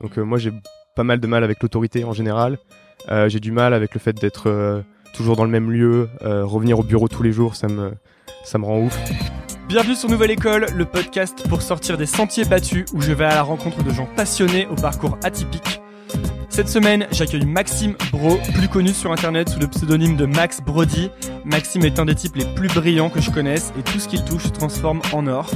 Donc 0.00 0.16
moi 0.16 0.38
j'ai 0.38 0.52
pas 0.94 1.04
mal 1.04 1.20
de 1.20 1.26
mal 1.26 1.44
avec 1.44 1.62
l'autorité 1.62 2.04
en 2.04 2.12
général. 2.12 2.58
j'ai 3.26 3.40
du 3.40 3.52
mal 3.52 3.74
avec 3.74 3.94
le 3.94 4.00
fait 4.00 4.12
d'être 4.12 4.82
toujours 5.14 5.36
dans 5.36 5.44
le 5.44 5.50
même 5.50 5.70
lieu, 5.70 6.08
revenir 6.22 6.78
au 6.78 6.82
bureau 6.82 7.08
tous 7.08 7.22
les 7.22 7.32
jours, 7.32 7.56
ça 7.56 7.68
me, 7.68 7.92
ça 8.44 8.58
me 8.58 8.64
rend 8.64 8.80
ouf. 8.80 8.98
Bienvenue 9.68 9.94
sur 9.94 10.08
Nouvelle 10.08 10.30
École, 10.30 10.66
le 10.74 10.86
podcast 10.86 11.46
pour 11.46 11.60
sortir 11.60 11.98
des 11.98 12.06
sentiers 12.06 12.46
battus 12.46 12.86
où 12.94 13.02
je 13.02 13.12
vais 13.12 13.26
à 13.26 13.34
la 13.34 13.42
rencontre 13.42 13.82
de 13.82 13.90
gens 13.90 14.08
passionnés 14.16 14.66
au 14.66 14.74
parcours 14.74 15.18
atypique. 15.22 15.82
Cette 16.48 16.68
semaine, 16.68 17.06
j'accueille 17.12 17.44
Maxime 17.44 17.94
Bro, 18.10 18.38
plus 18.54 18.68
connu 18.68 18.94
sur 18.94 19.12
internet 19.12 19.50
sous 19.50 19.60
le 19.60 19.66
pseudonyme 19.66 20.16
de 20.16 20.24
Max 20.24 20.62
Brody. 20.62 21.10
Maxime 21.44 21.84
est 21.84 21.98
un 21.98 22.06
des 22.06 22.14
types 22.14 22.36
les 22.36 22.46
plus 22.54 22.68
brillants 22.68 23.10
que 23.10 23.20
je 23.20 23.30
connaisse 23.30 23.72
et 23.78 23.82
tout 23.82 23.98
ce 23.98 24.08
qu'il 24.08 24.24
touche 24.24 24.44
se 24.44 24.48
transforme 24.48 25.02
en 25.12 25.26
or. 25.26 25.50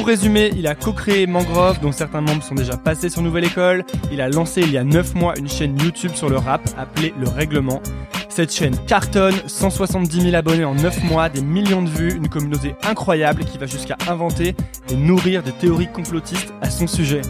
Pour 0.00 0.06
résumer, 0.06 0.50
il 0.56 0.66
a 0.66 0.74
co-créé 0.74 1.26
Mangrove, 1.26 1.78
dont 1.80 1.92
certains 1.92 2.22
membres 2.22 2.42
sont 2.42 2.54
déjà 2.54 2.78
passés 2.78 3.10
sur 3.10 3.20
Nouvelle 3.20 3.44
École. 3.44 3.84
Il 4.10 4.22
a 4.22 4.30
lancé 4.30 4.62
il 4.62 4.72
y 4.72 4.78
a 4.78 4.82
9 4.82 5.14
mois 5.14 5.34
une 5.38 5.46
chaîne 5.46 5.78
YouTube 5.78 6.12
sur 6.14 6.30
le 6.30 6.38
rap 6.38 6.62
appelée 6.78 7.12
Le 7.20 7.28
Règlement. 7.28 7.82
Cette 8.30 8.50
chaîne 8.50 8.74
cartonne, 8.86 9.34
170 9.46 10.22
000 10.22 10.34
abonnés 10.34 10.64
en 10.64 10.74
9 10.74 11.04
mois, 11.04 11.28
des 11.28 11.42
millions 11.42 11.82
de 11.82 11.90
vues, 11.90 12.14
une 12.14 12.30
communauté 12.30 12.74
incroyable 12.82 13.44
qui 13.44 13.58
va 13.58 13.66
jusqu'à 13.66 13.98
inventer 14.08 14.56
et 14.90 14.96
nourrir 14.96 15.42
des 15.42 15.52
théories 15.52 15.92
complotistes 15.92 16.54
à 16.62 16.70
son 16.70 16.86
sujet. 16.86 17.20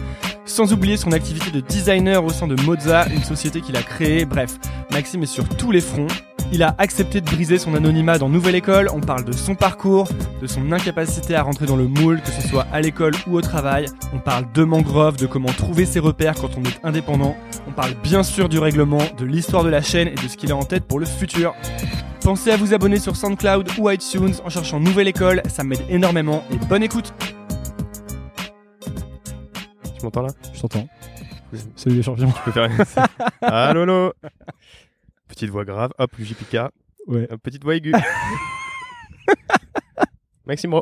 Sans 0.45 0.71
oublier 0.71 0.95
son 0.95 1.11
activité 1.11 1.51
de 1.51 1.59
designer 1.59 2.23
au 2.23 2.29
sein 2.29 2.47
de 2.47 2.55
Moza, 2.61 3.05
une 3.13 3.23
société 3.23 3.59
qu'il 3.59 3.75
a 3.75 3.83
créée. 3.83 4.23
Bref, 4.23 4.59
Maxime 4.93 5.23
est 5.23 5.25
sur 5.25 5.43
tous 5.57 5.71
les 5.71 5.81
fronts. 5.81 6.07
Il 6.53 6.63
a 6.63 6.75
accepté 6.79 7.21
de 7.21 7.25
briser 7.25 7.57
son 7.57 7.75
anonymat 7.75 8.17
dans 8.17 8.27
Nouvelle 8.27 8.55
École. 8.55 8.89
On 8.93 8.99
parle 8.99 9.23
de 9.23 9.31
son 9.31 9.55
parcours, 9.55 10.09
de 10.41 10.47
son 10.47 10.73
incapacité 10.73 11.33
à 11.33 11.43
rentrer 11.43 11.65
dans 11.65 11.77
le 11.77 11.87
moule, 11.87 12.21
que 12.21 12.29
ce 12.29 12.45
soit 12.45 12.67
à 12.73 12.81
l'école 12.81 13.13
ou 13.25 13.37
au 13.37 13.41
travail. 13.41 13.85
On 14.13 14.19
parle 14.19 14.51
de 14.51 14.65
mangrove, 14.65 15.15
de 15.15 15.27
comment 15.27 15.47
trouver 15.47 15.85
ses 15.85 15.99
repères 15.99 16.35
quand 16.35 16.57
on 16.57 16.63
est 16.63 16.77
indépendant. 16.83 17.37
On 17.69 17.71
parle 17.71 17.93
bien 18.03 18.21
sûr 18.21 18.49
du 18.49 18.59
règlement, 18.59 18.99
de 19.17 19.23
l'histoire 19.23 19.63
de 19.63 19.69
la 19.69 19.81
chaîne 19.81 20.09
et 20.09 20.15
de 20.15 20.27
ce 20.27 20.35
qu'il 20.35 20.51
a 20.51 20.55
en 20.57 20.63
tête 20.63 20.83
pour 20.83 20.99
le 20.99 21.05
futur. 21.05 21.55
Pensez 22.21 22.51
à 22.51 22.57
vous 22.57 22.73
abonner 22.73 22.99
sur 22.99 23.15
SoundCloud 23.15 23.69
ou 23.77 23.89
iTunes 23.89 24.33
en 24.43 24.49
cherchant 24.49 24.81
Nouvelle 24.81 25.07
École, 25.07 25.41
ça 25.47 25.63
m'aide 25.63 25.85
énormément 25.89 26.43
et 26.51 26.57
bonne 26.67 26.83
écoute 26.83 27.13
Tu 29.97 30.03
m'entends 30.03 30.23
là? 30.23 30.29
Je 30.53 30.59
t'entends. 30.59 30.87
Salut 31.75 31.95
les 31.97 32.03
champions. 32.03 32.31
Tu 32.31 32.41
peux 32.45 32.51
faire 32.51 32.69
Allô, 33.41 33.81
allô 33.83 34.13
Petite 35.41 35.53
voix 35.53 35.65
grave, 35.65 35.91
hop, 35.97 36.11
JPK. 36.19 36.69
Ouais. 37.07 37.27
petite 37.41 37.63
voix 37.63 37.73
aiguë. 37.73 37.93
Maxime 40.45 40.75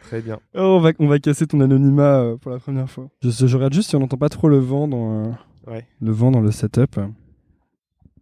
Très 0.00 0.20
bien. 0.20 0.40
Oh, 0.56 0.60
on, 0.60 0.80
va, 0.80 0.90
on 0.98 1.06
va 1.06 1.20
casser 1.20 1.46
ton 1.46 1.60
anonymat 1.60 2.22
euh, 2.22 2.36
pour 2.36 2.50
la 2.50 2.58
première 2.58 2.90
fois. 2.90 3.10
Je, 3.22 3.30
je 3.30 3.56
regarde 3.56 3.74
juste 3.74 3.90
si 3.90 3.94
on 3.94 4.00
n'entend 4.00 4.16
pas 4.16 4.28
trop 4.28 4.48
le 4.48 4.58
vent 4.58 4.88
dans, 4.88 5.38
euh, 5.68 5.80
le, 6.00 6.10
vent 6.10 6.32
dans 6.32 6.40
le 6.40 6.50
setup. 6.50 6.98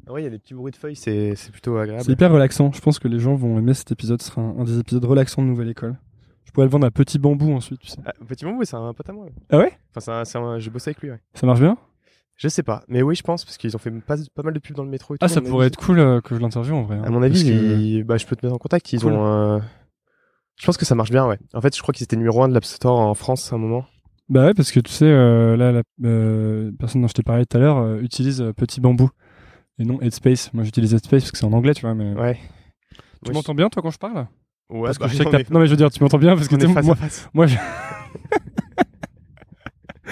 Ah 0.07 0.13
ouais, 0.13 0.21
il 0.21 0.25
y 0.25 0.29
a 0.29 0.31
des 0.31 0.39
petits 0.39 0.53
bruits 0.53 0.73
de 0.73 0.77
feuilles, 0.77 0.97
c'est 0.97 1.35
plutôt 1.51 1.79
agréable. 1.79 2.05
C'est 2.05 2.13
hyper 2.13 2.31
relaxant. 2.31 2.73
Je 2.73 2.83
pense 2.83 2.99
que 2.99 3.09
les 3.09 3.21
gens 3.21 3.37
vont 3.37 3.59
aimer 3.59 3.73
cet 3.73 3.91
épisode. 3.91 4.21
Ce 4.21 4.29
sera 4.29 4.43
un, 4.43 4.65
des 4.65 4.79
épisodes 4.79 5.07
relaxants 5.07 5.41
de 5.41 5.47
Nouvelle 5.47 5.71
École. 5.71 5.97
Je 6.45 6.53
pourrais 6.53 6.67
le 6.67 6.71
vendre 6.71 6.87
à 6.87 6.91
Petit 6.91 7.19
Bambou 7.19 7.55
ensuite, 7.55 7.81
tu 7.81 7.89
sais. 7.89 8.01
Ah, 8.05 8.13
petit 8.29 8.45
Bambou, 8.45 8.65
c'est 8.65 8.77
un 8.77 8.93
pote 8.93 9.09
à 9.09 9.15
moi. 9.15 9.29
Ah 9.49 9.57
ouais? 9.57 9.73
Enfin, 9.97 10.25
j'ai 10.59 10.69
bossé 10.69 10.91
avec 10.91 11.01
lui, 11.01 11.11
ouais. 11.11 11.21
Ça 11.33 11.47
marche 11.47 11.61
bien? 11.61 11.79
Je 12.37 12.49
sais 12.49 12.63
pas, 12.63 12.83
mais 12.89 13.03
oui, 13.03 13.15
je 13.15 13.23
pense, 13.23 13.45
parce 13.45 13.57
qu'ils 13.57 13.77
ont 13.77 13.79
fait 13.79 13.91
pas, 13.91 14.17
pas, 14.35 14.43
mal 14.43 14.53
de 14.55 14.59
pubs 14.59 14.77
dans 14.77 14.83
le 14.83 14.91
métro. 14.91 15.15
Et 15.15 15.19
ah, 15.21 15.29
ça 15.29 15.41
pourrait 15.41 15.69
être 15.69 15.77
cool 15.77 16.01
euh, 16.01 16.21
que 16.21 16.35
je 16.35 16.41
l'interviewe 16.41 16.75
en 16.75 16.83
vrai. 16.83 16.97
Hein. 16.97 17.05
À 17.05 17.11
mon 17.11 17.23
avis, 17.23 18.03
bah, 18.03 18.17
je 18.17 18.27
peux 18.27 18.35
te 18.35 18.45
mettre 18.45 18.55
en 18.55 18.59
contact. 18.59 18.93
Ils 18.93 19.07
ont. 19.07 19.27
Euh... 19.27 19.59
Je 20.57 20.67
pense 20.67 20.77
que 20.77 20.85
ça 20.85 20.95
marche 20.95 21.11
bien, 21.11 21.27
ouais. 21.27 21.39
En 21.53 21.61
fait, 21.61 21.77
je 21.77 21.83
crois 21.83 21.93
qu'ils 21.93 22.05
étaient 22.05 22.17
numéro 22.17 22.43
1 22.43 22.49
de 22.49 22.55
l'App 22.55 22.65
Store 22.65 22.99
en 22.99 23.15
France 23.15 23.53
à 23.53 23.57
un 23.57 23.59
moment. 23.59 23.87
Bah 24.29 24.47
ouais, 24.47 24.55
parce 24.55 24.73
que 24.73 24.81
tu 24.81 24.91
sais, 24.91 25.07
euh, 25.07 25.57
là, 25.57 25.73
la 25.73 25.83
personne 26.79 27.03
dont 27.03 27.09
je 27.09 27.13
t'ai 27.13 27.23
parlé 27.23 27.45
tout 27.45 27.57
à 27.57 27.61
l'heure 27.61 27.99
utilise 27.99 28.53
Petit 28.57 28.81
Bambou 28.81 29.11
et 29.79 29.85
non 29.85 30.01
Headspace. 30.01 30.53
Moi, 30.55 30.65
j'utilise 30.65 30.95
Headspace 30.95 31.23
parce 31.23 31.33
que 31.33 31.39
c'est 31.39 31.45
en 31.45 31.53
anglais, 31.53 31.75
tu 31.75 31.83
vois. 31.83 31.95
Mais... 31.95 32.15
Ouais. 32.15 32.39
Tu 33.25 33.33
m'entends 33.33 33.55
bien, 33.55 33.69
toi, 33.69 33.83
quand 33.83 33.91
je 33.91 33.99
parle? 33.99 34.27
Ouais, 34.71 34.85
parce 34.87 34.99
que 34.99 35.05
bah, 35.05 35.11
je 35.11 35.17
sais 35.17 35.25
que 35.25 35.31
Non, 35.53 35.61
mais 35.61 35.67
je 35.67 35.71
veux 35.71 35.77
dire, 35.77 35.91
tu 35.91 36.03
m'entends 36.03 36.19
bien 36.19 36.35
parce 36.35 36.49
que 36.49 36.57
moi, 36.67 36.95
face. 36.95 37.29
moi 37.35 37.47
je... 37.47 37.57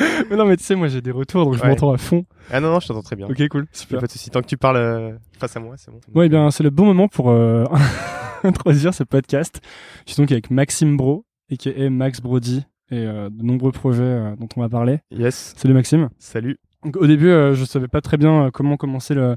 mais 0.31 0.37
non, 0.37 0.45
mais 0.45 0.57
tu 0.57 0.65
sais, 0.65 0.75
moi 0.75 0.89
j'ai 0.89 1.01
des 1.01 1.11
retours 1.11 1.45
donc 1.45 1.57
je 1.57 1.65
m'entends 1.65 1.93
à 1.93 1.99
fond. 1.99 2.25
Ah 2.51 2.61
non, 2.61 2.71
non, 2.71 2.81
je 2.81 2.89
t'entends 2.89 3.03
très 3.03 3.17
bien. 3.17 3.27
Ok, 3.29 3.49
cool. 3.49 3.67
Super. 3.73 4.01
Pas 4.01 4.07
de 4.07 4.13
soucis. 4.13 4.31
Tant 4.31 4.41
que 4.41 4.47
tu 4.47 4.57
parles 4.57 4.77
euh, 4.77 5.13
face 5.39 5.57
à 5.57 5.61
moi, 5.61 5.77
c'est 5.77 5.91
bon. 5.91 6.01
Ouais, 6.15 6.27
eh 6.27 6.29
bien, 6.29 6.51
c'est 6.51 6.63
le 6.63 6.71
bon 6.71 6.85
moment 6.85 7.09
pour 7.09 7.31
euh, 7.31 7.65
introduire 8.45 8.95
ce 8.95 9.05
podcast. 9.05 9.61
Je 10.07 10.13
suis 10.13 10.23
donc 10.23 10.33
avec 10.33 10.51
Maxime 10.51 10.97
Bro, 10.97 11.25
et 11.51 11.57
qui 11.57 11.69
est 11.69 11.91
Max 11.91 12.21
Brody, 12.21 12.65
et 12.91 13.07
euh, 13.07 13.31
de 13.31 13.43
nombreux 13.43 13.73
projets 13.73 14.35
dont 14.39 14.49
on 14.57 14.61
va 14.61 14.69
parler. 14.69 15.01
Yes. 15.11 15.55
Salut 15.57 15.75
Maxime. 15.75 16.09
Salut. 16.19 16.59
Donc, 16.85 16.97
au 16.97 17.07
début, 17.07 17.29
je 17.29 17.65
savais 17.65 17.89
pas 17.89 18.01
très 18.01 18.17
bien 18.17 18.51
comment 18.53 18.77
commencer 18.77 19.15
le, 19.15 19.37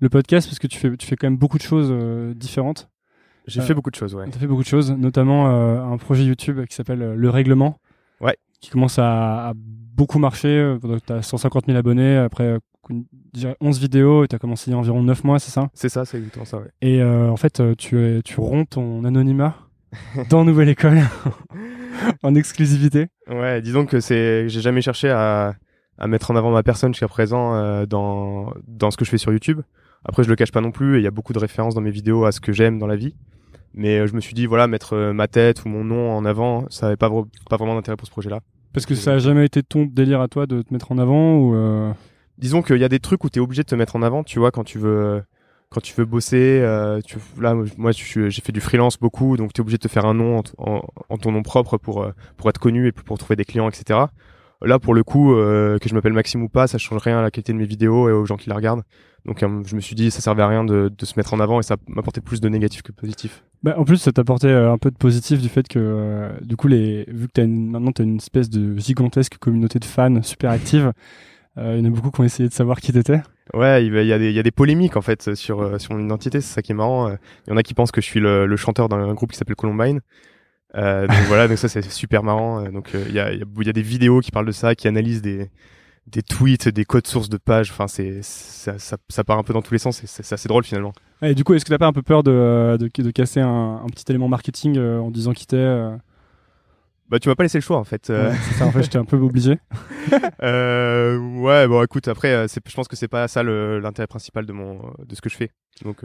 le, 0.00 0.08
podcast 0.08 0.48
parce 0.48 0.58
que 0.58 0.66
tu 0.66 0.76
fais, 0.76 0.96
tu 0.96 1.06
fais 1.06 1.14
quand 1.14 1.28
même 1.28 1.38
beaucoup 1.38 1.56
de 1.56 1.62
choses 1.62 1.94
différentes. 2.34 2.90
J'ai 3.46 3.62
fait 3.62 3.74
beaucoup 3.74 3.90
de 3.90 3.96
choses, 3.96 4.14
ouais. 4.14 4.28
Tu 4.28 4.36
as 4.36 4.40
fait 4.40 4.46
beaucoup 4.46 4.62
de 4.62 4.68
choses, 4.68 4.90
notamment 4.92 5.46
un 5.46 5.96
projet 5.98 6.24
YouTube 6.24 6.64
qui 6.66 6.74
s'appelle 6.74 7.14
Le 7.14 7.30
Règlement. 7.30 7.78
Ouais. 8.20 8.36
Qui 8.60 8.70
commence 8.70 8.98
à, 8.98 9.50
à 9.50 9.52
beaucoup 9.94 10.18
marché. 10.18 10.76
Tu 11.06 11.12
as 11.12 11.22
150 11.22 11.66
000 11.66 11.78
abonnés. 11.78 12.16
Après, 12.16 12.58
11 13.60 13.80
vidéos 13.80 14.24
et 14.24 14.28
tu 14.28 14.36
as 14.36 14.38
commencé 14.38 14.70
il 14.70 14.72
y 14.72 14.74
a 14.74 14.78
environ 14.78 15.02
9 15.02 15.24
mois, 15.24 15.38
c'est 15.38 15.50
ça? 15.50 15.68
C'est 15.74 15.88
ça, 15.88 16.04
c'est 16.04 16.18
exactement 16.18 16.44
ça, 16.44 16.58
ouais. 16.58 16.70
Et 16.80 17.00
euh, 17.02 17.30
en 17.30 17.36
fait, 17.36 17.60
euh, 17.60 17.74
tu, 17.76 18.20
tu 18.24 18.40
romps 18.40 18.68
ton 18.68 19.04
anonymat 19.04 19.56
dans 20.28 20.44
Nouvelle 20.44 20.68
École 20.68 21.00
en 22.22 22.34
exclusivité. 22.34 23.08
Ouais, 23.28 23.60
disons 23.60 23.86
que 23.86 24.00
c'est, 24.00 24.48
j'ai 24.48 24.60
jamais 24.60 24.82
cherché 24.82 25.10
à, 25.10 25.54
à 25.98 26.06
mettre 26.06 26.30
en 26.30 26.36
avant 26.36 26.50
ma 26.50 26.62
personne 26.62 26.92
jusqu'à 26.92 27.08
présent 27.08 27.54
euh, 27.54 27.86
dans, 27.86 28.52
dans 28.66 28.90
ce 28.90 28.96
que 28.96 29.04
je 29.04 29.10
fais 29.10 29.18
sur 29.18 29.32
YouTube. 29.32 29.60
Après, 30.04 30.24
je 30.24 30.28
le 30.28 30.36
cache 30.36 30.52
pas 30.52 30.62
non 30.62 30.72
plus 30.72 30.96
et 30.96 30.98
il 31.00 31.04
y 31.04 31.08
a 31.08 31.12
beaucoup 31.12 31.32
de 31.32 31.38
références 31.38 31.74
dans 31.74 31.82
mes 31.82 31.90
vidéos 31.90 32.24
à 32.24 32.32
ce 32.32 32.40
que 32.40 32.52
j'aime 32.52 32.78
dans 32.78 32.86
la 32.86 32.96
vie. 32.96 33.14
Mais 33.74 34.06
je 34.08 34.14
me 34.14 34.20
suis 34.20 34.34
dit, 34.34 34.46
voilà, 34.46 34.66
mettre 34.66 35.12
ma 35.12 35.28
tête 35.28 35.64
ou 35.64 35.68
mon 35.68 35.84
nom 35.84 36.10
en 36.10 36.24
avant, 36.24 36.64
ça 36.70 36.86
n'avait 36.86 36.96
pas, 36.96 37.08
pas 37.48 37.56
vraiment 37.56 37.76
d'intérêt 37.76 37.96
pour 37.96 38.06
ce 38.06 38.10
projet-là. 38.10 38.40
Parce 38.72 38.86
que 38.86 38.94
ça 38.94 39.14
a 39.14 39.18
jamais 39.18 39.44
été 39.44 39.62
ton 39.62 39.84
délire 39.84 40.20
à 40.20 40.28
toi 40.28 40.46
de 40.46 40.62
te 40.62 40.72
mettre 40.72 40.92
en 40.92 40.98
avant 40.98 41.36
ou 41.36 41.54
euh... 41.54 41.92
Disons 42.38 42.62
qu'il 42.62 42.78
y 42.78 42.84
a 42.84 42.88
des 42.88 43.00
trucs 43.00 43.22
où 43.24 43.28
tu 43.28 43.38
es 43.38 43.42
obligé 43.42 43.62
de 43.62 43.68
te 43.68 43.74
mettre 43.74 43.96
en 43.96 44.02
avant, 44.02 44.24
tu 44.24 44.38
vois, 44.38 44.50
quand 44.50 44.64
tu 44.64 44.78
veux 44.78 45.22
quand 45.68 45.80
tu 45.80 45.94
veux 45.94 46.04
bosser, 46.04 46.60
euh, 46.62 47.00
tu, 47.00 47.18
là 47.40 47.54
moi 47.76 47.92
j'ai 47.92 48.30
fait 48.30 48.50
du 48.50 48.60
freelance 48.60 48.98
beaucoup, 48.98 49.36
donc 49.36 49.52
tu 49.52 49.60
es 49.60 49.62
obligé 49.62 49.76
de 49.76 49.82
te 49.82 49.88
faire 49.88 50.04
un 50.04 50.14
nom 50.14 50.42
en, 50.58 50.82
en, 51.08 51.18
ton 51.18 51.30
nom 51.30 51.42
propre 51.42 51.76
pour 51.76 52.02
euh, 52.02 52.12
pour 52.36 52.48
être 52.48 52.58
connu 52.58 52.88
et 52.88 52.92
pour 52.92 53.18
trouver 53.18 53.36
des 53.36 53.44
clients, 53.44 53.68
etc. 53.68 54.00
Là 54.62 54.78
pour 54.78 54.94
le 54.94 55.04
coup, 55.04 55.34
euh, 55.34 55.78
que 55.78 55.88
je 55.88 55.94
m'appelle 55.94 56.12
Maxime 56.12 56.42
ou 56.42 56.48
pas, 56.48 56.66
ça 56.66 56.78
change 56.78 57.00
rien 57.02 57.18
à 57.18 57.22
la 57.22 57.30
qualité 57.30 57.52
de 57.52 57.58
mes 57.58 57.66
vidéos 57.66 58.08
et 58.08 58.12
aux 58.12 58.24
gens 58.24 58.36
qui 58.36 58.48
la 58.48 58.56
regardent. 58.56 58.82
Donc 59.26 59.42
euh, 59.42 59.62
je 59.64 59.76
me 59.76 59.80
suis 59.80 59.94
dit 59.94 60.10
ça 60.10 60.20
servait 60.20 60.42
à 60.42 60.48
rien 60.48 60.64
de, 60.64 60.90
de 60.96 61.06
se 61.06 61.14
mettre 61.16 61.34
en 61.34 61.40
avant 61.40 61.60
et 61.60 61.62
ça 61.62 61.76
m'apportait 61.86 62.20
plus 62.20 62.40
de 62.40 62.48
négatif 62.48 62.82
que 62.82 62.90
de 62.90 62.96
positif. 62.96 63.44
Bah, 63.62 63.74
en 63.78 63.84
plus 63.84 63.98
ça 63.98 64.10
t'apportait 64.12 64.46
euh, 64.48 64.72
un 64.72 64.78
peu 64.78 64.90
de 64.90 64.96
positif 64.96 65.40
du 65.40 65.50
fait 65.50 65.68
que 65.68 65.78
euh, 65.78 66.30
du 66.40 66.56
coup 66.56 66.66
les 66.66 67.04
vu 67.08 67.28
que 67.28 67.40
as 67.40 67.44
une, 67.44 67.70
maintenant 67.70 67.92
t'as 67.92 68.04
une 68.04 68.16
espèce 68.16 68.48
de 68.48 68.78
gigantesque 68.78 69.36
communauté 69.36 69.78
de 69.78 69.84
fans 69.84 70.22
super 70.22 70.50
active, 70.50 70.92
il 71.56 71.78
y 71.78 71.80
en 71.80 71.84
a 71.84 71.90
beaucoup 71.90 72.10
qui 72.10 72.20
ont 72.22 72.24
essayé 72.24 72.48
de 72.48 72.54
savoir 72.54 72.80
qui 72.80 72.92
t'étais. 72.92 73.20
Ouais, 73.52 73.84
il 73.84 73.92
y, 73.92 74.12
a 74.12 74.18
des, 74.18 74.30
il 74.30 74.34
y 74.34 74.38
a 74.38 74.42
des 74.42 74.52
polémiques 74.52 74.96
en 74.96 75.02
fait 75.02 75.34
sur 75.34 75.80
sur 75.80 75.94
mon 75.94 76.04
identité, 76.04 76.40
c'est 76.40 76.54
ça 76.54 76.62
qui 76.62 76.72
est 76.72 76.74
marrant. 76.74 77.10
Il 77.10 77.50
y 77.50 77.52
en 77.52 77.56
a 77.56 77.62
qui 77.62 77.74
pensent 77.74 77.90
que 77.90 78.00
je 78.00 78.06
suis 78.06 78.20
le, 78.20 78.46
le 78.46 78.56
chanteur 78.56 78.88
d'un 78.88 79.12
groupe 79.14 79.32
qui 79.32 79.36
s'appelle 79.36 79.56
Columbine. 79.56 80.00
Euh, 80.76 81.08
donc 81.08 81.16
voilà, 81.26 81.48
donc 81.48 81.58
ça 81.58 81.68
c'est 81.68 81.82
super 81.90 82.22
marrant. 82.22 82.62
Donc 82.70 82.90
il 82.94 83.12
y, 83.12 83.18
a, 83.18 83.32
y, 83.32 83.42
a, 83.42 83.44
y 83.44 83.68
a 83.68 83.72
des 83.72 83.82
vidéos 83.82 84.20
qui 84.20 84.30
parlent 84.30 84.46
de 84.46 84.52
ça, 84.52 84.76
qui 84.76 84.86
analysent 84.86 85.22
des 85.22 85.50
des 86.06 86.22
tweets, 86.22 86.68
des 86.68 86.84
codes 86.84 87.06
sources 87.06 87.28
de 87.28 87.36
pages. 87.36 87.70
Enfin, 87.70 87.88
c'est 87.88 88.22
ça, 88.22 88.78
ça, 88.78 88.96
ça, 89.08 89.24
part 89.24 89.38
un 89.38 89.42
peu 89.42 89.52
dans 89.52 89.62
tous 89.62 89.74
les 89.74 89.78
sens. 89.78 90.00
C'est 90.04 90.32
assez 90.32 90.48
drôle 90.48 90.64
finalement. 90.64 90.92
Et 91.22 91.34
du 91.34 91.44
coup, 91.44 91.54
est-ce 91.54 91.64
que 91.64 91.70
t'as 91.70 91.78
pas 91.78 91.86
un 91.86 91.92
peu 91.92 92.02
peur 92.02 92.22
de, 92.22 92.76
de, 92.78 93.02
de 93.02 93.10
casser 93.10 93.40
un, 93.40 93.82
un, 93.84 93.86
petit 93.88 94.04
élément 94.08 94.28
marketing 94.28 94.78
euh, 94.78 95.00
en 95.00 95.10
disant 95.10 95.32
qui 95.32 95.46
t'es 95.46 95.56
euh 95.56 95.94
Bah, 97.08 97.18
tu 97.18 97.28
m'as 97.28 97.34
pas 97.34 97.42
laissé 97.42 97.58
le 97.58 97.62
choix 97.62 97.78
en 97.78 97.84
fait. 97.84 98.08
Euh. 98.08 98.30
Ouais, 98.30 98.36
ça. 98.36 98.66
En 98.66 98.70
fait, 98.70 98.82
j'étais 98.82 98.98
un 98.98 99.04
peu 99.04 99.16
obligé. 99.20 99.58
euh, 100.42 101.18
ouais, 101.18 101.68
bon, 101.68 101.82
écoute, 101.82 102.08
après, 102.08 102.46
je 102.48 102.74
pense 102.74 102.88
que 102.88 102.96
c'est 102.96 103.08
pas 103.08 103.28
ça 103.28 103.42
l'intérêt 103.42 104.06
principal 104.06 104.46
de 104.46 104.52
mon 104.52 104.80
de 105.06 105.14
ce 105.14 105.20
que 105.20 105.28
je 105.28 105.36
fais. 105.36 105.50
Donc. 105.84 106.04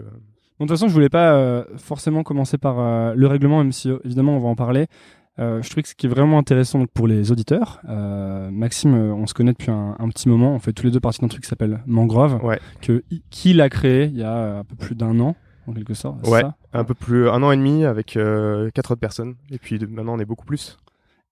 Bon, 0.58 0.66
de 0.66 0.70
toute 0.70 0.78
façon, 0.78 0.88
je 0.88 0.94
voulais 0.94 1.10
pas 1.10 1.66
forcément 1.78 2.24
commencer 2.24 2.58
par 2.58 3.14
le 3.14 3.28
règlement, 3.28 3.58
même 3.60 3.74
si 3.74 3.90
évidemment 4.06 4.38
on 4.38 4.40
va 4.40 4.48
en 4.48 4.56
parler. 4.56 4.88
Euh, 5.38 5.62
je 5.62 5.70
trouve 5.70 5.84
que 5.84 5.90
ce 5.90 5.96
qui 5.96 6.06
est 6.06 6.10
vraiment 6.10 6.38
intéressant 6.38 6.86
pour 6.94 7.08
les 7.08 7.32
auditeurs, 7.32 7.82
euh, 7.90 8.50
Maxime, 8.52 8.94
euh, 8.96 9.14
on 9.14 9.28
se 9.28 9.34
connaît 9.34 9.52
depuis 9.52 9.72
un, 9.72 9.96
un, 10.00 10.10
petit 10.10 10.30
moment. 10.30 10.56
On 10.56 10.60
fait 10.60 10.72
tous 10.72 10.86
les 10.86 10.92
deux 10.92 11.02
partie 11.02 11.20
d'un 11.20 11.28
truc 11.28 11.44
qui 11.44 11.50
s'appelle 11.50 11.82
Mangrove, 11.86 12.42
ouais. 12.44 12.60
que 12.82 13.04
qui 13.30 13.54
l'a 13.54 13.70
créé 13.70 14.06
il 14.06 14.18
y 14.18 14.24
a 14.24 14.60
un 14.60 14.64
peu 14.64 14.76
plus 14.76 14.96
d'un 14.96 15.20
an, 15.20 15.36
en 15.68 15.74
quelque 15.74 15.94
sorte. 15.94 16.26
Ouais, 16.28 16.42
ça 16.42 16.56
un 16.76 16.84
peu 16.84 16.94
plus 16.94 17.30
un 17.30 17.42
an 17.44 17.52
et 17.52 17.58
demi 17.58 17.86
avec 17.86 18.18
euh, 18.18 18.70
quatre 18.74 18.92
autres 18.92 19.00
personnes. 19.00 19.36
Et 19.50 19.58
puis 19.58 19.80
de, 19.80 19.86
maintenant, 19.86 20.16
on 20.16 20.20
est 20.20 20.26
beaucoup 20.26 20.46
plus. 20.46 20.78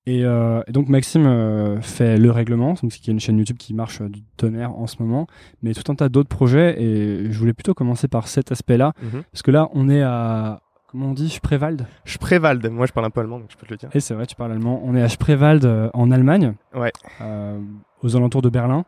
Et, 0.05 0.25
euh, 0.25 0.61
et 0.67 0.73
donc 0.73 0.89
Maxime 0.89 1.25
euh, 1.25 1.79
fait 1.79 2.17
le 2.17 2.29
règlement, 2.29 2.73
donc 2.73 2.91
qui 2.91 3.09
est 3.09 3.13
une 3.13 3.21
chaîne 3.21 3.37
YouTube 3.37 3.57
qui 3.57 3.73
marche 3.73 4.01
du 4.01 4.21
tonnerre 4.35 4.77
en 4.77 4.85
ce 4.85 4.97
moment, 4.99 5.27
mais 5.61 5.73
tout 5.73 5.89
un 5.91 5.95
tas 5.95 6.09
d'autres 6.09 6.29
projets. 6.29 6.81
Et 6.81 7.31
je 7.31 7.39
voulais 7.39 7.53
plutôt 7.53 7.73
commencer 7.73 8.07
par 8.09 8.27
cet 8.27 8.51
aspect-là, 8.51 8.93
-hmm. 9.01 9.23
parce 9.31 9.43
que 9.43 9.51
là, 9.51 9.69
on 9.73 9.89
est 9.89 10.01
à 10.01 10.62
comment 10.93 11.07
on 11.07 11.13
dit 11.13 11.29
Spreewald 11.29 11.85
Spreewald. 12.05 12.65
Moi, 12.71 12.85
je 12.85 12.93
parle 12.93 13.07
un 13.07 13.09
peu 13.09 13.19
allemand, 13.19 13.39
donc 13.39 13.49
je 13.49 13.57
peux 13.57 13.65
te 13.65 13.73
le 13.73 13.77
dire. 13.77 13.89
Et 13.93 13.99
c'est 13.99 14.13
vrai, 14.13 14.25
tu 14.25 14.35
parles 14.35 14.51
allemand. 14.51 14.79
On 14.85 14.95
est 14.95 15.01
à 15.01 15.09
Spreewald 15.09 15.65
euh, 15.65 15.89
en 15.93 16.11
Allemagne. 16.11 16.53
Ouais. 16.73 16.93
Euh, 17.21 17.59
aux 18.03 18.15
alentours 18.15 18.43
de 18.43 18.49
Berlin. 18.49 18.85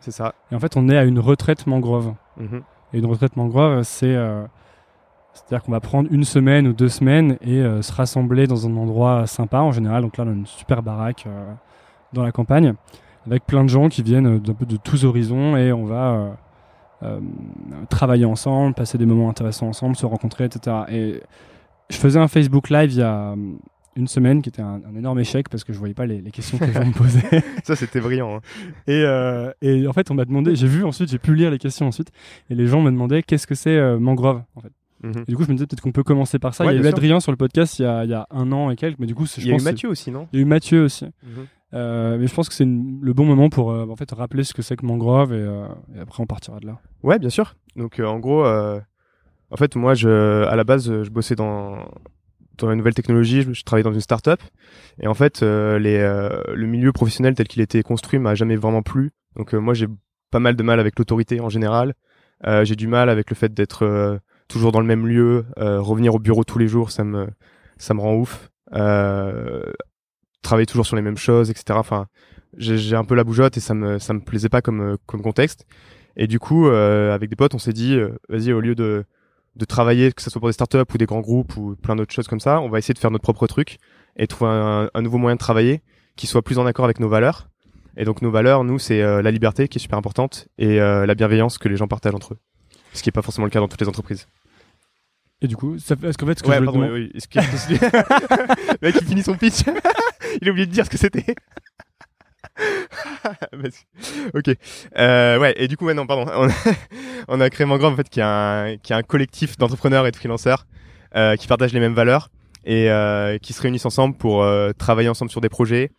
C'est 0.00 0.12
ça. 0.12 0.34
Et 0.50 0.54
en 0.54 0.60
fait, 0.60 0.76
on 0.76 0.88
est 0.88 0.96
à 0.96 1.04
une 1.04 1.18
retraite 1.18 1.66
mangrove. 1.66 2.14
Mhm. 2.38 2.62
Et 2.92 2.98
une 2.98 3.06
retraite 3.06 3.36
mangrove, 3.36 3.82
c'est 3.82 4.14
euh, 4.14 4.44
c'est-à-dire 5.34 5.62
qu'on 5.64 5.72
va 5.72 5.80
prendre 5.80 6.08
une 6.12 6.24
semaine 6.24 6.68
ou 6.68 6.72
deux 6.72 6.88
semaines 6.88 7.36
et 7.42 7.62
se 7.82 7.92
rassembler 7.92 8.46
dans 8.46 8.66
un 8.66 8.76
endroit 8.76 9.26
sympa 9.26 9.58
en 9.58 9.72
général. 9.72 10.02
Donc 10.02 10.16
là, 10.16 10.24
on 10.26 10.30
a 10.30 10.32
une 10.32 10.46
super 10.46 10.82
baraque 10.82 11.28
dans 12.12 12.24
la 12.24 12.32
campagne 12.32 12.74
avec 13.26 13.46
plein 13.46 13.62
de 13.62 13.68
gens 13.68 13.88
qui 13.88 14.02
viennent 14.02 14.38
d'un 14.38 14.54
peu 14.54 14.66
de 14.66 14.76
tous 14.76 15.04
horizons 15.04 15.56
et 15.56 15.70
on 15.70 15.84
va 15.84 16.38
travailler 17.90 18.24
ensemble, 18.24 18.74
passer 18.74 18.98
des 18.98 19.06
moments 19.06 19.28
intéressants 19.30 19.68
ensemble, 19.68 19.96
se 19.96 20.06
rencontrer, 20.06 20.44
etc. 20.44 20.76
Et 20.90 21.20
je 21.90 21.96
faisais 21.96 22.18
un 22.18 22.28
Facebook 22.28 22.70
Live 22.70 22.92
il 22.92 22.98
y 22.98 23.02
a 23.02 23.30
euh, 23.32 23.36
une 23.96 24.08
semaine 24.08 24.42
qui 24.42 24.48
était 24.48 24.62
un, 24.62 24.80
un 24.88 24.94
énorme 24.96 25.18
échec 25.18 25.48
parce 25.48 25.64
que 25.64 25.72
je 25.72 25.78
voyais 25.78 25.94
pas 25.94 26.06
les, 26.06 26.20
les 26.20 26.30
questions 26.30 26.58
que 26.58 26.64
les 26.64 26.72
gens 26.72 26.84
me 26.84 26.92
posaient. 26.92 27.42
Ça, 27.64 27.76
c'était 27.76 28.00
brillant. 28.00 28.36
hein. 28.36 28.40
Et, 28.86 29.02
euh, 29.04 29.50
et 29.62 29.86
en 29.88 29.92
fait, 29.92 30.10
on 30.10 30.14
m'a 30.14 30.24
demandé, 30.24 30.54
j'ai 30.54 30.66
vu 30.68 30.84
ensuite, 30.84 31.10
j'ai 31.10 31.18
pu 31.18 31.34
lire 31.34 31.50
les 31.50 31.58
questions 31.58 31.86
ensuite, 31.86 32.10
et 32.50 32.54
les 32.54 32.66
gens 32.66 32.80
me 32.82 32.90
demandaient 32.90 33.22
qu'est-ce 33.22 33.46
que 33.46 33.54
c'est 33.54 33.76
euh, 33.76 33.98
mangrove 33.98 34.42
en 34.54 34.60
fait. 34.60 34.72
Mhm. 35.02 35.24
Et 35.28 35.30
du 35.30 35.36
coup, 35.36 35.44
je 35.44 35.48
me 35.48 35.54
disais 35.54 35.66
peut-être 35.66 35.80
qu'on 35.80 35.92
peut 35.92 36.02
commencer 36.02 36.38
par 36.40 36.54
ça. 36.54 36.64
Ouais, 36.66 36.72
il 36.72 36.74
y 36.74 36.78
a 36.78 36.80
eu 36.80 36.84
sûr. 36.84 36.94
Adrien 36.94 37.20
sur 37.20 37.30
le 37.32 37.36
podcast 37.38 37.78
il 37.78 37.82
y, 37.82 37.86
a, 37.86 38.04
il 38.04 38.10
y 38.10 38.14
a 38.14 38.26
un 38.30 38.50
an 38.52 38.70
et 38.70 38.76
quelques, 38.76 38.98
mais 38.98 39.06
du 39.06 39.14
coup, 39.14 39.26
je 39.26 39.34
Il 39.40 39.46
y 39.46 39.50
a 39.50 39.50
eu 39.50 39.56
pense 39.56 39.64
Mathieu 39.64 39.88
aussi, 39.88 40.10
non? 40.10 40.26
Il 40.32 40.36
y 40.36 40.38
a 40.40 40.42
eu 40.42 40.44
Mathieu 40.44 40.82
aussi. 40.84 41.06
Euh, 41.74 42.16
mais 42.18 42.26
je 42.26 42.34
pense 42.34 42.48
que 42.48 42.54
c'est 42.54 42.64
le 42.64 43.12
bon 43.12 43.24
moment 43.24 43.50
pour 43.50 43.70
euh, 43.70 43.86
en 43.86 43.96
fait 43.96 44.10
rappeler 44.12 44.42
ce 44.42 44.54
que 44.54 44.62
c'est 44.62 44.76
que 44.76 44.86
mangrove 44.86 45.34
et, 45.34 45.36
euh, 45.36 45.66
et 45.94 46.00
après 46.00 46.22
on 46.22 46.26
partira 46.26 46.60
de 46.60 46.66
là. 46.66 46.78
Ouais, 47.02 47.18
bien 47.18 47.28
sûr. 47.28 47.56
Donc, 47.76 48.00
en 48.00 48.18
gros, 48.18 48.44
en 48.44 49.56
fait, 49.56 49.76
moi, 49.76 49.94
je, 49.94 50.44
à 50.46 50.56
la 50.56 50.64
base, 50.64 51.02
je 51.02 51.10
bossais 51.10 51.34
dans 51.34 51.78
dans 52.56 52.68
la 52.68 52.74
nouvelle 52.74 52.94
technologie. 52.94 53.42
Je, 53.42 53.62
travaillais 53.62 53.84
dans 53.84 53.92
une 53.92 54.00
start-up. 54.00 54.40
Et 55.00 55.06
en 55.06 55.14
fait, 55.14 55.42
les, 55.42 55.98
le 56.52 56.66
milieu 56.66 56.92
professionnel 56.92 57.34
tel 57.34 57.46
qu'il 57.46 57.62
était 57.62 57.82
construit 57.84 58.18
m'a 58.18 58.34
jamais 58.34 58.56
vraiment 58.56 58.82
plu. 58.82 59.12
Donc, 59.36 59.54
moi, 59.54 59.74
j'ai 59.74 59.86
pas 60.32 60.40
mal 60.40 60.56
de 60.56 60.62
mal 60.64 60.80
avec 60.80 60.98
l'autorité 60.98 61.40
en 61.40 61.48
général. 61.48 61.94
J'ai 62.44 62.74
du 62.74 62.88
mal 62.88 63.10
avec 63.10 63.30
le 63.30 63.36
fait 63.36 63.54
d'être 63.54 64.18
toujours 64.48 64.72
dans 64.72 64.80
le 64.80 64.86
même 64.86 65.06
lieu, 65.06 65.46
revenir 65.56 66.16
au 66.16 66.18
bureau 66.18 66.42
tous 66.42 66.58
les 66.58 66.66
jours, 66.66 66.90
ça 66.90 67.04
me 67.04 67.28
ça 67.76 67.94
me 67.94 68.00
rend 68.00 68.16
ouf. 68.16 68.50
Travailler 70.48 70.66
toujours 70.66 70.86
sur 70.86 70.96
les 70.96 71.02
mêmes 71.02 71.18
choses, 71.18 71.50
etc. 71.50 71.78
Enfin, 71.78 72.06
j'ai 72.56 72.96
un 72.96 73.04
peu 73.04 73.14
la 73.14 73.22
bougeotte 73.22 73.58
et 73.58 73.60
ça 73.60 73.74
me 73.74 73.98
ça 73.98 74.14
me 74.14 74.20
plaisait 74.20 74.48
pas 74.48 74.62
comme 74.62 74.80
euh, 74.80 74.96
comme 75.06 75.20
contexte. 75.20 75.66
Et 76.16 76.26
du 76.26 76.38
coup, 76.38 76.68
euh, 76.68 77.14
avec 77.14 77.28
des 77.28 77.36
potes, 77.36 77.54
on 77.54 77.58
s'est 77.58 77.74
dit, 77.74 77.94
euh, 77.94 78.18
vas-y, 78.30 78.52
au 78.52 78.60
lieu 78.60 78.74
de 78.74 79.04
de 79.56 79.64
travailler, 79.66 80.10
que 80.12 80.22
ce 80.22 80.30
soit 80.30 80.40
pour 80.40 80.48
des 80.48 80.54
startups 80.54 80.90
ou 80.94 80.98
des 80.98 81.04
grands 81.04 81.20
groupes 81.20 81.56
ou 81.56 81.76
plein 81.76 81.96
d'autres 81.96 82.14
choses 82.14 82.28
comme 82.28 82.40
ça, 82.40 82.60
on 82.60 82.70
va 82.70 82.78
essayer 82.78 82.94
de 82.94 82.98
faire 82.98 83.10
notre 83.10 83.24
propre 83.24 83.46
truc 83.46 83.78
et 84.16 84.26
trouver 84.26 84.50
un, 84.94 85.02
nouveau 85.02 85.18
moyen 85.18 85.34
de 85.34 85.40
travailler 85.40 85.82
qui 86.16 86.26
soit 86.26 86.42
plus 86.42 86.58
en 86.58 86.66
accord 86.66 86.84
avec 86.84 87.00
nos 87.00 87.08
valeurs. 87.08 87.48
Et 87.96 88.04
donc 88.04 88.22
nos 88.22 88.30
valeurs, 88.30 88.62
nous, 88.62 88.78
c'est 88.78 89.00
la 89.00 89.30
liberté 89.32 89.66
qui 89.66 89.78
est 89.78 89.80
super 89.80 89.98
importante 89.98 90.46
et 90.58 90.78
la 90.78 91.14
bienveillance 91.16 91.58
que 91.58 91.68
les 91.68 91.76
gens 91.76 91.88
partagent 91.88 92.14
entre 92.14 92.34
eux. 92.34 92.38
Ce 92.92 93.02
qui 93.02 93.08
est 93.08 93.12
pas 93.12 93.22
forcément 93.22 93.46
le 93.46 93.50
cas 93.50 93.58
dans 93.58 93.66
toutes 93.66 93.80
les 93.80 93.88
entreprises. 93.88 94.28
Et 95.40 95.46
du 95.46 95.56
coup, 95.56 95.78
ça 95.78 95.94
fait- 95.96 96.08
est-ce 96.08 96.18
qu'en 96.18 96.26
fait, 96.26 96.38
ce 96.38 96.42
que 96.42 96.48
Ouais, 96.48 96.58
je 96.58 96.64
pardon, 96.64 96.80
demander- 96.80 96.94
oui, 96.94 97.10
oui. 97.12 97.16
Est-ce 97.16 97.28
que- 97.28 98.74
Le 98.82 98.88
mec, 98.88 98.96
il 99.00 99.06
finit 99.06 99.22
son 99.22 99.34
pitch. 99.36 99.60
il 100.42 100.48
a 100.48 100.50
oublié 100.50 100.66
de 100.66 100.72
dire 100.72 100.84
ce 100.84 100.90
que 100.90 100.98
c'était. 100.98 101.24
Ok. 104.34 104.50
Euh, 104.98 105.38
ouais. 105.38 105.54
Et 105.56 105.68
du 105.68 105.76
coup, 105.76 105.86
ouais, 105.86 105.94
non, 105.94 106.06
pardon. 106.06 106.30
On 106.36 106.48
a, 106.48 106.52
on 107.28 107.40
a 107.40 107.50
créé 107.50 107.66
Mangrove 107.66 107.92
en 107.92 107.96
fait, 107.96 108.08
qui 108.08 108.20
est 108.20 108.24
un, 108.24 108.76
qui 108.82 108.92
est 108.92 108.96
un 108.96 109.02
collectif 109.02 109.56
d'entrepreneurs 109.58 110.06
et 110.06 110.10
de 110.10 110.16
freelanceurs 110.16 110.66
euh, 111.16 111.36
qui 111.36 111.46
partagent 111.46 111.72
les 111.72 111.80
mêmes 111.80 111.94
valeurs 111.94 112.30
et 112.64 112.90
euh, 112.90 113.38
qui 113.38 113.52
se 113.52 113.62
réunissent 113.62 113.86
ensemble 113.86 114.16
pour 114.16 114.42
euh, 114.42 114.72
travailler 114.76 115.08
ensemble 115.08 115.30
sur 115.30 115.40
des 115.40 115.48
projets, 115.48 115.90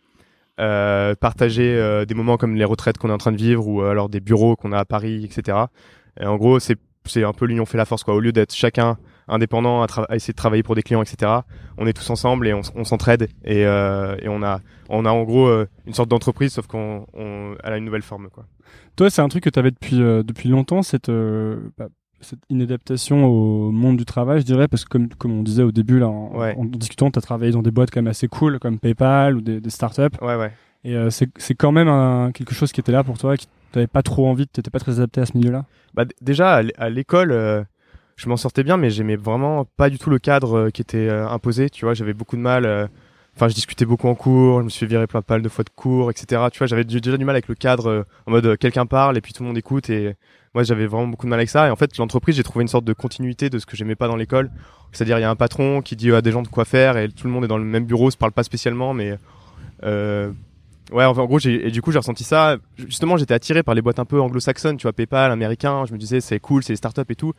euh, 0.60 1.14
partager 1.14 1.74
euh, 1.76 2.04
des 2.04 2.14
moments 2.14 2.36
comme 2.36 2.56
les 2.56 2.64
retraites 2.64 2.98
qu'on 2.98 3.08
est 3.10 3.12
en 3.12 3.18
train 3.18 3.32
de 3.32 3.36
vivre 3.36 3.66
ou 3.66 3.82
alors 3.82 4.08
des 4.08 4.20
bureaux 4.20 4.56
qu'on 4.56 4.72
a 4.72 4.78
à 4.78 4.84
Paris, 4.84 5.24
etc. 5.24 5.56
Et 6.20 6.26
en 6.26 6.36
gros, 6.36 6.58
c'est 6.60 6.76
c'est 7.06 7.24
un 7.24 7.32
peu 7.32 7.46
l'union 7.46 7.64
fait 7.64 7.78
la 7.78 7.86
force 7.86 8.02
quoi. 8.04 8.14
Au 8.14 8.20
lieu 8.20 8.32
d'être 8.32 8.54
chacun 8.54 8.98
indépendant 9.30 9.82
à, 9.82 9.86
essayer 10.14 10.32
de 10.32 10.36
travailler 10.36 10.62
pour 10.62 10.74
des 10.74 10.82
clients, 10.82 11.02
etc. 11.02 11.32
On 11.78 11.86
est 11.86 11.92
tous 11.92 12.10
ensemble 12.10 12.46
et 12.48 12.52
on, 12.54 12.84
s'entraide 12.84 13.28
et, 13.44 13.64
euh, 13.66 14.16
et 14.20 14.28
on 14.28 14.42
a 14.42 14.60
on 14.88 15.04
a 15.06 15.10
en 15.10 15.22
gros 15.22 15.46
euh, 15.46 15.66
une 15.86 15.94
sorte 15.94 16.08
d'entreprise 16.10 16.52
sauf 16.52 16.66
qu'on 16.66 17.06
on, 17.14 17.54
elle 17.64 17.72
a 17.72 17.76
une 17.76 17.84
nouvelle 17.84 18.02
forme 18.02 18.28
quoi. 18.30 18.44
Toi, 18.96 19.08
c'est 19.10 19.22
un 19.22 19.28
truc 19.28 19.44
que 19.44 19.50
tu 19.50 19.58
avais 19.58 19.70
depuis, 19.70 20.02
euh, 20.02 20.22
depuis 20.22 20.48
longtemps, 20.48 20.82
cette, 20.82 21.10
bah, 21.78 21.88
cette 22.20 22.40
inadaptation 22.50 23.24
au 23.24 23.70
monde 23.70 23.96
du 23.96 24.04
travail, 24.04 24.40
je 24.40 24.44
dirais, 24.44 24.68
parce 24.68 24.84
que 24.84 24.90
comme, 24.90 25.08
comme 25.08 25.32
on 25.32 25.42
disait 25.42 25.62
au 25.62 25.72
début, 25.72 25.98
là, 25.98 26.08
en, 26.08 26.36
Ouais. 26.36 26.54
en 26.58 26.64
discutant, 26.64 27.10
tu 27.10 27.18
as 27.18 27.22
travaillé 27.22 27.52
dans 27.52 27.62
des 27.62 27.70
boîtes 27.70 27.90
quand 27.90 28.00
même 28.02 28.10
assez 28.10 28.28
cool, 28.28 28.58
comme 28.58 28.78
PayPal 28.78 29.36
ou 29.36 29.40
des, 29.40 29.60
des 29.60 29.70
startups. 29.70 30.16
Ouais 30.20 30.36
ouais. 30.36 30.52
Et 30.84 30.94
euh, 30.94 31.10
c'est 31.10 31.28
c'est 31.36 31.54
quand 31.54 31.72
même 31.72 31.88
un- 31.88 32.30
quelque 32.32 32.54
chose 32.54 32.72
qui 32.72 32.80
était 32.80 32.92
là 32.92 33.04
pour 33.04 33.18
toi, 33.18 33.36
qui 33.36 33.46
t'avais 33.72 33.86
pas 33.86 34.02
trop 34.02 34.26
envie, 34.28 34.46
t'étais 34.46 34.70
pas 34.70 34.78
très 34.80 34.92
adapté 34.92 35.20
à 35.20 35.26
ce 35.26 35.36
milieu-là? 35.36 35.64
Bah, 35.94 36.04
déjà 36.20 36.62
à 36.78 36.88
l'école 36.90 37.32
euh, 37.32 37.62
je 38.20 38.28
m'en 38.28 38.36
sortais 38.36 38.62
bien 38.62 38.76
mais 38.76 38.90
j'aimais 38.90 39.16
vraiment 39.16 39.64
pas 39.76 39.88
du 39.88 39.98
tout 39.98 40.10
le 40.10 40.18
cadre 40.18 40.56
euh, 40.56 40.70
qui 40.70 40.82
était 40.82 41.08
euh, 41.08 41.26
imposé. 41.28 41.70
Tu 41.70 41.84
vois 41.84 41.94
j'avais 41.94 42.12
beaucoup 42.14 42.36
de 42.36 42.42
mal. 42.42 42.64
euh, 42.66 42.86
Enfin, 43.36 43.48
je 43.48 43.54
discutais 43.54 43.86
beaucoup 43.86 44.08
en 44.08 44.14
cours, 44.16 44.58
je 44.58 44.64
me 44.64 44.68
suis 44.68 44.86
viré 44.86 45.06
plein 45.06 45.22
pas 45.22 45.38
de 45.38 45.48
fois 45.48 45.64
de 45.64 45.70
cours, 45.70 46.10
etc. 46.10 46.42
Tu 46.52 46.58
vois, 46.58 46.66
j'avais 46.66 46.84
déjà 46.84 47.16
du 47.16 47.24
mal 47.24 47.36
avec 47.36 47.48
le 47.48 47.54
cadre, 47.54 48.04
en 48.26 48.30
mode 48.32 48.58
quelqu'un 48.58 48.86
parle 48.86 49.16
et 49.16 49.20
puis 49.20 49.32
tout 49.32 49.44
le 49.44 49.46
monde 49.46 49.56
écoute. 49.56 49.88
Et 49.88 50.16
moi, 50.52 50.62
j'avais 50.64 50.86
vraiment 50.86 51.06
beaucoup 51.06 51.26
de 51.26 51.30
mal 51.30 51.38
avec 51.38 51.48
ça. 51.48 51.68
Et 51.68 51.70
en 51.70 51.76
fait, 51.76 51.96
l'entreprise, 51.96 52.34
j'ai 52.34 52.42
trouvé 52.42 52.62
une 52.64 52.68
sorte 52.68 52.84
de 52.84 52.92
continuité 52.92 53.48
de 53.48 53.58
ce 53.58 53.64
que 53.66 53.76
j'aimais 53.76 53.94
pas 53.94 54.08
dans 54.08 54.16
l'école. 54.16 54.50
C'est-à-dire, 54.92 55.16
il 55.18 55.22
y 55.22 55.24
a 55.24 55.30
un 55.30 55.36
patron 55.36 55.80
qui 55.80 55.94
dit 55.96 56.12
à 56.12 56.20
des 56.20 56.32
gens 56.32 56.42
de 56.42 56.48
quoi 56.48 56.64
faire 56.64 56.98
et 56.98 57.08
tout 57.08 57.26
le 57.28 57.32
monde 57.32 57.44
est 57.44 57.48
dans 57.48 57.56
le 57.56 57.64
même 57.64 57.84
bureau, 57.84 58.10
se 58.10 58.16
parle 58.16 58.32
pas 58.32 58.42
spécialement, 58.42 58.92
mais 58.92 59.16
euh, 59.84 60.32
ouais, 60.92 61.04
en 61.04 61.12
gros, 61.12 61.38
et 61.38 61.70
du 61.70 61.80
coup, 61.80 61.92
j'ai 61.92 61.98
ressenti 61.98 62.24
ça. 62.24 62.56
Justement, 62.76 63.16
j'étais 63.16 63.32
attiré 63.34 63.62
par 63.62 63.74
les 63.74 63.80
boîtes 63.80 64.00
un 64.00 64.04
peu 64.04 64.20
anglo-saxonnes, 64.20 64.76
tu 64.76 64.82
vois, 64.82 64.92
PayPal, 64.92 65.30
américain. 65.30 65.84
Je 65.86 65.92
me 65.92 65.98
disais, 65.98 66.20
c'est 66.20 66.40
cool, 66.40 66.62
c'est 66.64 66.72
les 66.72 66.76
startups 66.78 67.02
et 67.08 67.14
tout. 67.16 67.32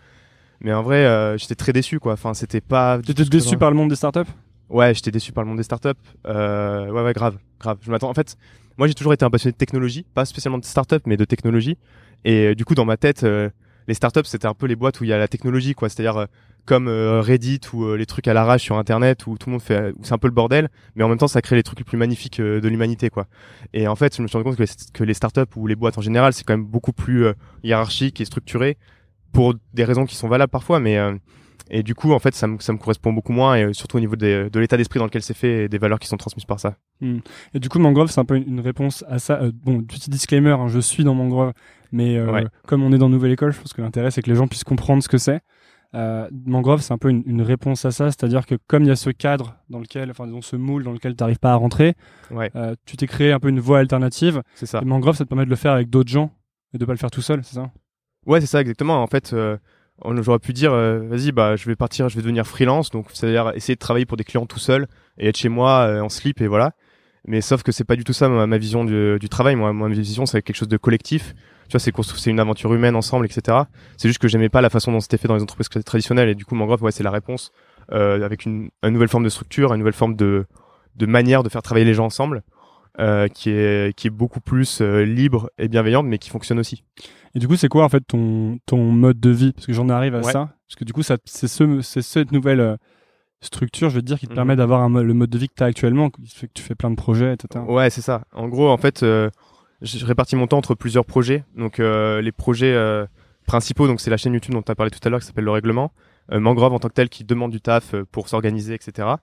Mais 0.61 0.73
en 0.73 0.83
vrai, 0.83 1.05
euh, 1.05 1.37
j'étais 1.37 1.55
très 1.55 1.73
déçu, 1.73 1.99
quoi. 1.99 2.13
Enfin, 2.13 2.33
c'était 2.33 2.61
pas. 2.61 2.99
T'étais 2.99 3.25
déçu 3.25 3.57
par 3.57 3.71
le 3.71 3.77
monde 3.77 3.89
des 3.89 3.95
startups? 3.95 4.29
Ouais, 4.69 4.93
j'étais 4.93 5.11
déçu 5.11 5.31
par 5.31 5.43
le 5.43 5.49
monde 5.49 5.57
des 5.57 5.63
startups. 5.63 5.89
Euh, 6.27 6.89
ouais, 6.89 7.01
ouais, 7.01 7.13
grave, 7.13 7.37
grave. 7.59 7.79
Je 7.81 7.89
m'attends. 7.89 8.09
En 8.09 8.13
fait, 8.13 8.37
moi, 8.77 8.87
j'ai 8.87 8.93
toujours 8.93 9.13
été 9.13 9.25
un 9.25 9.29
passionné 9.29 9.53
de 9.53 9.57
technologie, 9.57 10.05
pas 10.13 10.23
spécialement 10.23 10.59
de 10.59 10.65
startups, 10.65 11.01
mais 11.05 11.17
de 11.17 11.25
technologie. 11.25 11.77
Et 12.23 12.47
euh, 12.47 12.55
du 12.55 12.63
coup, 12.63 12.75
dans 12.75 12.85
ma 12.85 12.95
tête, 12.95 13.23
euh, 13.23 13.49
les 13.87 13.95
startups, 13.95 14.25
c'était 14.25 14.45
un 14.45 14.53
peu 14.53 14.67
les 14.67 14.75
boîtes 14.75 15.01
où 15.01 15.03
il 15.03 15.09
y 15.09 15.13
a 15.13 15.17
la 15.17 15.27
technologie, 15.27 15.73
quoi. 15.73 15.89
C'est-à-dire 15.89 16.17
euh, 16.17 16.25
comme 16.65 16.87
euh, 16.87 17.21
Reddit 17.21 17.61
ou 17.73 17.95
les 17.95 18.05
trucs 18.05 18.27
à 18.27 18.33
l'arrache 18.33 18.61
sur 18.61 18.77
Internet 18.77 19.25
où 19.25 19.35
tout 19.39 19.49
le 19.49 19.53
monde 19.53 19.63
fait, 19.63 19.91
où 19.97 20.03
c'est 20.03 20.13
un 20.13 20.19
peu 20.19 20.27
le 20.27 20.33
bordel, 20.33 20.69
mais 20.95 21.03
en 21.03 21.09
même 21.09 21.17
temps, 21.17 21.27
ça 21.27 21.41
crée 21.41 21.55
les 21.55 21.63
trucs 21.63 21.79
les 21.79 21.85
plus 21.85 21.97
magnifiques 21.97 22.39
de 22.39 22.67
l'humanité, 22.67 23.09
quoi. 23.09 23.25
Et 23.73 23.87
en 23.87 23.95
fait, 23.95 24.15
je 24.15 24.21
me 24.21 24.27
suis 24.27 24.37
rendu 24.37 24.45
compte 24.45 24.57
que 24.57 24.61
les, 24.61 24.69
que 24.93 25.03
les 25.03 25.15
startups 25.15 25.41
ou 25.55 25.65
les 25.65 25.75
boîtes 25.75 25.97
en 25.97 26.01
général, 26.01 26.33
c'est 26.33 26.43
quand 26.43 26.53
même 26.53 26.67
beaucoup 26.67 26.93
plus 26.93 27.25
hiérarchique 27.63 28.21
et 28.21 28.25
structuré 28.25 28.77
pour 29.33 29.53
des 29.73 29.83
raisons 29.83 30.05
qui 30.05 30.15
sont 30.15 30.27
valables 30.27 30.51
parfois, 30.51 30.79
mais 30.79 30.97
euh, 30.97 31.15
et 31.69 31.83
du 31.83 31.95
coup, 31.95 32.11
en 32.11 32.19
fait, 32.19 32.35
ça 32.35 32.47
me, 32.47 32.59
ça 32.59 32.73
me 32.73 32.77
correspond 32.77 33.13
beaucoup 33.13 33.31
moins, 33.31 33.55
et 33.55 33.63
euh, 33.63 33.73
surtout 33.73 33.95
au 33.97 33.99
niveau 34.01 34.15
des- 34.17 34.49
de 34.49 34.59
l'état 34.59 34.75
d'esprit 34.75 34.99
dans 34.99 35.05
lequel 35.05 35.21
c'est 35.21 35.33
fait 35.33 35.63
et 35.65 35.69
des 35.69 35.77
valeurs 35.77 35.99
qui 35.99 36.07
sont 36.07 36.17
transmises 36.17 36.43
par 36.45 36.59
ça. 36.59 36.75
Et 37.53 37.59
du 37.59 37.69
coup, 37.69 37.79
Mangrove, 37.79 38.11
c'est 38.11 38.19
un 38.19 38.25
peu 38.25 38.35
une, 38.35 38.59
réponse 38.59 39.05
à 39.07 39.19
ça. 39.19 39.41
Euh, 39.41 39.51
bon, 39.53 39.81
petit 39.81 40.09
disclaimer, 40.09 40.51
hein, 40.51 40.67
je 40.67 40.79
suis 40.79 41.03
dans 41.05 41.13
Mangrove, 41.15 41.53
mais 41.93 42.17
euh, 42.17 42.29
Ouais. 42.31 42.45
comme 42.67 42.83
on 42.83 42.91
est 42.91 42.97
dans 42.97 43.07
Nouvelle 43.09 43.31
École, 43.31 43.53
je 43.53 43.59
pense 43.59 43.71
que 43.73 43.81
l'intérêt, 43.81 44.11
c'est 44.11 44.21
que 44.21 44.29
les 44.29 44.35
gens 44.35 44.47
puissent 44.47 44.65
comprendre 44.65 45.01
ce 45.01 45.07
que 45.07 45.17
c'est. 45.17 45.39
Euh, 45.93 46.27
Mangrove, 46.45 46.81
c'est 46.81 46.93
un 46.93 46.97
peu 46.97 47.09
une, 47.09 47.23
une 47.25 47.41
réponse 47.41 47.83
à 47.85 47.91
ça, 47.91 48.05
c'est-à-dire 48.07 48.45
que 48.45 48.55
comme 48.67 48.83
il 48.83 48.87
y 48.87 48.91
a 48.91 48.95
ce 48.95 49.09
cadre 49.09 49.55
dans 49.69 49.79
lequel, 49.79 50.09
enfin, 50.11 50.25
disons, 50.25 50.41
ce 50.41 50.55
moule 50.57 50.83
dans 50.83 50.91
lequel 50.93 51.15
tu 51.15 51.21
n'arrives 51.23 51.39
pas 51.39 51.51
à 51.51 51.55
rentrer, 51.55 51.95
Ouais, 52.31 52.49
tu 52.85 52.97
t'es 52.97 53.07
créé 53.07 53.31
un 53.31 53.39
peu 53.39 53.49
une 53.49 53.59
voie 53.59 53.79
alternative. 53.79 54.41
c'est 54.55 54.65
ça. 54.65 54.79
Et 54.81 54.85
Mangrove, 54.85 55.15
ça 55.15 55.23
te 55.25 55.29
permet 55.29 55.45
de 55.45 55.49
le 55.49 55.55
faire 55.57 55.73
avec 55.73 55.89
d'autres 55.89 56.09
gens 56.11 56.31
et 56.73 56.77
de 56.77 56.85
pas 56.85 56.93
le 56.93 56.97
faire 56.97 57.11
tout 57.11 57.21
seul, 57.21 57.41
c'est 57.43 57.55
ça? 57.55 57.71
Ouais, 58.25 58.39
c'est 58.41 58.47
ça 58.47 58.61
exactement. 58.61 59.01
En 59.01 59.07
fait, 59.07 59.33
euh, 59.33 59.57
on- 60.01 60.21
j'aurais 60.21 60.39
pu 60.39 60.53
dire, 60.53 60.73
euh, 60.73 60.99
vas-y, 61.07 61.31
bah, 61.31 61.55
je 61.55 61.65
vais 61.65 61.75
partir, 61.75 62.07
je 62.09 62.15
vais 62.15 62.21
devenir 62.21 62.45
freelance, 62.45 62.89
donc 62.91 63.07
c'est-à-dire 63.13 63.51
essayer 63.55 63.75
de 63.75 63.79
travailler 63.79 64.05
pour 64.05 64.17
des 64.17 64.23
clients 64.23 64.45
tout 64.45 64.59
seul 64.59 64.87
et 65.17 65.27
être 65.29 65.37
chez 65.37 65.49
moi 65.49 65.81
euh, 65.87 66.01
en 66.01 66.09
slip 66.09 66.41
et 66.41 66.47
voilà. 66.47 66.73
Mais 67.27 67.41
sauf 67.41 67.63
que 67.63 67.71
c'est 67.71 67.83
pas 67.83 67.95
du 67.95 68.03
tout 68.03 68.13
ça 68.13 68.29
ma, 68.29 68.47
ma 68.47 68.57
vision 68.57 68.83
du, 68.85 69.17
du 69.19 69.29
travail. 69.29 69.55
Moi, 69.55 69.73
ma 69.73 69.87
vision, 69.89 70.25
c'est 70.25 70.41
quelque 70.41 70.55
chose 70.55 70.67
de 70.67 70.77
collectif. 70.77 71.33
Tu 71.69 71.73
vois, 71.77 71.79
c'est 71.79 71.93
c'est 72.17 72.29
une 72.31 72.39
aventure 72.39 72.73
humaine 72.73 72.95
ensemble, 72.95 73.25
etc. 73.25 73.57
C'est 73.97 74.07
juste 74.09 74.19
que 74.19 74.27
j'aimais 74.27 74.49
pas 74.49 74.61
la 74.61 74.69
façon 74.69 74.91
dont 74.91 74.99
c'était 74.99 75.17
fait 75.17 75.27
dans 75.27 75.35
les 75.35 75.43
entreprises 75.43 75.69
traditionnelles 75.85 76.29
et 76.29 76.35
du 76.35 76.45
coup, 76.45 76.55
Mangrove, 76.55 76.83
ouais, 76.83 76.91
c'est 76.91 77.03
la 77.03 77.11
réponse 77.11 77.51
euh, 77.91 78.23
avec 78.25 78.45
une, 78.45 78.69
une 78.83 78.89
nouvelle 78.89 79.07
forme 79.07 79.23
de 79.23 79.29
structure, 79.29 79.71
une 79.73 79.79
nouvelle 79.79 79.93
forme 79.93 80.15
de, 80.15 80.45
de 80.95 81.05
manière 81.05 81.43
de 81.43 81.49
faire 81.49 81.61
travailler 81.61 81.85
les 81.85 81.93
gens 81.93 82.05
ensemble, 82.05 82.41
euh, 82.99 83.27
qui 83.29 83.51
est 83.51 83.95
qui 83.95 84.07
est 84.07 84.11
beaucoup 84.11 84.41
plus 84.41 84.81
euh, 84.81 85.03
libre 85.05 85.49
et 85.57 85.67
bienveillante, 85.69 86.05
mais 86.07 86.17
qui 86.17 86.29
fonctionne 86.29 86.59
aussi. 86.59 86.83
Et 87.35 87.39
du 87.39 87.47
coup, 87.47 87.55
c'est 87.55 87.67
quoi 87.69 87.83
en 87.85 87.89
fait 87.89 88.01
ton, 88.07 88.57
ton 88.65 88.91
mode 88.91 89.19
de 89.19 89.29
vie? 89.29 89.53
Parce 89.53 89.65
que 89.67 89.73
j'en 89.73 89.89
arrive 89.89 90.15
à 90.15 90.19
Ouais. 90.21 90.31
ça. 90.31 90.49
Parce 90.67 90.75
que 90.77 90.83
du 90.83 90.93
coup, 90.93 91.01
c'est 91.03 91.17
ce, 91.25 91.81
cette 91.81 92.31
nouvelle 92.31 92.59
euh, 92.59 92.75
structure, 93.41 93.89
je 93.89 93.95
veux 93.95 94.01
dire, 94.01 94.19
qui 94.19 94.27
te 94.27 94.31
Mhm. 94.31 94.35
permet 94.35 94.55
d'avoir 94.55 94.87
le 94.89 95.13
mode 95.13 95.29
de 95.29 95.37
vie 95.37 95.47
que 95.47 95.53
tu 95.55 95.63
as 95.63 95.67
actuellement, 95.67 96.09
qui 96.09 96.27
fait 96.27 96.47
que 96.47 96.53
tu 96.53 96.61
fais 96.61 96.75
plein 96.75 96.91
de 96.91 96.95
projets, 96.95 97.33
etc. 97.33 97.63
Ouais, 97.67 97.89
c'est 97.89 98.01
ça. 98.01 98.23
En 98.33 98.47
gros, 98.47 98.69
en 98.69 98.77
fait, 98.77 99.01
euh, 99.03 99.29
je 99.81 100.05
répartis 100.05 100.35
mon 100.35 100.47
temps 100.47 100.57
entre 100.57 100.75
plusieurs 100.75 101.05
projets. 101.05 101.43
Donc, 101.55 101.79
euh, 101.79 102.21
les 102.21 102.31
projets 102.31 102.73
euh, 102.73 103.05
principaux, 103.47 103.87
donc 103.87 103.99
c'est 104.01 104.11
la 104.11 104.17
chaîne 104.17 104.33
YouTube 104.33 104.53
dont 104.53 104.61
tu 104.61 104.71
as 104.71 104.75
parlé 104.75 104.91
tout 104.91 104.99
à 105.03 105.09
l'heure, 105.09 105.19
qui 105.21 105.25
s'appelle 105.25 105.45
Le 105.45 105.51
Règlement. 105.51 105.91
Mangrove 106.31 106.71
en 106.73 106.79
tant 106.79 106.87
que 106.87 106.93
tel 106.93 107.09
qui 107.09 107.25
demande 107.25 107.51
du 107.51 107.59
taf 107.59 107.93
pour 108.11 108.29
s'organiser, 108.29 108.73
etc. 108.73 109.15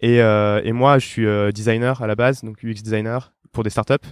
Et, 0.00 0.18
et 0.18 0.72
moi, 0.72 0.98
je 1.00 1.06
suis 1.06 1.26
designer 1.52 2.00
à 2.02 2.06
la 2.06 2.14
base, 2.14 2.42
donc 2.44 2.62
UX 2.62 2.82
designer 2.84 3.32
pour 3.50 3.64
des 3.64 3.70
startups. 3.70 4.06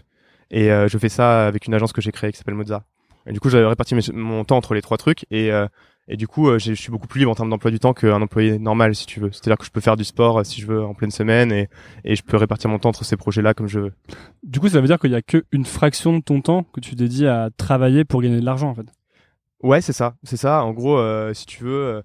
Et 0.50 0.66
je 0.68 0.98
fais 0.98 1.08
ça 1.10 1.46
avec 1.46 1.66
une 1.68 1.74
agence 1.74 1.92
que 1.92 2.00
j'ai 2.00 2.10
créée 2.10 2.32
qui 2.32 2.38
s'appelle 2.38 2.54
Mozart. 2.54 2.82
Et 3.26 3.32
du 3.32 3.40
coup, 3.40 3.50
j'avais 3.50 3.66
réparti 3.66 3.94
mon 4.12 4.44
temps 4.44 4.56
entre 4.56 4.74
les 4.74 4.82
trois 4.82 4.96
trucs 4.96 5.26
et 5.30 5.50
et 6.12 6.16
du 6.16 6.26
coup, 6.26 6.48
euh, 6.48 6.58
je 6.58 6.72
suis 6.72 6.90
beaucoup 6.90 7.06
plus 7.06 7.20
libre 7.20 7.30
en 7.30 7.36
termes 7.36 7.50
d'emploi 7.50 7.70
du 7.70 7.78
temps 7.78 7.94
qu'un 7.94 8.20
employé 8.20 8.58
normal, 8.58 8.96
si 8.96 9.06
tu 9.06 9.20
veux. 9.20 9.30
C'est-à-dire 9.30 9.56
que 9.56 9.64
je 9.64 9.70
peux 9.70 9.80
faire 9.80 9.96
du 9.96 10.02
sport 10.02 10.40
euh, 10.40 10.44
si 10.44 10.60
je 10.60 10.66
veux 10.66 10.84
en 10.84 10.92
pleine 10.92 11.12
semaine 11.12 11.52
et, 11.52 11.68
et 12.04 12.16
je 12.16 12.24
peux 12.24 12.36
répartir 12.36 12.68
mon 12.68 12.80
temps 12.80 12.88
entre 12.88 13.04
ces 13.04 13.16
projets-là 13.16 13.54
comme 13.54 13.68
je 13.68 13.78
veux. 13.78 13.92
Du 14.42 14.58
coup, 14.58 14.68
ça 14.68 14.80
veut 14.80 14.88
dire 14.88 14.98
qu'il 14.98 15.12
y 15.12 15.14
a 15.14 15.22
qu'une 15.22 15.64
fraction 15.64 16.18
de 16.18 16.20
ton 16.20 16.40
temps 16.40 16.64
que 16.64 16.80
tu 16.80 16.96
dédies 16.96 17.28
à 17.28 17.50
travailler 17.56 18.04
pour 18.04 18.22
gagner 18.22 18.40
de 18.40 18.44
l'argent, 18.44 18.70
en 18.70 18.74
fait. 18.74 18.86
Ouais, 19.62 19.80
c'est 19.80 19.92
ça. 19.92 20.16
C'est 20.24 20.36
ça. 20.36 20.64
En 20.64 20.72
gros, 20.72 20.98
euh, 20.98 21.32
si 21.32 21.46
tu 21.46 21.62
veux, 21.62 22.02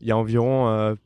il 0.00 0.08
y 0.08 0.10
a 0.10 0.16
environ, 0.16 0.96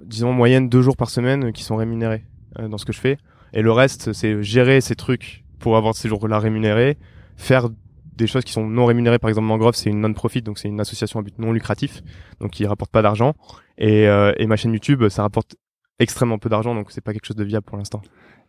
disons, 0.00 0.32
moyenne 0.32 0.68
deux 0.68 0.82
jours 0.82 0.96
par 0.96 1.10
semaine 1.10 1.52
qui 1.52 1.64
sont 1.64 1.74
rémunérés 1.74 2.24
dans 2.56 2.78
ce 2.78 2.84
que 2.84 2.92
je 2.92 3.00
fais. 3.00 3.18
Et 3.52 3.62
le 3.62 3.72
reste, 3.72 4.12
c'est 4.12 4.40
gérer 4.44 4.80
ces 4.80 4.94
trucs 4.94 5.44
pour 5.58 5.76
avoir 5.76 5.96
ces 5.96 6.08
jours-là 6.08 6.38
rémunérés, 6.38 6.98
faire 7.36 7.68
des 8.16 8.26
choses 8.26 8.44
qui 8.44 8.52
sont 8.52 8.66
non 8.66 8.86
rémunérées. 8.86 9.18
Par 9.18 9.28
exemple, 9.28 9.46
Mangrove, 9.46 9.74
c'est 9.74 9.90
une 9.90 10.00
non-profit, 10.00 10.42
donc 10.42 10.58
c'est 10.58 10.68
une 10.68 10.80
association 10.80 11.20
à 11.20 11.22
but 11.22 11.38
non 11.38 11.52
lucratif, 11.52 12.02
donc 12.40 12.52
qui 12.52 12.66
rapporte 12.66 12.90
pas 12.90 13.02
d'argent. 13.02 13.34
Et, 13.78 14.08
euh, 14.08 14.32
et 14.38 14.46
ma 14.46 14.56
chaîne 14.56 14.72
YouTube, 14.72 15.08
ça 15.08 15.22
rapporte 15.22 15.56
extrêmement 15.98 16.38
peu 16.38 16.48
d'argent, 16.48 16.74
donc 16.74 16.90
c'est 16.90 17.00
pas 17.00 17.12
quelque 17.12 17.26
chose 17.26 17.36
de 17.36 17.44
viable 17.44 17.64
pour 17.64 17.76
l'instant. 17.76 18.02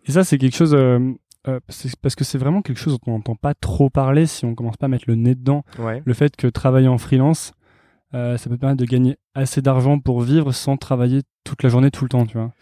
Et 0.05 0.11
ça, 0.11 0.23
c'est 0.23 0.37
quelque 0.37 0.55
chose, 0.55 0.73
euh, 0.73 0.99
euh 1.47 1.59
parce 2.01 2.15
que 2.15 2.23
c'est 2.23 2.37
vraiment 2.37 2.61
quelque 2.61 2.79
chose 2.79 2.93
dont 2.93 3.13
on 3.13 3.15
n'entend 3.17 3.35
pas 3.35 3.53
trop 3.53 3.89
parler 3.89 4.25
si 4.25 4.45
on 4.45 4.55
commence 4.55 4.77
pas 4.77 4.85
à 4.85 4.89
mettre 4.89 5.05
le 5.07 5.15
nez 5.15 5.35
dedans. 5.35 5.63
Ouais. 5.79 6.01
Le 6.05 6.13
fait 6.13 6.35
que 6.35 6.47
travailler 6.47 6.87
en 6.87 6.97
freelance, 6.97 7.53
ça 8.13 8.37
peut 8.47 8.57
permettre 8.57 8.79
de 8.79 8.85
gagner 8.85 9.17
assez 9.33 9.61
d'argent 9.61 9.99
pour 9.99 10.21
vivre 10.21 10.53
sans 10.53 10.77
travailler 10.77 11.23
toute 11.43 11.63
la 11.63 11.69
journée, 11.69 11.91
tout 11.91 12.05
le 12.05 12.09
temps, 12.09 12.25
tu 12.25 12.37
vois. 12.37 12.53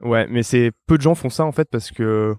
Ouais, 0.00 0.26
mais 0.28 0.42
c'est 0.42 0.72
peu 0.86 0.96
de 0.96 1.02
gens 1.02 1.14
font 1.14 1.30
ça 1.30 1.44
en 1.44 1.52
fait 1.52 1.68
parce 1.70 1.90
que 1.90 2.36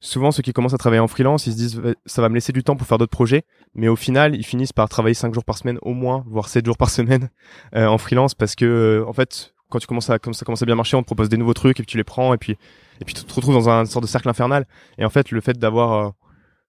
souvent 0.00 0.30
ceux 0.30 0.42
qui 0.42 0.52
commencent 0.52 0.74
à 0.74 0.78
travailler 0.78 1.00
en 1.00 1.08
freelance, 1.08 1.46
ils 1.46 1.52
se 1.52 1.56
disent 1.56 1.82
ça 2.04 2.22
va 2.22 2.28
me 2.28 2.34
laisser 2.34 2.52
du 2.52 2.62
temps 2.62 2.76
pour 2.76 2.86
faire 2.86 2.98
d'autres 2.98 3.10
projets, 3.10 3.44
mais 3.74 3.88
au 3.88 3.96
final, 3.96 4.34
ils 4.34 4.44
finissent 4.44 4.72
par 4.72 4.88
travailler 4.88 5.14
5 5.14 5.32
jours 5.34 5.44
par 5.44 5.58
semaine 5.58 5.78
au 5.82 5.94
moins, 5.94 6.24
voire 6.28 6.48
7 6.48 6.64
jours 6.64 6.76
par 6.76 6.90
semaine 6.90 7.30
euh, 7.74 7.86
en 7.86 7.98
freelance 7.98 8.34
parce 8.34 8.54
que 8.54 8.64
euh, 8.64 9.08
en 9.08 9.12
fait, 9.12 9.54
quand 9.68 9.78
tu 9.78 9.86
commences 9.86 10.10
à 10.10 10.18
comme 10.18 10.34
ça 10.34 10.44
commence 10.44 10.62
à 10.62 10.66
bien 10.66 10.74
marcher, 10.74 10.96
on 10.96 11.02
te 11.02 11.06
propose 11.06 11.28
des 11.28 11.36
nouveaux 11.36 11.54
trucs 11.54 11.80
et 11.80 11.82
puis 11.82 11.90
tu 11.90 11.96
les 11.96 12.04
prends 12.04 12.34
et 12.34 12.38
puis 12.38 12.56
et 13.00 13.04
puis 13.04 13.14
tu 13.14 13.24
te 13.24 13.34
retrouves 13.34 13.54
dans 13.54 13.68
un 13.68 13.84
sorte 13.84 14.04
de 14.04 14.08
cercle 14.08 14.28
infernal. 14.28 14.66
Et 14.98 15.04
en 15.04 15.10
fait, 15.10 15.30
le 15.30 15.40
fait 15.40 15.58
d'avoir 15.58 16.06
euh, 16.06 16.10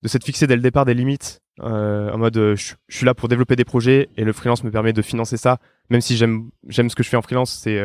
de 0.04 0.08
s'être 0.08 0.24
fixé 0.24 0.48
dès 0.48 0.56
le 0.56 0.62
départ 0.62 0.86
des 0.86 0.94
limites 0.94 1.42
en 1.60 2.20
mode 2.20 2.36
je, 2.36 2.76
suis 2.88 3.06
là 3.06 3.16
pour 3.16 3.30
développer 3.30 3.56
des 3.56 3.66
projets 3.66 4.10
et 4.16 4.24
le 4.24 4.32
freelance 4.32 4.64
me 4.64 4.70
permet 4.70 4.94
de 4.94 5.02
financer 5.02 5.38
ça 5.38 5.58
même 5.90 6.02
si 6.02 6.16
j'aime 6.16 6.52
j'aime 6.68 6.88
ce 6.88 6.96
que 6.96 7.02
je 7.02 7.10
fais 7.10 7.18
en 7.18 7.24
freelance, 7.24 7.52
c'est 7.52 7.84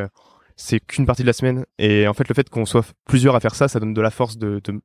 c'est 0.55 0.79
qu'une 0.79 1.07
partie 1.07 1.23
de 1.23 1.27
la 1.27 1.33
semaine. 1.33 1.65
Et 1.79 2.07
en 2.07 2.13
fait 2.13 2.29
le 2.29 2.35
fait 2.35 2.51
qu'on 2.51 2.67
soit 2.67 2.85
plusieurs 3.07 3.35
à 3.35 3.41
faire 3.41 3.55
ça 3.55 3.69
ça 3.69 3.81
donne 3.81 3.95
de 3.95 4.01
la 4.03 4.11
force 4.11 4.37
de, 4.37 4.61
de, 4.63 4.83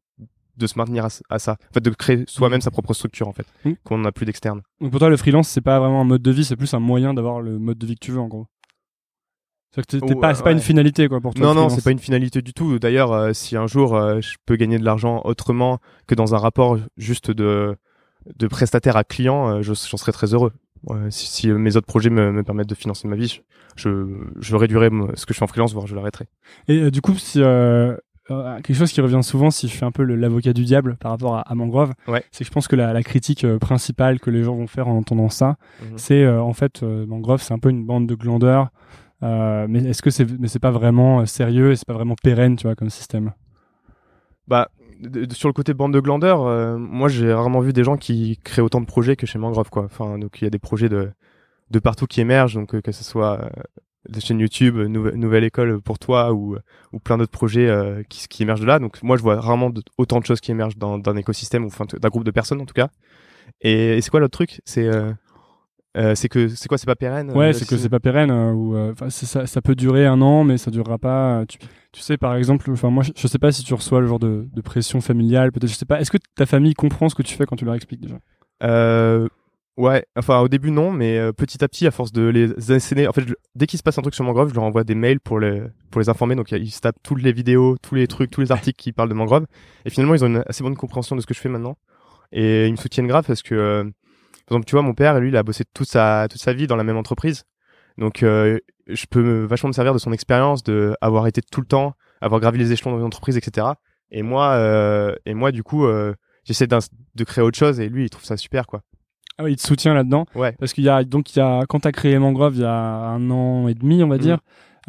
de 0.57 0.67
se 0.67 0.77
maintenir 0.77 1.07
à, 1.29 1.39
ça. 1.39 1.51
En 1.53 1.73
fait, 1.73 1.81
de 1.81 1.89
créer 1.91 2.23
soi-même 2.27 2.61
sa 2.61 2.71
propre 2.71 2.93
structure, 2.93 3.27
en 3.27 3.33
fait, 3.33 3.47
mmh. 3.65 3.71
qu'on 3.83 3.99
n'a 3.99 4.11
plus 4.11 4.25
d'externe. 4.25 4.61
Donc 4.81 4.91
pour 4.91 4.99
toi, 4.99 5.09
le 5.09 5.17
freelance, 5.17 5.47
c'est 5.47 5.61
pas 5.61 5.79
vraiment 5.79 6.01
un 6.01 6.05
mode 6.05 6.21
de 6.21 6.31
vie, 6.31 6.43
c'est 6.43 6.55
plus 6.55 6.73
un 6.73 6.79
moyen 6.79 7.13
d'avoir 7.13 7.41
le 7.41 7.59
mode 7.59 7.77
de 7.77 7.85
vie 7.85 7.95
que 7.95 8.05
tu 8.05 8.11
veux, 8.11 8.19
en 8.19 8.27
gros. 8.27 8.47
C'est 9.89 10.19
pas, 10.19 10.33
pas 10.33 10.51
une 10.51 10.59
finalité, 10.59 11.07
quoi, 11.07 11.21
pour 11.21 11.33
toi. 11.33 11.45
Non, 11.45 11.53
non, 11.53 11.69
c'est 11.69 11.83
pas 11.83 11.91
une 11.91 11.99
finalité 11.99 12.41
du 12.41 12.53
tout. 12.53 12.79
D'ailleurs, 12.79 13.11
euh, 13.11 13.33
si 13.33 13.55
un 13.55 13.67
jour 13.67 13.95
euh, 13.95 14.21
je 14.21 14.37
peux 14.45 14.55
gagner 14.55 14.79
de 14.79 14.85
l'argent 14.85 15.21
autrement 15.23 15.79
que 16.07 16.15
dans 16.15 16.33
un 16.33 16.37
rapport 16.37 16.79
juste 16.97 17.29
de, 17.29 17.75
de 18.35 18.47
prestataire 18.47 18.97
à 18.97 19.03
client, 19.03 19.49
euh, 19.49 19.61
j'en 19.61 19.75
serais 19.75 20.11
très 20.11 20.33
heureux. 20.33 20.51
si, 21.09 21.27
si 21.27 21.47
mes 21.49 21.75
autres 21.75 21.85
projets 21.85 22.09
me, 22.09 22.31
me, 22.31 22.43
permettent 22.43 22.69
de 22.69 22.75
financer 22.75 23.07
ma 23.07 23.15
vie, 23.15 23.41
je, 23.75 24.07
je, 24.39 24.55
réduirai 24.55 24.89
ce 25.13 25.25
que 25.27 25.33
je 25.33 25.37
fais 25.37 25.43
en 25.43 25.47
freelance, 25.47 25.73
voire 25.73 25.85
je 25.85 25.95
l'arrêterai. 25.95 26.25
Et 26.67 26.89
du 26.89 27.01
coup, 27.01 27.15
si 27.15 27.39
euh, 28.29 28.55
quelque 28.57 28.75
chose 28.75 28.91
qui 28.91 29.01
revient 29.01 29.23
souvent 29.23 29.51
si 29.51 29.67
je 29.67 29.75
fais 29.75 29.85
un 29.85 29.91
peu 29.91 30.03
l'avocat 30.03 30.53
du 30.53 30.65
diable 30.65 30.97
par 30.99 31.11
rapport 31.11 31.37
à, 31.37 31.55
Mangrove, 31.55 31.93
c'est 32.31 32.43
que 32.43 32.45
je 32.45 32.51
pense 32.51 32.67
que 32.67 32.75
la, 32.75 33.01
critique 33.03 33.43
euh, 33.43 33.57
principale 33.57 34.19
que 34.19 34.29
les 34.29 34.43
gens 34.43 34.55
vont 34.55 34.67
faire 34.67 34.87
en 34.87 34.97
entendant 34.97 35.29
ça, 35.29 35.55
mhm. 35.81 35.97
c'est 35.97 36.23
euh, 36.23 36.41
en 36.41 36.53
fait 36.53 36.83
Mangrove 36.83 37.41
c'est 37.41 37.53
un 37.53 37.59
peu 37.59 37.69
une 37.69 37.85
bande 37.85 38.07
de 38.07 38.15
glandeurs, 38.15 38.69
mais 39.21 39.79
est-ce 39.85 40.01
que 40.01 40.09
c'est 40.09 40.27
mais 40.39 40.47
c'est 40.47 40.59
pas 40.59 40.71
vraiment 40.71 41.25
sérieux 41.25 41.71
et 41.71 41.75
c'est 41.75 41.87
pas 41.87 41.93
vraiment 41.93 42.15
pérenne 42.21 42.55
tu 42.55 42.67
vois 42.67 42.75
comme 42.75 42.89
système? 42.89 43.33
Bah 44.47 44.69
sur 45.31 45.47
le 45.47 45.53
côté 45.53 45.73
bande 45.73 45.93
de 45.93 45.99
glandeurs, 45.99 46.77
moi 46.77 47.07
j'ai 47.07 47.31
rarement 47.31 47.59
vu 47.59 47.71
des 47.71 47.83
gens 47.83 47.97
qui 47.97 48.39
créent 48.43 48.61
autant 48.61 48.81
de 48.81 48.87
projets 48.87 49.15
que 49.15 49.25
chez 49.25 49.39
Mangrove 49.39 49.69
quoi. 49.69 49.85
Enfin 49.85 50.17
donc 50.17 50.41
il 50.41 50.43
y 50.43 50.47
a 50.47 50.51
des 50.51 50.59
projets 50.59 50.89
de 50.89 51.11
de 51.69 51.79
partout 51.79 52.07
qui 52.07 52.21
émergent 52.21 52.55
donc 52.55 52.79
que 52.81 52.91
ce 52.91 53.03
soit 53.03 53.49
des 54.09 54.19
chaînes 54.19 54.39
YouTube, 54.39 54.77
nouvelle 54.77 55.43
école 55.43 55.81
pour 55.81 55.99
toi 55.99 56.33
ou, 56.33 56.57
ou 56.93 56.99
plein 56.99 57.17
d'autres 57.17 57.31
projets 57.31 57.67
euh, 57.67 58.03
qui, 58.09 58.27
qui 58.27 58.43
émergent 58.43 58.61
de 58.61 58.65
là. 58.65 58.79
Donc 58.79 59.01
moi 59.03 59.17
je 59.17 59.21
vois 59.21 59.39
rarement 59.39 59.71
autant 59.97 60.19
de 60.19 60.25
choses 60.25 60.39
qui 60.39 60.51
émergent 60.51 60.77
dans 60.77 60.97
d'un 60.97 61.15
écosystème 61.15 61.63
ou 61.63 61.67
enfin 61.67 61.85
d'un 61.85 62.09
groupe 62.09 62.23
de 62.23 62.31
personnes 62.31 62.61
en 62.61 62.65
tout 62.65 62.73
cas. 62.73 62.89
Et, 63.61 64.01
c'est 64.01 64.09
quoi 64.09 64.19
l'autre 64.19 64.37
truc? 64.37 64.61
C'est 64.65 64.85
euh, 64.85 65.11
euh, 65.97 66.15
c'est 66.15 66.29
que 66.29 66.47
c'est 66.47 66.67
quoi? 66.67 66.77
C'est 66.77 66.85
pas 66.85 66.95
pérenne 66.95 67.31
ouais 67.31 67.53
c'est 67.53 67.67
que 67.67 67.77
c'est 67.77 67.89
pas 67.89 67.99
pérenne 67.99 68.31
ou 68.31 68.75
ça, 69.09 69.47
ça 69.47 69.61
peut 69.61 69.73
durer 69.73 70.05
un 70.05 70.21
an 70.21 70.43
mais 70.43 70.57
ça 70.57 70.69
durera 70.69 70.99
pas 70.99 71.43
tu, 71.47 71.57
tu 71.91 72.01
sais 72.01 72.17
par 72.17 72.35
exemple 72.35 72.69
enfin 72.69 72.91
moi 72.91 73.03
je, 73.03 73.27
sais 73.27 73.39
pas 73.39 73.51
si 73.51 73.63
tu 73.63 73.73
reçois 73.73 73.99
le 74.01 74.07
genre 74.07 74.19
de, 74.19 74.47
de 74.53 74.61
pression 74.61 75.01
familiale 75.01 75.51
peut-être 75.51 75.71
je 75.71 75.75
sais 75.75 75.85
pas 75.85 75.99
est-ce 75.99 76.11
que 76.11 76.19
ta 76.35 76.45
famille 76.45 76.75
comprend 76.75 77.09
ce 77.09 77.15
que 77.15 77.23
tu 77.23 77.35
fais 77.35 77.45
quand 77.45 77.55
tu 77.55 77.65
leur 77.65 77.73
expliques 77.73 78.01
déjà? 78.01 78.19
Euh, 78.63 79.27
Ouais, 79.77 80.03
enfin 80.15 80.39
au 80.39 80.47
début 80.47 80.71
non, 80.71 80.91
mais 80.91 81.19
euh, 81.19 81.31
petit 81.31 81.63
à 81.63 81.67
petit, 81.67 81.85
à 81.85 81.91
force 81.91 82.11
de 82.11 82.23
les 82.23 82.71
asséner, 82.71 83.07
en 83.07 83.13
fait, 83.13 83.25
dès 83.53 83.67
qu'il 83.67 83.77
se 83.77 83.83
passe 83.83 83.99
un 83.99 84.01
truc 84.01 84.15
sur 84.15 84.23
Mangrove, 84.23 84.49
je 84.49 84.55
leur 84.55 84.63
envoie 84.63 84.83
des 84.83 84.95
mails 84.95 85.19
pour 85.19 85.39
les 85.39 85.61
pour 85.91 86.01
les 86.01 86.09
informer. 86.09 86.33
Donc 86.33 86.51
ils 86.51 86.71
se 86.71 86.81
tapent 86.81 86.97
toutes 87.03 87.21
les 87.21 87.31
vidéos, 87.31 87.77
tous 87.83 87.93
les 87.93 88.07
trucs, 88.07 88.31
tous 88.31 88.41
les 88.41 88.51
articles 88.51 88.75
qui 88.81 88.91
parlent 88.91 89.09
de 89.09 89.13
Mangrove. 89.13 89.45
Et 89.85 89.91
finalement, 89.91 90.15
ils 90.15 90.23
ont 90.23 90.27
une 90.27 90.43
assez 90.47 90.63
bonne 90.63 90.75
compréhension 90.75 91.15
de 91.15 91.21
ce 91.21 91.27
que 91.27 91.35
je 91.35 91.39
fais 91.39 91.49
maintenant. 91.49 91.77
Et 92.31 92.65
ils 92.65 92.71
me 92.71 92.77
soutiennent 92.77 93.05
grave 93.05 93.25
parce 93.27 93.43
que, 93.43 93.53
euh, 93.53 93.83
par 94.47 94.55
exemple, 94.55 94.65
tu 94.65 94.71
vois, 94.73 94.81
mon 94.81 94.95
père, 94.95 95.19
lui, 95.19 95.29
il 95.29 95.37
a 95.37 95.43
bossé 95.43 95.63
toute 95.75 95.87
sa 95.87 96.27
toute 96.27 96.41
sa 96.41 96.53
vie 96.53 96.65
dans 96.65 96.75
la 96.75 96.83
même 96.83 96.97
entreprise. 96.97 97.43
Donc 97.99 98.23
euh, 98.23 98.57
je 98.87 99.05
peux 99.05 99.43
vachement 99.43 99.67
me 99.67 99.73
servir 99.73 99.93
de 99.93 99.99
son 99.99 100.11
expérience, 100.11 100.63
de 100.63 100.95
avoir 101.01 101.27
été 101.27 101.43
tout 101.43 101.61
le 101.61 101.67
temps, 101.67 101.93
avoir 102.19 102.41
gravi 102.41 102.57
les 102.57 102.71
échelons 102.71 102.93
dans 102.93 102.99
une 102.99 103.05
entreprise, 103.05 103.37
etc. 103.37 103.67
Et 104.09 104.23
moi, 104.23 104.57
et 105.27 105.33
moi, 105.35 105.51
du 105.51 105.61
coup, 105.61 105.85
j'essaie 106.45 106.65
de 106.67 107.23
créer 107.25 107.43
autre 107.43 107.59
chose. 107.59 107.79
Et 107.79 107.89
lui, 107.89 108.05
il 108.05 108.09
trouve 108.09 108.25
ça 108.25 108.37
super, 108.37 108.65
quoi. 108.65 108.81
Ah 109.37 109.43
oui, 109.43 109.53
il 109.53 109.55
te 109.57 109.61
soutient 109.61 109.93
là-dedans. 109.93 110.25
Ouais. 110.35 110.53
Parce 110.53 110.73
qu'il 110.73 110.83
y 110.83 110.89
a 110.89 111.03
donc 111.03 111.35
il 111.35 111.39
y 111.39 111.41
a 111.41 111.63
quand 111.67 111.81
t'as 111.81 111.91
créé 111.91 112.17
Mangrove 112.17 112.55
il 112.55 112.61
y 112.61 112.65
a 112.65 112.71
un 112.71 113.29
an 113.29 113.67
et 113.67 113.73
demi, 113.73 114.03
on 114.03 114.07
va 114.07 114.15
mm. 114.15 114.19
dire. 114.19 114.39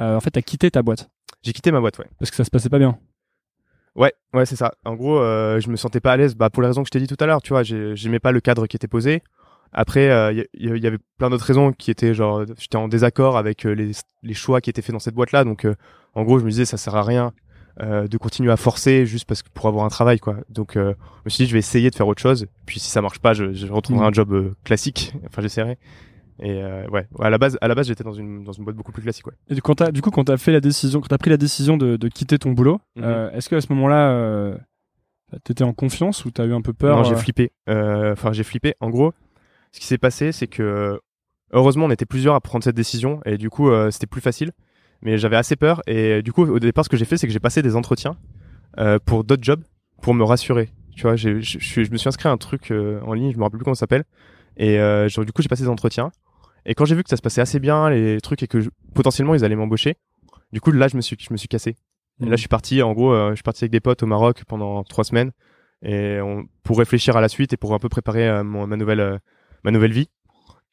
Euh, 0.00 0.16
en 0.16 0.20
fait, 0.20 0.30
t'as 0.30 0.42
quitté 0.42 0.70
ta 0.70 0.82
boîte. 0.82 1.10
J'ai 1.42 1.52
quitté 1.52 1.70
ma 1.70 1.80
boîte, 1.80 1.98
ouais. 1.98 2.06
Parce 2.18 2.30
que 2.30 2.36
ça 2.36 2.44
se 2.44 2.50
passait 2.50 2.68
pas 2.68 2.78
bien. 2.78 2.98
Ouais, 3.94 4.12
ouais, 4.32 4.46
c'est 4.46 4.56
ça. 4.56 4.72
En 4.84 4.94
gros, 4.94 5.18
euh, 5.18 5.60
je 5.60 5.68
me 5.70 5.76
sentais 5.76 6.00
pas 6.00 6.12
à 6.12 6.16
l'aise, 6.16 6.36
bah 6.36 6.50
pour 6.50 6.62
les 6.62 6.68
raisons 6.68 6.82
que 6.82 6.86
je 6.86 6.92
t'ai 6.92 7.00
dit 7.00 7.08
tout 7.08 7.16
à 7.22 7.26
l'heure. 7.26 7.42
Tu 7.42 7.50
vois, 7.50 7.62
j'aimais 7.62 8.20
pas 8.20 8.32
le 8.32 8.40
cadre 8.40 8.66
qui 8.66 8.76
était 8.76 8.88
posé. 8.88 9.22
Après, 9.72 10.06
il 10.06 10.10
euh, 10.10 10.44
y, 10.54 10.86
avait 10.86 10.98
plein 11.18 11.28
d'autres 11.28 11.44
raisons 11.44 11.72
qui 11.72 11.90
étaient 11.90 12.14
genre, 12.14 12.44
j'étais 12.58 12.76
en 12.76 12.88
désaccord 12.88 13.36
avec 13.36 13.66
euh, 13.66 13.72
les, 13.72 13.90
les, 14.22 14.34
choix 14.34 14.62
qui 14.62 14.70
étaient 14.70 14.80
faits 14.80 14.94
dans 14.94 14.98
cette 14.98 15.14
boîte-là. 15.14 15.44
Donc, 15.44 15.66
en 16.14 16.22
gros, 16.22 16.38
je 16.38 16.44
me 16.44 16.50
disais, 16.50 16.64
ça 16.64 16.78
sert 16.78 16.96
à 16.96 17.02
rien 17.02 17.26
euh, 17.26 17.30
de 17.80 18.16
continuer 18.18 18.50
à 18.50 18.56
forcer 18.56 19.06
juste 19.06 19.24
parce 19.24 19.42
que 19.42 19.48
pour 19.50 19.66
avoir 19.66 19.84
un 19.84 19.88
travail 19.88 20.18
quoi. 20.18 20.36
Donc 20.48 20.76
euh, 20.76 20.94
je 21.18 21.22
me 21.24 21.30
suis 21.30 21.44
dit 21.44 21.48
je 21.48 21.52
vais 21.52 21.60
essayer 21.60 21.90
de 21.90 21.94
faire 21.94 22.08
autre 22.08 22.20
chose. 22.20 22.46
Puis 22.66 22.80
si 22.80 22.90
ça 22.90 23.00
marche 23.02 23.20
pas, 23.20 23.34
je, 23.34 23.52
je 23.52 23.66
retrouverai 23.68 24.04
mm. 24.04 24.08
un 24.08 24.12
job 24.12 24.32
euh, 24.32 24.54
classique. 24.64 25.12
Enfin 25.26 25.42
j'essaierai. 25.42 25.78
Et 26.40 26.62
ouais, 26.92 27.08
à 27.18 27.30
la 27.30 27.38
base, 27.38 27.58
à 27.60 27.66
la 27.66 27.74
base, 27.74 27.88
j'étais 27.88 28.04
dans 28.04 28.12
une 28.12 28.44
dans 28.44 28.52
une 28.52 28.62
boîte 28.62 28.76
beaucoup 28.76 28.92
plus 28.92 29.02
classique, 29.02 29.26
ouais. 29.26 29.32
Et 29.50 29.60
quand 29.60 29.80
as, 29.80 29.90
du 29.90 30.02
coup, 30.02 30.12
quand 30.12 30.22
t'as 30.22 30.36
fait 30.36 30.52
la 30.52 30.60
décision, 30.60 31.00
quand 31.00 31.08
t'as 31.08 31.18
pris 31.18 31.30
la 31.30 31.36
décision 31.36 31.76
de, 31.76 31.96
de 31.96 32.08
quitter 32.08 32.38
ton 32.38 32.52
boulot, 32.52 32.80
mm-hmm. 32.96 33.32
est-ce 33.32 33.48
que 33.48 33.56
à 33.56 33.60
ce 33.60 33.72
moment-là, 33.72 34.56
t'étais 35.42 35.64
en 35.64 35.72
confiance 35.72 36.24
ou 36.24 36.30
t'as 36.30 36.46
eu 36.46 36.54
un 36.54 36.60
peu 36.60 36.72
peur 36.72 36.98
Non, 36.98 37.02
j'ai 37.02 37.16
flippé. 37.16 37.50
Enfin, 37.66 38.32
j'ai 38.32 38.44
flippé. 38.44 38.74
En 38.78 38.88
gros, 38.88 39.12
ce 39.72 39.80
qui 39.80 39.86
s'est 39.86 39.98
passé, 39.98 40.30
c'est 40.30 40.46
que 40.46 41.00
heureusement, 41.52 41.86
on 41.86 41.90
était 41.90 42.06
plusieurs 42.06 42.36
à 42.36 42.40
prendre 42.40 42.62
cette 42.62 42.76
décision 42.76 43.18
et 43.26 43.36
du 43.36 43.50
coup, 43.50 43.72
c'était 43.90 44.06
plus 44.06 44.20
facile 44.20 44.52
mais 45.02 45.18
j'avais 45.18 45.36
assez 45.36 45.56
peur 45.56 45.82
et 45.86 46.22
du 46.22 46.32
coup 46.32 46.42
au 46.42 46.58
départ 46.58 46.84
ce 46.84 46.88
que 46.88 46.96
j'ai 46.96 47.04
fait 47.04 47.16
c'est 47.16 47.26
que 47.26 47.32
j'ai 47.32 47.40
passé 47.40 47.62
des 47.62 47.76
entretiens 47.76 48.16
euh, 48.78 48.98
pour 49.04 49.24
d'autres 49.24 49.44
jobs 49.44 49.62
pour 50.02 50.14
me 50.14 50.24
rassurer. 50.24 50.70
Tu 50.96 51.02
vois 51.02 51.16
je, 51.16 51.40
je, 51.40 51.58
je 51.58 51.90
me 51.90 51.96
suis 51.96 52.08
inscrit 52.08 52.28
à 52.28 52.32
un 52.32 52.36
truc 52.36 52.70
euh, 52.70 53.00
en 53.02 53.12
ligne 53.12 53.32
je 53.32 53.38
me 53.38 53.42
rappelle 53.42 53.58
plus 53.58 53.64
comment 53.64 53.74
ça 53.74 53.80
s'appelle 53.80 54.04
et 54.56 54.78
euh, 54.78 55.08
du 55.08 55.32
coup 55.32 55.42
j'ai 55.42 55.48
passé 55.48 55.62
des 55.62 55.68
entretiens 55.68 56.10
et 56.66 56.74
quand 56.74 56.84
j'ai 56.84 56.96
vu 56.96 57.04
que 57.04 57.10
ça 57.10 57.16
se 57.16 57.22
passait 57.22 57.40
assez 57.40 57.60
bien 57.60 57.88
les 57.90 58.20
trucs 58.20 58.42
et 58.42 58.48
que 58.48 58.58
potentiellement 58.94 59.34
ils 59.34 59.44
allaient 59.44 59.56
m'embaucher 59.56 59.96
du 60.52 60.60
coup 60.60 60.72
là 60.72 60.88
je 60.88 60.96
me 60.96 61.00
suis 61.00 61.16
je 61.18 61.32
me 61.32 61.36
suis 61.36 61.48
cassé. 61.48 61.76
Et 62.20 62.24
là 62.24 62.30
mmh. 62.30 62.32
je 62.32 62.40
suis 62.40 62.48
parti 62.48 62.82
en 62.82 62.92
gros 62.92 63.12
euh, 63.12 63.30
je 63.30 63.36
suis 63.36 63.42
parti 63.44 63.64
avec 63.64 63.70
des 63.70 63.80
potes 63.80 64.02
au 64.02 64.06
Maroc 64.06 64.42
pendant 64.48 64.82
trois 64.82 65.04
semaines 65.04 65.30
et 65.82 66.18
on, 66.20 66.46
pour 66.64 66.78
réfléchir 66.78 67.16
à 67.16 67.20
la 67.20 67.28
suite 67.28 67.52
et 67.52 67.56
pour 67.56 67.72
un 67.72 67.78
peu 67.78 67.88
préparer 67.88 68.42
ma 68.42 68.76
nouvelle 68.76 69.20
ma 69.62 69.70
nouvelle 69.70 69.92
vie 69.92 70.08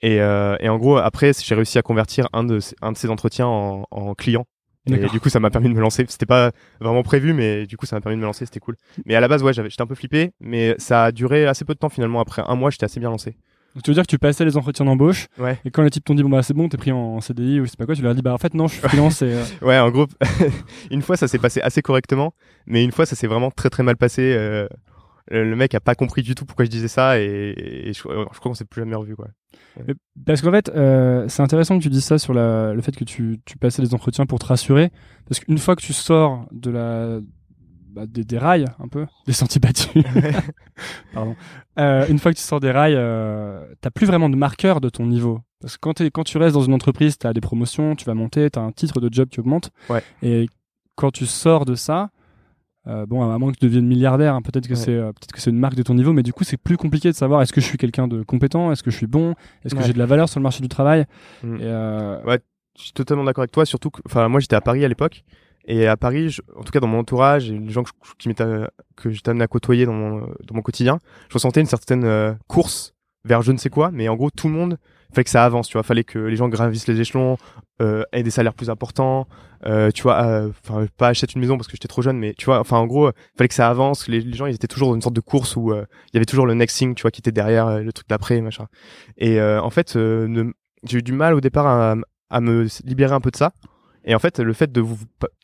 et, 0.06 0.22
euh, 0.22 0.56
et 0.60 0.70
en 0.70 0.78
gros, 0.78 0.98
après, 0.98 1.32
j'ai 1.34 1.56
réussi 1.56 1.78
à 1.78 1.82
convertir 1.82 2.28
un 2.34 2.44
de, 2.44 2.60
un 2.82 2.92
de 2.92 2.98
ces 2.98 3.10
entretiens 3.10 3.48
en, 3.48 3.86
en 3.92 4.14
client. 4.16 4.46
Et 4.88 5.08
du 5.10 5.20
coup, 5.20 5.30
ça 5.30 5.40
m'a 5.40 5.50
permis 5.50 5.68
de 5.70 5.74
me 5.74 5.82
lancer. 5.82 6.06
C'était 6.08 6.28
pas 6.28 6.52
vraiment 6.80 7.02
prévu, 7.02 7.34
mais 7.34 7.66
du 7.66 7.76
coup, 7.76 7.88
ça 7.88 7.96
m'a 7.96 8.02
permis 8.02 8.18
de 8.18 8.22
me 8.22 8.26
lancer. 8.28 8.46
C'était 8.46 8.60
cool. 8.60 8.76
Mais 9.08 9.16
à 9.16 9.20
la 9.20 9.28
base, 9.28 9.42
ouais, 9.42 9.52
j'étais 9.52 9.82
un 9.82 9.88
peu 9.88 9.96
flippé, 9.96 10.32
mais 10.40 10.76
ça 10.78 11.06
a 11.06 11.12
duré 11.12 11.48
assez 11.48 11.66
peu 11.66 11.74
de 11.74 11.80
temps 11.80 11.90
finalement. 11.90 12.20
Après 12.20 12.44
un 12.46 12.56
mois, 12.56 12.70
j'étais 12.70 12.86
assez 12.86 13.00
bien 13.00 13.10
lancé. 13.10 13.32
Donc, 13.74 13.84
tu 13.84 13.90
veux 13.90 13.96
dire 13.96 14.04
que 14.04 14.12
tu 14.12 14.20
passais 14.20 14.46
les 14.46 14.56
entretiens 14.58 14.86
d'embauche 14.86 15.26
Ouais. 15.40 15.58
et 15.66 15.72
quand 15.72 15.82
les 15.82 15.90
types 15.90 16.06
t'ont 16.06 16.14
dit 16.16 16.24
bon 16.24 16.30
bah 16.30 16.42
c'est 16.44 16.54
bon 16.54 16.70
t'es 16.70 16.78
pris 16.78 16.94
en 16.94 17.20
CDI 17.20 17.60
ou 17.60 17.66
je 17.66 17.72
sais 17.72 17.76
pas 17.76 17.86
quoi 17.86 17.94
tu 17.94 18.02
leur 18.04 18.12
as 18.12 18.14
dit 18.14 18.22
bah 18.22 18.34
en 18.34 18.38
fait 18.38 18.54
non 18.54 18.68
je 18.68 18.76
suis 18.76 18.82
freelance 18.88 19.22
et 19.22 19.34
euh, 19.34 19.44
Ouais, 19.62 19.78
en 19.78 19.90
gros, 19.92 20.06
une 20.92 21.02
fois 21.02 21.18
ça 21.18 21.28
s'est 21.28 21.40
passé 21.40 21.60
assez 21.62 21.82
correctement, 21.82 22.34
mais 22.68 22.86
une 22.86 22.94
fois 22.94 23.06
ça 23.06 23.18
s'est 23.18 23.28
vraiment 23.28 23.52
très 23.52 23.70
très 23.70 23.84
mal 23.84 23.98
passé. 23.98 24.34
euh, 24.38 24.68
le 25.32 25.50
le 25.50 25.56
mec 25.56 25.74
a 25.76 25.80
pas 25.80 25.96
compris 25.96 26.22
du 26.22 26.36
tout 26.36 26.46
pourquoi 26.46 26.66
je 26.66 26.70
disais 26.70 26.88
ça 26.88 27.20
et, 27.20 27.54
et 27.58 27.94
je, 27.94 28.00
je 28.00 28.02
crois 28.04 28.28
qu'on 28.42 28.54
s'est 28.54 28.66
plus 28.66 28.82
jamais 28.82 28.96
revu 28.96 29.16
quoi. 29.16 29.28
Parce 30.26 30.42
qu'en 30.42 30.52
fait, 30.52 30.70
euh, 30.70 31.26
c'est 31.28 31.42
intéressant 31.42 31.78
que 31.78 31.84
tu 31.84 31.90
dises 31.90 32.04
ça 32.06 32.18
sur 32.18 32.34
la, 32.34 32.74
le 32.74 32.82
fait 32.82 32.96
que 32.96 33.04
tu, 33.04 33.40
tu 33.46 33.58
passais 33.58 33.82
les 33.82 33.94
entretiens 33.94 34.26
pour 34.26 34.40
te 34.40 34.46
rassurer. 34.46 34.92
Parce 35.28 35.40
qu'une 35.42 35.58
fois 35.58 35.76
que 35.76 35.82
tu 35.82 35.92
sors 35.94 36.46
de 36.52 36.72
la, 36.72 37.20
bah, 37.90 38.06
des, 38.06 38.24
des 38.24 38.38
rails, 38.38 38.66
un 38.80 38.88
peu, 38.88 39.06
des 39.28 39.34
sentiers 39.34 39.60
battus, 39.60 40.04
pardon, 41.14 41.36
euh, 41.80 42.06
une 42.08 42.20
fois 42.20 42.32
que 42.32 42.38
tu 42.38 42.44
sors 42.44 42.60
des 42.60 42.72
rails, 42.72 42.96
euh, 42.96 43.66
t'as 43.82 43.90
plus 43.92 44.06
vraiment 44.08 44.30
de 44.30 44.36
marqueur 44.36 44.82
de 44.82 44.90
ton 44.90 45.06
niveau. 45.06 45.42
Parce 45.62 45.76
que 45.76 45.80
quand, 45.82 45.94
t'es- 45.96 46.12
quand 46.12 46.24
tu 46.24 46.38
restes 46.38 46.54
dans 46.56 46.62
une 46.64 46.74
entreprise, 46.74 47.18
t'as 47.18 47.34
des 47.34 47.42
promotions, 47.42 47.96
tu 47.96 48.06
vas 48.06 48.14
monter, 48.14 48.50
t'as 48.50 48.62
un 48.62 48.72
titre 48.72 49.00
de 49.00 49.10
job 49.12 49.30
qui 49.30 49.40
augmente. 49.40 49.72
Ouais. 49.90 50.04
Et 50.22 50.48
quand 50.96 51.12
tu 51.12 51.26
sors 51.26 51.66
de 51.66 51.76
ça, 51.76 52.12
euh, 52.88 53.06
bon, 53.06 53.30
à 53.30 53.38
moins 53.40 53.52
que 53.52 53.58
tu 53.58 53.66
deviennes 53.66 53.86
milliardaire, 53.88 54.36
hein, 54.36 54.42
peut-être 54.42 54.68
que 54.68 54.74
Ouais. 54.74 54.80
c'est 54.80 54.94
euh, 54.94 55.08
peut-être 55.12 55.32
que 55.32 55.42
c'est 55.42 55.50
une 55.50 55.60
marque 55.60 55.76
de 55.76 55.84
ton 55.84 55.94
niveau, 55.96 56.14
mais 56.14 56.24
du 56.24 56.34
coup, 56.34 56.44
c'est 56.44 56.58
plus 56.58 56.78
compliqué 56.78 57.10
de 57.10 57.16
savoir 57.16 57.42
est-ce 57.42 57.54
que 57.54 57.62
je 57.62 57.66
suis 57.66 57.78
quelqu'un 57.78 58.08
de 58.08 58.24
compétent, 58.24 58.72
est-ce 58.72 58.84
que 58.84 58.92
je 58.92 58.98
suis 58.98 59.08
bon, 59.08 59.36
est-ce 59.64 59.74
que 59.76 59.80
Ouais. 59.80 59.86
j'ai 59.88 59.94
de 59.94 60.00
la 60.00 60.06
valeur 60.06 60.30
sur 60.30 60.40
le 60.40 60.44
marché 60.44 60.62
du 60.62 60.70
travail. 60.70 61.06
Mm. 61.44 61.56
Et, 61.56 61.60
euh, 61.64 62.38
Je 62.78 62.84
suis 62.84 62.92
totalement 62.94 63.24
d'accord 63.24 63.44
avec 63.44 63.52
toi, 63.54 63.66
surtout 63.66 63.90
que, 63.90 64.02
enfin, 64.06 64.28
moi 64.28 64.42
j'étais 64.42 64.56
à 64.58 64.60
Paris 64.62 64.84
à 64.84 64.90
l'époque, 64.90 65.24
et 65.66 65.88
à 65.88 65.96
Paris, 65.96 66.30
je- 66.30 66.42
en 66.58 66.62
tout 66.64 66.72
cas 66.74 66.82
dans 66.82 66.88
mon 66.88 67.00
entourage, 67.00 67.50
et 67.50 67.58
les 67.58 67.70
gens 67.70 67.84
que, 67.84 67.90
je- 68.04 68.12
qui 68.20 68.28
m'étaient, 68.28 68.68
que 68.98 69.10
j'étais 69.12 69.30
amené 69.30 69.46
à 69.46 69.48
côtoyer 69.48 69.86
dans 69.86 69.94
mon, 69.94 70.20
dans 70.20 70.56
mon 70.56 70.62
quotidien, 70.62 71.00
je 71.30 71.36
ressentais 71.36 71.62
une 71.62 71.68
certaine 71.68 72.04
euh, 72.04 72.34
course 72.48 72.94
vers 73.26 73.42
je 73.42 73.52
ne 73.52 73.58
sais 73.58 73.70
quoi, 73.70 73.92
mais 73.92 74.08
en 74.08 74.16
gros 74.16 74.30
tout 74.30 74.48
le 74.48 74.54
monde, 74.54 74.78
fallait 75.14 75.24
que 75.24 75.30
ça 75.30 75.44
avance, 75.44 75.68
tu 75.68 75.74
vois, 75.74 75.84
fallait 75.84 76.04
que 76.04 76.20
les 76.20 76.36
gens 76.36 76.48
gravissent 76.48 76.88
les 76.88 77.00
échelons, 77.00 77.38
euh, 77.82 78.04
aient 78.12 78.24
des 78.24 78.32
salaires 78.32 78.54
plus 78.54 78.70
importants, 78.70 79.28
euh, 79.66 79.90
tu 79.92 80.04
vois, 80.04 80.24
euh, 80.24 80.50
enfin 80.64 80.86
pas 80.98 81.08
acheter 81.08 81.28
une 81.34 81.42
maison 81.42 81.58
parce 81.58 81.68
que 81.68 81.74
j'étais 81.74 81.88
trop 81.88 82.02
jeune, 82.02 82.18
mais 82.18 82.34
tu 82.38 82.46
vois, 82.46 82.60
enfin 82.60 82.78
en 82.78 82.86
gros, 82.86 83.12
fallait 83.36 83.48
que 83.48 83.54
ça 83.54 83.70
avance, 83.70 84.08
les, 84.08 84.34
gens 84.34 84.46
ils 84.46 84.56
étaient 84.56 84.68
toujours 84.68 84.90
dans 84.90 84.96
une 84.96 85.02
sorte 85.02 85.16
de 85.16 85.22
course 85.22 85.56
où 85.56 85.72
euh, 85.72 85.86
il 86.12 86.16
y 86.16 86.18
avait 86.18 86.26
toujours 86.26 86.46
le 86.46 86.54
next 86.54 86.78
thing, 86.78 86.94
tu 86.94 87.02
vois, 87.02 87.12
qui 87.12 87.22
était 87.22 87.32
derrière 87.32 87.68
euh, 87.68 87.80
le 87.82 87.92
truc 87.92 88.08
d'après, 88.08 88.42
machin. 88.42 88.68
Et 89.18 89.42
en 89.42 89.70
fait, 89.70 89.98
j'ai 90.84 90.98
eu 90.98 91.02
du 91.02 91.14
mal 91.14 91.34
au 91.34 91.42
départ 91.42 91.96
à 92.30 92.42
me 92.42 92.68
libérer 92.84 93.14
un 93.14 93.22
peu 93.22 93.32
de 93.32 93.38
ça. 93.38 93.54
Et 94.06 94.14
en 94.14 94.20
fait, 94.20 94.40
le 94.40 94.54
fait 94.54 94.72
de 94.72 94.82
vous, 94.82 94.98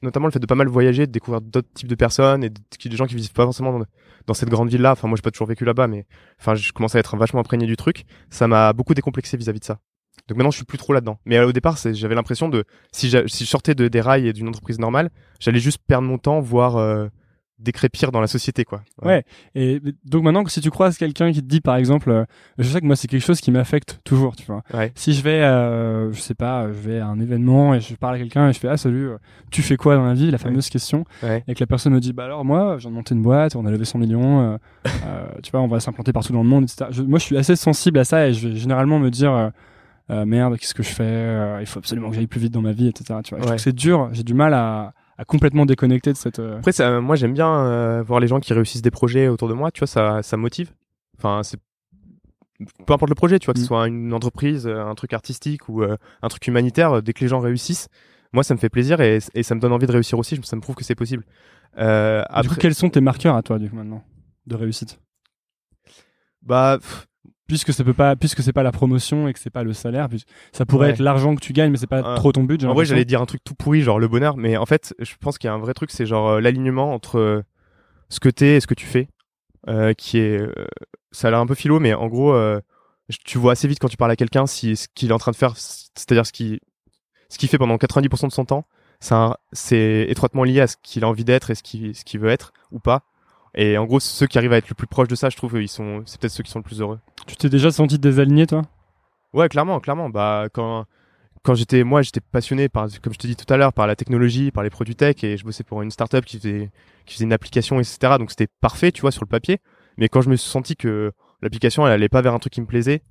notamment 0.03 0.27
le 0.27 0.31
fait 0.31 0.39
de 0.39 0.45
pas 0.45 0.55
mal 0.55 0.67
voyager, 0.67 1.07
de 1.07 1.11
découvrir 1.11 1.41
d'autres 1.41 1.71
types 1.73 1.87
de 1.87 1.95
personnes 1.95 2.43
et 2.43 2.49
de, 2.49 2.61
des 2.85 2.95
gens 2.95 3.07
qui 3.07 3.15
vivent 3.15 3.33
pas 3.33 3.43
forcément 3.43 3.77
dans, 3.77 3.85
dans 4.27 4.33
cette 4.35 4.49
grande 4.49 4.69
ville-là. 4.69 4.91
Enfin, 4.91 5.07
moi, 5.07 5.15
j'ai 5.15 5.23
pas 5.23 5.31
toujours 5.31 5.47
vécu 5.47 5.65
là-bas, 5.65 5.87
mais 5.87 6.05
enfin, 6.39 6.53
je 6.53 6.71
commençais 6.71 6.97
à 6.97 6.99
être 6.99 7.17
vachement 7.17 7.39
imprégné 7.39 7.65
du 7.65 7.75
truc. 7.75 8.05
Ça 8.29 8.47
m'a 8.47 8.71
beaucoup 8.73 8.93
décomplexé 8.93 9.35
vis-à-vis 9.35 9.59
de 9.59 9.65
ça. 9.65 9.79
Donc 10.27 10.37
maintenant, 10.37 10.51
je 10.51 10.57
suis 10.57 10.65
plus 10.65 10.77
trop 10.77 10.93
là-dedans. 10.93 11.17
Mais 11.25 11.37
euh, 11.37 11.47
au 11.47 11.51
départ, 11.51 11.77
j'avais 11.93 12.15
l'impression 12.15 12.49
de, 12.49 12.63
si 12.91 13.09
je 13.09 13.25
sortais 13.27 13.73
de, 13.73 13.87
des 13.87 14.01
rails 14.01 14.27
et 14.27 14.33
d'une 14.33 14.47
entreprise 14.47 14.79
normale, 14.79 15.09
j'allais 15.39 15.59
juste 15.59 15.79
perdre 15.87 16.07
mon 16.07 16.17
temps, 16.17 16.39
voire 16.39 16.77
euh, 16.77 17.07
décrépir 17.61 18.11
dans 18.11 18.19
la 18.21 18.27
société, 18.27 18.63
quoi. 18.65 18.81
Ouais. 19.03 19.23
Et 19.55 19.79
donc 20.05 20.23
maintenant, 20.23 20.43
si 20.47 20.61
tu 20.61 20.69
croises 20.71 20.97
quelqu'un 20.97 21.31
qui 21.31 21.41
te 21.41 21.47
dit, 21.47 21.61
par 21.61 21.75
exemple, 21.75 22.09
euh, 22.09 22.25
je 22.57 22.67
sais 22.67 22.81
que 22.81 22.85
moi 22.85 22.95
c'est 22.95 23.07
quelque 23.07 23.23
chose 23.25 23.39
qui 23.41 23.51
m'affecte 23.51 23.99
toujours, 24.03 24.35
tu 24.35 24.45
vois. 24.45 24.63
Ouais. 24.73 24.91
Si 24.95 25.13
je 25.13 25.21
vais, 25.21 25.41
euh, 25.43 26.11
je 26.11 26.19
sais 26.19 26.33
pas, 26.33 26.67
je 26.67 26.73
vais 26.73 26.99
à 26.99 27.07
un 27.07 27.19
événement 27.19 27.73
et 27.75 27.79
je 27.79 27.93
parle 27.95 28.15
à 28.15 28.17
quelqu'un 28.17 28.49
et 28.49 28.53
je 28.53 28.59
fais 28.59 28.67
ah 28.67 28.77
salut, 28.77 29.09
euh, 29.09 29.17
tu 29.51 29.61
fais 29.61 29.77
quoi 29.77 29.95
dans 29.95 30.05
la 30.05 30.13
vie, 30.13 30.31
la 30.31 30.37
fameuse 30.37 30.69
question, 30.69 31.05
et 31.47 31.53
que 31.53 31.59
la 31.59 31.67
personne 31.67 31.93
me 31.93 31.99
dit 31.99 32.13
bah 32.13 32.25
alors 32.25 32.43
moi, 32.45 32.77
de 32.77 32.87
monter 32.89 33.15
une 33.15 33.21
boîte, 33.21 33.55
on 33.55 33.65
a 33.65 33.71
levé 33.71 33.85
100 33.85 33.99
millions, 33.99 34.57
euh, 34.87 35.25
tu 35.43 35.51
vois, 35.51 35.61
on 35.61 35.67
va 35.67 35.79
s'implanter 35.79 36.11
partout 36.13 36.33
dans 36.33 36.43
le 36.43 36.49
monde, 36.49 36.63
etc. 36.63 36.87
Je- 36.91 37.03
moi, 37.03 37.19
je 37.19 37.25
suis 37.25 37.37
assez 37.37 37.55
sensible 37.55 37.99
à 37.99 38.03
ça 38.03 38.27
et 38.27 38.33
je 38.33 38.47
vais 38.49 38.55
généralement 38.55 38.99
me 38.99 39.09
dire 39.09 39.51
merde, 40.09 40.57
qu'est-ce 40.57 40.73
que 40.73 40.83
je 40.83 40.89
fais 40.89 41.61
Il 41.61 41.65
faut 41.67 41.79
absolument 41.79 42.09
que 42.09 42.15
j'aille 42.15 42.27
plus 42.27 42.41
vite 42.41 42.51
dans 42.53 42.61
ma 42.61 42.73
vie, 42.73 42.87
etc. 42.87 43.19
Tu 43.23 43.29
vois, 43.29 43.39
je 43.39 43.43
trouve 43.45 43.55
que 43.55 43.61
c'est 43.61 43.71
dur. 43.75 44.09
J'ai 44.11 44.23
du 44.23 44.33
mal 44.33 44.53
à, 44.53 44.93
à 45.21 45.25
complètement 45.25 45.65
déconnecter 45.65 46.11
de 46.11 46.17
cette. 46.17 46.39
euh, 46.39 46.57
Après, 46.57 46.71
ça, 46.71 46.99
moi, 46.99 47.15
j'aime 47.15 47.33
bien 47.33 47.53
euh, 47.65 48.01
voir 48.03 48.19
les 48.19 48.27
gens 48.27 48.39
qui 48.39 48.53
réussissent 48.53 48.81
des 48.81 48.91
projets 48.91 49.27
autour 49.27 49.47
de 49.49 49.53
moi. 49.53 49.69
Tu 49.71 49.79
vois, 49.79 49.87
ça, 49.87 50.23
ça 50.23 50.35
motive. 50.37 50.71
Enfin, 51.17 51.43
c'est 51.43 51.59
peu 52.85 52.93
importe 52.93 53.09
le 53.09 53.15
projet, 53.15 53.39
tu 53.39 53.45
vois, 53.45 53.53
que 53.53 53.59
ce 53.59 53.65
Mm. 53.65 53.67
soit 53.67 53.87
une 53.87 54.13
entreprise, 54.13 54.67
euh, 54.67 54.83
un 54.85 54.95
truc 54.95 55.13
artistique 55.13 55.67
ou 55.69 55.83
euh, 55.83 55.95
un 56.21 56.27
truc 56.27 56.45
humanitaire. 56.47 57.01
Dès 57.03 57.13
que 57.13 57.21
les 57.21 57.27
gens 57.27 57.39
réussissent, 57.39 57.87
moi, 58.33 58.43
ça 58.43 58.53
me 58.55 58.59
fait 58.59 58.69
plaisir 58.69 58.99
et, 59.01 59.19
et 59.35 59.43
ça 59.43 59.55
me 59.55 59.59
donne 59.59 59.73
envie 59.73 59.87
de 59.87 59.91
réussir 59.91 60.17
aussi. 60.19 60.39
Ça 60.43 60.55
me 60.55 60.61
prouve 60.61 60.75
que 60.75 60.83
c'est 60.83 60.95
possible. 60.95 61.23
Euh, 61.77 62.23
Du 62.41 62.49
coup, 62.49 62.55
quels 62.55 62.75
sont 62.75 62.89
tes 62.89 63.01
marqueurs 63.01 63.35
à 63.35 63.41
toi, 63.43 63.59
du 63.59 63.69
coup, 63.69 63.75
maintenant, 63.75 64.03
de 64.47 64.55
réussite? 64.55 64.99
Bah, 66.41 66.77
pff, 66.81 67.07
Puisque 67.51 67.73
ça 67.73 67.83
peut 67.83 67.93
pas, 67.93 68.15
puisque 68.15 68.41
c'est 68.41 68.53
pas 68.53 68.63
la 68.63 68.71
promotion 68.71 69.27
et 69.27 69.33
que 69.33 69.39
c'est 69.39 69.49
pas 69.49 69.63
le 69.63 69.73
salaire, 69.73 70.07
ça 70.53 70.65
pourrait 70.65 70.87
Ouais. 70.87 70.93
être 70.93 70.99
l'argent 71.01 71.35
que 71.35 71.41
tu 71.41 71.51
gagnes, 71.51 71.69
mais 71.71 71.77
c'est 71.77 71.85
pas 71.85 71.99
Euh, 72.01 72.15
trop 72.15 72.31
ton 72.31 72.43
but. 72.43 72.63
en 72.63 72.73
vrai, 72.73 72.85
j'allais 72.85 73.03
dire 73.03 73.21
un 73.21 73.25
truc 73.25 73.43
tout 73.43 73.55
pourri, 73.55 73.81
genre 73.81 73.99
le 73.99 74.07
bonheur, 74.07 74.37
mais 74.37 74.55
en 74.55 74.65
fait, 74.65 74.93
je 74.99 75.13
pense 75.19 75.37
qu'il 75.37 75.49
y 75.49 75.51
a 75.51 75.53
un 75.53 75.57
vrai 75.59 75.73
truc, 75.73 75.91
c'est 75.91 76.05
genre 76.05 76.29
euh, 76.29 76.39
l'alignement 76.39 76.93
entre 76.93 77.19
euh, 77.19 77.41
ce 78.07 78.21
que 78.21 78.29
t'es 78.29 78.55
et 78.55 78.59
ce 78.61 78.67
que 78.67 78.73
tu 78.73 78.85
fais, 78.85 79.09
euh, 79.67 79.91
qui 79.93 80.17
est, 80.19 80.41
ça 81.11 81.27
a 81.27 81.31
l'air 81.31 81.39
un 81.41 81.45
peu 81.45 81.55
philo, 81.55 81.81
mais 81.81 81.93
en 81.93 82.07
gros, 82.07 82.33
tu 83.25 83.37
vois 83.37 83.51
assez 83.51 83.67
vite 83.67 83.79
quand 83.79 83.89
tu 83.89 83.97
parles 83.97 84.11
à 84.11 84.15
quelqu'un 84.15 84.45
si 84.47 84.77
ce 84.77 84.87
qu'il 84.95 85.09
est 85.09 85.13
en 85.13 85.17
train 85.19 85.31
de 85.31 85.35
faire, 85.35 85.57
c'est-à-dire 85.57 86.25
ce 86.25 86.31
qu'il, 86.31 86.61
ce 87.27 87.37
qu'il 87.37 87.49
fait 87.49 87.57
pendant 87.57 87.75
90% 87.75 88.27
de 88.27 88.31
son 88.31 88.45
temps, 88.45 88.65
c'est 89.51 90.05
étroitement 90.09 90.43
lié 90.45 90.61
à 90.61 90.67
ce 90.67 90.77
qu'il 90.81 91.03
a 91.03 91.07
envie 91.09 91.25
d'être 91.25 91.49
et 91.51 91.55
ce 91.55 91.63
qu'il, 91.63 91.93
ce 91.95 92.05
qu'il 92.05 92.19
veut 92.21 92.29
être 92.29 92.53
ou 92.71 92.79
pas. 92.79 93.03
Et 93.53 93.77
en 93.77 93.83
gros, 93.83 93.99
ceux 93.99 94.27
qui 94.27 94.37
arrivent 94.37 94.53
à 94.53 94.57
être 94.57 94.69
le 94.69 94.75
plus 94.75 94.87
proche 94.87 95.09
de 95.09 95.15
ça, 95.15 95.29
je 95.29 95.35
trouve, 95.35 95.61
ils 95.61 95.67
sont, 95.67 96.03
c'est 96.05 96.19
peut-être 96.21 96.31
ceux 96.31 96.41
qui 96.43 96.51
sont 96.51 96.59
le 96.59 96.63
plus 96.63 96.79
heureux. 96.79 96.99
Tu 97.27 97.35
t'es 97.35 97.49
déjà 97.49 97.71
senti 97.71 97.99
désaligné, 97.99 98.47
toi? 98.47 98.63
Ouais, 99.33 99.49
clairement, 99.49 99.79
clairement. 99.79 100.09
Bah, 100.09 100.47
quand, 100.53 100.85
quand 101.43 101.55
j'étais, 101.55 101.83
moi, 101.83 102.01
j'étais 102.01 102.21
passionné 102.21 102.69
par, 102.69 102.87
comme 103.01 103.13
je 103.13 103.19
te 103.19 103.27
dis 103.27 103.35
tout 103.35 103.51
à 103.53 103.57
l'heure, 103.57 103.73
par 103.73 103.87
la 103.87 103.95
technologie, 103.95 104.51
par 104.51 104.63
les 104.63 104.69
produits 104.69 104.95
tech, 104.95 105.23
et 105.23 105.37
je 105.37 105.43
bossais 105.43 105.63
pour 105.63 105.81
une 105.81 105.91
startup 105.91 106.25
qui 106.25 106.37
faisait, 106.37 106.69
qui 107.05 107.15
faisait 107.15 107.25
une 107.25 107.33
application, 107.33 107.79
etc. 107.79 108.15
Donc 108.19 108.31
c'était 108.31 108.47
parfait, 108.59 108.91
tu 108.91 109.01
vois, 109.01 109.11
sur 109.11 109.23
le 109.23 109.29
papier. 109.29 109.59
Mais 109.97 110.09
quand 110.09 110.21
je 110.21 110.29
me 110.29 110.35
suis 110.35 110.49
senti 110.49 110.75
que 110.75 111.11
l'application, 111.41 111.85
elle 111.85 111.93
allait 111.93 112.09
pas 112.09 112.21
vers 112.21 112.33
un 112.33 112.39
truc 112.39 112.53
qui 112.53 112.61
me 112.61 112.67
plaisait, 112.67 113.01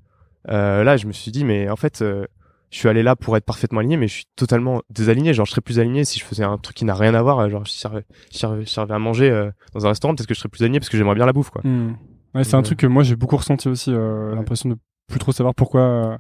euh, 0.49 0.85
là, 0.85 0.97
je 0.97 1.07
me 1.07 1.13
suis 1.13 1.31
dit, 1.31 1.45
mais 1.45 1.69
en 1.69 1.77
fait, 1.77 2.03
euh, 2.03 2.27
je 2.71 2.79
suis 2.79 2.89
allé 2.89 3.03
là 3.03 3.17
pour 3.17 3.37
être 3.37 3.45
parfaitement 3.45 3.81
aligné, 3.81 3.97
mais 3.97 4.09
je 4.09 4.15
suis 4.15 4.27
totalement 4.37 4.83
désaligné. 4.91 5.35
Genre, 5.35 5.45
je 5.47 5.51
serais 5.51 5.61
plus 5.61 5.79
aligné 5.79 6.05
si 6.05 6.19
je 6.19 6.25
faisais 6.25 6.45
un 6.45 6.57
truc 6.57 6.77
qui 6.77 6.85
n'a 6.85 6.95
rien 6.95 7.15
à 7.15 7.23
voir. 7.23 7.49
Genre, 7.51 7.65
je 7.65 7.73
servais, 7.73 8.05
je 8.33 8.39
servais, 8.39 8.65
je 8.65 8.71
servais 8.71 8.95
à 8.95 8.99
manger 8.99 9.31
euh, 9.31 9.51
dans 9.75 9.87
un 9.87 9.89
restaurant, 9.89 10.15
peut-être 10.15 10.29
que 10.29 10.35
je 10.35 10.39
serais 10.39 10.49
plus 10.49 10.63
aligné 10.63 10.79
parce 10.79 10.89
que 10.89 10.97
j'aimerais 10.97 11.17
bien 11.17 11.27
la 11.27 11.33
bouffe, 11.33 11.51
quoi. 11.51 11.63
Hmm. 11.65 11.95
Ouais, 12.35 12.45
c'est 12.45 12.55
un 12.57 12.63
truc 12.63 12.79
que 12.79 12.87
moi 12.87 13.03
j'ai 13.03 13.17
beaucoup 13.17 13.37
ressenti 13.37 13.69
aussi, 13.69 13.91
euh, 13.93 14.31
Ouais. 14.31 14.37
l'impression 14.37 14.69
de 14.69 14.77
plus 15.09 15.19
trop 15.19 15.33
savoir 15.33 15.55
pourquoi 15.55 15.81
euh, 15.81 16.19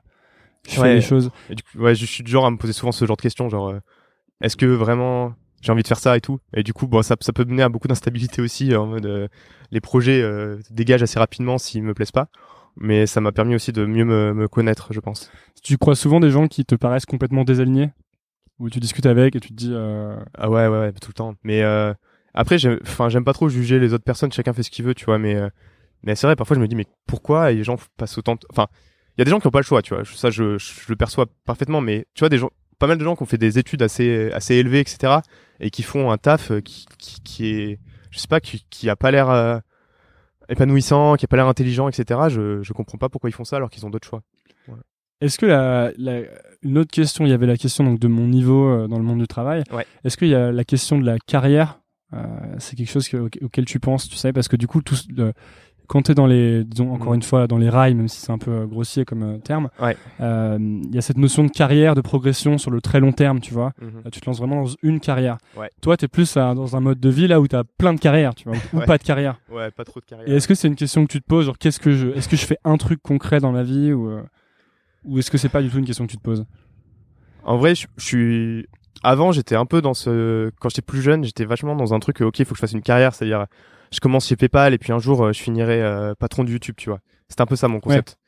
je 0.68 0.75
fais 0.81 0.94
les 0.94 1.01
choses. 1.01 1.31
Et 1.49 1.55
du 1.55 1.62
coup, 1.62 1.79
ouais, 1.79 1.94
je 1.94 2.05
suis 2.05 2.23
du 2.25 2.31
genre 2.31 2.46
à 2.46 2.51
me 2.51 2.57
poser 2.57 2.73
souvent 2.73 2.92
ce 2.92 3.05
genre 3.05 3.16
de 3.16 3.23
questions, 3.23 3.49
genre, 3.49 3.68
euh, 3.70 3.79
est-ce 4.40 4.57
que 4.57 4.66
vraiment 4.66 5.35
j'ai 5.61 5.70
envie 5.73 5.83
de 5.83 5.88
faire 5.88 5.99
ça 5.99 6.16
et 6.16 6.20
tout? 6.20 6.40
Et 6.55 6.62
du 6.62 6.73
coup, 6.73 6.87
bon, 6.87 7.03
ça, 7.03 7.16
ça 7.20 7.33
peut 7.33 7.44
mener 7.44 7.62
à 7.62 7.68
beaucoup 7.68 7.87
d'instabilité 7.87 8.42
aussi, 8.42 8.75
en 8.75 8.87
mode, 8.87 9.07
euh, 9.07 9.29
les 9.70 9.81
projets 9.81 10.20
euh, 10.23 10.59
dégagent 10.70 11.03
assez 11.03 11.18
rapidement 11.18 11.59
s'ils 11.59 11.83
me 11.83 11.94
plaisent 11.94 12.12
pas. 12.12 12.29
Mais 12.77 13.07
ça 13.07 13.20
m'a 13.20 13.31
permis 13.33 13.55
aussi 13.55 13.73
de 13.73 13.85
mieux 13.85 14.05
me, 14.05 14.33
me 14.33 14.49
connaître, 14.49 14.92
je 14.92 15.01
pense. 15.01 15.31
Tu 15.62 15.77
crois 15.77 15.94
souvent 15.94 16.18
des 16.18 16.31
gens 16.31 16.49
qui 16.49 16.64
te 16.64 16.75
paraissent 16.75 17.05
complètement 17.07 17.44
désalignés? 17.44 17.90
Où 18.59 18.68
tu 18.70 18.79
discutes 18.81 19.07
avec 19.07 19.37
et 19.37 19.40
tu 19.40 19.49
te 19.49 19.55
dis. 19.55 19.70
euh, 19.73 20.16
Ah 20.37 20.51
ouais, 20.51 20.66
ouais, 20.66 20.79
ouais, 20.79 20.92
tout 20.92 21.09
le 21.11 21.14
temps. 21.14 21.35
Mais 21.44 21.62
après, 22.35 22.59
j'aime- 22.59 22.79
pas 23.25 23.33
trop 23.33 23.49
juger 23.49 23.79
les 23.79 23.92
autres 23.94 24.05
personnes. 24.05 24.33
Chacun 24.33 24.53
fait 24.53 24.62
ce 24.62 24.70
qu'il 24.70 24.85
veut, 24.85 24.94
tu 24.94 25.05
vois. 25.07 25.18
Mais, 25.18 25.35
mais 26.03 26.15
c'est 26.15 26.27
vrai, 26.27 26.37
parfois, 26.37 26.57
je 26.57 26.61
me 26.61 26.69
dis, 26.69 26.77
mais 26.77 26.87
pourquoi 27.07 27.51
les 27.53 27.63
gens 27.65 27.77
passent 27.97 28.17
autant 28.19 28.35
de... 28.35 28.41
Enfin, 28.51 28.67
il 29.17 29.21
y 29.21 29.23
a 29.23 29.25
des 29.25 29.31
gens 29.31 29.41
qui 29.41 29.47
ont 29.47 29.51
pas 29.51 29.59
le 29.61 29.65
choix, 29.65 29.83
tu 29.83 29.95
vois. 29.95 30.05
Ça, 30.05 30.31
je, 30.31 30.57
je 30.59 30.71
le 30.89 30.97
perçois 30.97 31.27
parfaitement. 31.45 31.81
Mais 31.81 32.07
tu 32.15 32.21
vois, 32.21 32.29
des 32.29 32.39
gens, 32.39 32.51
pas 32.79 32.87
mal 32.87 32.97
de 32.99 33.05
gens 33.05 33.17
qui 33.17 33.23
ont 33.23 33.27
fait 33.27 33.37
des 33.39 33.59
études 33.59 33.83
assez, 33.83 34.31
assez 34.33 34.55
élevées, 34.55 34.81
etc. 34.81 35.19
Et 35.61 35.71
qui 35.71 35.83
font 35.83 36.11
un 36.11 36.17
taf 36.17 36.51
euh, 36.53 36.61
qui, 36.61 36.87
qui, 36.99 37.21
qui 37.21 37.47
est, 37.51 37.79
je 38.11 38.19
sais 38.19 38.29
pas, 38.29 38.41
qui, 38.41 38.65
qui 38.71 38.89
a 38.89 38.97
pas 38.97 39.11
l'air 39.11 39.29
euh, 39.29 39.59
épanouissant, 40.49 41.17
qui 41.17 41.25
a 41.25 41.29
pas 41.29 41.37
l'air 41.37 41.49
intelligent, 41.49 41.89
etc. 41.89 42.21
Je, 42.29 42.63
je 42.63 42.73
comprends 42.73 42.99
pas 42.99 43.09
pourquoi 43.09 43.31
ils 43.31 43.35
font 43.35 43.45
ça 43.45 43.57
alors 43.57 43.71
qu'ils 43.71 43.85
ont 43.87 43.91
d'autres 43.91 44.09
choix. 44.09 44.23
Est-ce 45.21 45.39
que 45.39 45.45
la, 45.45 45.93
la- 45.99 46.23
une 46.63 46.79
autre 46.79 46.91
question, 46.91 47.27
il 47.27 47.31
y 47.31 47.35
avait 47.35 47.47
la 47.47 47.59
question 47.59 47.85
donc 47.85 47.99
de 47.99 48.09
mon 48.09 48.27
niveau 48.27 48.71
euh, 48.71 48.89
dans 48.89 48.97
le 48.97 49.05
monde 49.05 49.19
du 49.19 49.27
travail. 49.29 49.65
Ouais. 49.71 49.85
Est-ce 50.03 50.17
qu'il 50.17 50.29
y 50.29 50.35
a 50.35 50.51
la 50.51 50.65
question 50.65 50.99
de 50.99 51.05
la 51.05 51.19
carrière 51.19 51.81
euh, 52.15 52.25
C'est 52.59 52.75
quelque 52.75 52.89
chose 52.91 53.07
que- 53.07 53.19
auquel 53.19 53.45
auquel 53.45 53.65
tu 53.67 53.81
penses, 53.81 54.09
tu 54.09 54.17
sais, 54.17 54.33
parce 54.33 54.49
que 54.49 54.57
du 54.57 54.67
coup, 54.67 54.81
tout, 54.81 54.97
le- 55.15 55.35
quand 55.90 56.03
tu 56.03 56.12
es 56.12 56.14
dans 56.14 56.26
les, 56.29 56.62
disons 56.62 56.92
encore 56.94 57.09
Mhm. 57.11 57.16
une 57.16 57.22
fois, 57.22 57.46
dans 57.48 57.59
les 57.59 57.68
rails, 57.68 57.94
même 57.96 58.07
si 58.07 58.20
c'est 58.20 58.31
un 58.31 58.38
peu 58.38 58.53
euh, 58.53 58.66
grossier 58.66 59.05
comme 59.05 59.24
euh, 59.24 59.38
terme, 59.38 59.70
Ouais. 59.83 59.96
euh, 60.20 60.57
il 60.61 60.94
y 60.94 60.98
a 60.98 61.00
cette 61.00 61.18
notion 61.18 61.42
de 61.42 61.50
carrière, 61.50 61.96
de 61.96 62.00
progression 62.00 62.59
sur 62.59 62.70
le 62.70 62.81
très 62.81 63.00
long 63.00 63.11
terme, 63.11 63.40
tu 63.40 63.53
vois. 63.53 63.72
Mhm. 63.83 64.03
Là, 64.05 64.11
tu 64.12 64.20
te 64.20 64.26
lances 64.26 64.38
vraiment 64.38 64.62
dans 64.62 64.70
une 64.85 65.00
carrière. 65.00 65.38
Ouais. 65.57 65.68
Toi, 65.83 65.96
tu 65.96 66.05
es 66.05 66.09
plus 66.09 66.35
dans 66.35 66.76
un 66.76 66.81
mode 66.81 67.00
de 67.00 67.09
vie 67.09 67.26
là 67.26 67.40
où 67.40 67.48
tu 67.48 67.57
as 67.57 67.64
plein 67.64 67.92
de 67.92 67.98
carrières, 67.98 68.37
tu 68.37 68.48
vois, 68.48 68.57
ou 68.72 68.79
Ouais. 68.79 68.87
pas 68.87 68.98
de 68.98 69.03
carrière. 69.03 69.40
Ouais, 69.50 69.70
pas 69.72 69.85
trop 69.85 69.98
de 69.98 70.05
carrière. 70.05 70.29
Et 70.29 70.37
est-ce 70.37 70.46
que 70.46 70.55
c'est 70.55 70.68
une 70.68 70.76
question 70.76 71.05
que 71.05 71.11
tu 71.11 71.20
te 71.20 71.26
poses, 71.26 71.46
genre 71.46 71.59
qu'est-ce 71.59 71.81
que 71.81 71.90
je, 71.90 72.07
est-ce 72.11 72.29
que 72.29 72.37
je 72.37 72.46
fais 72.46 72.59
un 72.64 72.76
truc 72.76 73.03
concret 73.03 73.40
dans 73.40 73.50
ma 73.50 73.64
vie 73.64 73.92
ou, 73.92 74.09
euh, 74.11 74.22
ou 75.05 75.18
est-ce 75.18 75.31
que 75.33 75.38
c'est 75.38 75.48
pas 75.48 75.61
du 75.61 75.70
tout 75.70 75.79
une 75.79 75.87
question 75.87 76.07
que 76.07 76.12
tu 76.12 76.18
te 76.18 76.22
poses? 76.22 76.44
En 77.42 77.57
vrai, 77.57 77.74
je, 77.74 77.87
suis. 77.98 78.66
Avant, 79.03 79.33
j'étais 79.33 79.57
un 79.57 79.64
peu 79.66 79.81
dans 79.83 79.94
ce. 79.94 80.50
Quand 80.61 80.68
j'étais 80.68 80.83
plus 80.83 81.00
jeune, 81.03 81.24
j'étais 81.24 81.44
vachement 81.46 81.74
dans 81.74 81.94
un 81.94 81.98
truc. 81.98 82.20
Ok, 82.20 82.38
il 82.38 82.44
faut 82.44 82.50
que 82.53 82.59
je 82.59 82.61
fasse 82.61 82.72
une 82.74 82.83
carrière, 82.83 83.14
c'est-à-dire, 83.14 83.46
je 83.92 84.00
commence 84.00 84.26
chez 84.26 84.37
PayPal 84.37 84.72
et 84.74 84.79
puis 84.79 84.92
un 84.92 84.98
jour, 84.98 85.24
euh, 85.24 85.33
je 85.33 85.40
finirai 85.42 85.83
euh, 85.83 86.14
patron 86.14 86.44
de 86.44 86.50
YouTube, 86.50 86.74
tu 86.76 86.88
vois. 86.90 87.00
C'était 87.29 87.42
un 87.42 87.46
peu 87.46 87.57
ça 87.57 87.68
mon 87.68 87.81
concept. 87.81 88.18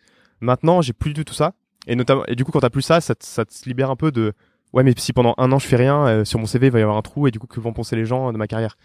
Maintenant, 0.40 0.80
j'ai 0.82 0.92
plus 0.92 1.12
du 1.12 1.24
tout 1.24 1.34
ça. 1.34 1.52
Et 1.86 1.94
notamment, 1.96 2.24
et 2.26 2.34
du 2.36 2.44
coup, 2.44 2.52
quand 2.52 2.60
t'as 2.60 2.70
plus 2.70 2.82
ça, 2.82 3.00
ça, 3.00 3.14
te- 3.14 3.24
ça 3.24 3.44
te 3.44 3.52
libère 3.66 3.90
un 3.90 3.96
peu 3.96 4.12
de, 4.12 4.32
ouais, 4.72 4.82
mais 4.84 4.92
si 4.96 5.12
pendant 5.12 5.34
un 5.38 5.50
an 5.52 5.58
je 5.58 5.66
fais 5.66 5.76
rien, 5.76 6.06
euh, 6.06 6.24
sur 6.24 6.38
mon 6.38 6.46
CV 6.46 6.68
il 6.68 6.72
va 6.72 6.78
y 6.78 6.82
avoir 6.82 6.96
un 6.96 7.02
trou 7.02 7.26
et 7.26 7.30
du 7.30 7.38
coup 7.40 7.46
que 7.46 7.58
vont 7.60 7.72
penser 7.72 7.96
les 7.96 8.04
gens 8.04 8.32
de 8.32 8.38
ma 8.38 8.46
carrière. 8.46 8.76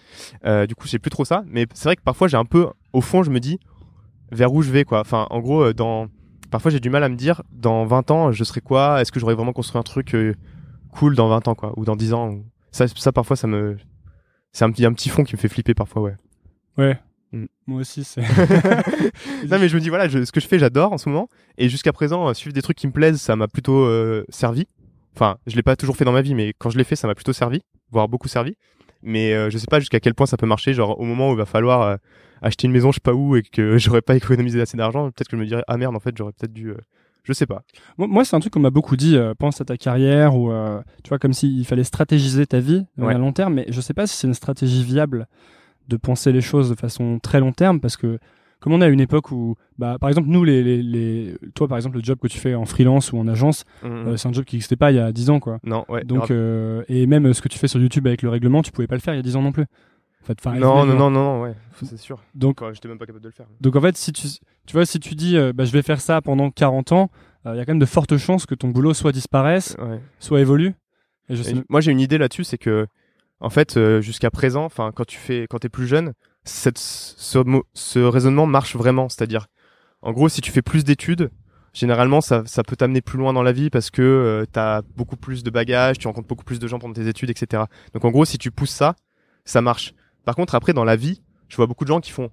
Euh, 0.46 0.66
du 0.68 0.76
coup, 0.76 0.88
j'ai 0.88 1.00
plus 1.00 1.10
trop 1.12 1.26
ça. 1.26 1.44
Mais 1.48 1.66
c'est 1.74 1.86
vrai 1.90 1.96
que 1.96 2.02
parfois 2.02 2.28
j'ai 2.28 2.38
un 2.38 2.46
peu, 2.46 2.68
au 2.94 3.02
fond, 3.02 3.22
je 3.24 3.30
me 3.32 3.40
dis 3.40 3.60
vers 4.32 4.52
où 4.54 4.62
je 4.62 4.72
vais 4.72 4.84
quoi. 4.84 5.00
Enfin, 5.02 5.28
en 5.30 5.40
gros, 5.40 5.62
euh, 5.64 5.74
dans, 5.74 6.08
parfois 6.52 6.72
j'ai 6.72 6.80
du 6.80 6.90
mal 6.90 7.04
à 7.04 7.10
me 7.10 7.16
dire 7.16 7.42
dans 7.52 7.86
20 7.86 8.10
ans 8.12 8.32
je 8.32 8.44
serai 8.44 8.62
quoi? 8.62 9.02
Est-ce 9.02 9.12
que 9.12 9.20
j'aurais 9.20 9.36
vraiment 9.36 9.54
construit 9.54 9.80
un 9.80 9.84
truc 9.84 10.14
euh, 10.16 10.34
cool 10.92 11.16
dans 11.16 11.28
20 11.28 11.48
ans 11.48 11.56
quoi, 11.56 11.74
ou 11.78 11.86
dans 11.86 11.96
10 11.96 12.14
ans? 12.14 12.30
ou- 12.30 12.46
Ça, 12.72 12.88
ça 12.88 13.12
parfois 13.12 13.36
ça 13.36 13.48
me, 13.48 13.78
c'est 14.52 14.66
un 14.66 14.72
petit, 14.72 14.86
un 14.86 14.94
petit 14.94 15.10
fond 15.10 15.24
qui 15.24 15.36
me 15.36 15.40
fait 15.40 15.50
flipper 15.50 15.74
parfois, 15.76 16.02
ouais. 16.02 16.16
Ouais. 16.78 16.98
Mm. 17.34 17.46
Moi 17.68 17.82
aussi, 17.82 18.04
c'est. 18.04 18.22
non 19.50 19.60
mais 19.60 19.68
je 19.70 19.76
me 19.76 19.82
dis 19.82 19.90
voilà 19.90 20.08
je- 20.08 20.24
ce 20.24 20.32
que 20.32 20.40
je 20.40 20.48
fais 20.48 20.60
j'adore 20.60 20.94
en 20.94 20.98
ce 20.98 21.10
moment 21.10 21.28
et 21.58 21.70
jusqu'à 21.70 21.92
présent 21.94 22.28
euh, 22.30 22.34
suivre 22.34 22.54
des 22.54 22.62
trucs 22.62 22.78
qui 22.78 22.88
me 22.88 22.92
plaisent 22.94 23.20
ça 23.20 23.36
m'a 23.36 23.48
plutôt 23.48 23.84
euh, 23.86 24.24
servi 24.30 24.66
enfin 25.16 25.38
je 25.48 25.56
l'ai 25.56 25.64
pas 25.64 25.76
toujours 25.76 25.98
fait 25.98 26.06
dans 26.06 26.12
ma 26.14 26.22
vie 26.22 26.36
mais 26.36 26.54
quand 26.58 26.70
je 26.70 26.78
l'ai 26.78 26.84
fait 26.86 26.96
ça 26.96 27.08
m'a 27.08 27.16
plutôt 27.16 27.34
servi 27.34 27.62
voire 27.92 28.08
beaucoup 28.08 28.28
servi 28.30 28.56
mais 29.04 29.34
euh, 29.34 29.50
je 29.50 29.58
sais 29.58 29.68
pas 29.70 29.80
jusqu'à 29.80 30.00
quel 30.00 30.14
point 30.16 30.26
ça 30.26 30.38
peut 30.38 30.46
marcher 30.48 30.74
genre 30.74 31.00
au 31.00 31.04
moment 31.04 31.30
où 31.30 31.34
il 31.34 31.38
va 31.38 31.46
falloir 31.46 31.82
euh, 31.82 31.96
acheter 32.42 32.68
une 32.68 32.74
maison 32.74 32.92
je 32.92 32.96
sais 32.96 33.02
pas 33.04 33.14
où 33.14 33.36
et 33.36 33.42
que 33.44 33.78
j'aurais 33.78 34.02
pas 34.02 34.16
économisé 34.16 34.62
assez 34.62 34.78
d'argent 34.78 35.06
peut-être 35.12 35.28
que 35.28 35.36
je 35.36 35.42
me 35.42 35.46
dirais 35.48 35.64
ah 35.68 35.76
merde 35.78 35.96
en 35.96 36.00
fait 36.00 36.16
j'aurais 36.18 36.32
peut-être 36.32 36.54
dû 36.54 36.72
je 37.24 37.34
sais 37.34 37.46
pas 37.46 37.64
Moi, 37.98 38.24
c'est 38.24 38.38
un 38.38 38.40
truc 38.40 38.54
qu'on 38.54 38.62
m'a 38.62 38.70
beaucoup 38.70 38.96
dit. 38.96 39.18
euh, 39.18 39.34
pense 39.38 39.60
à 39.60 39.66
ta 39.66 39.76
carrière 39.76 40.34
ou 40.38 40.50
euh, 40.50 40.80
tu 41.04 41.10
vois 41.10 41.20
comme 41.20 41.34
s'il 41.34 41.66
fallait 41.66 41.84
stratégiser 41.84 42.46
ta 42.46 42.62
vie 42.62 42.86
Ouais. 42.98 43.14
à 43.14 43.18
long 43.18 43.34
terme. 43.34 43.56
Mais 43.56 43.66
je 43.68 43.82
sais 43.82 43.94
pas 43.94 44.08
si 44.08 44.16
c'est 44.16 44.28
une 44.28 44.34
stratégie 44.34 44.82
viable 44.82 45.28
de 45.88 45.98
penser 45.98 46.32
les 46.32 46.42
choses 46.42 46.70
de 46.70 46.76
façon 46.76 47.20
très 47.20 47.40
long 47.40 47.52
terme 47.52 47.80
parce 47.80 47.98
que 47.98 48.20
comme 48.60 48.74
on 48.74 48.82
est 48.82 48.86
à 48.86 48.90
une 48.90 49.00
époque 49.00 49.32
où, 49.32 49.56
bah, 49.78 49.98
par 50.00 50.10
exemple, 50.10 50.30
nous, 50.30 50.44
les, 50.44 50.64
les, 50.64 50.82
les- 50.82 51.38
toi, 51.54 51.68
par 51.68 51.78
exemple, 51.78 51.98
le 51.98 52.04
job 52.04 52.18
que 52.20 52.28
tu 52.28 52.40
fais 52.40 52.56
en 52.56 52.66
freelance 52.66 53.12
ou 53.14 53.18
en 53.20 53.28
agence, 53.28 53.66
Mhm. 53.84 53.90
euh, 54.08 54.18
c'est 54.18 54.28
un 54.28 54.34
job 54.34 54.46
qui 54.46 54.56
n'existait 54.56 54.76
pas 54.76 54.92
il 54.92 54.96
y 54.96 55.00
a 55.00 55.12
10 55.12 55.30
ans, 55.30 55.40
quoi. 55.40 55.60
non 55.64 55.86
ouais 55.90 56.04
Donc, 56.04 56.32
euh, 56.32 56.84
et 56.90 57.06
même 57.06 57.28
euh, 57.28 57.34
ce 57.34 57.42
que 57.44 57.50
tu 57.50 57.60
fais 57.60 57.68
sur 57.68 57.80
YouTube 57.80 58.08
avec 58.08 58.24
le 58.24 58.30
règlement, 58.30 58.64
tu 58.64 58.72
pouvais 58.72 58.88
pas 58.88 58.96
le 58.96 59.02
faire 59.02 59.14
il 59.14 59.18
y 59.18 59.20
a 59.20 59.24
10 59.24 59.36
ans 59.36 59.44
non 59.44 59.52
plus. 59.52 59.66
En 60.24 60.26
fait, 60.26 60.38
enfin, 60.44 60.58
non, 60.58 60.86
non 60.86 60.96
non 60.96 61.10
non 61.10 61.10
non 61.12 61.42
ouais 61.44 61.54
c'est 61.84 61.98
sûr 61.98 62.22
Donc, 62.34 62.58
Quoi, 62.58 62.74
j'étais 62.74 62.88
même 62.90 62.98
pas 62.98 63.06
capable 63.06 63.24
de 63.24 63.30
le 63.30 63.34
faire 63.34 63.46
donc 63.62 63.76
en 63.76 63.82
fait, 63.82 63.96
si 63.96 64.12
tu, 64.12 64.28
tu 64.66 64.74
vois, 64.74 64.86
si 64.88 65.00
tu 65.00 65.14
dis, 65.14 65.38
euh, 65.38 65.54
bah, 65.54 65.64
je 65.64 65.72
vais 65.72 65.84
faire 65.84 66.02
ça 66.02 66.20
pendant 66.22 66.50
40 66.50 66.92
ans, 66.94 67.10
il 67.46 67.56
y 67.56 67.60
a 67.60 67.66
quand 67.66 67.72
même 67.74 67.80
de 67.80 67.86
fortes 67.86 68.18
chances 68.18 68.46
que 68.48 68.56
ton 68.56 68.70
boulot 68.70 68.94
soit 68.96 69.12
disparaisse, 69.14 69.78
ouais 69.80 70.02
soit 70.20 70.42
évolue. 70.42 70.74
Et 71.30 71.36
je 71.36 71.44
sais, 71.44 71.52
Et 71.56 71.62
moi, 71.70 71.80
j'ai 71.80 71.92
une 71.92 72.00
idée 72.02 72.18
là-dessus, 72.18 72.44
c'est 72.44 72.58
que, 72.58 72.88
en 73.40 73.50
fait, 73.50 73.78
euh, 73.78 74.02
jusqu'à 74.02 74.32
présent, 74.32 74.66
enfin, 74.66 74.92
quand 74.96 75.06
tu 75.06 75.18
fais, 75.18 75.48
quand 75.50 75.60
t'es 75.60 75.70
plus 75.70 75.88
jeune, 75.88 76.14
ce, 76.44 78.00
raisonnement 78.00 78.46
marche 78.46 78.76
vraiment. 78.76 79.10
C'est-à-dire, 79.10 79.48
en 80.02 80.12
gros, 80.12 80.30
si 80.30 80.42
tu 80.42 80.52
fais 80.52 80.62
plus 80.62 80.84
d'études, 80.84 81.30
généralement, 81.74 82.22
ça, 82.22 82.44
ça 82.46 82.64
peut 82.64 82.76
t'amener 82.76 83.02
plus 83.02 83.18
loin 83.18 83.34
dans 83.34 83.44
la 83.44 83.52
vie 83.52 83.70
parce 83.70 83.92
que 83.92 84.02
euh, 84.02 84.46
t'as 84.52 84.82
beaucoup 84.96 85.18
plus 85.18 85.44
de 85.44 85.50
bagages, 85.50 85.98
tu 85.98 86.08
rencontres 86.08 86.28
beaucoup 86.28 86.46
plus 86.46 86.60
de 86.60 86.68
gens 86.68 86.80
pendant 86.80 86.94
tes 86.94 87.08
études, 87.08 87.30
etc. 87.30 87.64
Donc, 87.94 88.06
en 88.06 88.10
gros, 88.10 88.26
si 88.26 88.38
tu 88.38 88.52
pousses 88.52 88.72
ça, 88.72 88.96
ça 89.46 89.62
marche. 89.62 89.94
Par 90.26 90.36
contre, 90.36 90.56
après, 90.56 90.74
dans 90.74 90.84
la 90.84 90.96
vie, 90.96 91.22
je 91.48 91.56
vois 91.56 91.68
beaucoup 91.68 91.84
de 91.84 91.90
gens 91.90 92.00
qui 92.00 92.12
font, 92.12 92.32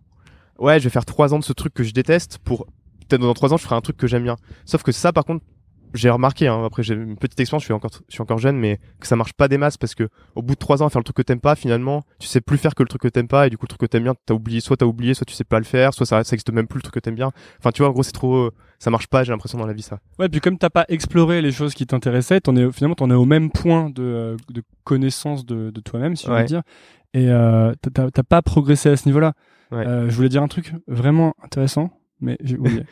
ouais, 0.58 0.78
je 0.78 0.84
vais 0.84 0.90
faire 0.90 1.04
trois 1.04 1.34
ans 1.34 1.38
de 1.38 1.44
ce 1.44 1.52
truc 1.52 1.74
que 1.74 1.84
je 1.84 1.92
déteste 1.92 2.38
pour 2.38 2.66
peut-être 3.08 3.20
dans 3.20 3.34
trois 3.34 3.52
ans, 3.52 3.56
je 3.56 3.64
ferai 3.64 3.74
un 3.76 3.80
truc 3.80 3.96
que 3.96 4.06
j'aime 4.06 4.22
bien. 4.22 4.36
Sauf 4.64 4.82
que 4.82 4.92
ça, 4.92 5.12
par 5.12 5.24
contre, 5.24 5.44
j'ai 5.94 6.10
remarqué, 6.10 6.48
hein, 6.48 6.62
après 6.64 6.82
j'ai 6.82 6.94
une 6.94 7.16
petite 7.16 7.38
expérience, 7.40 7.62
je 7.62 7.66
suis 7.66 7.72
encore, 7.72 7.90
je 8.08 8.12
suis 8.12 8.20
encore 8.22 8.38
jeune, 8.38 8.56
mais 8.58 8.78
que 9.00 9.06
ça 9.06 9.16
marche 9.16 9.32
pas 9.32 9.48
des 9.48 9.56
masses 9.58 9.76
parce 9.78 9.94
que 9.94 10.08
au 10.34 10.42
bout 10.42 10.54
de 10.54 10.58
trois 10.58 10.82
ans 10.82 10.86
à 10.86 10.90
faire 10.90 11.00
le 11.00 11.04
truc 11.04 11.16
que 11.16 11.22
t'aimes 11.22 11.40
pas, 11.40 11.54
finalement, 11.54 12.02
tu 12.18 12.26
sais 12.26 12.40
plus 12.40 12.58
faire 12.58 12.74
que 12.74 12.82
le 12.82 12.88
truc 12.88 13.00
que 13.02 13.08
t'aimes 13.08 13.28
pas 13.28 13.46
et 13.46 13.50
du 13.50 13.56
coup 13.56 13.64
le 13.64 13.68
truc 13.68 13.80
que 13.80 13.86
t'aimes 13.86 14.02
bien, 14.02 14.14
t'as 14.26 14.34
oublié, 14.34 14.60
soit 14.60 14.76
t'as 14.76 14.86
oublié, 14.86 15.14
soit 15.14 15.24
tu 15.24 15.34
sais 15.34 15.44
pas 15.44 15.58
le 15.58 15.64
faire, 15.64 15.94
soit 15.94 16.04
ça, 16.06 16.22
ça 16.24 16.34
existe 16.34 16.52
même 16.52 16.66
plus 16.66 16.78
le 16.78 16.82
truc 16.82 16.94
que 16.94 17.00
t'aimes 17.00 17.14
bien. 17.14 17.30
Enfin, 17.58 17.70
tu 17.70 17.82
vois, 17.82 17.88
en 17.88 17.92
gros, 17.92 18.02
c'est 18.02 18.12
trop, 18.12 18.50
ça 18.78 18.90
marche 18.90 19.06
pas, 19.06 19.24
j'ai 19.24 19.32
l'impression 19.32 19.56
dans 19.58 19.66
la 19.66 19.72
vie 19.72 19.82
ça. 19.82 19.98
Ouais, 20.18 20.28
puis 20.28 20.40
comme 20.40 20.58
t'as 20.58 20.70
pas 20.70 20.84
exploré 20.88 21.40
les 21.42 21.52
choses 21.52 21.74
qui 21.74 21.86
t'intéressaient, 21.86 22.40
t'en 22.40 22.56
es 22.56 22.70
finalement 22.72 22.94
t'en 22.96 23.10
es 23.10 23.14
au 23.14 23.24
même 23.24 23.50
point 23.50 23.88
de, 23.90 24.36
de 24.52 24.62
connaissance 24.84 25.46
de, 25.46 25.70
de 25.70 25.80
toi-même, 25.80 26.16
si 26.16 26.26
je 26.26 26.32
Ouais. 26.32 26.40
veux 26.40 26.46
dire, 26.46 26.62
et 27.14 27.28
euh, 27.30 27.72
t'as 27.92 28.22
pas 28.24 28.42
progressé 28.42 28.88
à 28.88 28.96
ce 28.96 29.06
niveau-là. 29.08 29.34
Ouais. 29.70 29.86
Euh, 29.86 30.08
je 30.10 30.14
voulais 30.16 30.28
dire 30.28 30.42
un 30.42 30.48
truc 30.48 30.72
vraiment 30.88 31.34
intéressant, 31.42 31.90
mais. 32.24 32.38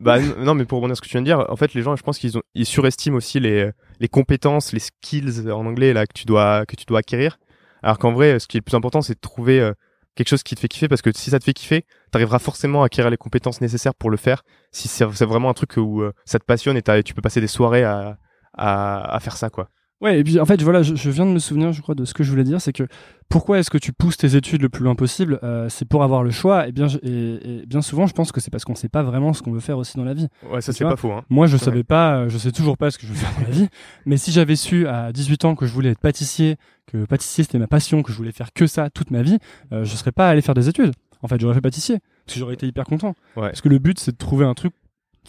Bah 0.00 0.18
non, 0.20 0.54
mais 0.54 0.64
pour 0.64 0.78
rebondir 0.78 0.96
sur 0.96 1.04
ce 1.04 1.08
que 1.08 1.10
tu 1.10 1.12
viens 1.12 1.22
de 1.22 1.26
dire, 1.26 1.46
en 1.50 1.56
fait, 1.56 1.74
les 1.74 1.82
gens, 1.82 1.94
je 1.96 2.02
pense 2.02 2.18
qu'ils 2.18 2.36
ont, 2.38 2.42
ils 2.54 2.66
surestiment 2.66 3.16
aussi 3.16 3.38
les, 3.40 3.70
les 4.00 4.08
compétences, 4.08 4.72
les 4.72 4.80
skills 4.80 5.50
en 5.50 5.66
anglais 5.66 5.92
là 5.92 6.06
que 6.06 6.12
tu 6.14 6.24
dois, 6.26 6.66
que 6.66 6.76
tu 6.76 6.84
dois 6.86 7.00
acquérir. 7.00 7.38
Alors 7.82 7.98
qu'en 7.98 8.12
vrai, 8.12 8.38
ce 8.38 8.46
qui 8.48 8.56
est 8.56 8.60
le 8.60 8.64
plus 8.64 8.74
important, 8.76 9.02
c'est 9.02 9.14
de 9.14 9.20
trouver 9.20 9.60
euh, 9.60 9.72
quelque 10.14 10.28
chose 10.28 10.42
qui 10.42 10.54
te 10.54 10.60
fait 10.60 10.68
kiffer 10.68 10.88
parce 10.88 11.02
que 11.02 11.10
si 11.14 11.30
ça 11.30 11.38
te 11.38 11.44
fait 11.44 11.52
kiffer, 11.52 11.84
t'arriveras 12.10 12.38
forcément 12.38 12.82
à 12.82 12.86
acquérir 12.86 13.10
les 13.10 13.16
compétences 13.18 13.60
nécessaires 13.60 13.94
pour 13.94 14.10
le 14.10 14.16
faire. 14.16 14.42
Si 14.72 14.88
c'est 14.88 15.04
vraiment 15.04 15.50
un 15.50 15.54
truc 15.54 15.74
où 15.76 16.02
euh, 16.02 16.12
ça 16.24 16.38
te 16.38 16.44
passionne 16.44 16.76
et 16.76 16.82
t'as- 16.82 17.02
tu 17.02 17.14
peux 17.14 17.22
passer 17.22 17.40
des 17.40 17.46
soirées 17.46 17.84
à, 17.84 18.18
à, 18.54 19.14
à 19.14 19.20
faire 19.20 19.36
ça, 19.36 19.50
quoi. 19.50 19.68
Ouais, 20.00 20.18
et 20.18 20.24
puis 20.24 20.38
en 20.38 20.44
fait, 20.44 20.60
voilà, 20.60 20.82
je, 20.82 20.94
je 20.96 21.08
viens 21.10 21.24
de 21.24 21.30
me 21.30 21.38
souvenir, 21.38 21.72
je 21.72 21.80
crois, 21.80 21.94
de 21.94 22.04
ce 22.04 22.12
que 22.12 22.22
je 22.24 22.30
voulais 22.30 22.44
dire, 22.44 22.60
c'est 22.60 22.72
que 22.74 22.82
pourquoi 23.30 23.58
est-ce 23.58 23.70
que 23.70 23.78
tu 23.78 23.92
pousses 23.92 24.16
tes 24.18 24.36
études 24.36 24.60
le 24.60 24.68
plus 24.68 24.84
loin 24.84 24.94
possible 24.94 25.38
Euh, 25.42 25.68
C'est 25.70 25.86
pour 25.88 26.02
avoir 26.02 26.22
le 26.22 26.30
choix, 26.30 26.68
et 26.68 26.72
bien, 26.72 26.88
je- 26.88 26.98
et, 27.02 27.60
et 27.62 27.66
bien 27.66 27.80
souvent, 27.80 28.06
je 28.06 28.12
pense 28.12 28.30
que 28.30 28.40
c'est 28.40 28.50
parce 28.50 28.64
qu'on 28.64 28.74
sait 28.74 28.88
pas 28.90 29.02
vraiment 29.02 29.32
ce 29.32 29.40
qu'on 29.40 29.52
veut 29.52 29.60
faire 29.60 29.78
aussi 29.78 29.96
dans 29.96 30.04
la 30.04 30.12
vie. 30.12 30.28
Ouais, 30.50 30.60
ça 30.60 30.72
c'est 30.72 30.84
pas 30.84 30.96
faux, 30.96 31.12
hein. 31.12 31.24
Moi, 31.30 31.46
je 31.46 31.54
Ouais. 31.56 31.58
savais 31.62 31.84
pas, 31.84 32.16
euh, 32.16 32.28
je 32.28 32.36
sais 32.36 32.52
toujours 32.52 32.76
pas 32.76 32.90
ce 32.90 32.98
que 32.98 33.06
je 33.06 33.12
veux 33.12 33.18
faire 33.18 33.32
dans 33.40 33.46
la 33.46 33.50
vie, 33.54 33.68
mais 34.04 34.16
si 34.18 34.30
j'avais 34.30 34.56
su 34.56 34.86
à 34.86 35.10
18 35.12 35.44
ans 35.46 35.54
que 35.54 35.64
je 35.64 35.72
voulais 35.72 35.90
être 35.90 36.00
pâtissier, 36.00 36.56
que 36.86 37.06
pâtissier 37.06 37.44
c'était 37.44 37.58
ma 37.58 37.68
passion, 37.68 38.02
que 38.02 38.12
je 38.12 38.16
voulais 38.16 38.32
faire 38.32 38.52
que 38.52 38.66
ça 38.66 38.90
toute 38.90 39.10
ma 39.10 39.22
vie, 39.22 39.38
euh, 39.72 39.84
je 39.84 39.96
serais 39.96 40.12
pas 40.12 40.28
allé 40.28 40.42
faire 40.42 40.54
des 40.54 40.68
études. 40.68 40.92
En 41.22 41.28
fait, 41.28 41.40
j'aurais 41.40 41.54
fait 41.54 41.62
pâtissier, 41.62 41.98
parce 42.26 42.34
que 42.34 42.40
j'aurais 42.40 42.54
été 42.54 42.66
hyper 42.66 42.84
content. 42.84 43.14
Ouais. 43.36 43.48
Parce 43.48 43.62
que 43.62 43.70
le 43.70 43.78
but, 43.78 43.98
c'est 43.98 44.12
de 44.12 44.18
trouver 44.18 44.44
un 44.44 44.52
truc 44.54 44.74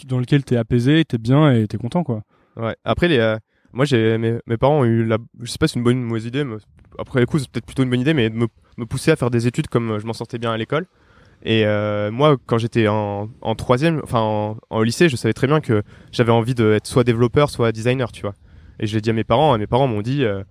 dans 0.08 0.20
lequel 0.20 0.44
t'es 0.44 0.58
apaisé, 0.58 1.06
t'es 1.06 1.18
bien 1.18 1.54
et 1.54 1.68
t'es 1.68 1.78
content, 1.78 2.04
quoi. 2.04 2.24
Ouais. 2.58 2.76
Après, 2.84 3.08
les, 3.08 3.20
euh, 3.20 3.38
moi, 3.76 3.86
j'ai 3.86 4.18
mes, 4.18 4.40
mes 4.48 4.58
parents 4.58 4.80
ont 4.80 4.86
eu 4.86 5.04
la, 5.04 5.18
je 5.42 5.52
sais 5.52 5.58
pas 5.60 5.68
si 5.68 5.74
c'est 5.74 5.80
une 5.80 5.84
bonne 5.84 5.98
ou 5.98 6.02
une 6.02 6.08
mauvaise 6.08 6.26
idée, 6.26 6.44
mais 6.44 6.56
après 6.98 7.20
les 7.20 7.26
coups, 7.26 7.44
c'est 7.44 7.52
peut-être 7.52 7.66
plutôt 7.66 7.84
une 7.84 7.90
bonne 7.90 8.00
idée, 8.00 8.14
mais 8.14 8.30
de 8.30 8.36
me, 8.36 8.48
me 8.78 8.86
pousser 8.86 9.12
à 9.12 9.16
faire 9.16 9.30
des 9.30 9.46
études 9.46 9.68
comme 9.68 9.92
euh, 9.92 10.00
je 10.00 10.08
m'en 10.08 10.14
sortais 10.14 10.40
bien 10.40 10.52
à 10.52 10.58
l'école. 10.58 10.88
Et 11.44 11.66
euh, 11.66 12.10
moi, 12.10 12.38
quand 12.48 12.58
j'étais 12.58 12.88
en, 12.88 13.30
en 13.42 13.56
troisième, 13.56 14.00
enfin 14.04 14.22
en, 14.22 14.58
en 14.70 14.82
lycée, 14.82 15.10
je 15.10 15.16
savais 15.16 15.34
très 15.34 15.46
bien 15.46 15.60
que 15.60 15.84
j'avais 16.12 16.32
envie 16.32 16.56
d'être 16.56 16.88
soit 16.88 17.04
développeur, 17.04 17.50
soit 17.50 17.72
designer, 17.72 18.12
tu 18.12 18.22
vois. 18.22 18.34
Et 18.80 18.88
je 18.88 18.96
l'ai 18.96 19.02
dit 19.02 19.10
à 19.10 19.14
mes 19.14 19.26
parents, 19.26 19.56
et 19.56 19.60
mes 19.60 19.68
parents 19.68 19.88
m'ont 19.88 20.02
dit, 20.02 20.24
euh, 20.24 20.44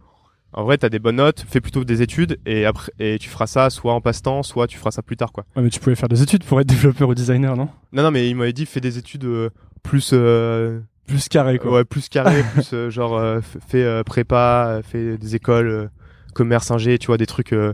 en 0.52 0.62
vrai, 0.62 0.78
t'as 0.78 0.90
des 0.90 0.98
bonnes 1.00 1.16
notes, 1.16 1.44
fais 1.48 1.60
plutôt 1.60 1.82
des 1.82 2.02
études, 2.02 2.38
et 2.46 2.64
après, 2.64 2.92
et 3.00 3.18
tu 3.18 3.28
feras 3.28 3.46
ça 3.46 3.70
soit 3.70 3.92
en 3.92 4.00
passe-temps, 4.00 4.42
soit 4.42 4.66
tu 4.66 4.78
feras 4.78 4.92
ça 4.92 5.02
plus 5.02 5.16
tard, 5.16 5.32
quoi. 5.32 5.44
Ouais, 5.56 5.62
mais 5.62 5.70
tu 5.70 5.80
pouvais 5.80 5.96
faire 5.96 6.08
des 6.08 6.22
études 6.22 6.44
pour 6.44 6.60
être 6.60 6.68
développeur 6.68 7.08
ou 7.08 7.14
designer, 7.14 7.56
non? 7.56 7.68
Non, 7.92 8.02
non, 8.02 8.10
mais 8.10 8.28
ils 8.28 8.36
m'avaient 8.36 8.52
dit, 8.52 8.66
fais 8.66 8.80
des 8.80 8.98
études 8.98 9.24
euh, 9.24 9.50
plus 9.82 10.10
euh, 10.12 10.80
Plus 11.06 11.28
carré, 11.28 11.58
quoi. 11.58 11.70
Ouais, 11.72 11.84
plus 11.84 12.08
carré, 12.08 12.42
plus 12.54 12.72
euh, 12.72 12.90
genre 12.90 13.16
euh, 13.16 13.40
fait 13.42 13.82
euh, 13.84 14.02
prépa, 14.02 14.80
fait 14.82 15.18
des 15.18 15.34
écoles, 15.36 15.68
euh, 15.68 15.88
commerce, 16.34 16.70
ingé, 16.70 16.98
tu 16.98 17.08
vois, 17.08 17.16
des 17.18 17.26
trucs, 17.26 17.52
euh, 17.52 17.72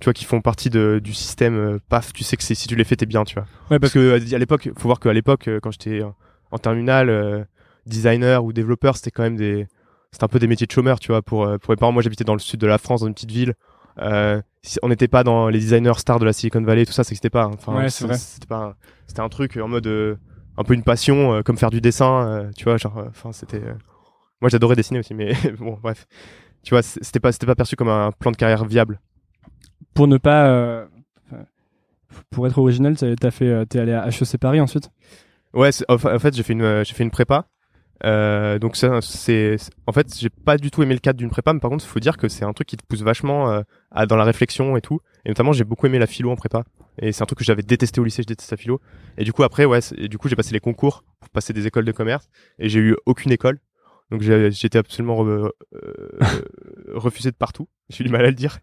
tu 0.00 0.04
vois, 0.06 0.12
qui 0.14 0.24
font 0.24 0.40
partie 0.40 0.70
de, 0.70 1.00
du 1.02 1.12
système. 1.14 1.56
euh, 1.56 1.78
paf, 1.88 2.12
tu 2.12 2.24
sais 2.24 2.36
que 2.36 2.42
c'est- 2.42 2.54
si 2.54 2.66
tu 2.68 2.74
les 2.76 2.84
fais, 2.84 2.96
t'es 2.96 3.06
bien, 3.06 3.24
tu 3.24 3.34
vois. 3.34 3.44
Ouais, 3.70 3.78
Parce 3.78 3.92
que 3.92 4.14
à 4.34 4.38
l'époque, 4.38 4.70
faut 4.76 4.88
voir 4.88 4.98
qu'à 5.00 5.12
l'époque, 5.12 5.48
quand 5.62 5.70
j'étais 5.72 6.02
en- 6.02 6.58
terminale, 6.58 7.10
euh, 7.10 7.44
designer 7.86 8.44
ou 8.44 8.52
développeur, 8.52 8.96
c'était 8.96 9.10
quand 9.10 9.24
même 9.24 9.36
des, 9.36 9.66
c'était 10.12 10.24
un 10.24 10.28
peu 10.28 10.38
des 10.38 10.46
métiers 10.46 10.66
de 10.66 10.72
chômeur, 10.72 11.00
tu 11.00 11.08
vois. 11.08 11.20
Pour 11.22 11.46
pour 11.60 11.70
mes 11.70 11.76
parents, 11.76 11.92
moi, 11.92 12.02
j'habitais 12.02 12.24
dans 12.24 12.34
le 12.34 12.38
sud 12.40 12.60
de 12.60 12.66
la 12.66 12.78
France, 12.78 13.00
dans 13.00 13.08
une 13.08 13.14
petite 13.14 13.30
ville. 13.32 13.54
Euh, 14.00 14.40
on 14.82 14.88
n'était 14.88 15.08
pas 15.08 15.22
dans 15.22 15.48
les 15.48 15.58
designers 15.58 15.98
stars 15.98 16.18
de 16.18 16.24
la 16.24 16.32
Silicon 16.32 16.62
Valley, 16.62 16.84
tout 16.86 16.92
ça, 16.92 17.04
ça 17.04 17.10
n'existait 17.10 17.30
pas. 17.30 17.44
hein. 17.44 17.50
Enfin, 17.54 17.76
Ouais, 17.76 17.90
c'est 17.90 18.04
vrai. 18.06 18.16
C'était 18.16 18.46
pas, 18.46 18.56
un- 18.68 18.74
c'était 19.06 19.20
un 19.20 19.28
truc 19.28 19.56
en 19.56 19.68
mode 19.68 19.86
euh, 19.86 20.16
un 20.56 20.64
peu 20.64 20.74
une 20.74 20.82
passion, 20.84 21.34
euh, 21.34 21.42
comme 21.42 21.58
faire 21.58 21.70
du 21.70 21.80
dessin, 21.80 22.26
euh, 22.28 22.50
tu 22.56 22.64
vois, 22.64 22.76
genre, 22.76 22.98
euh, 22.98 23.06
enfin, 23.08 23.32
c'était. 23.32 23.62
euh, 23.62 23.74
Moi, 24.40 24.50
j'adorais 24.50 24.76
dessiner 24.76 25.00
aussi, 25.00 25.14
mais 25.14 25.32
bon, 25.58 25.78
bref. 25.82 26.06
Tu 26.62 26.70
vois, 26.70 26.82
c'était 26.82 27.20
pas, 27.20 27.32
c'était 27.32 27.46
pas 27.46 27.54
perçu 27.56 27.76
comme 27.76 27.88
un 27.90 28.12
plan 28.12 28.30
de 28.32 28.36
carrière 28.36 28.64
viable. 28.64 29.00
Pour 29.94 30.08
ne 30.08 30.16
pas. 30.18 30.48
euh, 30.48 30.86
Pour 32.30 32.46
être 32.46 32.58
original, 32.58 32.96
t'as 32.96 33.30
fait, 33.30 33.66
t'es 33.66 33.78
allé 33.80 33.92
à 33.92 34.06
HEC 34.08 34.38
Paris 34.38 34.60
ensuite? 34.60 34.90
Ouais, 35.52 35.70
en 35.88 35.98
fa- 35.98 36.14
en 36.14 36.18
fait, 36.18 36.34
j'ai 36.34 36.42
fait 36.42 36.52
une, 36.52 36.84
j'ai 36.84 36.94
fait 36.94 37.02
une 37.04 37.10
prépa. 37.10 37.46
Euh, 38.04 38.58
donc 38.58 38.76
ça, 38.76 39.00
c'est, 39.00 39.56
en 39.86 39.92
fait, 39.92 40.06
j'ai 40.18 40.28
pas 40.30 40.56
du 40.56 40.70
tout 40.70 40.82
aimé 40.82 40.94
le 40.94 41.00
cadre 41.00 41.18
d'une 41.18 41.30
prépa, 41.30 41.52
mais 41.52 41.60
par 41.60 41.70
contre, 41.70 41.84
il 41.84 41.88
faut 41.88 42.00
dire 42.00 42.16
que 42.16 42.28
c'est 42.28 42.44
un 42.44 42.52
truc 42.52 42.68
qui 42.68 42.76
te 42.76 42.84
pousse 42.86 43.02
vachement 43.02 43.50
euh, 43.50 43.62
à 43.90 44.06
dans 44.06 44.16
la 44.16 44.24
réflexion 44.24 44.76
et 44.76 44.80
tout. 44.80 45.00
Et 45.24 45.28
notamment, 45.30 45.52
j'ai 45.52 45.64
beaucoup 45.64 45.86
aimé 45.86 45.98
la 45.98 46.06
philo 46.06 46.30
en 46.30 46.36
prépa. 46.36 46.64
Et 46.98 47.12
c'est 47.12 47.22
un 47.22 47.26
truc 47.26 47.38
que 47.38 47.44
j'avais 47.44 47.62
détesté 47.62 48.00
au 48.00 48.04
lycée, 48.04 48.22
je 48.22 48.26
détestais 48.26 48.54
la 48.56 48.60
philo. 48.60 48.80
Et 49.16 49.24
du 49.24 49.32
coup, 49.32 49.42
après, 49.42 49.64
ouais, 49.64 49.80
et 49.96 50.08
du 50.08 50.18
coup, 50.18 50.28
j'ai 50.28 50.36
passé 50.36 50.52
les 50.52 50.60
concours 50.60 51.04
pour 51.20 51.30
passer 51.30 51.52
des 51.52 51.66
écoles 51.66 51.84
de 51.84 51.92
commerce. 51.92 52.28
Et 52.58 52.68
j'ai 52.68 52.80
eu 52.80 52.96
aucune 53.06 53.32
école. 53.32 53.58
Donc 54.10 54.20
j'ai 54.20 54.50
j'étais 54.50 54.76
absolument 54.78 55.24
re- 55.24 55.50
euh, 55.74 56.08
refusé 56.94 57.30
de 57.30 57.36
partout. 57.36 57.68
J'ai 57.88 58.04
du 58.04 58.10
mal 58.10 58.22
à 58.24 58.28
le 58.28 58.34
dire. 58.34 58.58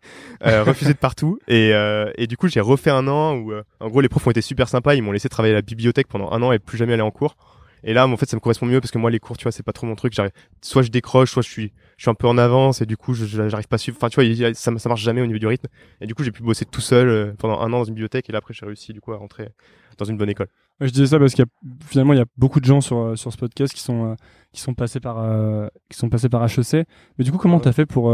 Euh, 0.46 0.64
refusé 0.66 0.94
de 0.94 0.98
partout. 1.00 1.40
Et, 1.48 1.74
euh, 1.74 2.12
et 2.16 2.28
du 2.28 2.38
coup, 2.38 2.48
j'ai 2.48 2.60
refait 2.60 2.92
un 2.92 3.08
an 3.08 3.36
où, 3.36 3.52
euh, 3.52 3.64
en 3.80 3.90
gros, 3.90 4.02
les 4.02 4.10
profs 4.10 4.28
ont 4.28 4.32
été 4.32 4.42
super 4.42 4.70
sympas. 4.70 4.94
Ils 4.96 5.02
m'ont 5.02 5.12
laissé 5.12 5.30
travailler 5.30 5.54
à 5.54 5.58
la 5.58 5.62
bibliothèque 5.64 6.08
pendant 6.08 6.32
un 6.32 6.42
an 6.44 6.52
et 6.52 6.60
plus 6.60 6.78
jamais 6.78 6.94
aller 6.94 7.02
en 7.02 7.12
cours. 7.12 7.36
Et 7.84 7.94
là, 7.94 8.08
en 8.08 8.18
fait, 8.18 8.30
ça 8.30 8.36
me 8.38 8.42
correspond 8.42 8.66
mieux 8.66 8.80
parce 8.80 8.92
que 8.92 8.98
moi, 8.98 9.10
les 9.10 9.20
cours, 9.20 9.38
tu 9.38 9.44
vois, 9.44 9.52
c'est 9.52 9.64
pas 9.64 9.74
trop 9.74 9.88
mon 9.88 9.96
truc. 9.96 10.14
J'arrive, 10.14 10.32
soit 10.62 10.82
je 10.82 10.90
décroche, 10.90 11.32
soit 11.32 11.42
je 11.42 11.50
suis, 11.50 11.74
je 11.98 12.04
suis 12.04 12.10
un 12.10 12.14
peu 12.14 12.28
en 12.28 12.38
avance 12.38 12.82
et 12.82 12.86
du 12.86 12.98
coup, 12.98 13.14
j'arrive 13.14 13.68
pas 13.68 13.76
à 13.76 13.78
suivre. 13.78 13.98
Enfin, 13.98 14.10
tu 14.10 14.22
vois, 14.22 14.54
ça, 14.54 14.78
ça 14.78 14.90
marche 14.90 15.02
jamais 15.02 15.22
au 15.22 15.26
niveau 15.26 15.40
du 15.40 15.48
rythme. 15.48 15.68
Et 16.00 16.08
du 16.08 16.16
coup, 16.16 16.24
j'ai 16.24 16.32
pu 16.32 16.44
bosser 16.44 16.66
tout 16.66 16.82
seul 16.82 17.08
euh, 17.08 17.34
pendant 17.38 17.60
un 17.60 17.74
an 17.74 17.80
dans 17.80 17.84
une 17.84 17.94
bibliothèque 17.94 18.30
et 18.30 18.32
là, 18.32 18.40
après, 18.40 18.54
j'ai 18.54 18.66
réussi, 18.66 18.94
du 18.94 19.02
coup, 19.02 19.14
à 19.14 19.18
rentrer 19.18 19.50
dans 19.98 20.06
une 20.06 20.18
bonne 20.18 20.30
école. 20.30 20.48
je 20.80 20.90
disais 20.90 21.08
ça 21.08 21.20
parce 21.20 21.34
qu'il 21.34 21.44
y 21.44 21.48
a 21.48 21.86
finalement 21.86 22.14
il 22.14 22.18
y 22.18 22.22
a 22.22 22.26
beaucoup 22.38 22.60
de 22.60 22.66
gens 22.66 22.82
sur 22.82 23.16
sur 23.18 23.32
ce 23.32 23.38
podcast 23.38 23.74
qui 23.74 23.82
sont 23.82 24.16
qui 24.52 24.62
sont 24.62 24.74
passés 24.74 25.00
par 25.00 25.70
qui 25.90 25.98
sont 25.98 26.10
passés 26.10 26.30
par 26.30 26.44
HEC. 26.44 26.88
Mais 27.18 27.26
du 27.26 27.32
coup, 27.32 27.38
comment 27.38 27.60
t'as 27.60 27.74
fait 27.74 27.86
pour 27.86 28.10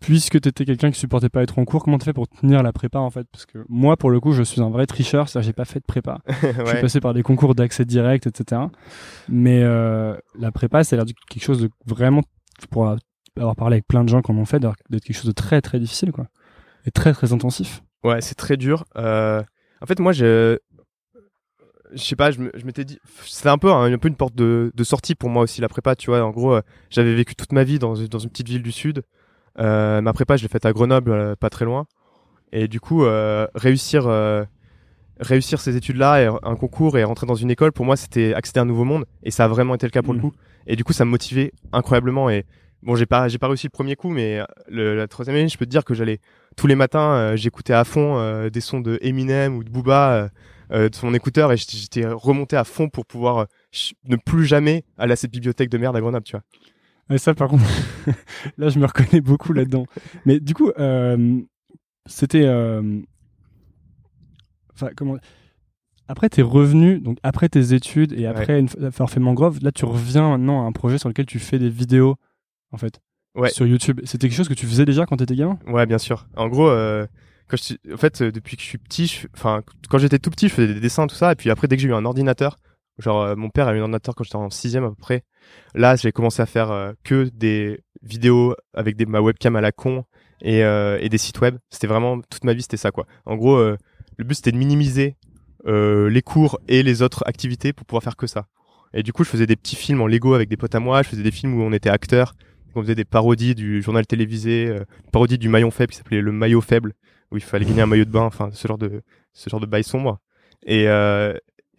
puisque 0.00 0.40
tu 0.40 0.48
étais 0.48 0.64
quelqu'un 0.64 0.90
qui 0.90 0.98
supportait 0.98 1.28
pas 1.28 1.42
être 1.42 1.58
en 1.58 1.64
cours, 1.64 1.84
comment 1.84 1.98
tu 1.98 2.06
fait 2.06 2.12
pour 2.12 2.26
tenir 2.26 2.62
la 2.62 2.72
prépa 2.72 2.98
en 2.98 3.10
fait? 3.10 3.26
Parce 3.30 3.46
que 3.46 3.58
moi, 3.68 3.96
pour 3.96 4.10
le 4.10 4.18
coup, 4.18 4.32
je 4.32 4.42
suis 4.42 4.60
un 4.60 4.70
vrai 4.70 4.86
tricheur, 4.86 5.28
c'est-à-dire 5.28 5.48
j'ai 5.48 5.52
pas 5.52 5.66
fait 5.66 5.80
de 5.80 5.84
prépa. 5.84 6.20
Je 6.26 6.66
suis 6.66 6.80
passé 6.80 7.00
par 7.00 7.14
des 7.14 7.22
concours 7.22 7.54
d'accès 7.54 7.84
direct, 7.84 8.26
etc. 8.26 8.62
Mais 9.28 9.62
euh, 9.62 10.16
la 10.38 10.50
prépa, 10.50 10.82
c'est 10.84 10.96
l'air 10.96 11.04
quelque 11.28 11.44
chose 11.44 11.60
de 11.60 11.70
vraiment, 11.86 12.22
pour 12.70 12.96
avoir 13.36 13.56
parlé 13.56 13.74
avec 13.74 13.86
plein 13.86 14.02
de 14.02 14.08
gens 14.08 14.22
qui 14.22 14.32
en 14.32 14.36
ont 14.36 14.46
fait, 14.46 14.58
d'être 14.58 14.76
quelque 14.90 15.12
chose 15.12 15.26
de 15.26 15.32
très 15.32 15.60
très 15.60 15.78
difficile, 15.78 16.12
quoi, 16.12 16.26
et 16.86 16.90
très 16.90 17.12
très 17.12 17.32
intensif. 17.32 17.82
Ouais, 18.02 18.20
c'est 18.22 18.34
très 18.34 18.56
dur. 18.56 18.84
Euh, 18.96 19.42
en 19.82 19.86
fait, 19.86 19.98
moi, 19.98 20.12
je, 20.12 20.58
je 21.92 22.02
sais 22.02 22.16
pas, 22.16 22.30
je 22.30 22.40
m'étais 22.64 22.84
dit, 22.84 22.98
c'était 23.26 23.48
un 23.48 23.58
peu 23.58 23.70
un, 23.70 23.98
peu 23.98 24.08
une 24.08 24.16
porte 24.16 24.34
de, 24.34 24.72
de, 24.74 24.84
sortie 24.84 25.14
pour 25.14 25.28
moi 25.28 25.42
aussi 25.42 25.60
la 25.60 25.68
prépa, 25.68 25.94
tu 25.94 26.10
vois. 26.10 26.22
En 26.22 26.30
gros, 26.30 26.54
euh, 26.54 26.62
j'avais 26.88 27.14
vécu 27.14 27.34
toute 27.34 27.52
ma 27.52 27.64
vie 27.64 27.78
dans, 27.78 27.94
dans 27.94 28.18
une 28.18 28.30
petite 28.30 28.48
ville 28.48 28.62
du 28.62 28.72
sud. 28.72 29.02
Euh, 29.58 30.00
ma 30.00 30.12
prépa, 30.12 30.36
je 30.36 30.42
l'ai 30.42 30.48
faite 30.48 30.66
à 30.66 30.72
Grenoble, 30.72 31.10
euh, 31.12 31.36
pas 31.36 31.50
très 31.50 31.64
loin. 31.64 31.86
Et 32.52 32.68
du 32.68 32.80
coup, 32.80 33.04
euh, 33.04 33.46
réussir, 33.54 34.08
réussir 35.20 35.60
ces 35.60 35.76
études-là, 35.76 36.22
et 36.22 36.26
un 36.42 36.56
concours 36.56 36.98
et 36.98 37.04
rentrer 37.04 37.26
dans 37.26 37.34
une 37.36 37.50
école, 37.50 37.72
pour 37.72 37.84
moi, 37.84 37.96
c'était 37.96 38.34
accéder 38.34 38.58
à 38.58 38.62
un 38.62 38.66
nouveau 38.66 38.84
monde. 38.84 39.04
Et 39.22 39.30
ça 39.30 39.44
a 39.44 39.48
vraiment 39.48 39.74
été 39.74 39.86
le 39.86 39.90
cas 39.90 40.02
pour 40.02 40.14
le 40.14 40.18
mmh. 40.18 40.22
coup. 40.22 40.32
Et 40.66 40.76
du 40.76 40.82
coup, 40.82 40.92
ça 40.92 41.04
me 41.04 41.10
motivait 41.10 41.52
incroyablement. 41.72 42.28
Et 42.28 42.44
bon, 42.82 42.96
j'ai 42.96 43.06
pas, 43.06 43.28
j'ai 43.28 43.38
pas 43.38 43.46
réussi 43.46 43.66
le 43.66 43.70
premier 43.70 43.94
coup, 43.94 44.10
mais 44.10 44.40
la 44.68 45.06
troisième 45.06 45.36
année, 45.36 45.48
je 45.48 45.58
peux 45.58 45.64
te 45.64 45.70
dire 45.70 45.84
que 45.84 45.94
j'allais 45.94 46.20
tous 46.56 46.66
les 46.66 46.74
matins, 46.74 47.36
j'écoutais 47.36 47.72
à 47.72 47.84
fond 47.84 48.48
des 48.48 48.60
sons 48.60 48.80
de 48.80 48.98
Eminem 49.00 49.56
ou 49.56 49.62
de 49.62 49.70
Booba 49.70 50.30
de 50.70 50.94
son 50.94 51.14
écouteur 51.14 51.52
et 51.52 51.56
j'étais 51.56 52.06
remonté 52.06 52.56
à 52.56 52.64
fond 52.64 52.88
pour 52.88 53.06
pouvoir 53.06 53.46
ne 54.06 54.16
plus 54.16 54.44
jamais 54.44 54.84
aller 54.98 55.12
à 55.12 55.16
cette 55.16 55.30
bibliothèque 55.30 55.70
de 55.70 55.78
merde 55.78 55.96
à 55.96 56.00
Grenoble, 56.00 56.24
tu 56.24 56.32
vois. 56.32 56.42
Et 57.10 57.18
ça, 57.18 57.34
par 57.34 57.48
contre, 57.48 57.64
là, 58.58 58.68
je 58.68 58.78
me 58.78 58.86
reconnais 58.86 59.20
beaucoup 59.20 59.52
là-dedans. 59.52 59.84
Mais 60.24 60.40
du 60.40 60.54
coup, 60.54 60.70
euh, 60.78 61.40
c'était. 62.06 62.44
Euh, 62.44 63.00
enfin, 64.74 64.90
comment. 64.96 65.16
Après 66.06 66.28
tes 66.28 66.42
revenus, 66.42 67.00
donc 67.02 67.18
après 67.22 67.48
tes 67.48 67.72
études 67.72 68.12
et 68.12 68.26
après 68.26 68.58
une, 68.58 68.68
avoir 68.82 69.08
fait 69.08 69.20
Mangrove, 69.20 69.60
là, 69.62 69.70
tu 69.70 69.84
reviens 69.84 70.30
maintenant 70.30 70.64
à 70.64 70.66
un 70.66 70.72
projet 70.72 70.98
sur 70.98 71.08
lequel 71.08 71.26
tu 71.26 71.38
fais 71.38 71.58
des 71.58 71.68
vidéos, 71.68 72.16
en 72.72 72.78
fait. 72.78 73.00
Ouais. 73.36 73.50
Sur 73.50 73.64
YouTube. 73.66 74.00
C'était 74.04 74.26
quelque 74.26 74.36
chose 74.36 74.48
que 74.48 74.54
tu 74.54 74.66
faisais 74.66 74.84
déjà 74.84 75.06
quand 75.06 75.16
tu 75.16 75.22
étais 75.22 75.36
gamin? 75.36 75.58
Ouais, 75.68 75.86
bien 75.86 75.98
sûr. 75.98 76.26
En 76.34 76.48
gros, 76.48 76.68
euh, 76.68 77.06
quand 77.46 77.56
je, 77.56 77.94
en 77.94 77.96
fait, 77.96 78.24
depuis 78.24 78.56
que 78.56 78.62
je 78.62 78.66
suis 78.66 78.78
petit, 78.78 79.22
enfin, 79.36 79.62
quand 79.88 79.98
j'étais 79.98 80.18
tout 80.18 80.30
petit, 80.30 80.48
je 80.48 80.54
faisais 80.54 80.74
des 80.74 80.80
dessins, 80.80 81.06
tout 81.06 81.14
ça. 81.14 81.30
Et 81.30 81.36
puis 81.36 81.48
après, 81.48 81.68
dès 81.68 81.76
que 81.76 81.82
j'ai 81.82 81.88
eu 81.88 81.94
un 81.94 82.04
ordinateur, 82.04 82.56
Genre, 83.00 83.22
euh, 83.22 83.36
mon 83.36 83.48
père 83.48 83.68
a 83.68 83.72
un 83.72 83.80
ordinateur 83.80 84.14
quand 84.14 84.24
j'étais 84.24 84.36
en 84.36 84.50
sixième 84.50 84.84
à 84.84 84.88
peu 84.90 84.96
près. 84.96 85.24
Là, 85.74 85.96
j'ai 85.96 86.12
commencé 86.12 86.42
à 86.42 86.46
faire 86.46 86.70
euh, 86.70 86.92
que 87.04 87.30
des 87.34 87.80
vidéos 88.02 88.54
avec 88.74 89.00
ma 89.08 89.20
webcam 89.20 89.56
à 89.56 89.60
la 89.60 89.72
con 89.72 90.04
et, 90.42 90.64
euh, 90.64 90.98
et 91.00 91.08
des 91.08 91.18
sites 91.18 91.40
web. 91.40 91.56
C'était 91.70 91.86
vraiment 91.86 92.20
toute 92.20 92.44
ma 92.44 92.52
vie, 92.52 92.62
c'était 92.62 92.76
ça 92.76 92.90
quoi. 92.90 93.06
En 93.26 93.36
gros, 93.36 93.58
le 93.58 94.24
but 94.24 94.34
c'était 94.34 94.52
de 94.52 94.56
minimiser 94.56 95.16
les 95.66 96.22
cours 96.22 96.58
et 96.68 96.82
les 96.82 97.02
autres 97.02 97.22
activités 97.26 97.72
pour 97.72 97.86
pouvoir 97.86 98.02
faire 98.02 98.16
que 98.16 98.26
ça. 98.26 98.46
Et 98.92 99.02
du 99.02 99.12
coup, 99.12 99.24
je 99.24 99.28
faisais 99.28 99.46
des 99.46 99.56
petits 99.56 99.76
films 99.76 100.00
en 100.00 100.06
Lego 100.06 100.34
avec 100.34 100.48
des 100.48 100.56
potes 100.56 100.74
à 100.74 100.80
moi. 100.80 101.02
Je 101.02 101.08
faisais 101.08 101.22
des 101.22 101.30
films 101.30 101.54
où 101.54 101.62
on 101.62 101.72
était 101.72 101.90
acteurs. 101.90 102.34
On 102.74 102.82
faisait 102.82 102.94
des 102.94 103.04
parodies 103.04 103.54
du 103.54 103.82
journal 103.82 104.06
télévisé, 104.06 104.68
euh, 104.68 104.84
parodie 105.12 105.38
du 105.38 105.48
maillon 105.48 105.70
faible 105.70 105.92
qui 105.92 105.98
s'appelait 105.98 106.20
le 106.20 106.32
maillot 106.32 106.60
faible, 106.60 106.94
où 107.32 107.36
il 107.36 107.42
fallait 107.42 107.64
gagner 107.64 107.82
un 107.82 107.86
maillot 107.86 108.04
de 108.04 108.10
bain, 108.10 108.22
enfin 108.22 108.50
ce 108.52 108.66
genre 108.68 108.78
de 108.78 109.02
ce 109.32 109.50
genre 109.50 109.60
de 109.60 109.66
bail 109.66 109.82
sombre. 109.82 110.20
Et, 110.66 110.86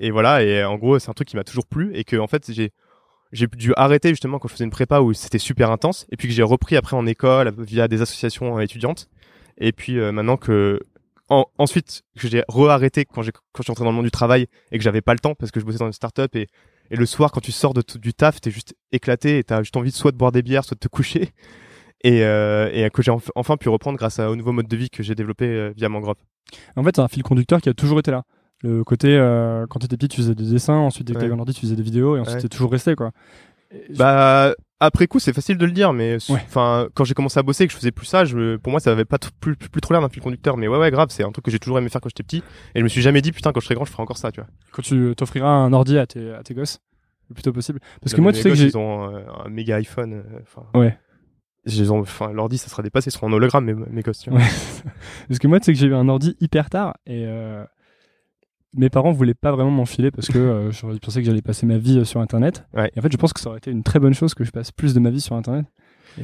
et 0.02 0.10
voilà, 0.10 0.42
et 0.42 0.64
en 0.64 0.78
gros, 0.78 0.98
c'est 0.98 1.12
un 1.12 1.14
truc 1.14 1.28
qui 1.28 1.36
m'a 1.36 1.44
toujours 1.44 1.68
plu 1.68 1.92
et 1.94 2.04
que 2.04 2.18
en 2.18 2.26
fait, 2.26 2.52
j'ai 2.52 3.48
dû 3.48 3.72
arrêter 3.78 4.10
justement 4.10 4.40
quand 4.40 4.48
je 4.48 4.54
faisais 4.54 4.64
une 4.64 4.72
prépa 4.72 5.00
où 5.00 5.14
c'était 5.14 5.38
super 5.38 5.70
intense 5.70 6.08
et 6.12 6.18
puis 6.18 6.28
que 6.28 6.34
j'ai 6.34 6.42
repris 6.42 6.76
après 6.76 6.98
en 6.98 7.06
école 7.06 7.54
via 7.60 7.88
des 7.88 8.02
associations 8.02 8.60
étudiantes 8.60 9.10
et 9.60 9.72
puis 9.72 10.00
euh, 10.00 10.12
maintenant 10.12 10.38
que 10.38 10.80
ensuite 11.30 12.04
que 12.18 12.28
j'ai 12.28 12.44
re-arrêté 12.50 13.06
quand 13.06 13.22
je 13.22 13.30
suis 13.62 13.72
entré 13.72 13.86
dans 13.86 13.92
le 13.92 13.96
monde 13.96 14.06
du 14.06 14.12
travail 14.12 14.48
et 14.72 14.78
que 14.78 14.84
j'avais 14.84 15.02
pas 15.02 15.14
le 15.14 15.20
temps 15.20 15.36
parce 15.36 15.52
que 15.52 15.60
je 15.62 15.66
bossais 15.66 15.78
dans 15.78 15.86
une 15.86 15.94
start-up 15.94 16.36
et 16.36 16.48
le 16.90 17.06
soir 17.06 17.32
quand 17.32 17.40
tu 17.40 17.54
sors 17.54 17.74
de 17.74 17.84
du 18.00 18.14
taf 18.14 18.42
t'es 18.42 18.52
juste 18.52 18.76
éclaté 18.92 19.38
et 19.38 19.44
t'as 19.44 19.62
juste 19.62 19.78
envie 19.78 19.92
de 19.92 19.96
soit 19.96 20.12
de 20.12 20.18
boire 20.18 20.34
des 20.34 20.42
bières 20.42 20.66
soit 20.66 20.76
de 20.76 20.80
te 20.80 20.90
coucher 20.90 21.30
et, 22.04 22.24
euh, 22.24 22.70
et 22.74 22.90
que 22.90 23.02
j'ai 23.02 23.14
enfin 23.36 23.56
pu 23.56 23.70
reprendre 23.70 23.98
grâce 23.98 24.20
au 24.20 24.36
nouveau 24.36 24.52
mode 24.52 24.68
de 24.68 24.76
vie 24.76 24.90
que 24.90 25.04
j'ai 25.04 25.16
développé 25.16 25.46
euh, 25.46 25.72
via 25.78 25.88
Mangrove. 25.88 26.18
En 26.76 26.84
fait, 26.84 26.96
c'est 26.96 27.02
un 27.02 27.08
fil 27.08 27.24
conducteur 27.24 27.62
qui 27.62 27.70
a 27.70 27.74
toujours 27.74 28.00
été 28.00 28.12
là. 28.12 28.24
Le 28.64 28.84
côté, 28.84 29.18
euh, 29.18 29.66
quand 29.68 29.80
tu 29.80 29.86
étais 29.86 29.98
petit, 29.98 30.10
tu 30.10 30.18
faisais 30.18 30.36
des 30.36 30.46
dessins, 30.46 30.74
ensuite, 30.74 31.08
dès 31.08 31.14
que 31.14 31.20
tu 31.20 31.28
grandi, 31.28 31.54
tu 31.54 31.62
faisais 31.62 31.76
des 31.76 31.84
vidéos, 31.84 32.18
et 32.18 32.20
ensuite, 32.20 32.42
tu 32.42 32.50
toujours 32.50 32.72
resté, 32.72 32.96
quoi. 32.96 33.12
bah, 33.96 34.54
après 34.80 35.06
coup, 35.06 35.20
c'est 35.20 35.34
facile 35.34 35.60
de 35.60 35.66
le 35.66 35.72
dire, 35.72 35.94
mais 35.94 36.18
enfin, 36.32 36.88
quand 36.96 37.04
j'ai 37.04 37.14
commencé 37.14 37.40
à 37.40 37.44
bosser 37.44 37.64
et 37.64 37.68
que 37.68 37.74
je 37.74 37.78
faisais 37.78 37.92
plus 37.92 38.08
ça, 38.08 38.26
je, 38.26 38.58
pour 38.58 38.72
moi, 38.72 38.80
ça 38.80 38.92
avait 38.92 39.06
pas 39.06 39.20
plus, 39.40 39.56
plus, 39.56 39.80
trop 39.80 39.94
l'air 39.94 40.02
d'un 40.02 40.10
fil 40.10 40.24
conducteur. 40.24 40.58
Mais 40.58 40.68
ouais, 40.68 40.80
ouais, 40.80 40.90
grave, 40.90 41.10
c'est 41.12 41.24
un 41.24 41.32
truc 41.32 41.46
que 41.46 41.52
j'ai 41.52 41.60
toujours 41.60 41.78
aimé 41.78 41.88
faire 41.90 42.02
quand 42.02 42.10
j'étais 42.10 42.24
petit. 42.24 42.44
Et 42.74 42.80
je 42.80 42.84
me 42.84 42.90
suis 42.90 43.02
jamais 43.02 43.22
dit, 43.22 43.32
putain, 43.32 43.52
quand 43.52 43.60
je 43.60 43.66
serai 43.66 43.76
grand, 43.76 43.86
je 43.86 43.92
ferai 43.92 44.02
encore 44.02 44.18
ça, 44.18 44.32
tu 44.32 44.42
vois. 44.42 44.50
Quand 44.72 44.82
tu 44.82 45.14
t'offriras 45.16 45.50
un 45.50 45.72
ordi 45.72 46.00
à 46.00 46.08
tes, 46.08 46.34
à 46.34 46.42
tes 46.42 46.56
gosses, 46.56 46.80
le 47.30 47.36
plus 47.36 47.44
tôt 47.44 47.54
possible. 47.54 47.80
Parce 48.02 48.16
que 48.16 48.22
moi, 48.22 48.34
tu 48.34 48.42
sais 48.42 48.50
que 48.50 48.56
j'ai. 48.56 48.70
Ils 48.70 48.78
ont 48.78 49.16
euh, 49.16 49.22
un 49.46 49.50
méga 49.50 49.76
iPhone. 49.76 50.24
Euh, 50.76 50.80
ouais. 50.80 50.98
Enfin, 51.92 52.32
l'ordi, 52.34 52.58
ça 52.58 52.68
sera 52.68 52.82
dépassé, 52.82 53.10
ils 53.10 53.14
seront 53.14 53.28
en 53.28 53.34
hologramme, 53.34 53.66
mes, 53.66 53.76
mes 53.76 54.02
gosses, 54.02 54.18
tu 54.18 54.32
vois. 54.32 54.40
Parce 55.28 55.40
que 55.40 55.48
moi, 55.48 55.60
tu 55.60 55.66
sais 55.66 55.74
que 55.74 55.80
j'ai 55.80 55.88
eu 55.88 55.94
un 55.94 56.10
ordi 56.10 56.36
hyper 56.40 56.72
tard 56.72 56.98
et, 57.06 57.28
mes 58.74 58.90
parents 58.90 59.12
voulaient 59.12 59.34
pas 59.34 59.52
vraiment 59.52 59.72
m'enfiler 59.72 60.12
parce 60.12 60.28
que 60.28 60.38
euh, 60.38 60.72
je 60.72 60.98
pensais 60.98 61.20
que 61.20 61.26
j'allais 61.26 61.42
passer 61.42 61.66
ma 61.66 61.78
vie 61.78 62.00
euh, 62.00 62.06
sur 62.06 62.22
internet. 62.22 62.66
Et 62.78 63.00
en 63.00 63.02
fait 63.02 63.12
je 63.12 63.18
pense 63.18 63.34
que 63.34 63.40
ça 63.40 63.50
aurait 63.50 63.58
été 63.58 63.72
une 63.72 63.84
très 63.84 64.00
bonne 64.00 64.14
chose 64.14 64.34
que 64.34 64.44
je 64.44 64.52
passe 64.52 64.72
plus 64.72 64.94
de 64.94 65.00
ma 65.00 65.10
vie 65.10 65.22
sur 65.22 65.36
internet. 65.36 65.66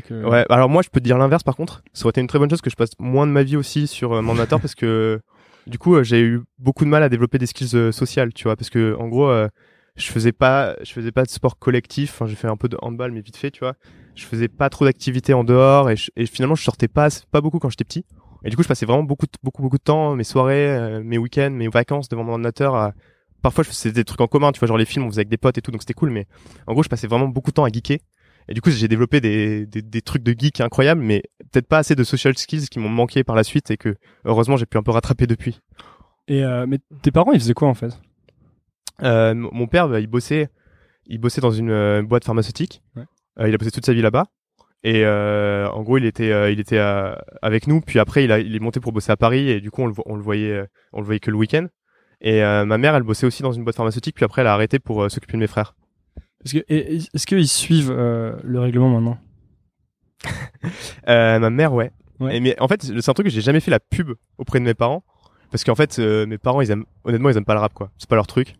Ouais 0.09 0.45
alors 0.49 0.69
moi 0.69 0.81
je 0.81 0.89
peux 0.89 0.99
te 0.99 1.05
dire 1.05 1.17
l'inverse 1.17 1.43
par 1.43 1.55
contre. 1.55 1.83
Ça 1.93 2.05
aurait 2.05 2.11
été 2.11 2.21
une 2.21 2.27
très 2.27 2.39
bonne 2.39 2.49
chose 2.49 2.61
que 2.61 2.69
je 2.69 2.75
passe 2.75 2.91
moins 2.99 3.27
de 3.27 3.31
ma 3.31 3.43
vie 3.43 3.57
aussi 3.57 3.87
sur 3.87 4.13
euh, 4.13 4.21
mon 4.21 4.29
ordinateur 4.29 4.61
parce 4.61 4.75
que 4.75 5.19
du 5.65 5.77
coup 5.77 6.01
j'ai 6.03 6.21
eu 6.21 6.41
beaucoup 6.59 6.85
de 6.85 6.89
mal 6.89 7.03
à 7.03 7.09
développer 7.09 7.37
des 7.37 7.47
skills 7.47 7.91
sociales 7.91 8.33
tu 8.33 8.45
vois. 8.45 8.55
Parce 8.55 8.69
que 8.69 8.95
en 8.97 9.07
gros 9.07 9.29
je 9.95 10.11
faisais 10.11 10.31
pas 10.31 10.75
je 10.83 10.91
faisais 10.93 11.11
pas 11.11 11.23
de 11.23 11.29
sport 11.29 11.59
collectif. 11.59 12.11
Enfin 12.13 12.27
j'ai 12.27 12.35
fait 12.35 12.47
un 12.47 12.57
peu 12.57 12.69
de 12.69 12.77
handball 12.81 13.11
mais 13.11 13.21
vite 13.21 13.37
fait 13.37 13.51
tu 13.51 13.59
vois. 13.59 13.73
Je 14.15 14.25
faisais 14.25 14.47
pas 14.47 14.69
trop 14.69 14.85
d'activités 14.85 15.33
en 15.33 15.43
dehors 15.43 15.89
et, 15.89 15.95
et 16.15 16.25
finalement 16.25 16.55
je 16.55 16.63
sortais 16.63 16.87
pas 16.87 17.09
pas 17.31 17.41
beaucoup 17.41 17.59
quand 17.59 17.69
j'étais 17.69 17.83
petit 17.83 18.05
et 18.47 18.49
du 18.49 18.55
coup, 18.55 18.63
je 18.63 18.67
passais 18.69 18.85
vraiment 18.85 19.03
beaucoup, 19.03 19.25
beaucoup, 19.43 19.61
beaucoup 19.61 19.77
de 19.77 19.83
temps, 19.83 20.15
mes 20.15 20.23
soirées, 20.23 20.69
euh, 20.69 21.03
mes 21.03 21.17
week-ends, 21.17 21.51
mes 21.51 21.67
vacances 21.67 22.07
devant 22.07 22.23
mon 22.23 22.31
ordinateur. 22.31 22.93
Parfois, 23.41 23.65
je 23.65 23.69
faisais 23.69 23.91
des 23.91 24.05
trucs 24.05 24.21
en 24.21 24.27
commun, 24.27 24.53
tu 24.53 24.59
vois, 24.59 24.69
genre 24.69 24.77
les 24.77 24.85
films, 24.85 25.03
on 25.03 25.09
faisait 25.09 25.19
avec 25.19 25.27
des 25.27 25.35
potes 25.35 25.57
et 25.57 25.61
tout, 25.61 25.69
donc 25.69 25.81
c'était 25.81 25.93
cool. 25.93 26.11
Mais 26.11 26.27
en 26.65 26.71
gros, 26.71 26.81
je 26.81 26.87
passais 26.87 27.07
vraiment 27.07 27.27
beaucoup 27.27 27.51
de 27.51 27.55
temps 27.55 27.65
à 27.65 27.69
geeker. 27.69 27.99
Et 28.47 28.53
du 28.53 28.61
coup, 28.61 28.71
j'ai 28.71 28.87
développé 28.87 29.19
des, 29.19 29.65
des, 29.65 29.81
des, 29.81 30.01
trucs 30.01 30.23
de 30.23 30.33
geek 30.37 30.61
incroyables, 30.61 31.01
mais 31.01 31.23
peut-être 31.51 31.67
pas 31.67 31.79
assez 31.79 31.93
de 31.93 32.05
social 32.05 32.37
skills 32.37 32.69
qui 32.69 32.79
m'ont 32.79 32.87
manqué 32.87 33.25
par 33.25 33.35
la 33.35 33.43
suite 33.43 33.69
et 33.69 33.75
que 33.75 33.97
heureusement, 34.23 34.55
j'ai 34.55 34.65
pu 34.65 34.77
un 34.77 34.83
peu 34.83 34.91
rattraper 34.91 35.27
depuis. 35.27 35.59
Et 36.29 36.41
euh, 36.41 36.65
mais 36.67 36.79
tes 37.01 37.11
parents, 37.11 37.33
ils 37.33 37.41
faisaient 37.41 37.53
quoi 37.53 37.67
en 37.67 37.73
fait? 37.73 37.99
Euh, 39.03 39.33
Mon 39.33 39.67
père, 39.67 39.89
bah, 39.89 39.99
il 39.99 40.07
bossait, 40.07 40.47
il 41.07 41.19
bossait 41.19 41.41
dans 41.41 41.51
une 41.51 41.71
euh, 41.71 42.01
boîte 42.01 42.23
pharmaceutique. 42.23 42.81
Ouais. 42.95 43.03
il 43.49 43.53
a 43.53 43.57
bossé 43.57 43.71
toute 43.71 43.85
sa 43.85 43.93
vie 43.93 44.01
là-bas. 44.01 44.27
Et 44.87 45.03
euh, 45.03 45.67
en 45.71 45.83
gros, 45.83 45.97
il 45.97 46.05
était, 46.05 46.31
euh, 46.31 46.49
il 46.49 46.61
était 46.61 46.77
euh, 46.77 47.13
avec 47.41 47.67
nous. 47.67 47.81
Puis 47.81 47.99
après, 47.99 48.23
il, 48.23 48.31
a, 48.31 48.39
il 48.39 48.55
est 48.55 48.59
monté 48.59 48.79
pour 48.79 48.93
bosser 48.93 49.11
à 49.11 49.17
Paris. 49.17 49.49
Et 49.49 49.59
du 49.59 49.69
coup, 49.69 49.81
on 49.81 49.87
le, 49.87 49.93
on 50.05 50.15
le 50.15 50.21
voyait, 50.21 50.63
on 50.93 51.01
le 51.01 51.05
voyait 51.05 51.19
que 51.19 51.29
le 51.29 51.35
week-end. 51.35 51.67
Et 52.21 52.39
ma 52.41 52.77
mère, 52.77 52.95
elle 52.95 53.03
bossait 53.03 53.27
aussi 53.27 53.43
dans 53.43 53.51
une 53.51 53.65
boîte 53.65 53.75
pharmaceutique. 53.75 54.15
Puis 54.15 54.23
après, 54.23 54.41
elle 54.41 54.47
a 54.47 54.53
arrêté 54.53 54.79
pour 54.79 55.11
s'occuper 55.11 55.33
de 55.33 55.39
mes 55.39 55.47
frères. 55.47 55.75
Parce 56.41 56.53
que, 56.53 56.63
est-ce 56.69 57.27
qu'ils 57.27 57.49
suivent 57.49 57.91
le 57.91 58.59
règlement 58.59 58.89
maintenant? 58.89 59.17
Ma 61.05 61.49
mère, 61.49 61.73
ouais. 61.73 61.91
ouais. 62.21 62.37
Et, 62.37 62.39
mais 62.39 62.55
en 62.61 62.69
fait, 62.69 62.81
c'est 62.81 63.09
un 63.09 63.13
truc 63.13 63.27
que 63.27 63.33
j'ai 63.33 63.41
jamais 63.41 63.59
fait 63.59 63.71
la 63.71 63.81
pub 63.81 64.13
auprès 64.37 64.59
de 64.59 64.63
mes 64.63 64.73
parents. 64.73 65.03
Parce 65.51 65.65
qu'en 65.65 65.75
fait, 65.75 65.99
mes 65.99 66.37
parents, 66.37 66.61
ils 66.61 66.71
aiment, 66.71 66.85
honnêtement, 67.03 67.29
ils 67.29 67.35
aiment 67.35 67.43
pas 67.43 67.55
le 67.55 67.59
rap, 67.59 67.73
quoi. 67.73 67.91
C'est 67.97 68.09
pas 68.09 68.15
leur 68.15 68.27
truc. 68.27 68.55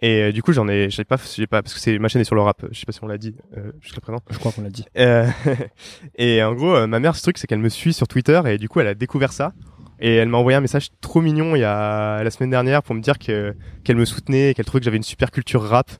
Et 0.00 0.22
euh, 0.22 0.32
du 0.32 0.42
coup, 0.42 0.52
j'en 0.52 0.68
ai, 0.68 0.90
j'ai 0.90 1.04
pas, 1.04 1.16
j'ai 1.34 1.46
pas, 1.46 1.62
parce 1.62 1.74
que 1.74 1.80
c'est 1.80 1.98
ma 1.98 2.08
chaîne 2.08 2.20
est 2.20 2.24
sur 2.24 2.36
le 2.36 2.42
rap. 2.42 2.64
Je 2.70 2.78
sais 2.78 2.86
pas 2.86 2.92
si 2.92 3.02
on 3.02 3.08
l'a 3.08 3.18
dit 3.18 3.34
euh, 3.56 3.72
jusqu'à 3.80 4.00
présent. 4.00 4.20
Je 4.30 4.38
crois 4.38 4.52
qu'on 4.52 4.62
l'a 4.62 4.70
dit. 4.70 4.84
Euh, 4.96 5.28
et 6.16 6.42
en 6.42 6.54
gros, 6.54 6.74
euh, 6.74 6.86
ma 6.86 7.00
mère, 7.00 7.16
ce 7.16 7.22
truc, 7.22 7.38
c'est 7.38 7.46
qu'elle 7.46 7.58
me 7.58 7.68
suit 7.68 7.92
sur 7.92 8.06
Twitter 8.06 8.40
et 8.46 8.58
du 8.58 8.68
coup, 8.68 8.80
elle 8.80 8.86
a 8.86 8.94
découvert 8.94 9.32
ça 9.32 9.52
et 10.00 10.14
elle 10.14 10.28
m'a 10.28 10.38
envoyé 10.38 10.56
un 10.56 10.60
message 10.60 10.90
trop 11.00 11.20
mignon 11.20 11.56
il 11.56 11.60
y 11.60 11.64
a 11.64 12.22
la 12.22 12.30
semaine 12.30 12.50
dernière 12.50 12.84
pour 12.84 12.94
me 12.94 13.00
dire 13.00 13.18
que 13.18 13.56
qu'elle 13.82 13.96
me 13.96 14.04
soutenait 14.04 14.50
et 14.50 14.54
qu'elle 14.54 14.64
trouvait 14.64 14.80
que 14.80 14.84
j'avais 14.84 14.96
une 14.96 15.02
super 15.02 15.32
culture 15.32 15.62
rap. 15.62 15.90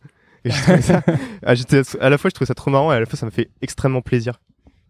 Et 0.45 0.51
ça, 0.51 1.03
ah, 1.43 1.57
j'étais 1.57 1.83
à 2.01 2.09
la 2.09 2.19
fois, 2.19 2.31
je 2.31 2.35
trouvais 2.35 2.47
ça 2.47 2.55
trop 2.55 2.71
marrant 2.71 2.93
et 2.93 2.97
à 2.97 3.01
la 3.01 3.07
fois, 3.07 3.19
ça 3.19 3.27
me 3.27 3.33
fait 3.33 3.51
extrêmement 3.63 4.03
plaisir. 4.03 4.41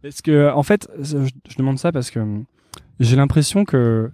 Parce 0.03 0.21
que, 0.21 0.53
en 0.53 0.62
fait, 0.62 0.87
je, 1.01 1.16
je 1.49 1.57
demande 1.57 1.79
ça 1.79 1.92
parce 1.92 2.11
que 2.11 2.21
j'ai 3.01 3.16
l'impression 3.16 3.64
que 3.64 4.11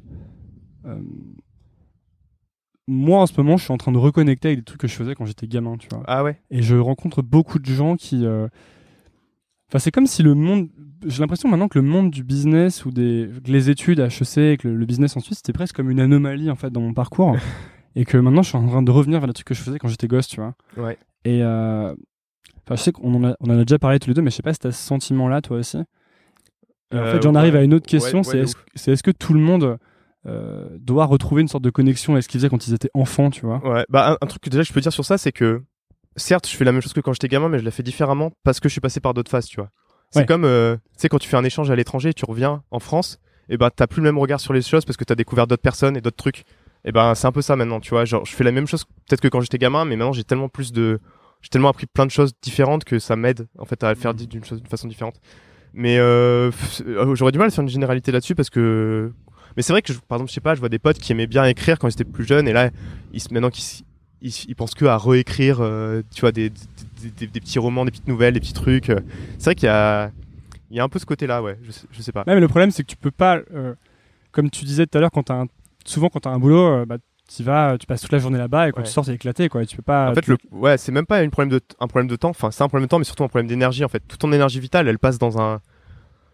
moi 2.87 3.20
en 3.20 3.27
ce 3.27 3.33
moment 3.37 3.57
je 3.57 3.64
suis 3.64 3.73
en 3.73 3.77
train 3.77 3.92
de 3.92 3.99
reconnecter 3.99 4.49
avec 4.49 4.59
des 4.61 4.64
trucs 4.64 4.81
que 4.81 4.88
je 4.88 4.94
faisais 4.94 5.14
quand 5.14 5.25
j'étais 5.25 5.47
gamin 5.47 5.77
tu 5.79 5.88
vois 5.90 6.03
ah 6.07 6.23
ouais 6.23 6.38
et 6.51 6.62
je 6.62 6.77
rencontre 6.77 7.23
beaucoup 7.23 7.59
de 7.59 7.66
gens 7.66 7.97
qui 7.97 8.27
euh, 8.27 8.47
enfin 9.68 9.79
c'est 9.79 9.90
comme 9.90 10.07
si 10.07 10.23
le 10.23 10.35
monde 10.35 10.68
j'ai 11.07 11.20
l'impression 11.20 11.49
maintenant 11.49 11.68
que 11.68 11.79
le 11.79 11.85
monde 11.85 12.11
du 12.11 12.25
business 12.25 12.85
ou 12.85 12.90
des 12.90 13.29
les 13.47 13.70
études 13.70 14.01
à 14.01 14.07
HEC 14.07 14.38
et 14.38 14.57
que 14.57 14.68
le, 14.68 14.87
business 14.87 15.16
en 15.16 15.20
Suisse 15.20 15.38
c'était 15.38 15.53
presque 15.53 15.77
comme 15.77 15.90
une 15.90 16.01
anomalie 16.01 16.51
en 16.51 16.57
fait 16.57 16.70
dans 16.70 16.81
mon 16.81 16.94
parcours 16.94 17.37
et 17.97 18.05
que 18.05 18.16
maintenant 18.16 18.42
je 18.42 18.49
suis 18.49 18.59
en 18.59 18.66
train 18.66 18.83
de 18.83 18.90
revenir 18.90 19.20
vers 19.20 19.27
les 19.27 19.33
trucs 19.35 19.47
que 19.47 19.55
je 19.55 19.62
faisais 19.62 19.79
quand 19.79 19.88
j'étais 19.88 20.09
gosse, 20.09 20.27
tu 20.27 20.40
vois. 20.40 20.55
Ouais. 20.77 20.99
Et 21.25 21.42
euh, 21.42 21.94
enfin, 22.66 22.77
je 22.77 22.83
sais 22.83 22.92
qu'on 22.92 23.14
en 23.14 23.25
a, 23.25 23.37
en 23.40 23.51
a 23.51 23.64
déjà 23.64 23.79
parlé 23.79 23.99
tous 23.99 24.09
les 24.09 24.14
deux, 24.14 24.23
mais 24.23 24.31
je 24.31 24.37
sais 24.37 24.42
pas 24.42 24.53
si 24.53 24.59
t'as 24.59 24.73
ce 24.73 24.83
sentiment-là 24.83 25.40
toi 25.42 25.59
aussi. 25.59 25.79
En 25.79 25.85
Euh, 26.97 27.12
fait, 27.12 27.23
j'en 27.23 27.35
arrive 27.35 27.57
à 27.57 27.62
une 27.62 27.73
autre 27.75 27.87
question, 27.87 28.18
ouais, 28.18 28.25
c'est 28.25 28.38
est-ce 28.40 28.57
c'est 28.75 28.92
est-ce 28.92 29.03
que 29.03 29.11
tout 29.11 29.33
le 29.33 29.40
monde 29.40 29.79
euh, 30.26 30.66
doit 30.78 31.04
retrouver 31.06 31.42
une 31.42 31.48
sorte 31.48 31.64
de 31.64 31.70
connexion 31.70 32.14
avec 32.14 32.24
ce 32.24 32.28
qu'ils 32.28 32.40
faisaient 32.40 32.48
quand 32.48 32.66
ils 32.66 32.74
étaient 32.74 32.90
enfants, 32.94 33.30
tu 33.30 33.44
vois 33.46 33.60
Ouais, 33.66 33.84
bah 33.88 34.12
un, 34.12 34.16
un 34.20 34.26
truc 34.26 34.42
que 34.42 34.50
déjà 34.50 34.62
je 34.62 34.72
peux 34.72 34.80
dire 34.80 34.92
sur 34.92 35.04
ça, 35.04 35.18
c'est 35.18 35.32
que 35.32 35.62
certes, 36.16 36.48
je 36.48 36.56
fais 36.56 36.64
la 36.64 36.72
même 36.72 36.80
chose 36.80 36.92
que 36.92 37.00
quand 37.00 37.12
j'étais 37.12 37.28
gamin, 37.28 37.48
mais 37.48 37.58
je 37.58 37.64
la 37.64 37.70
fais 37.70 37.82
différemment 37.82 38.30
parce 38.44 38.60
que 38.60 38.68
je 38.68 38.72
suis 38.72 38.80
passé 38.80 39.00
par 39.00 39.14
d'autres 39.14 39.30
phases, 39.30 39.46
tu 39.46 39.56
vois. 39.56 39.70
C'est 40.10 40.20
Ouais. 40.20 40.26
comme, 40.26 40.44
euh, 40.44 40.76
tu 40.76 40.80
sais, 40.98 41.08
quand 41.08 41.18
tu 41.18 41.28
fais 41.28 41.37
un 41.37 41.44
échange 41.44 41.70
à 41.70 41.76
l'étranger, 41.76 42.14
tu 42.14 42.24
reviens 42.24 42.62
en 42.70 42.78
France, 42.78 43.18
et 43.48 43.56
ben 43.58 43.68
t'as 43.74 43.87
plus 43.87 44.00
le 44.00 44.04
même 44.04 44.18
regard 44.18 44.38
sur 44.40 44.52
les 44.52 44.62
choses 44.62 44.84
parce 44.84 44.96
que 44.96 45.04
t'as 45.04 45.16
découvert 45.16 45.46
d'autres 45.46 45.62
personnes 45.62 45.96
et 45.96 46.00
d'autres 46.00 46.16
trucs. 46.16 46.44
Et 46.87 46.92
ben 46.92 47.14
c'est 47.14 47.26
un 47.26 47.32
peu 47.32 47.42
ça 47.42 47.56
maintenant, 47.56 47.80
tu 47.80 47.90
vois. 47.90 48.04
Genre, 48.04 48.24
je 48.24 48.32
fais 48.34 48.44
la 48.44 48.52
même 48.52 48.66
chose 48.66 48.84
peut-être 48.84 49.20
que 49.20 49.28
quand 49.28 49.40
j'étais 49.40 49.58
gamin, 49.58 49.84
mais 49.84 49.96
maintenant 49.96 50.12
j'ai 50.12 50.24
tellement 50.24 50.48
plus 50.48 50.72
de, 50.72 51.00
j'ai 51.42 51.48
tellement 51.48 51.68
appris 51.68 51.87
plein 51.87 52.06
de 52.06 52.10
choses 52.10 52.32
différentes 52.42 52.84
que 52.84 52.98
ça 52.98 53.16
m'aide 53.16 53.48
en 53.58 53.64
fait 53.64 53.82
à 53.82 53.88
le 53.90 53.94
faire 53.96 54.14
d'une 54.14 54.44
chose 54.44 54.58
d'une 54.60 54.68
façon 54.70 54.87
différente. 54.88 55.20
Mais 55.72 55.98
euh, 55.98 56.50
euh, 56.87 57.14
j'aurais 57.16 57.32
du 57.32 57.38
mal 57.38 57.48
à 57.48 57.50
faire 57.50 57.62
une 57.62 57.68
généralité 57.68 58.12
là-dessus 58.12 58.34
parce 58.37 58.50
que 58.50 59.12
mais 59.57 59.62
c'est 59.62 59.73
vrai 59.73 59.83
que 59.83 59.93
je, 59.93 59.99
par 59.99 60.17
exemple 60.17 60.31
je 60.31 60.35
sais 60.35 60.40
pas 60.40 60.55
je 60.55 60.61
vois 60.61 60.69
des 60.69 60.79
potes 60.79 60.99
qui 60.99 61.12
aimaient 61.12 61.27
bien 61.27 61.45
écrire 61.45 61.79
quand 61.79 61.88
ils 61.88 61.93
étaient 61.93 62.05
plus 62.05 62.25
jeunes 62.27 62.49
et 62.49 62.53
là 62.53 62.71
ils 63.12 63.23
maintenant 63.31 63.51
qu'ils 63.51 63.85
ils, 64.23 64.33
ils 64.49 64.57
pensent 64.57 64.75
que 64.75 64.85
à 64.87 64.97
réécrire 64.97 65.59
euh, 65.61 66.03
tu 66.14 66.21
vois 66.23 66.33
des, 66.33 66.51
des, 66.51 67.11
des- 67.19 67.27
des 67.27 67.40
petits 67.40 67.59
romans 67.59 67.85
des 67.85 67.90
petites 67.90 68.09
nouvelles 68.09 68.35
des 68.35 68.40
petits 68.40 68.53
trucs 68.55 68.90
euh. 68.90 69.01
c'est 69.38 69.45
vrai 69.45 69.55
qu'il 69.55 69.67
y 69.67 69.71
a 69.71 70.11
il 70.71 70.77
y 70.77 70.81
a 70.81 70.85
un 70.85 70.88
peu 70.88 70.99
ce 70.99 71.07
côté 71.07 71.27
là 71.27 71.43
ouais 71.43 71.59
je, 71.62 71.71
je 71.93 72.03
sais 72.03 72.12
pas 72.12 72.25
Ouais, 72.27 72.35
mais 72.35 72.40
le 72.40 72.49
problème, 72.49 72.71
c'est 72.71 72.83
que 72.83 72.88
tu 72.88 72.97
peux 72.97 73.11
pas, 73.12 73.38
euh, 73.55 73.75
comme 74.33 74.51
tu 74.51 74.64
disais 74.64 74.87
tout 74.87 74.99
à 74.99 75.01
l'heure, 75.01 75.11
quand 75.12 75.31
un, 75.31 75.47
souvent 75.85 76.09
quand 76.09 76.21
t'as 76.21 76.31
un 76.31 76.38
boulot, 76.40 76.67
euh, 76.67 76.85
bah, 76.87 76.97
tu 77.33 77.43
vas, 77.45 77.77
tu 77.79 77.87
passes 77.87 78.01
toute 78.01 78.11
la 78.12 78.19
journée 78.19 78.38
là-bas 78.38 78.69
et 78.69 78.73
quand 78.73 78.81
Ouais. 78.81 78.87
tu 78.87 78.90
sors, 78.93 79.05
t'es 79.05 79.14
éclaté, 79.14 79.49
quoi. 79.49 79.62
Et 79.62 79.67
tu 79.67 79.77
peux 79.77 79.83
pas. 79.83 80.11
en 80.11 80.14
fait 80.14 80.27
le 80.27 80.37
ouais 80.51 80.77
c'est 80.79 80.90
même 80.90 81.07
pas 81.07 81.23
une 81.23 81.31
problème 81.31 81.51
de 81.51 81.61
un 81.79 81.87
problème 81.87 82.09
de 82.09 82.17
temps 82.17 82.31
enfin 82.31 82.51
c'est 82.51 82.64
un 82.64 82.69
problème 82.69 82.87
de 82.87 82.90
temps 82.90 82.99
mais 82.99 83.05
surtout 83.05 83.23
un 83.25 83.29
problème 83.29 83.47
d'énergie 83.47 83.85
en 83.85 83.88
fait 83.88 84.03
toute 84.09 84.19
ton 84.19 84.33
énergie 84.33 84.59
vitale 84.59 84.88
elle 84.88 84.99
passe 84.99 85.19
dans 85.19 85.38
un 85.40 85.61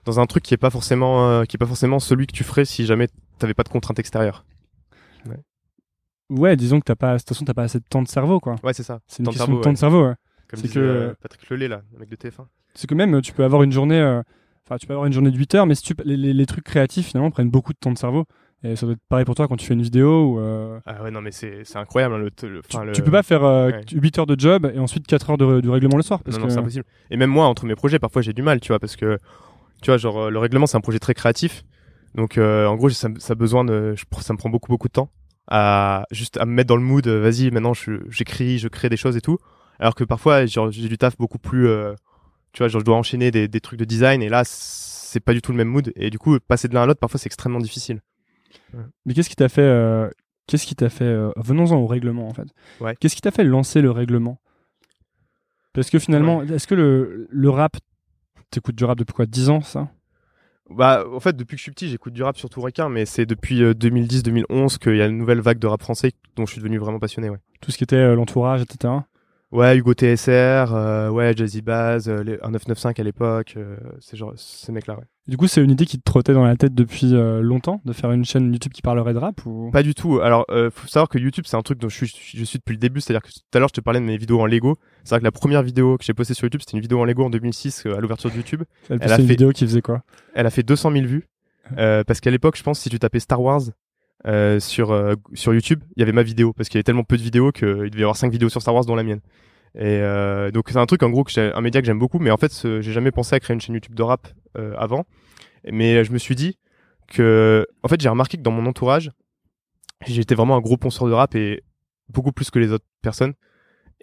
dans 0.04 0.20
un 0.20 0.26
truc 0.26 0.42
qui 0.42 0.54
est 0.54 0.58
pas 0.58 0.70
forcément 0.70 1.28
euh, 1.28 1.44
qui 1.44 1.56
est 1.56 1.58
pas 1.58 1.66
forcément 1.66 1.98
celui 1.98 2.26
que 2.26 2.32
tu 2.32 2.44
ferais 2.44 2.64
si 2.64 2.86
jamais 2.86 3.08
t'avais 3.38 3.54
pas 3.54 3.62
de 3.62 3.68
contraintes 3.68 3.98
extérieures 3.98 4.44
Ouais, 6.30 6.54
disons 6.54 6.78
que 6.78 6.84
t'as 6.84 6.94
pas, 6.94 7.14
de 7.14 7.18
toute 7.18 7.28
façon, 7.30 7.44
t'as 7.44 7.54
pas 7.54 7.64
assez 7.64 7.80
de 7.80 7.84
temps 7.90 8.02
de 8.02 8.08
cerveau, 8.08 8.38
quoi. 8.38 8.54
ouais 8.62 8.72
c'est 8.72 8.84
ça 8.84 9.00
C'est 9.08 9.18
une 9.18 9.24
Temps 9.24 9.32
de 9.32 9.34
question 9.36 9.46
cerveau, 9.46 9.58
de 9.58 9.64
temps 9.64 9.72
de 9.72 9.78
cerveau. 9.78 10.06
ouais. 10.06 10.14
comme 10.48 10.60
disait 10.60 10.74
que- 10.74 10.78
euh, 10.80 11.14
Patrick 11.20 11.50
Lelay 11.50 11.66
là 11.66 11.82
le 11.92 11.98
mec 11.98 12.08
de 12.08 12.14
TF1 12.14 12.46
C'est 12.74 12.86
que 12.88 12.94
même, 12.94 13.20
tu 13.20 13.32
peux 13.32 13.42
avoir 13.42 13.64
une 13.64 13.72
journée, 13.72 14.00
euh, 14.00 14.22
enfin, 14.64 14.76
tu 14.78 14.86
peux 14.86 14.92
avoir 14.92 15.06
une 15.06 15.12
journée 15.12 15.32
de 15.32 15.36
8 15.36 15.56
heures, 15.56 15.66
mais 15.66 15.74
si 15.74 15.82
tu, 15.82 15.94
les, 16.04 16.16
les- 16.16 16.32
les 16.32 16.46
trucs 16.46 16.62
créatifs, 16.64 17.08
finalement, 17.08 17.32
prennent 17.32 17.50
beaucoup 17.50 17.72
de 17.72 17.78
temps 17.80 17.90
de 17.90 17.98
cerveau. 17.98 18.26
Et 18.62 18.76
ça 18.76 18.86
doit 18.86 18.92
être 18.92 19.00
pareil 19.08 19.24
pour 19.24 19.34
toi 19.34 19.48
quand 19.48 19.56
tu 19.56 19.66
fais 19.66 19.74
une 19.74 19.82
vidéo 19.82 20.34
ou. 20.34 20.38
euh, 20.38 20.78
ah 20.86 21.02
ouais 21.02 21.10
non 21.10 21.22
mais 21.22 21.32
c'est 21.32 21.64
c'est 21.64 21.78
incroyable 21.78 22.14
hein, 22.14 22.18
le, 22.18 22.24
le, 22.26 22.30
tu, 22.62 22.76
le- 22.84 22.92
tu 22.92 23.02
peux 23.02 23.10
pas 23.10 23.22
faire 23.22 23.42
euh, 23.42 23.70
ouais. 23.70 23.80
8 23.90 24.18
heures 24.18 24.26
de 24.26 24.38
job 24.38 24.70
et 24.72 24.78
ensuite 24.78 25.06
4 25.06 25.30
heures 25.30 25.38
de, 25.38 25.68
règlement 25.68 25.96
le 25.96 26.02
soir. 26.02 26.22
Parce 26.22 26.36
non, 26.36 26.42
que... 26.42 26.48
non, 26.48 26.54
c'est 26.54 26.60
impossible. 26.60 26.84
Et 27.10 27.16
même 27.16 27.30
moi, 27.30 27.46
entre 27.46 27.64
mes 27.64 27.74
projets, 27.74 27.98
parfois 27.98 28.20
j'ai 28.22 28.34
du 28.34 28.42
mal, 28.42 28.60
tu 28.60 28.68
vois, 28.68 28.78
parce 28.78 28.94
que, 28.96 29.18
tu 29.82 29.90
vois, 29.90 29.96
genre, 29.98 30.18
euh, 30.24 30.30
le 30.30 30.38
règlement, 30.38 30.66
c'est 30.66 30.76
un 30.76 30.80
projet 30.80 30.98
très 30.98 31.14
créatif. 31.14 31.62
Donc, 32.14 32.38
euh, 32.38 32.66
en 32.66 32.76
gros, 32.76 32.90
ça, 32.90 33.08
ça 33.18 33.32
a 33.32 33.34
besoin 33.36 33.64
de, 33.64 33.94
je- 33.96 34.04
ça 34.22 34.32
me 34.32 34.38
prend 34.38 34.50
beaucoup, 34.50 34.68
beaucoup 34.70 34.88
de 34.88 34.92
temps 34.92 35.10
à 35.48 36.04
juste 36.10 36.36
à 36.38 36.44
me 36.46 36.52
mettre 36.52 36.68
dans 36.68 36.76
le 36.76 36.82
mood. 36.82 37.06
euh, 37.06 37.20
Vas-y, 37.20 37.50
maintenant, 37.50 37.72
j'écris, 38.08 38.58
je 38.58 38.68
crée 38.68 38.88
des 38.88 38.96
choses 38.96 39.16
et 39.16 39.20
tout. 39.20 39.38
Alors 39.78 39.94
que 39.94 40.04
parfois, 40.04 40.44
genre, 40.46 40.70
j'ai 40.70 40.88
du 40.88 40.98
taf 40.98 41.16
beaucoup 41.16 41.38
plus, 41.38 41.66
euh, 41.68 41.94
tu 42.52 42.58
vois, 42.58 42.68
genre, 42.68 42.80
je 42.80 42.84
dois 42.84 42.96
enchaîner 42.96 43.30
des, 43.30 43.48
des 43.48 43.60
trucs 43.60 43.78
de 43.78 43.84
design 43.84 44.22
et 44.22 44.28
là, 44.28 44.42
c'est 44.44 45.20
pas 45.20 45.32
du 45.32 45.40
tout 45.42 45.52
le 45.52 45.58
même 45.58 45.68
mood. 45.68 45.92
Et 45.96 46.10
du 46.10 46.18
coup, 46.18 46.38
passer 46.40 46.68
de 46.68 46.74
l'un 46.74 46.82
à 46.82 46.86
l'autre, 46.86 47.00
parfois, 47.00 47.18
c'est 47.18 47.26
extrêmement 47.26 47.58
difficile. 47.60 48.00
Mais 49.06 49.14
qu'est-ce 49.14 49.28
qui 49.28 49.36
t'a 49.36 49.48
fait. 49.48 49.62
euh, 49.62 50.08
Qu'est-ce 50.46 50.66
qui 50.66 50.74
t'a 50.74 50.88
fait. 50.88 51.16
Venons-en 51.36 51.76
au 51.76 51.86
règlement, 51.86 52.26
en 52.28 52.34
fait. 52.34 52.48
Ouais. 52.80 52.96
Qu'est-ce 52.98 53.14
qui 53.14 53.20
t'a 53.20 53.30
fait 53.30 53.44
lancer 53.44 53.80
le 53.82 53.90
règlement? 53.92 54.40
Parce 55.72 55.90
que 55.90 55.98
finalement, 56.00 56.42
est-ce 56.42 56.66
que 56.66 56.74
le, 56.74 57.28
le 57.30 57.50
rap. 57.50 57.76
T'écoutes 58.50 58.74
du 58.74 58.84
rap 58.84 58.98
depuis 58.98 59.12
quoi 59.12 59.26
10 59.26 59.50
ans, 59.50 59.60
ça? 59.60 59.88
Bah, 60.70 61.04
en 61.12 61.20
fait, 61.20 61.36
depuis 61.36 61.56
que 61.56 61.58
je 61.58 61.62
suis 61.62 61.72
petit, 61.72 61.88
j'écoute 61.88 62.12
du 62.12 62.22
rap 62.22 62.36
surtout 62.36 62.60
requin, 62.60 62.88
mais 62.88 63.06
c'est 63.06 63.26
depuis 63.26 63.62
euh, 63.62 63.74
2010-2011 63.74 64.78
qu'il 64.78 64.96
y 64.96 65.02
a 65.02 65.06
une 65.06 65.18
nouvelle 65.18 65.40
vague 65.40 65.58
de 65.58 65.66
rap 65.66 65.82
français 65.82 66.12
dont 66.36 66.46
je 66.46 66.52
suis 66.52 66.60
devenu 66.60 66.78
vraiment 66.78 66.98
passionné, 66.98 67.28
ouais. 67.30 67.38
Tout 67.60 67.70
ce 67.70 67.78
qui 67.78 67.84
était 67.84 67.96
euh, 67.96 68.14
l'entourage, 68.14 68.62
etc. 68.62 68.94
Ouais, 69.52 69.76
Hugo 69.76 69.94
TSR, 69.94 70.72
euh, 70.72 71.08
ouais, 71.10 71.34
Jazzy 71.36 71.60
Baz, 71.60 72.08
euh, 72.08 72.22
les 72.22 72.32
1995 72.34 72.94
à 73.00 73.02
l'époque, 73.02 73.54
euh, 73.56 73.76
ces, 73.98 74.16
genre, 74.16 74.32
ces 74.36 74.70
mecs-là, 74.70 74.94
ouais. 74.94 75.04
Du 75.26 75.36
coup, 75.36 75.48
c'est 75.48 75.60
une 75.62 75.72
idée 75.72 75.86
qui 75.86 75.98
te 75.98 76.04
trottait 76.04 76.32
dans 76.34 76.44
la 76.44 76.54
tête 76.56 76.72
depuis 76.72 77.14
euh, 77.14 77.40
longtemps 77.40 77.80
de 77.84 77.92
faire 77.92 78.12
une 78.12 78.24
chaîne 78.24 78.52
YouTube 78.52 78.72
qui 78.72 78.80
parlerait 78.80 79.12
de 79.12 79.18
rap 79.18 79.44
ou... 79.46 79.70
Pas 79.72 79.82
du 79.82 79.94
tout. 79.94 80.20
Alors, 80.20 80.44
euh, 80.50 80.70
faut 80.72 80.86
savoir 80.86 81.08
que 81.08 81.18
YouTube, 81.18 81.44
c'est 81.48 81.56
un 81.56 81.62
truc 81.62 81.78
dont 81.80 81.88
je 81.88 81.96
suis, 82.04 82.06
je 82.36 82.44
suis 82.44 82.58
depuis 82.58 82.72
le 82.74 82.78
début. 82.78 83.00
C'est-à-dire 83.00 83.22
que 83.22 83.30
tout 83.30 83.40
à 83.54 83.58
l'heure, 83.58 83.68
je 83.68 83.74
te 83.74 83.80
parlais 83.80 84.00
de 84.00 84.04
mes 84.04 84.16
vidéos 84.16 84.40
en 84.40 84.46
Lego. 84.46 84.76
C'est 85.04 85.10
vrai 85.10 85.18
que 85.20 85.24
la 85.24 85.30
première 85.32 85.62
vidéo 85.62 85.98
que 85.98 86.04
j'ai 86.04 86.14
postée 86.14 86.34
sur 86.34 86.44
YouTube, 86.44 86.60
c'était 86.60 86.76
une 86.76 86.82
vidéo 86.82 87.00
en 87.00 87.04
Lego 87.04 87.24
en 87.24 87.30
2006 87.30 87.86
euh, 87.86 87.96
à 87.96 88.00
l'ouverture 88.00 88.30
de 88.30 88.36
YouTube. 88.36 88.62
Elle 88.88 88.98
elle 89.02 89.12
a 89.12 89.16
une 89.18 89.22
fait- 89.26 89.28
vidéo 89.32 89.50
qui 89.52 89.64
faisait 89.66 89.82
quoi? 89.82 90.02
Elle 90.34 90.46
a 90.46 90.50
fait 90.50 90.62
200 90.64 90.92
000 90.92 91.06
vues. 91.06 91.28
Parce 91.76 92.20
qu'à 92.20 92.30
l'époque, 92.30 92.56
je 92.56 92.62
pense, 92.64 92.80
si 92.80 92.88
tu 92.88 92.98
tapais 92.98 93.20
Star 93.20 93.40
Wars 93.40 93.62
euh, 94.26 94.60
sur 94.60 94.90
euh, 94.90 95.14
sur 95.32 95.54
YouTube, 95.54 95.82
il 95.96 96.00
y 96.00 96.02
avait 96.02 96.12
ma 96.12 96.22
vidéo 96.22 96.52
parce 96.52 96.68
qu'il 96.68 96.76
y 96.76 96.78
avait 96.78 96.84
tellement 96.84 97.04
peu 97.04 97.16
de 97.16 97.22
vidéos 97.22 97.52
qu'il 97.52 97.68
devait 97.68 98.00
y 98.00 98.02
avoir 98.02 98.16
5 98.16 98.30
vidéos 98.30 98.50
sur 98.50 98.60
Star 98.60 98.74
Wars 98.74 98.84
dont 98.84 98.94
la 98.94 99.02
mienne. 99.02 99.20
Et 99.76 100.00
euh, 100.00 100.50
donc 100.50 100.68
c'est 100.68 100.78
un 100.78 100.86
truc 100.86 101.02
en 101.02 101.10
gros 101.10 101.24
que 101.24 101.56
un 101.56 101.60
média 101.60 101.80
que 101.80 101.86
j'aime 101.86 101.98
beaucoup, 101.98 102.18
mais 102.18 102.30
en 102.30 102.36
fait 102.36 102.52
j'ai 102.52 102.92
jamais 102.92 103.12
pensé 103.12 103.34
à 103.34 103.40
créer 103.40 103.54
une 103.54 103.60
chaîne 103.60 103.74
YouTube 103.74 103.94
de 103.94 104.02
rap 104.02 104.28
avant. 104.76 105.06
Mais 105.64 106.04
je 106.04 106.12
me 106.12 106.18
suis 106.18 106.34
dit 106.34 106.58
que 107.08 107.66
en 107.82 107.88
fait 107.88 108.00
j'ai 108.00 108.08
remarqué 108.08 108.36
que 108.36 108.42
dans 108.42 108.50
mon 108.50 108.66
entourage 108.66 109.10
j'étais 110.06 110.34
vraiment 110.34 110.56
un 110.56 110.60
gros 110.60 110.76
ponceur 110.76 111.06
de 111.08 111.12
rap 111.12 111.34
et 111.34 111.62
beaucoup 112.08 112.32
plus 112.32 112.50
que 112.50 112.58
les 112.58 112.72
autres 112.72 112.86
personnes. 113.00 113.34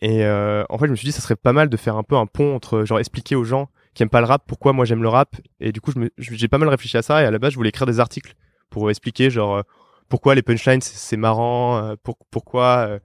Et 0.01 0.25
en 0.25 0.77
fait 0.79 0.87
je 0.87 0.91
me 0.91 0.95
suis 0.95 1.05
dit 1.05 1.11
ça 1.11 1.21
serait 1.21 1.35
pas 1.35 1.53
mal 1.53 1.69
de 1.69 1.77
faire 1.77 1.95
un 1.95 2.03
peu 2.03 2.15
un 2.15 2.25
pont 2.25 2.55
entre 2.55 2.85
genre 2.85 2.99
expliquer 2.99 3.35
aux 3.35 3.43
gens 3.43 3.69
qui 3.93 4.03
aiment 4.03 4.09
pas 4.09 4.21
le 4.21 4.27
rap 4.27 4.43
pourquoi 4.47 4.73
moi 4.73 4.85
j'aime 4.85 5.03
le 5.03 5.09
rap 5.09 5.35
et 5.59 5.71
du 5.71 5.81
coup 5.81 5.91
je 5.91 6.07
j'ai 6.17 6.47
pas 6.47 6.59
mal 6.59 6.69
réfléchi 6.69 6.97
à 6.97 7.01
ça 7.01 7.21
et 7.21 7.25
à 7.25 7.31
la 7.31 7.39
base 7.39 7.51
je 7.51 7.57
voulais 7.57 7.69
écrire 7.69 7.87
des 7.87 7.99
articles 7.99 8.35
pour 8.69 8.89
expliquer 8.89 9.29
genre 9.29 9.63
pourquoi 10.09 10.35
les 10.35 10.41
punchlines 10.41 10.81
c'est 10.81 11.17
marrant 11.17 11.77
euh, 11.77 11.95
pour, 12.01 12.17
pourquoi 12.31 12.87
euh, 12.87 12.99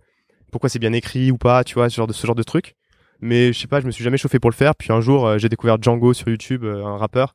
pourquoi 0.50 0.68
c'est 0.68 0.78
bien 0.78 0.92
écrit 0.92 1.30
ou 1.30 1.38
pas 1.38 1.64
tu 1.64 1.74
vois 1.74 1.88
ce 1.88 1.96
genre 1.96 2.06
de 2.06 2.12
ce 2.12 2.26
genre 2.26 2.36
de 2.36 2.42
truc. 2.42 2.76
Mais 3.20 3.52
je 3.52 3.58
sais 3.58 3.68
pas 3.68 3.80
je 3.80 3.86
me 3.86 3.90
suis 3.90 4.04
jamais 4.04 4.16
chauffé 4.18 4.38
pour 4.38 4.50
le 4.50 4.56
faire. 4.56 4.74
Puis 4.74 4.92
un 4.92 5.00
jour 5.00 5.26
euh, 5.26 5.38
j'ai 5.38 5.48
découvert 5.48 5.80
Django 5.80 6.12
sur 6.12 6.28
YouTube 6.28 6.64
un 6.64 6.96
rappeur. 6.96 7.34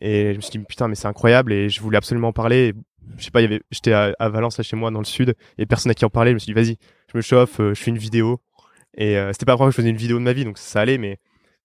Et 0.00 0.32
je 0.32 0.36
me 0.36 0.40
suis 0.40 0.52
dit 0.52 0.58
putain 0.58 0.88
mais 0.88 0.94
c'est 0.94 1.08
incroyable. 1.08 1.52
Et 1.52 1.68
je 1.68 1.80
voulais 1.80 1.98
absolument 1.98 2.28
en 2.28 2.32
parler. 2.32 2.74
Je 3.16 3.24
sais 3.24 3.30
pas 3.30 3.40
il 3.40 3.44
y 3.44 3.46
avait 3.46 3.62
j'étais 3.70 3.92
à, 3.92 4.28
Valence 4.28 4.58
là 4.58 4.64
chez 4.64 4.76
moi 4.76 4.90
dans 4.90 5.00
le 5.00 5.04
sud. 5.04 5.34
Et 5.58 5.66
personne 5.66 5.90
à 5.90 5.94
qui 5.94 6.04
en 6.04 6.10
parler. 6.10 6.30
Je 6.30 6.34
me 6.34 6.38
suis 6.38 6.52
dit 6.52 6.60
vas-y 6.60 6.78
je 7.12 7.16
me 7.16 7.22
chauffe 7.22 7.56
je 7.58 7.74
fais 7.74 7.90
une 7.90 7.98
vidéo. 7.98 8.40
Et 8.96 9.16
euh, 9.16 9.32
c'était 9.32 9.46
pas 9.46 9.56
la 9.56 9.58
que 9.58 9.70
je 9.70 9.76
faisais 9.76 9.90
une 9.90 9.96
vidéo 9.96 10.18
de 10.18 10.22
ma 10.22 10.32
vie 10.32 10.44
donc 10.44 10.58
ça 10.58 10.80
allait 10.80 10.98
mais 10.98 11.18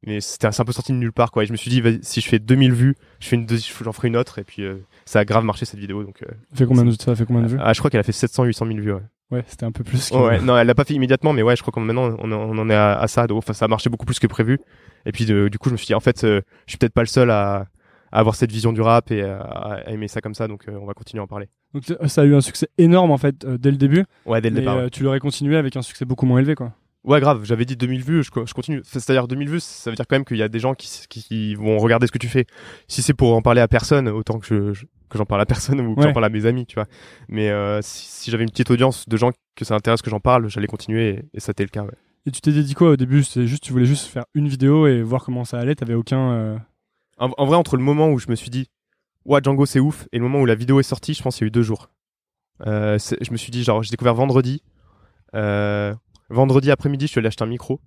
mais 0.05 0.21
c'était 0.21 0.47
un 0.47 0.65
peu 0.65 0.71
sorti 0.71 0.91
de 0.91 0.97
nulle 0.97 1.11
part 1.11 1.31
quoi 1.31 1.43
et 1.43 1.45
je 1.45 1.51
me 1.51 1.57
suis 1.57 1.69
dit 1.69 1.81
si 2.01 2.21
je 2.21 2.27
fais 2.29 2.39
2000 2.39 2.73
vues 2.73 2.95
je 3.19 3.27
fais 3.27 3.35
une 3.35 3.47
j'en 3.83 3.91
ferai 3.91 4.07
une 4.07 4.17
autre 4.17 4.39
et 4.39 4.43
puis 4.43 4.63
euh, 4.63 4.75
ça 5.05 5.19
a 5.19 5.25
grave 5.25 5.43
marché 5.43 5.65
cette 5.65 5.79
vidéo 5.79 6.03
donc 6.03 6.21
euh, 6.23 6.27
Ça 6.51 6.57
fait 6.59 6.65
combien 6.65 6.83
de, 6.85 6.91
ça 6.91 7.15
fait 7.15 7.25
combien 7.25 7.41
de 7.43 7.47
vues? 7.47 7.57
Ah, 7.59 7.73
je 7.73 7.79
crois 7.79 7.89
qu'elle 7.89 7.99
a 7.99 8.03
fait 8.03 8.11
700 8.11 8.43
800 8.45 8.65
000 8.67 8.79
vues 8.79 8.93
ouais. 8.93 9.01
Ouais, 9.31 9.43
c'était 9.47 9.65
un 9.65 9.71
peu 9.71 9.83
plus. 9.83 10.09
que- 10.11 10.15
Ouais, 10.15 10.39
non 10.39 10.55
elle 10.57 10.67
l'a 10.67 10.75
pas 10.75 10.83
fait 10.85 10.93
immédiatement 10.93 11.33
mais 11.33 11.41
ouais 11.41 11.55
je 11.55 11.61
crois 11.63 11.71
qu'on 11.71 11.81
maintenant 11.81 12.15
on, 12.19 12.31
on 12.31 12.57
en 12.59 12.69
est 12.69 12.75
à, 12.75 12.93
à 12.99 13.07
ça 13.07 13.25
donc 13.27 13.39
enfin 13.39 13.53
ça 13.53 13.65
a 13.65 13.67
marché 13.67 13.89
beaucoup 13.89 14.05
plus 14.05 14.19
que 14.19 14.27
prévu 14.27 14.59
et 15.07 15.11
puis 15.11 15.25
de- 15.25 15.47
du 15.49 15.57
coup 15.57 15.69
je 15.69 15.73
me 15.73 15.77
suis 15.77 15.87
dit 15.87 15.95
en 15.95 15.99
fait 15.99 16.23
euh, 16.23 16.41
je 16.67 16.71
suis 16.71 16.77
peut-être 16.77 16.93
pas 16.93 17.01
le 17.01 17.07
seul 17.07 17.31
à, 17.31 17.65
à 18.11 18.19
avoir 18.19 18.35
cette 18.35 18.51
vision 18.51 18.71
du 18.71 18.81
rap 18.81 19.11
et 19.11 19.23
à, 19.23 19.39
à 19.41 19.89
aimer 19.91 20.07
ça 20.07 20.21
comme 20.21 20.35
ça 20.35 20.47
donc 20.47 20.67
euh, 20.69 20.77
on 20.79 20.85
va 20.85 20.93
continuer 20.93 21.21
à 21.21 21.23
en 21.23 21.27
parler 21.27 21.49
Donc 21.73 21.83
ça- 22.07 22.21
a 22.21 22.25
eu 22.25 22.35
un 22.35 22.41
succès 22.41 22.69
énorme 22.77 23.09
en 23.11 23.17
fait 23.17 23.43
dès 23.45 23.71
le 23.71 23.77
début. 23.77 24.05
ouais 24.27 24.39
dès 24.41 24.51
le 24.51 24.57
départ 24.59 24.77
ouais. 24.77 24.89
tu 24.91 25.01
l'aurais 25.03 25.19
continué 25.19 25.57
avec 25.57 25.75
un 25.75 25.81
succès 25.81 26.05
beaucoup 26.05 26.27
moins 26.27 26.37
élevé 26.39 26.53
quoi. 26.53 26.71
Ouais, 27.05 27.19
grave, 27.19 27.43
j'avais 27.45 27.65
dit 27.65 27.75
2000 27.77 28.03
vues, 28.03 28.23
je, 28.23 28.31
co- 28.31 28.45
je 28.47 28.53
continue. 28.53 28.81
C'est-à-dire 28.83 29.27
2000 29.27 29.47
vues, 29.49 29.59
ça 29.59 29.89
veut 29.91 29.95
dire 29.95 30.05
quand 30.07 30.15
même 30.15 30.25
qu'il 30.25 30.37
y 30.37 30.41
a 30.43 30.47
des 30.49 30.59
gens 30.59 30.73
qui, 30.73 30.87
s- 30.87 31.05
qui, 31.07 31.23
qui 31.23 31.53
vont 31.55 31.77
regarder 31.77 32.07
ce 32.07 32.11
que 32.11 32.17
tu 32.17 32.27
fais. 32.27 32.45
Si 32.87 33.01
c'est 33.03 33.13
pour 33.13 33.35
en 33.35 33.41
parler 33.43 33.61
à 33.61 33.67
personne, 33.67 34.09
autant 34.09 34.39
que 34.39 34.45
je, 34.47 34.73
je- 34.73 34.85
que 35.09 35.17
j'en 35.19 35.25
parle 35.25 35.41
à 35.41 35.45
personne 35.45 35.79
ou 35.81 35.93
que 35.93 35.99
Ouais. 36.01 36.07
j'en 36.07 36.13
parle 36.13 36.25
à 36.25 36.29
mes 36.29 36.45
amis, 36.47 36.65
tu 36.65 36.75
vois. 36.75 36.87
Mais 37.29 37.49
euh, 37.51 37.79
si, 37.83 38.07
si 38.07 38.31
j'avais 38.31 38.43
une 38.43 38.49
petite 38.49 38.71
audience 38.71 39.07
de 39.07 39.17
gens 39.17 39.29
que 39.55 39.65
ça 39.65 39.75
intéresse 39.75 40.01
que 40.01 40.09
j'en 40.09 40.19
parle, 40.19 40.49
j'allais 40.49 40.65
continuer 40.67 41.09
et, 41.09 41.25
et 41.35 41.39
ça 41.39 41.51
été 41.51 41.63
le 41.63 41.69
cas. 41.69 41.83
Ouais. 41.83 41.93
Et 42.25 42.31
tu 42.31 42.41
t'es 42.41 42.51
dit 42.51 42.73
quoi 42.73 42.89
au 42.89 42.95
début? 42.95 43.23
C'est 43.23 43.45
juste 43.45 43.61
tu 43.63 43.71
voulais 43.71 43.85
juste 43.85 44.07
faire 44.07 44.25
une 44.33 44.47
vidéo 44.47 44.87
et 44.87 45.03
voir 45.03 45.23
comment 45.23 45.45
ça 45.45 45.59
allait? 45.59 45.75
T'avais 45.75 45.93
aucun. 45.93 46.31
euh, 46.31 46.57
En, 47.19 47.29
en 47.37 47.45
vrai, 47.45 47.55
entre 47.55 47.77
le 47.77 47.83
moment 47.83 48.09
où 48.09 48.17
je 48.17 48.25
me 48.29 48.35
suis 48.35 48.49
dit, 48.49 48.67
ouais, 49.25 49.41
Django 49.43 49.67
c'est 49.67 49.79
ouf, 49.79 50.07
et 50.11 50.17
le 50.17 50.23
moment 50.23 50.39
où 50.41 50.45
la 50.47 50.55
vidéo 50.55 50.79
est 50.79 50.83
sortie, 50.83 51.13
je 51.13 51.21
pense 51.21 51.35
qu'il 51.35 51.43
y 51.43 51.45
a 51.45 51.49
eu 51.49 51.51
deux 51.51 51.61
jours. 51.61 51.91
Euh, 52.65 52.97
je 53.21 53.31
me 53.31 53.37
suis 53.37 53.51
dit, 53.51 53.63
genre, 53.63 53.83
j'ai 53.83 53.91
découvert 53.91 54.15
vendredi. 54.15 54.63
Euh, 55.35 55.93
vendredi 56.29 56.71
après-midi, 56.71 57.05
je 57.07 57.11
suis 57.11 57.19
allé 57.19 57.27
acheter 57.27 57.43
un 57.43 57.47
micro. 57.47 57.79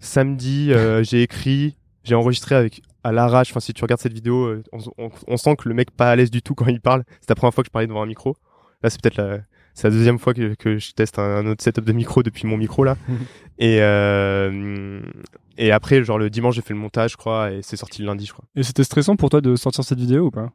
Samedi, 0.00 0.72
euh, 0.72 1.02
j'ai 1.08 1.22
écrit, 1.22 1.76
j'ai 2.04 2.14
enregistré 2.14 2.54
avec 2.54 2.82
à 3.04 3.12
l'arrache. 3.12 3.50
Enfin, 3.50 3.60
si 3.60 3.72
tu 3.74 3.82
regardes 3.82 4.00
cette 4.00 4.12
vidéo, 4.12 4.44
euh, 4.46 4.62
on, 4.72 4.78
on- 4.98 5.10
on 5.26 5.36
sent 5.36 5.56
que 5.56 5.68
le 5.68 5.74
mec 5.74 5.90
pas 5.90 6.10
à 6.10 6.16
l'aise 6.16 6.30
du 6.30 6.42
tout 6.42 6.54
quand 6.54 6.66
il 6.66 6.80
parle. 6.80 7.04
C'est 7.20 7.28
la 7.30 7.34
première 7.34 7.54
fois 7.54 7.62
que 7.64 7.68
je 7.68 7.72
parlais 7.72 7.86
devant 7.86 8.02
un 8.02 8.06
micro. 8.06 8.36
Là, 8.82 8.90
c'est 8.90 9.00
peut-être 9.00 9.16
la, 9.16 9.38
c'est 9.74 9.88
la 9.88 9.94
deuxième 9.94 10.18
fois 10.18 10.34
que, 10.34 10.54
que 10.54 10.78
je 10.78 10.92
teste 10.92 11.18
un, 11.18 11.22
un 11.38 11.46
autre 11.46 11.62
setup 11.62 11.84
de 11.84 11.92
micro 11.92 12.22
depuis 12.22 12.46
mon 12.46 12.56
micro 12.56 12.84
là. 12.84 12.96
et 13.58 13.78
euh, 13.80 15.00
et 15.58 15.70
après, 15.70 16.02
genre 16.02 16.18
le 16.18 16.30
dimanche, 16.30 16.54
j'ai 16.56 16.62
fait 16.62 16.74
le 16.74 16.80
montage, 16.80 17.12
je 17.12 17.16
crois, 17.16 17.52
et 17.52 17.60
c'est 17.62 17.76
sorti 17.76 18.00
le 18.02 18.06
lundi, 18.06 18.24
je 18.26 18.32
crois. 18.32 18.44
Et 18.56 18.62
c'était 18.62 18.84
stressant 18.84 19.16
pour 19.16 19.30
toi 19.30 19.40
de 19.40 19.54
sortir 19.56 19.84
cette 19.84 19.98
vidéo 19.98 20.26
ou 20.26 20.30
pas? 20.30 20.50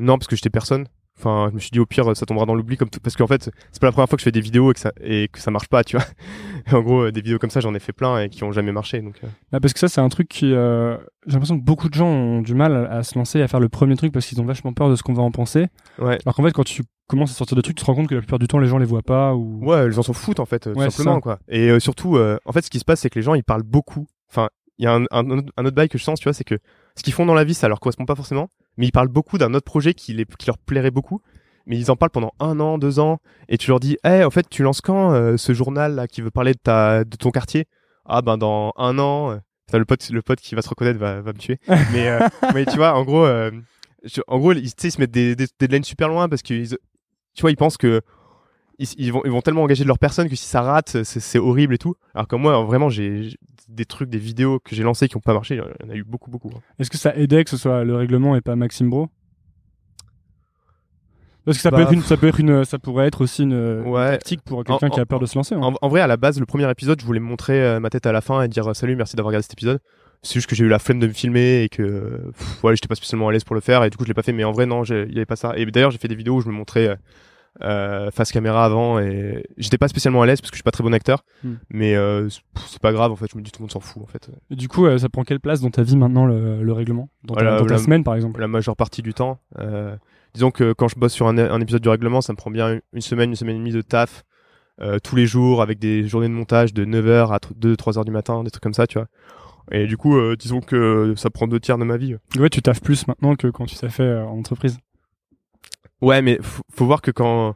Non, 0.00 0.16
parce 0.18 0.26
que 0.28 0.36
j'étais 0.36 0.50
personne. 0.50 0.86
Enfin, 1.18 1.48
je 1.50 1.54
me 1.54 1.58
suis 1.58 1.70
dit 1.70 1.80
au 1.80 1.86
pire, 1.86 2.16
ça 2.16 2.26
tombera 2.26 2.46
dans 2.46 2.54
l'oubli 2.54 2.76
comme 2.76 2.88
tout, 2.90 3.00
parce 3.00 3.16
qu'en 3.16 3.26
fait, 3.26 3.50
c'est 3.72 3.80
pas 3.80 3.88
la 3.88 3.92
première 3.92 4.08
fois 4.08 4.16
que 4.16 4.20
je 4.20 4.24
fais 4.24 4.30
des 4.32 4.40
vidéos 4.40 4.70
et 4.70 4.74
que 4.74 4.80
ça 4.80 4.92
et 5.02 5.28
que 5.28 5.40
ça 5.40 5.50
marche 5.50 5.66
pas, 5.68 5.82
tu 5.82 5.96
vois. 5.96 6.06
en 6.72 6.80
gros, 6.80 7.10
des 7.10 7.20
vidéos 7.20 7.38
comme 7.38 7.50
ça, 7.50 7.60
j'en 7.60 7.74
ai 7.74 7.80
fait 7.80 7.92
plein 7.92 8.20
et 8.20 8.28
qui 8.28 8.44
ont 8.44 8.52
jamais 8.52 8.70
marché, 8.72 9.00
donc. 9.00 9.16
euh. 9.24 9.28
Bah, 9.50 9.58
parce 9.60 9.72
que 9.72 9.80
ça, 9.80 9.88
c'est 9.88 10.00
un 10.00 10.08
truc 10.08 10.28
qui. 10.28 10.52
euh, 10.52 10.96
J'ai 11.26 11.32
l'impression 11.32 11.58
que 11.58 11.64
beaucoup 11.64 11.88
de 11.88 11.94
gens 11.94 12.06
ont 12.08 12.40
du 12.40 12.54
mal 12.54 12.74
à, 12.74 12.98
à 12.98 13.02
se 13.02 13.18
lancer, 13.18 13.42
à 13.42 13.48
faire 13.48 13.60
le 13.60 13.68
premier 13.68 13.96
truc 13.96 14.12
parce 14.12 14.26
qu'ils 14.26 14.40
ont 14.40 14.44
vachement 14.44 14.72
peur 14.72 14.88
de 14.90 14.94
ce 14.96 15.02
qu'on 15.02 15.14
va 15.14 15.22
en 15.22 15.30
penser. 15.32 15.66
Ouais. 15.98 16.18
Alors 16.24 16.34
qu'en 16.36 16.42
fait, 16.44 16.52
quand 16.52 16.64
tu 16.64 16.82
commences 17.08 17.30
à 17.32 17.34
sortir 17.34 17.56
de 17.56 17.62
trucs, 17.62 17.76
tu 17.76 17.82
te 17.82 17.86
rends 17.86 17.94
compte 17.96 18.08
que 18.08 18.14
la 18.14 18.20
plupart 18.20 18.38
du 18.38 18.46
temps, 18.46 18.58
les 18.58 18.68
gens 18.68 18.78
les 18.78 18.84
voient 18.86 19.02
pas 19.02 19.34
ou. 19.34 19.58
Ouais, 19.64 19.86
ils 19.86 19.98
en 19.98 20.02
s'en 20.02 20.12
foutent 20.12 20.40
en 20.40 20.46
fait, 20.46 20.66
euh, 20.66 20.72
tout 20.74 20.78
Ouais, 20.78 20.84
c'est 20.90 20.98
simplement 20.98 21.20
quoi. 21.20 21.38
Et 21.48 21.70
euh, 21.70 21.80
surtout, 21.80 22.16
euh, 22.16 22.38
en 22.44 22.52
fait, 22.52 22.62
ce 22.64 22.70
qui 22.70 22.78
se 22.78 22.84
passe, 22.84 23.00
c'est 23.00 23.10
que 23.10 23.18
les 23.18 23.22
gens 23.24 23.34
ils 23.34 23.42
parlent 23.42 23.62
beaucoup. 23.64 24.06
Enfin, 24.30 24.48
il 24.78 24.84
y 24.84 24.86
a 24.86 24.94
un, 24.94 25.04
un 25.10 25.30
autre 25.64 25.74
bail 25.74 25.88
que 25.88 25.98
je 25.98 26.04
sens, 26.04 26.20
tu 26.20 26.24
vois, 26.24 26.32
c'est 26.34 26.44
que 26.44 26.58
ce 26.94 27.02
qu'ils 27.02 27.12
font 27.12 27.26
dans 27.26 27.34
la 27.34 27.42
vie, 27.44 27.54
ça 27.54 27.66
leur 27.68 27.80
correspond 27.80 28.04
pas 28.04 28.14
forcément, 28.14 28.48
mais 28.78 28.86
ils 28.86 28.92
parlent 28.92 29.08
beaucoup 29.08 29.36
d'un 29.36 29.52
autre 29.52 29.66
projet 29.66 29.92
qui, 29.92 30.14
les, 30.14 30.24
qui 30.24 30.46
leur 30.46 30.56
plairait 30.56 30.90
beaucoup. 30.90 31.20
Mais 31.66 31.76
ils 31.76 31.90
en 31.90 31.96
parlent 31.96 32.10
pendant 32.10 32.32
un 32.40 32.58
an, 32.60 32.78
deux 32.78 32.98
ans, 32.98 33.18
et 33.50 33.58
tu 33.58 33.68
leur 33.68 33.78
dis, 33.78 33.98
eh, 34.02 34.24
en 34.24 34.30
fait, 34.30 34.48
tu 34.48 34.62
lances 34.62 34.80
quand 34.80 35.12
euh, 35.12 35.36
ce 35.36 35.52
journal 35.52 35.94
là 35.96 36.08
qui 36.08 36.22
veut 36.22 36.30
parler 36.30 36.54
de 36.54 36.58
ta, 36.58 37.04
de 37.04 37.16
ton 37.16 37.30
quartier? 37.30 37.66
Ah 38.06 38.22
ben 38.22 38.38
dans 38.38 38.72
un 38.78 38.98
an. 38.98 39.32
euh, 39.32 39.36
le 39.78 39.84
pote, 39.84 40.08
le 40.08 40.22
pote 40.22 40.40
qui 40.40 40.54
va 40.54 40.62
se 40.62 40.68
reconnaître 40.70 40.98
va, 40.98 41.20
va 41.20 41.34
me 41.34 41.38
tuer. 41.38 41.58
mais, 41.92 42.08
euh, 42.08 42.20
mais 42.54 42.64
tu 42.64 42.76
vois, 42.76 42.94
en 42.94 43.04
gros, 43.04 43.26
euh, 43.26 43.50
je- 44.02 44.22
en 44.28 44.38
gros, 44.38 44.52
ils, 44.52 44.70
se 44.70 44.98
mettent 44.98 45.10
des, 45.10 45.36
des 45.36 45.46
deadlines 45.60 45.84
super 45.84 46.08
loin 46.08 46.26
parce 46.30 46.40
que, 46.40 46.54
ils- 46.54 46.78
tu 47.34 47.40
vois, 47.42 47.50
ils 47.50 47.56
pensent 47.56 47.76
que 47.76 48.00
ils, 48.78 48.88
ils 48.98 49.12
vont, 49.12 49.22
ils 49.24 49.30
vont 49.30 49.40
tellement 49.40 49.62
engager 49.62 49.82
de 49.84 49.88
leur 49.88 49.98
personne 49.98 50.28
que 50.28 50.36
si 50.36 50.44
ça 50.46 50.62
rate, 50.62 51.02
c'est, 51.04 51.38
horrible 51.38 51.74
et 51.74 51.78
tout. 51.78 51.94
Alors 52.14 52.28
que 52.28 52.36
moi, 52.36 52.62
vraiment, 52.64 52.88
j'ai 52.88 53.30
des 53.68 53.84
trucs, 53.84 54.08
des 54.08 54.18
vidéos 54.18 54.60
que 54.60 54.74
j'ai 54.74 54.82
lancées 54.82 55.08
qui 55.08 55.16
ont 55.16 55.20
pas 55.20 55.34
marché. 55.34 55.56
Il 55.56 55.86
y 55.86 55.90
en 55.90 55.92
a 55.92 55.96
eu 55.96 56.04
beaucoup, 56.04 56.30
beaucoup. 56.30 56.50
hein. 56.54 56.60
Est-ce 56.78 56.90
que 56.90 56.96
ça 56.96 57.14
aidait 57.16 57.44
que 57.44 57.50
ce 57.50 57.56
soit 57.56 57.84
le 57.84 57.94
règlement 57.96 58.34
et 58.36 58.40
pas 58.40 58.56
Maxime 58.56 58.88
Bro? 58.90 59.08
Parce 61.44 61.56
que 61.56 61.62
ça, 61.62 61.70
peut 61.70 61.76
Bah, 61.76 61.82
être 61.84 61.92
une, 61.92 62.02
ça 62.02 62.16
peut 62.18 62.28
être 62.28 62.40
une, 62.40 62.64
ça 62.64 62.78
pourrait 62.78 63.06
être 63.06 63.22
aussi 63.22 63.42
une, 63.44 63.80
Ouais. 63.86 64.10
tactique 64.10 64.42
pour 64.42 64.64
quelqu'un 64.64 64.90
qui 64.90 65.00
a 65.00 65.06
peur 65.06 65.18
de 65.18 65.24
se 65.26 65.34
lancer. 65.36 65.54
hein. 65.54 65.60
En, 65.62 65.74
en 65.80 65.88
vrai, 65.88 66.00
à 66.02 66.06
la 66.06 66.18
base, 66.18 66.38
le 66.38 66.44
premier 66.46 66.70
épisode, 66.70 67.00
je 67.00 67.06
voulais 67.06 67.20
montrer 67.20 67.62
euh, 67.62 67.80
ma 67.80 67.88
tête 67.88 68.04
à 68.06 68.12
la 68.12 68.20
fin 68.20 68.42
et 68.42 68.48
dire 68.48 68.68
euh, 68.68 68.74
salut, 68.74 68.96
merci 68.96 69.16
d'avoir 69.16 69.28
regardé 69.30 69.42
cet 69.44 69.54
épisode. 69.54 69.80
C'est 70.22 70.34
juste 70.34 70.48
que 70.48 70.54
j'ai 70.56 70.64
eu 70.64 70.68
la 70.68 70.78
flemme 70.78 70.98
de 70.98 71.06
me 71.06 71.12
filmer 71.12 71.62
et 71.62 71.68
que 71.70 72.30
pff, 72.36 72.58
voilà, 72.60 72.74
j'étais 72.74 72.88
pas 72.88 72.96
spécialement 72.96 73.28
à 73.28 73.32
l'aise 73.32 73.44
pour 73.44 73.54
le 73.54 73.60
faire 73.62 73.82
et 73.84 73.88
du 73.90 73.96
coup, 73.96 74.04
je 74.04 74.08
l'ai 74.08 74.14
pas 74.14 74.22
fait. 74.22 74.32
Mais 74.32 74.44
en 74.44 74.52
vrai, 74.52 74.66
non, 74.66 74.82
il 74.84 75.12
y 75.12 75.16
avait 75.16 75.26
pas 75.26 75.36
ça. 75.36 75.54
Et 75.56 75.64
d'ailleurs, 75.66 75.90
j'ai 75.90 75.98
fait 75.98 76.08
des 76.08 76.16
vidéos 76.16 76.36
où 76.36 76.40
je 76.42 76.48
me 76.48 76.52
montrais 76.52 76.88
euh, 76.88 76.96
euh, 77.62 78.10
face 78.10 78.30
caméra 78.32 78.64
avant 78.64 78.98
et 79.00 79.44
j'étais 79.56 79.78
pas 79.78 79.88
spécialement 79.88 80.22
à 80.22 80.26
l'aise 80.26 80.40
parce 80.40 80.50
que 80.50 80.54
je 80.54 80.58
suis 80.58 80.62
pas 80.64 80.70
très 80.70 80.84
bon 80.84 80.92
acteur. 80.94 81.24
Hmm. 81.44 81.54
Mais 81.70 81.96
euh, 81.96 82.28
c'est- 82.28 82.78
pas 82.80 82.92
grave. 82.92 83.10
En 83.12 83.16
fait, 83.16 83.26
je 83.32 83.36
me 83.36 83.42
dis 83.42 83.50
tout 83.50 83.60
le 83.60 83.64
monde 83.64 83.72
s'en 83.72 83.80
fout. 83.80 84.02
En 84.02 84.06
fait, 84.06 84.30
Et 84.50 84.56
du 84.56 84.68
coup, 84.68 84.86
euh, 84.86 84.98
ça 84.98 85.08
prend 85.08 85.24
quelle 85.24 85.40
place 85.40 85.60
dans 85.60 85.70
ta 85.70 85.82
vie 85.82 85.96
maintenant 85.96 86.26
le, 86.26 86.62
le 86.62 86.72
règlement? 86.72 87.08
Dans 87.24 87.34
ta, 87.34 87.40
Voilà, 87.40 87.50
dans 87.58 87.64
ta 87.64 87.68
voilà. 87.74 87.82
semaine, 87.82 88.04
par 88.04 88.14
exemple? 88.14 88.40
la 88.40 88.46
majeure 88.48 88.76
partie 88.76 89.02
du 89.02 89.14
temps. 89.14 89.40
Euh, 89.58 89.96
disons 90.34 90.50
que 90.52 90.72
quand 90.72 90.86
je 90.88 90.96
bosse 90.96 91.12
sur 91.12 91.26
un, 91.26 91.36
un 91.38 91.60
épisode 91.60 91.82
du 91.82 91.88
règlement, 91.88 92.20
ça 92.20 92.32
me 92.32 92.36
prend 92.36 92.50
bien 92.50 92.78
une 92.92 93.00
semaine, 93.00 93.30
une 93.30 93.36
semaine 93.36 93.56
et 93.56 93.58
demie 93.58 93.72
de 93.72 93.82
taf 93.82 94.22
euh, 94.80 94.98
tous 95.02 95.16
les 95.16 95.26
jours 95.26 95.60
avec 95.60 95.80
des 95.80 96.06
journées 96.06 96.28
de 96.28 96.32
montage 96.34 96.72
de 96.72 96.84
9h 96.84 97.32
à 97.34 97.38
2-3h 97.38 98.04
du 98.04 98.12
matin, 98.12 98.44
des 98.44 98.50
trucs 98.50 98.62
comme 98.62 98.74
ça, 98.74 98.86
tu 98.86 98.98
vois. 98.98 99.08
Et 99.72 99.86
du 99.86 99.96
coup, 99.96 100.16
euh, 100.16 100.36
disons 100.36 100.60
que 100.60 101.14
ça 101.16 101.28
prend 101.30 101.46
deux 101.48 101.58
tiers 101.60 101.76
de 101.78 101.84
ma 101.84 101.96
vie. 101.96 102.14
Ouais, 102.38 102.48
tu 102.48 102.62
taffes 102.62 102.80
plus 102.80 103.06
maintenant 103.08 103.34
que 103.34 103.48
quand 103.48 103.66
tu 103.66 103.74
t'as 103.76 103.88
fait 103.90 104.14
en 104.20 104.38
entreprise. 104.38 104.78
Ouais, 106.00 106.22
mais 106.22 106.38
faut, 106.42 106.62
faut 106.70 106.86
voir 106.86 107.02
que 107.02 107.10
quand 107.10 107.54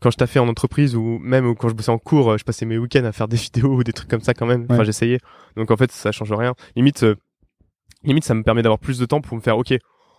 quand 0.00 0.10
je 0.10 0.16
taffais 0.16 0.38
en 0.38 0.48
entreprise 0.48 0.96
ou 0.96 1.18
même 1.18 1.54
quand 1.54 1.68
je 1.68 1.74
bossais 1.74 1.90
en 1.90 1.98
cours, 1.98 2.30
euh, 2.30 2.38
je 2.38 2.44
passais 2.44 2.64
mes 2.64 2.78
week-ends 2.78 3.04
à 3.04 3.12
faire 3.12 3.28
des 3.28 3.36
vidéos 3.52 3.74
ou 3.74 3.84
des 3.84 3.92
trucs 3.92 4.08
comme 4.08 4.22
ça 4.22 4.34
quand 4.34 4.46
même. 4.46 4.66
Enfin, 4.70 4.84
j'essayais. 4.84 5.18
Donc 5.56 5.70
en 5.70 5.76
fait, 5.76 5.92
ça 5.92 6.10
change 6.12 6.32
rien. 6.32 6.54
Limite, 6.74 7.02
euh, 7.02 7.16
limite, 8.04 8.24
ça 8.24 8.34
me 8.34 8.42
permet 8.42 8.62
d'avoir 8.62 8.78
plus 8.78 8.98
de 8.98 9.06
temps 9.06 9.20
pour 9.20 9.36
me 9.36 9.42
faire. 9.42 9.58
Ok, 9.58 9.74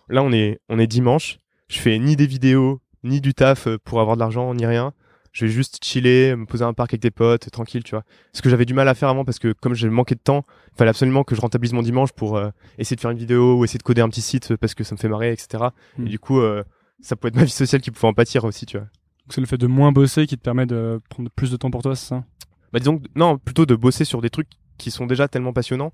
là 0.08 0.22
on 0.22 0.32
est 0.32 0.60
on 0.68 0.78
est 0.78 0.86
dimanche. 0.86 1.38
Je 1.68 1.78
fais 1.78 1.98
ni 1.98 2.16
des 2.16 2.26
vidéos 2.26 2.80
ni 3.02 3.20
du 3.20 3.34
taf 3.34 3.66
euh, 3.66 3.78
pour 3.82 4.00
avoir 4.00 4.16
de 4.16 4.20
l'argent 4.20 4.54
ni 4.54 4.66
rien. 4.66 4.92
Je 5.32 5.46
vais 5.46 5.50
juste 5.50 5.82
chiller, 5.82 6.36
me 6.36 6.44
poser 6.44 6.62
à 6.62 6.66
un 6.66 6.74
parc 6.74 6.92
avec 6.92 7.00
des 7.00 7.10
potes, 7.10 7.50
tranquille, 7.50 7.82
tu 7.82 7.92
vois. 7.92 8.04
Ce 8.34 8.42
que 8.42 8.50
j'avais 8.50 8.66
du 8.66 8.74
mal 8.74 8.86
à 8.86 8.94
faire 8.94 9.08
avant 9.08 9.24
parce 9.24 9.38
que 9.38 9.54
comme 9.54 9.72
j'ai 9.72 9.88
manqué 9.88 10.14
de 10.14 10.20
temps, 10.20 10.44
il 10.74 10.76
fallait 10.76 10.90
absolument 10.90 11.24
que 11.24 11.34
je 11.34 11.40
rentabilise 11.40 11.72
mon 11.72 11.80
dimanche 11.80 12.12
pour 12.12 12.36
euh, 12.36 12.50
essayer 12.76 12.96
de 12.96 13.00
faire 13.00 13.10
une 13.10 13.18
vidéo 13.18 13.56
ou 13.56 13.64
essayer 13.64 13.78
de 13.78 13.82
coder 13.82 14.02
un 14.02 14.10
petit 14.10 14.20
site 14.20 14.56
parce 14.56 14.74
que 14.74 14.84
ça 14.84 14.94
me 14.94 15.00
fait 15.00 15.08
marrer, 15.08 15.32
etc. 15.32 15.64
Et 15.98 16.02
du 16.02 16.18
coup, 16.18 16.38
euh, 16.40 16.62
ça 17.02 17.16
peut 17.16 17.28
être 17.28 17.36
ma 17.36 17.44
vie 17.44 17.50
sociale 17.50 17.80
qui 17.82 17.90
pouvait 17.90 18.08
en 18.08 18.14
pâtir 18.14 18.44
aussi, 18.44 18.64
tu 18.66 18.78
vois. 18.78 18.86
Donc, 18.86 19.32
C'est 19.34 19.40
le 19.40 19.46
fait 19.46 19.58
de 19.58 19.66
moins 19.66 19.92
bosser 19.92 20.26
qui 20.26 20.36
te 20.36 20.42
permet 20.42 20.66
de 20.66 21.00
prendre 21.10 21.30
plus 21.30 21.50
de 21.50 21.56
temps 21.56 21.70
pour 21.70 21.82
toi, 21.82 21.94
c'est 21.94 22.06
ça? 22.06 22.24
Bah 22.72 22.78
disons 22.78 22.98
que, 22.98 23.06
non, 23.14 23.38
plutôt 23.38 23.66
de 23.66 23.74
bosser 23.74 24.04
sur 24.04 24.20
des 24.22 24.30
trucs 24.30 24.48
qui 24.78 24.90
sont 24.90 25.06
déjà 25.06 25.28
tellement 25.28 25.52
passionnants 25.52 25.92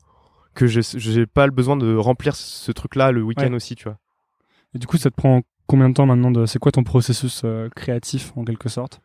que 0.54 0.66
je 0.66 0.80
j'ai 0.80 1.26
pas 1.26 1.46
le 1.46 1.52
besoin 1.52 1.76
de 1.76 1.94
remplir 1.96 2.34
ce 2.36 2.72
truc-là 2.72 3.10
le 3.12 3.22
week-end 3.22 3.48
Ouais. 3.48 3.54
aussi, 3.56 3.74
tu 3.74 3.84
vois. 3.84 3.98
Et 4.74 4.78
du 4.78 4.86
coup, 4.86 4.96
ça 4.96 5.10
te 5.10 5.14
prend 5.16 5.42
combien 5.66 5.88
de 5.88 5.94
temps 5.94 6.06
maintenant 6.06 6.30
de... 6.30 6.46
C'est 6.46 6.58
quoi 6.58 6.72
ton 6.72 6.84
processus 6.84 7.42
euh, 7.44 7.68
créatif 7.74 8.32
en 8.36 8.44
quelque 8.44 8.68
sorte? 8.68 9.00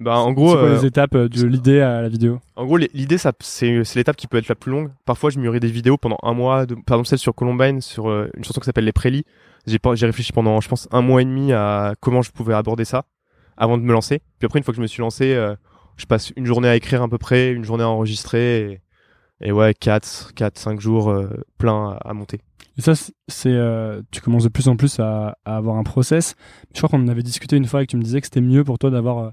Bah 0.00 0.16
en 0.18 0.28
C'est 0.28 0.34
gros, 0.34 0.52
quoi 0.52 0.62
euh, 0.64 0.76
les 0.80 0.86
étapes 0.86 1.14
euh, 1.14 1.28
de 1.28 1.44
l'idée 1.44 1.80
à 1.80 2.00
la 2.00 2.08
vidéo 2.08 2.40
en 2.56 2.64
gros 2.64 2.78
l'idée 2.78 3.18
ça 3.18 3.32
c'est 3.40 3.84
c'est 3.84 3.98
l'étape 3.98 4.16
qui 4.16 4.26
peut 4.26 4.38
être 4.38 4.48
la 4.48 4.54
plus 4.54 4.72
longue. 4.72 4.90
Parfois 5.04 5.28
je 5.30 5.38
mûris 5.38 5.60
des 5.60 5.68
vidéos 5.70 5.96
pendant 5.98 6.16
un 6.22 6.32
mois, 6.32 6.64
de, 6.66 6.74
par 6.74 6.96
exemple 6.96 7.08
celle 7.08 7.18
sur 7.18 7.34
Columbine 7.34 7.80
sur 7.82 8.08
euh, 8.08 8.30
une 8.36 8.42
chanson 8.44 8.60
qui 8.60 8.64
s'appelle 8.66 8.84
Les 8.86 8.92
Prélis. 8.92 9.24
J'ai 9.66 9.78
pas- 9.78 9.94
j'ai 9.94 10.06
réfléchi 10.06 10.32
pendant 10.32 10.60
je 10.60 10.68
pense 10.68 10.88
un 10.90 11.02
mois 11.02 11.20
et 11.20 11.24
demi 11.26 11.52
à 11.52 11.94
comment 12.00 12.22
je 12.22 12.30
pouvais 12.30 12.54
aborder 12.54 12.84
ça 12.86 13.04
avant 13.58 13.76
de 13.76 13.82
me 13.82 13.92
lancer. 13.92 14.20
Puis 14.38 14.46
après 14.46 14.58
une 14.58 14.64
fois 14.64 14.72
que 14.72 14.76
je 14.76 14.82
me 14.82 14.86
suis 14.86 15.02
lancé, 15.02 15.34
euh, 15.34 15.54
je 15.98 16.06
passe 16.06 16.32
une 16.34 16.46
journée 16.46 16.68
à 16.68 16.76
écrire 16.76 17.02
à 17.02 17.08
peu 17.08 17.18
près, 17.18 17.52
une 17.52 17.64
journée 17.64 17.84
à 17.84 17.88
enregistrer 17.90 18.80
et, 19.42 19.48
et 19.48 19.52
ouais 19.52 19.74
4 19.74 20.32
4 20.34 20.58
5 20.58 20.80
jours 20.80 21.10
euh, 21.10 21.28
plein 21.58 21.90
à, 22.02 22.08
à 22.08 22.14
monter. 22.14 22.40
Et 22.78 22.80
ça, 22.82 22.94
c'est- 22.94 23.12
c'est, 23.28 23.52
euh, 23.52 24.00
tu 24.10 24.22
commences 24.22 24.44
de 24.44 24.48
plus 24.48 24.68
en 24.68 24.76
plus 24.76 24.98
à, 24.98 25.36
à 25.44 25.56
avoir 25.58 25.76
un 25.76 25.82
process. 25.82 26.36
Je 26.74 26.78
crois 26.80 26.88
qu'on 26.88 27.04
en 27.04 27.08
avait 27.08 27.22
discuté 27.22 27.56
une 27.56 27.66
fois 27.66 27.82
et 27.82 27.86
que 27.86 27.90
tu 27.90 27.98
me 27.98 28.02
disais 28.02 28.20
que 28.22 28.26
c'était 28.28 28.40
mieux 28.40 28.64
pour 28.64 28.78
toi 28.78 28.88
d'avoir 28.90 29.18
euh, 29.18 29.30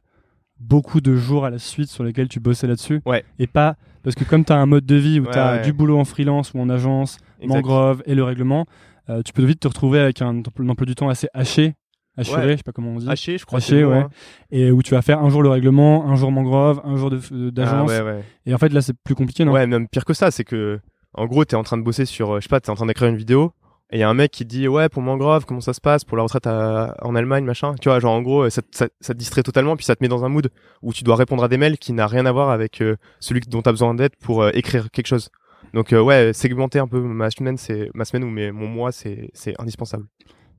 beaucoup 0.60 1.02
de 1.02 1.16
jours 1.16 1.46
à 1.46 1.50
la 1.50 1.60
suite 1.60 1.90
sur 1.90 2.04
lesquels 2.04 2.28
tu 2.28 2.40
bossais 2.40 2.68
là-dessus. 2.68 3.02
Ouais. 3.06 3.24
Et 3.40 3.48
pas, 3.48 3.76
parce 4.04 4.16
que 4.16 4.24
comme 4.24 4.44
tu 4.46 4.54
as 4.54 4.58
un 4.58 4.66
mode 4.66 4.86
de 4.86 4.96
vie 4.96 5.20
où 5.20 5.26
Ouais, 5.26 5.32
tu 5.32 5.38
as 5.40 5.54
ouais. 5.58 5.62
du 5.62 5.74
boulot 5.74 6.00
en 6.00 6.06
freelance 6.06 6.54
ou 6.54 6.60
en 6.60 6.70
agence, 6.70 7.18
Exact. 7.40 7.56
mangrove 7.56 8.04
et 8.06 8.16
le 8.16 8.24
règlement, 8.24 8.66
euh, 9.10 9.22
tu 9.24 9.34
peux 9.34 9.44
vite 9.44 9.60
te 9.60 9.68
retrouver 9.68 10.00
avec 10.00 10.22
un, 10.22 10.42
un 10.60 10.70
emploi 10.70 10.86
du 10.86 10.96
temps 10.96 11.10
assez 11.10 11.28
haché, 11.34 11.76
je 12.18 12.24
sais 12.24 12.58
pas 12.66 12.72
comment 12.72 12.90
on 12.92 12.98
dit, 12.98 13.08
Haché, 13.08 13.38
je 13.38 13.46
crois. 13.46 13.60
Haché, 13.60 13.86
ouais. 13.86 13.96
hein. 13.98 14.10
et 14.50 14.72
où 14.72 14.82
tu 14.82 14.96
vas 14.96 15.04
faire 15.04 15.20
un 15.20 15.30
jour 15.30 15.44
le 15.44 15.50
règlement, 15.50 16.10
un 16.10 16.16
jour 16.16 16.32
mangrove, 16.32 16.82
un 16.84 16.98
jour 16.98 17.12
Ah, 17.14 17.18
d'agence. 17.52 17.92
ouais. 17.92 18.24
Et 18.48 18.54
en 18.54 18.58
fait, 18.58 18.70
là, 18.74 18.82
c'est 18.82 18.96
plus 19.04 19.14
compliqué, 19.14 19.46
non? 19.46 19.52
Ouais, 19.52 19.68
même 19.68 19.88
pire 19.88 20.04
que 20.04 20.14
ça, 20.16 20.32
c'est 20.32 20.44
que, 20.44 20.80
en 21.14 21.26
gros, 21.28 21.46
t'es 21.46 21.56
en 21.56 21.62
train 21.64 21.78
de 21.78 21.84
bosser 21.84 22.06
sur, 22.06 22.32
euh, 22.32 22.40
je 22.40 22.46
sais 22.46 22.50
pas, 22.50 22.60
t'es 22.60 22.72
en 22.72 22.76
train 22.76 22.88
d'écrire 22.88 23.08
une 23.10 23.18
vidéo, 23.18 23.52
et 23.92 23.98
il 23.98 24.00
y 24.00 24.04
a 24.04 24.10
un 24.10 24.14
mec 24.14 24.32
qui 24.32 24.44
dit, 24.46 24.68
ouais, 24.68 24.90
pour 24.90 25.02
Mangrove, 25.02 25.46
comment 25.46 25.62
ça 25.62 25.74
se 25.74 25.80
passe, 25.82 26.04
pour 26.04 26.18
la 26.18 26.24
retraite 26.24 26.46
à- 26.48 26.96
en 27.02 27.16
Allemagne, 27.16 27.46
machin. 27.46 27.74
Tu 27.80 27.88
vois, 27.90 28.00
genre, 28.00 28.14
en 28.14 28.22
gros, 28.22 28.50
ça, 28.50 28.62
te- 28.62 28.76
ça, 28.76 28.88
ça 29.00 29.14
te 29.14 29.20
distrait 29.20 29.44
totalement, 29.44 29.76
puis 29.78 29.86
ça 29.86 29.96
te 29.96 30.04
met 30.04 30.08
dans 30.10 30.26
un 30.26 30.30
mood 30.30 30.50
où 30.82 30.92
tu 30.94 31.04
dois 31.04 31.16
répondre 31.16 31.44
à 31.44 31.48
des 31.48 31.58
mails 31.58 31.78
qui 31.78 31.94
n'a 31.94 32.06
rien 32.08 32.26
à 32.26 32.32
voir 32.32 32.50
avec 32.50 32.82
euh, 32.82 32.98
celui 33.20 33.40
dont 33.42 33.62
t'as 33.62 33.72
besoin 33.72 33.94
d'aide 33.96 34.16
pour 34.22 34.44
euh, 34.44 34.50
écrire 34.54 34.92
quelque 34.92 35.08
chose. 35.08 35.30
Donc, 35.74 35.94
euh, 35.94 36.02
ouais, 36.02 36.32
segmenter 36.34 36.80
un 36.80 36.88
peu 36.88 37.00
ma 37.02 37.30
semaine, 37.30 37.58
c'est, 37.58 37.90
ma 37.94 38.04
semaine 38.06 38.24
ou 38.26 38.30
mes, 38.30 38.52
mon 38.52 38.68
mois, 38.68 38.92
c'est, 38.92 39.30
c'est 39.34 39.54
indispensable. 39.60 40.06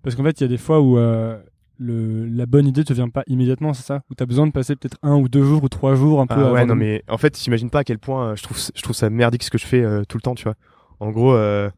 Parce 0.02 0.14
qu'en 0.16 0.22
fait, 0.24 0.40
il 0.40 0.44
y 0.44 0.46
a 0.46 0.48
des 0.48 0.56
fois 0.58 0.80
où 0.80 0.96
euh, 0.96 1.36
le, 1.78 2.24
la 2.26 2.46
bonne 2.46 2.66
idée 2.66 2.84
te 2.84 2.92
vient 2.92 3.08
pas 3.08 3.24
immédiatement, 3.26 3.74
c'est 3.74 3.84
ça? 3.84 4.00
Où 4.10 4.14
tu 4.14 4.22
as 4.22 4.26
besoin 4.26 4.46
de 4.46 4.52
passer 4.52 4.74
peut-être 4.76 4.96
un 5.02 5.16
ou 5.16 5.28
deux 5.28 5.42
jours 5.42 5.62
ou 5.64 5.68
trois 5.68 5.94
jours 5.96 6.20
un 6.20 6.26
peu. 6.26 6.44
Ah 6.46 6.52
ouais, 6.52 6.62
de- 6.62 6.66
non, 6.68 6.74
mais 6.74 7.02
en 7.08 7.18
fait, 7.18 7.38
j'imagine 7.38 7.68
pas 7.70 7.80
à 7.80 7.84
quel 7.84 7.98
point 7.98 8.30
euh, 8.30 8.36
je 8.36 8.42
trouve, 8.42 8.58
je 8.74 8.82
trouve 8.82 8.96
ça 8.96 9.10
merdique 9.10 9.42
ce 9.42 9.50
que 9.50 9.58
je 9.58 9.66
fais 9.66 9.82
euh, 9.82 10.02
tout 10.08 10.16
le 10.16 10.22
temps, 10.22 10.34
tu 10.34 10.44
vois. 10.44 10.54
En 11.00 11.10
gros, 11.10 11.32
euh, 11.34 11.68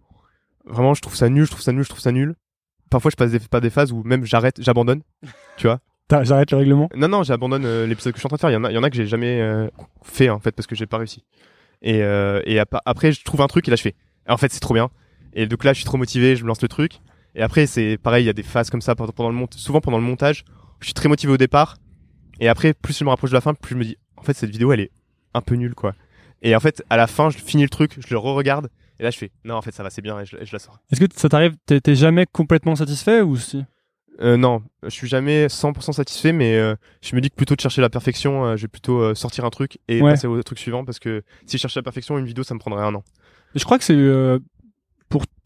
vraiment, 0.67 0.95
je 0.95 1.01
trouve 1.03 1.17
ça 1.17 1.29
nul, 1.29 1.45
je 1.45 1.51
trouve 1.51 1.63
ça 1.63 1.73
nul, 1.73 1.83
je 1.85 1.89
trouve 1.89 2.01
ça 2.01 2.13
nul. 2.13 2.35
Parfois, 2.91 3.11
je 3.11 3.17
passe 3.17 3.31
des, 3.31 3.39
pas 3.41 3.61
des 3.61 3.71
phases 3.71 3.93
où 3.93 4.03
même 4.05 4.25
j'arrête, 4.25 4.61
j'abandonne, 4.61 5.03
tu 5.57 5.67
vois. 5.67 5.81
J'arrête 6.25 6.51
le 6.51 6.57
règlement? 6.57 6.89
Non, 6.97 7.07
non, 7.07 7.23
j'abandonne 7.23 7.65
euh, 7.65 7.87
l'épisode 7.87 8.13
que 8.13 8.17
je 8.19 8.21
suis 8.23 8.27
en 8.27 8.31
train 8.31 8.37
de 8.37 8.41
faire. 8.41 8.51
Il 8.51 8.55
y 8.55 8.57
en 8.57 8.65
a, 8.65 8.71
il 8.73 8.75
y 8.75 8.79
en 8.79 8.83
a 8.83 8.91
que 8.91 8.97
j'ai 8.97 9.07
jamais 9.07 9.41
euh, 9.41 9.69
fait, 10.03 10.29
en 10.29 10.41
fait, 10.41 10.51
parce 10.51 10.67
que 10.67 10.75
j'ai 10.75 10.87
pas 10.87 10.99
réussi. 10.99 11.23
Et, 11.83 12.03
euh, 12.03 12.43
et 12.47 12.59
ap- 12.59 12.81
après, 12.85 13.13
je 13.13 13.23
trouve 13.23 13.41
un 13.43 13.47
truc 13.47 13.69
et 13.69 13.71
là, 13.71 13.77
je 13.77 13.83
fais. 13.83 13.95
En 14.29 14.37
fait, 14.37 14.53
c'est 14.53 14.59
trop 14.59 14.75
bien. 14.75 14.91
Et 15.35 15.47
donc 15.47 15.63
là, 15.63 15.73
je 15.73 15.77
suis 15.79 15.85
trop 15.85 15.97
motivé, 15.99 16.35
je 16.35 16.43
me 16.43 16.49
lance 16.49 16.61
le 16.63 16.67
truc. 16.69 16.95
Et 17.37 17.43
après, 17.43 17.67
c'est 17.67 17.97
pareil, 17.97 18.25
il 18.25 18.27
y 18.27 18.31
a 18.31 18.33
des 18.33 18.43
phases 18.43 18.71
comme 18.71 18.81
ça 18.83 18.97
pendant 18.97 19.13
pendant 19.13 19.29
le 19.29 19.37
mont 19.37 19.47
souvent 19.55 19.81
pendant 19.81 19.99
le 19.99 20.03
montage. 20.03 20.45
Je 20.81 20.87
suis 20.87 20.95
très 20.95 21.09
motivé 21.09 21.33
au 21.33 21.37
départ. 21.37 21.77
Et 22.41 22.49
après, 22.49 22.75
plus 22.75 22.99
je 22.99 23.05
me 23.05 23.11
rapproche 23.11 23.31
de 23.31 23.37
la 23.37 23.41
fin, 23.41 23.55
plus 23.55 23.75
je 23.75 23.79
me 23.79 23.85
dis, 23.85 23.97
en 24.17 24.23
fait, 24.23 24.33
cette 24.35 24.51
vidéo, 24.51 24.73
elle 24.73 24.81
est 24.81 24.91
un 25.35 25.43
peu 25.43 25.55
nulle, 25.55 25.77
quoi. 25.77 25.95
Et 26.43 26.57
en 26.57 26.61
fait, 26.61 26.83
à 26.91 26.97
la 26.97 27.07
fin, 27.07 27.31
je 27.31 27.39
finis 27.39 27.63
le 27.63 27.69
truc, 27.69 27.95
je 28.05 28.13
le 28.13 28.19
re-regarde. 28.19 28.69
Et 29.01 29.03
là, 29.03 29.11
je 29.11 29.17
fais, 29.19 29.33
non, 29.45 29.55
en 29.55 29.63
fait, 29.63 29.73
ça 29.73 29.83
va, 29.83 29.89
c'est 29.89 30.03
bien, 30.03 30.21
et 30.21 30.27
je, 30.27 30.37
et 30.37 30.45
je 30.45 30.53
la 30.53 30.59
sors. 30.59 30.79
Est-ce 30.93 31.01
que 31.01 31.07
ça 31.17 31.31
t'arrive 31.31 31.55
T'es 31.65 31.95
jamais 31.95 32.27
complètement 32.31 32.77
satisfait 32.77 33.23
ou 33.23 33.35
si? 33.37 33.65
Euh, 34.21 34.37
non, 34.37 34.63
je 34.83 34.91
suis 34.91 35.09
jamais 35.09 35.47
100% 35.49 35.93
satisfait, 35.93 36.33
mais 36.33 36.55
euh, 36.59 36.75
je 37.01 37.17
me 37.17 37.23
dis 37.23 37.31
que 37.31 37.35
plutôt 37.35 37.57
de 37.57 37.61
chercher 37.63 37.81
la 37.81 37.89
perfection, 37.89 38.45
euh, 38.45 38.57
je 38.57 38.63
vais 38.63 38.69
plutôt 38.69 39.01
euh, 39.01 39.15
sortir 39.15 39.47
un 39.47 39.51
truc 39.51 39.79
et 39.89 40.03
Ouais. 40.03 40.11
passer 40.11 40.27
au 40.27 40.43
truc 40.43 40.59
suivant 40.59 40.85
parce 40.85 40.99
que 40.99 41.23
si 41.47 41.57
je 41.57 41.63
cherchais 41.63 41.81
la 41.81 41.85
perfection, 41.85 42.19
une 42.19 42.27
vidéo, 42.27 42.45
ça 42.45 42.53
me 42.53 42.59
prendrait 42.59 42.85
un 42.85 42.95
an. 42.95 43.03
Je 43.55 43.65
crois 43.65 43.79
que 43.79 43.85
c'est 43.85 43.97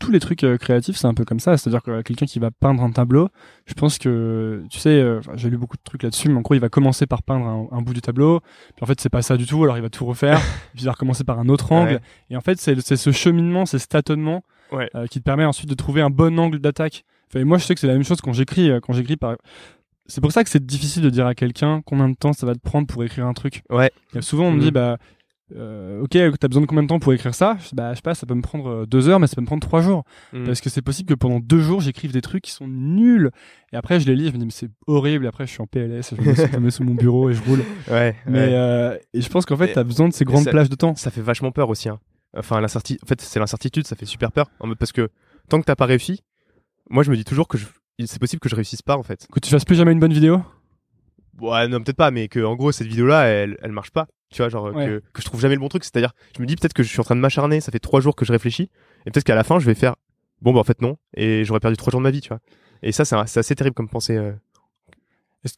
tous 0.05 0.11
les 0.13 0.21
trucs 0.21 0.45
euh, 0.45 0.57
créatifs, 0.57 0.97
c'est 0.97 1.07
un 1.07 1.15
peu 1.15 1.25
comme 1.25 1.41
ça. 1.41 1.57
C'est-à-dire 1.57 1.83
que 1.83 1.91
euh, 1.91 2.03
quelqu'un 2.03 2.27
qui 2.27 2.39
va 2.39 2.51
peindre 2.51 2.83
un 2.83 2.91
tableau, 2.91 3.29
je 3.67 3.75
pense 3.75 3.99
que, 3.99 4.63
tu 4.71 4.79
sais, 4.79 4.91
euh, 4.91 5.21
j'ai 5.35 5.51
lu 5.51 5.57
beaucoup 5.57 5.77
de 5.77 5.83
trucs 5.83 6.03
là-dessus, 6.03 6.29
mais 6.29 6.37
en 6.37 6.41
gros, 6.43 6.55
il 6.55 6.61
va 6.61 6.69
commencer 6.69 7.07
par 7.07 7.23
peindre 7.23 7.47
un, 7.47 7.69
un 7.71 7.83
bout 7.83 7.95
du 7.95 8.01
tableau, 8.01 8.41
puis 8.77 8.83
en 8.83 8.87
fait, 8.87 9.01
c'est 9.01 9.09
pas 9.09 9.23
ça 9.23 9.37
du 9.37 9.47
tout, 9.47 9.63
alors 9.65 9.77
il 9.77 9.83
va 9.83 9.91
tout 9.91 10.05
refaire, 10.07 10.39
puis 10.75 10.83
il 10.83 10.85
va 10.85 10.93
recommencer 10.93 11.25
par 11.25 11.39
un 11.39 11.49
autre 11.49 11.73
angle. 11.73 11.95
Ouais. 11.95 12.01
Et 12.31 12.37
en 12.37 12.41
fait, 12.41 12.59
c'est 12.61 12.97
ce 12.97 13.13
cheminement, 13.13 13.67
c'est 13.67 13.79
ce 13.79 13.87
tâtonnement 13.89 14.43
Ouais. 14.73 14.89
euh, 14.95 15.07
qui 15.07 15.19
te 15.21 15.25
permet 15.25 15.45
ensuite 15.45 15.69
de 15.69 15.75
trouver 15.75 16.01
un 16.01 16.11
bon 16.11 16.39
angle 16.39 16.59
d'attaque. 16.59 17.05
Enfin, 17.31 17.41
et 17.41 17.45
moi, 17.45 17.59
je 17.59 17.65
sais 17.65 17.75
que 17.75 17.81
c'est 17.81 17.87
la 17.87 17.93
même 17.93 18.03
chose 18.05 18.21
quand 18.21 18.33
j'écris, 18.33 18.71
quand 18.83 18.93
j'écris 18.93 19.17
par 19.17 19.37
c'est 20.07 20.21
pour 20.21 20.33
ça 20.33 20.45
que 20.45 20.51
c'est 20.51 20.65
difficile 20.65 21.03
de 21.03 21.09
dire 21.11 21.27
à 21.27 21.35
quelqu'un 21.35 21.81
combien 21.87 22.09
de 22.11 22.15
temps 22.15 22.33
ça 22.35 22.45
va 22.45 22.55
te 22.55 22.59
prendre 22.61 22.87
pour 22.87 23.03
écrire 23.05 23.27
un 23.27 23.33
truc. 23.33 23.63
Ouais. 23.71 23.91
Et 24.15 24.21
souvent 24.21 24.45
on 24.47 24.53
me 24.53 24.61
dit 24.61 24.71
bah 24.71 24.99
euh, 25.57 26.03
ok 26.03 26.17
t'as 26.41 26.49
besoin 26.49 26.63
de 26.63 26.67
combien 26.67 26.83
de 26.83 26.89
temps 26.89 26.99
pour 26.99 27.13
écrire 27.13 27.35
ça? 27.35 27.57
Bah 27.73 27.91
je 27.93 27.97
sais 27.97 28.03
pas 28.03 28.15
ça 28.15 28.27
peut 28.27 28.35
me 28.35 28.43
prendre 28.43 28.69
euh, 28.69 28.87
deux 28.87 29.09
heures 29.09 29.21
mais 29.21 29.27
ça 29.27 29.37
peut 29.37 29.41
me 29.43 29.47
prendre 29.47 29.63
trois 29.63 29.81
jours 29.81 30.05
Mm. 30.33 30.45
parce 30.45 30.61
que 30.61 30.69
c'est 30.71 30.83
possible 30.83 31.09
que 31.09 31.15
pendant 31.15 31.39
deux 31.41 31.61
jours 31.61 31.81
j'écrive 31.81 32.13
des 32.13 32.21
trucs 32.23 32.43
qui 32.43 32.51
sont 32.51 32.67
nuls 32.67 33.31
et 33.73 33.77
après 33.77 34.01
je 34.01 34.07
les 34.07 34.17
lis 34.17 34.27
je 34.29 34.33
me 34.33 34.39
dis 34.39 34.45
mais 34.47 34.51
c'est 34.51 34.71
horrible 34.87 35.25
et 35.27 35.29
après 35.29 35.47
je 35.47 35.53
suis 35.53 35.63
en 35.63 35.67
PLS 35.67 36.15
je 36.17 36.21
me, 36.21 36.61
mets- 36.61 36.71
sous 36.71 36.83
mon 36.85 36.95
bureau 36.95 37.31
et 37.31 37.35
je 37.35 37.43
roule 37.45 37.63
Ouais. 37.91 38.17
mais 38.27 38.39
ouais. 38.41 38.49
euh, 38.55 38.99
et 39.13 39.21
je 39.21 39.29
pense 39.29 39.47
qu'en 39.47 39.57
fait 39.57 39.73
t'as 39.73 39.85
besoin 39.85 40.09
de 40.09 40.13
ces 40.13 40.25
grandes 40.25 40.45
ça- 40.45 40.51
plages 40.51 40.69
de 40.71 40.75
temps 40.77 40.95
ça 40.97 41.11
fait 41.11 41.23
vachement 41.23 41.53
peur 41.53 41.69
aussi. 41.69 41.89
Hein. 41.89 41.99
Enfin, 42.37 42.61
l'incertitude. 42.61 42.99
En 43.05 43.07
fait, 43.07 43.21
c'est 43.21 43.39
l'incertitude, 43.39 43.87
ça 43.87 43.95
fait 43.95 44.07
super 44.07 44.33
peur. 44.33 44.51
Parce 44.81 44.91
que 44.91 45.09
tant 45.49 45.61
que 45.61 45.65
t'as 45.67 45.77
pas 45.77 45.87
réussi, 45.87 46.21
moi, 46.91 47.05
je 47.05 47.11
me 47.13 47.17
dis 47.17 47.23
toujours 47.25 47.47
que 47.47 47.57
je... 47.57 47.67
c'est 48.07 48.19
possible 48.19 48.41
que 48.41 48.49
je 48.49 48.57
réussisse 48.57 48.83
pas, 48.83 48.97
en 48.97 49.05
fait. 49.05 49.29
que 49.33 49.39
tu 49.39 49.49
fasses 49.51 49.65
plus 49.65 49.77
jamais 49.77 49.93
une 49.93 50.01
bonne 50.01 50.13
vidéo? 50.13 50.43
Ouais, 51.41 51.69
non, 51.69 51.79
peut-être 51.81 51.97
pas, 51.97 52.11
mais 52.11 52.27
que 52.29 52.41
en 52.45 52.57
gros, 52.57 52.73
cette 52.73 52.87
vidéo-là, 52.89 53.27
elle, 53.27 53.57
elle 53.63 53.71
marche 53.73 53.91
pas. 53.93 54.07
Tu 54.35 54.43
vois, 54.43 54.49
genre 54.49 54.65
Ouais. 54.75 54.87
que, 54.87 55.03
que 55.13 55.21
je 55.23 55.25
trouve 55.27 55.41
jamais 55.41 55.55
le 55.55 55.61
bon 55.61 55.69
truc. 55.69 55.85
C'est-à-dire, 55.85 56.13
je 56.37 56.43
me 56.43 56.47
dis 56.47 56.57
peut-être 56.57 56.73
que 56.75 56.83
je 56.83 56.89
suis 56.89 57.01
en 57.01 57.05
train 57.05 57.15
de 57.15 57.21
m'acharner. 57.21 57.61
Ça 57.61 57.71
fait 57.71 57.79
trois 57.79 58.01
jours 58.01 58.17
que 58.17 58.25
je 58.25 58.33
réfléchis, 58.33 58.69
et 59.07 59.11
peut-être 59.11 59.25
qu'à 59.25 59.35
la 59.37 59.45
fin, 59.45 59.59
je 59.61 59.67
vais 59.67 59.75
faire. 59.75 59.95
Bon, 60.43 60.53
bah 60.53 60.59
en 60.61 60.65
fait 60.65 60.83
non, 60.83 60.97
et 61.17 61.45
j'aurais 61.45 61.61
perdu 61.61 61.77
trois 61.77 61.91
jours 61.93 62.01
de 62.01 62.03
ma 62.05 62.11
vie, 62.11 62.21
tu 62.21 62.29
vois. 62.29 62.41
Et 62.83 62.91
ça, 62.93 63.05
c'est 63.05 63.17
assez 63.39 63.55
terrible 63.55 63.75
comme 63.75 63.89
pensée. 63.89 64.17
euh. 64.17 64.33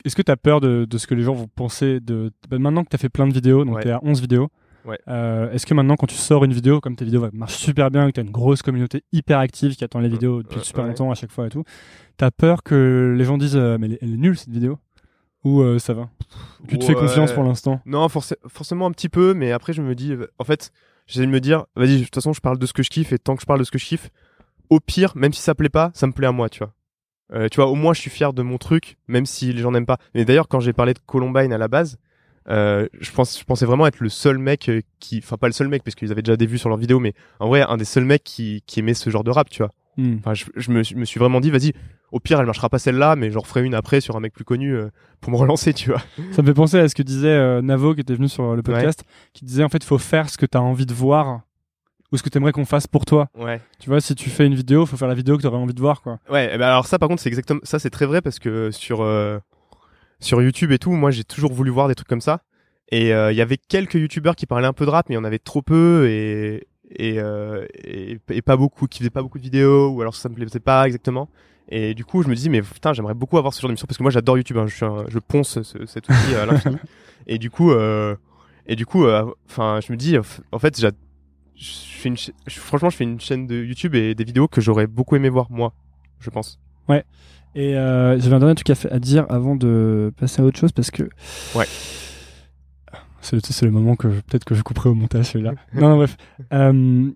Est-ce 0.04 0.16
que 0.16 0.22
tu 0.22 0.32
as 0.32 0.36
peur 0.36 0.60
de, 0.60 0.84
de 0.84 0.98
ce 0.98 1.06
que 1.06 1.14
les 1.14 1.22
gens 1.22 1.34
vont 1.34 1.46
penser 1.48 2.00
de 2.00 2.32
bah, 2.50 2.58
maintenant 2.58 2.82
que 2.84 2.88
tu 2.90 2.96
as 2.96 2.98
fait 2.98 3.08
plein 3.08 3.26
de 3.28 3.32
vidéos, 3.32 3.64
donc 3.64 3.76
Ouais. 3.76 3.82
tu 3.82 3.88
es 3.88 3.92
à 3.92 4.00
11 4.02 4.20
vidéos. 4.20 4.48
Ouais. 4.84 4.98
euh, 5.08 5.50
Est-ce 5.52 5.64
que 5.66 5.74
maintenant 5.74 5.96
quand 5.96 6.06
tu 6.06 6.14
sors 6.16 6.44
une 6.44 6.52
vidéo, 6.52 6.80
comme 6.80 6.94
tes 6.96 7.04
vidéos 7.04 7.26
marchent 7.32 7.56
super 7.56 7.90
bien, 7.90 8.06
que 8.06 8.12
tu 8.12 8.20
as 8.20 8.22
une 8.22 8.30
grosse 8.30 8.62
communauté 8.62 9.02
hyper 9.12 9.38
active 9.38 9.74
qui 9.76 9.82
attend 9.84 9.98
les 10.00 10.08
vidéos 10.08 10.42
depuis 10.42 10.58
euh, 10.60 10.62
super 10.62 10.84
longtemps 10.86 11.10
à 11.10 11.14
chaque 11.14 11.32
fois 11.32 11.46
et 11.46 11.50
tout, 11.50 11.64
tu 12.18 12.24
as 12.24 12.30
peur 12.30 12.62
que 12.62 13.14
les 13.16 13.24
gens 13.24 13.38
disent 13.38 13.56
euh, 13.56 13.78
mais 13.80 13.98
elle 14.00 14.12
est 14.14 14.16
nulle 14.16 14.36
cette 14.36 14.50
vidéo? 14.50 14.78
Ou 15.46 15.60
euh, 15.62 15.78
ça 15.78 15.94
va 15.94 16.08
Tu 16.68 16.78
te 16.78 16.84
fais 16.84 16.94
confiance 16.94 17.32
pour 17.32 17.44
l'instant? 17.44 17.80
Non, 17.86 18.06
forcé- 18.08 18.36
forcément 18.48 18.86
un 18.86 18.90
petit 18.92 19.08
peu, 19.08 19.32
mais 19.34 19.52
après, 19.52 19.72
je 19.72 19.82
me 19.82 19.94
dis, 19.94 20.14
en 20.38 20.44
fait, 20.44 20.72
j'essaie 21.06 21.26
de 21.26 21.30
me 21.30 21.40
dire, 21.40 21.66
vas-y, 21.76 21.98
de 21.98 22.04
toute 22.04 22.14
façon, 22.14 22.32
je 22.32 22.40
parle 22.40 22.58
de 22.58 22.66
ce 22.66 22.72
que 22.72 22.82
je 22.82 22.90
kiffe, 22.90 23.12
et 23.12 23.18
tant 23.18 23.34
que 23.36 23.42
je 23.42 23.46
parle 23.46 23.60
de 23.60 23.64
ce 23.64 23.70
que 23.70 23.78
je 23.78 23.86
kiffe, 23.86 24.10
au 24.70 24.80
pire, 24.80 25.12
même 25.16 25.32
si 25.32 25.40
ça 25.40 25.54
plaît 25.54 25.68
pas, 25.68 25.90
ça 25.94 26.06
me 26.06 26.12
plaît 26.12 26.26
à 26.26 26.32
moi, 26.32 26.48
tu 26.48 26.58
vois. 26.58 26.72
Euh, 27.32 27.48
tu 27.48 27.56
vois, 27.56 27.66
au 27.68 27.74
moins, 27.74 27.92
je 27.94 28.00
suis 28.00 28.10
fier 28.10 28.32
de 28.32 28.42
mon 28.42 28.58
truc, 28.58 28.96
même 29.08 29.26
si 29.26 29.52
les 29.52 29.60
gens 29.60 29.70
n'aiment 29.72 29.86
pas. 29.86 29.98
Mais 30.14 30.24
d'ailleurs, 30.24 30.48
quand 30.48 30.60
j'ai 30.60 30.72
parlé 30.72 30.94
de 30.94 30.98
Columbine 31.06 31.52
à 31.52 31.58
la 31.58 31.68
base, 31.68 31.98
euh, 32.48 32.88
je 33.00 33.10
pense, 33.10 33.38
je 33.38 33.44
pensais 33.44 33.66
vraiment 33.66 33.86
être 33.86 33.98
le 34.00 34.08
seul 34.08 34.38
mec 34.38 34.70
qui, 35.00 35.18
enfin 35.22 35.36
pas 35.36 35.48
le 35.48 35.52
seul 35.52 35.66
mec 35.68 35.82
parce 35.82 35.96
qu'ils 35.96 36.12
avaient 36.12 36.22
déjà 36.22 36.36
des 36.36 36.46
vues 36.46 36.58
sur 36.58 36.68
leurs 36.68 36.78
vidéos, 36.78 37.00
mais 37.00 37.14
en 37.40 37.48
vrai, 37.48 37.62
un 37.62 37.76
des 37.76 37.84
seuls 37.84 38.04
mecs 38.04 38.22
qui, 38.22 38.62
qui 38.66 38.78
aimait 38.80 38.94
ce 38.94 39.10
genre 39.10 39.24
de 39.24 39.30
rap, 39.32 39.50
tu 39.50 39.62
vois. 39.62 39.72
Hmm. 39.96 40.16
Enfin, 40.18 40.34
je, 40.34 40.44
je 40.56 40.70
me, 40.70 40.82
je 40.82 40.94
me 40.94 41.04
suis 41.04 41.18
vraiment 41.18 41.40
dit, 41.40 41.50
vas-y, 41.50 41.72
au 42.12 42.20
pire, 42.20 42.38
elle 42.38 42.46
marchera 42.46 42.68
pas 42.68 42.78
celle-là, 42.78 43.16
mais 43.16 43.30
j'en 43.30 43.40
referai 43.40 43.64
une 43.64 43.74
après 43.74 44.00
sur 44.00 44.16
un 44.16 44.20
mec 44.20 44.32
plus 44.32 44.44
connu 44.44 44.74
euh, 44.74 44.90
pour 45.20 45.32
me 45.32 45.36
relancer, 45.38 45.72
tu 45.72 45.90
vois. 45.90 46.02
Ça 46.32 46.42
me 46.42 46.46
fait 46.46 46.54
penser 46.54 46.78
à 46.78 46.88
ce 46.88 46.94
que 46.94 47.02
disait 47.02 47.28
euh, 47.28 47.62
Navo 47.62 47.94
qui 47.94 48.00
était 48.00 48.14
venu 48.14 48.28
sur 48.28 48.54
le 48.54 48.62
podcast, 48.62 49.04
qui 49.32 49.44
disait 49.44 49.64
en 49.64 49.68
fait 49.68 49.78
il 49.78 49.86
faut 49.86 49.98
faire 49.98 50.28
ce 50.28 50.38
que 50.38 50.46
tu 50.46 50.56
as 50.56 50.62
envie 50.62 50.86
de 50.86 50.94
voir 50.94 51.40
ou 52.12 52.16
ce 52.16 52.22
que 52.22 52.28
tu 52.28 52.38
aimerais 52.38 52.52
qu'on 52.52 52.64
fasse 52.64 52.86
pour 52.86 53.04
toi. 53.04 53.28
Ouais. 53.36 53.60
Tu 53.80 53.88
vois, 53.88 54.00
si 54.00 54.14
tu 54.14 54.30
fais 54.30 54.46
une 54.46 54.54
vidéo, 54.54 54.86
faut 54.86 54.96
faire 54.96 55.08
la 55.08 55.14
vidéo 55.14 55.36
que 55.36 55.42
tu 55.42 55.48
aurais 55.48 55.56
envie 55.56 55.74
de 55.74 55.80
voir 55.80 56.02
quoi. 56.02 56.18
Ouais, 56.30 56.50
eh 56.52 56.58
ben 56.58 56.66
alors 56.66 56.86
ça 56.86 56.98
par 56.98 57.08
contre 57.08 57.20
c'est 57.20 57.28
exactement 57.28 57.60
ça 57.64 57.78
c'est 57.78 57.90
très 57.90 58.06
vrai 58.06 58.22
parce 58.22 58.38
que 58.38 58.70
sur 58.70 59.02
euh, 59.02 59.38
sur 60.20 60.40
YouTube 60.40 60.72
et 60.72 60.78
tout, 60.78 60.92
moi 60.92 61.10
j'ai 61.10 61.24
toujours 61.24 61.52
voulu 61.52 61.70
voir 61.70 61.88
des 61.88 61.94
trucs 61.94 62.08
comme 62.08 62.20
ça 62.20 62.42
et 62.92 63.08
il 63.08 63.34
y 63.36 63.40
avait 63.40 63.56
quelques 63.56 63.94
youtubeurs 63.94 64.36
qui 64.36 64.46
parlaient 64.46 64.68
un 64.68 64.72
peu 64.72 64.86
de 64.86 64.90
rap 64.90 65.08
mais 65.08 65.16
il 65.16 65.18
y 65.18 65.20
en 65.20 65.24
avait 65.24 65.40
trop 65.40 65.60
peu 65.60 66.06
et 66.08 66.68
et, 66.90 67.18
euh, 67.18 67.66
et 67.74 68.18
et 68.30 68.42
pas 68.42 68.56
beaucoup 68.56 68.86
qui 68.86 68.98
faisaient 69.00 69.10
pas 69.10 69.22
beaucoup 69.22 69.38
de 69.38 69.42
vidéos 69.42 69.88
ou 69.90 70.00
alors 70.00 70.14
ça 70.14 70.28
me 70.28 70.34
plaisait 70.34 70.60
pas 70.60 70.86
exactement. 70.86 71.28
Et 71.68 71.94
du 71.94 72.04
coup, 72.04 72.22
je 72.22 72.28
me 72.28 72.34
dis 72.36 72.48
mais 72.48 72.62
putain, 72.62 72.92
j'aimerais 72.92 73.14
beaucoup 73.14 73.38
avoir 73.38 73.52
ce 73.52 73.60
genre 73.60 73.68
d'émission 73.68 73.86
parce 73.88 73.98
que 73.98 74.02
moi 74.04 74.10
j'adore 74.12 74.36
YouTube, 74.36 74.56
hein, 74.58 74.66
je 74.66 74.74
suis 74.76 74.84
un- 74.84 75.04
je 75.08 75.18
ponce 75.18 75.60
ce- 75.62 75.86
cet 75.86 76.08
outil 76.08 76.34
à 76.36 76.46
l'infini. 76.46 76.76
et 77.26 77.38
du 77.38 77.50
coup 77.50 77.72
euh, 77.72 78.14
et 78.66 78.76
du 78.76 78.86
coup 78.86 79.04
euh, 79.04 79.24
enfin, 79.48 79.80
je 79.84 79.92
me 79.92 79.96
dis 79.96 80.16
en 80.52 80.58
fait, 80.58 80.80
je 80.80 80.88
fais 81.58 82.08
une 82.08 82.16
franchement, 82.48 82.90
je 82.90 82.96
fais 82.96 83.04
une 83.04 83.20
chaîne 83.20 83.46
de 83.46 83.56
YouTube 83.64 83.94
et 83.94 84.14
des 84.14 84.24
vidéos 84.24 84.46
que 84.48 84.60
j'aurais 84.60 84.86
beaucoup 84.86 85.16
aimé 85.16 85.28
voir 85.28 85.46
moi, 85.50 85.72
je 86.20 86.30
pense. 86.30 86.58
Et 87.58 87.74
euh, 87.74 88.20
j'avais 88.20 88.36
un 88.36 88.38
dernier 88.38 88.54
truc 88.54 88.68
à, 88.68 88.74
à 88.94 88.98
dire 88.98 89.24
avant 89.30 89.56
de 89.56 90.12
passer 90.18 90.42
à 90.42 90.44
autre 90.44 90.58
chose 90.58 90.72
parce 90.72 90.90
que. 90.90 91.04
Ouais. 91.54 91.64
C'est 93.26 93.62
le, 93.62 93.70
moment 93.70 93.96
que 93.96 94.10
je- 94.10 94.20
peut-être 94.20 94.44
que 94.44 94.54
je 94.54 94.62
couperai 94.62 94.88
au 94.88 94.94
montage 94.94 95.26
celui-là. 95.26 95.54
non, 95.74 95.88
non, 95.90 95.96
bref. 95.96 96.16
Euh, 96.52 97.10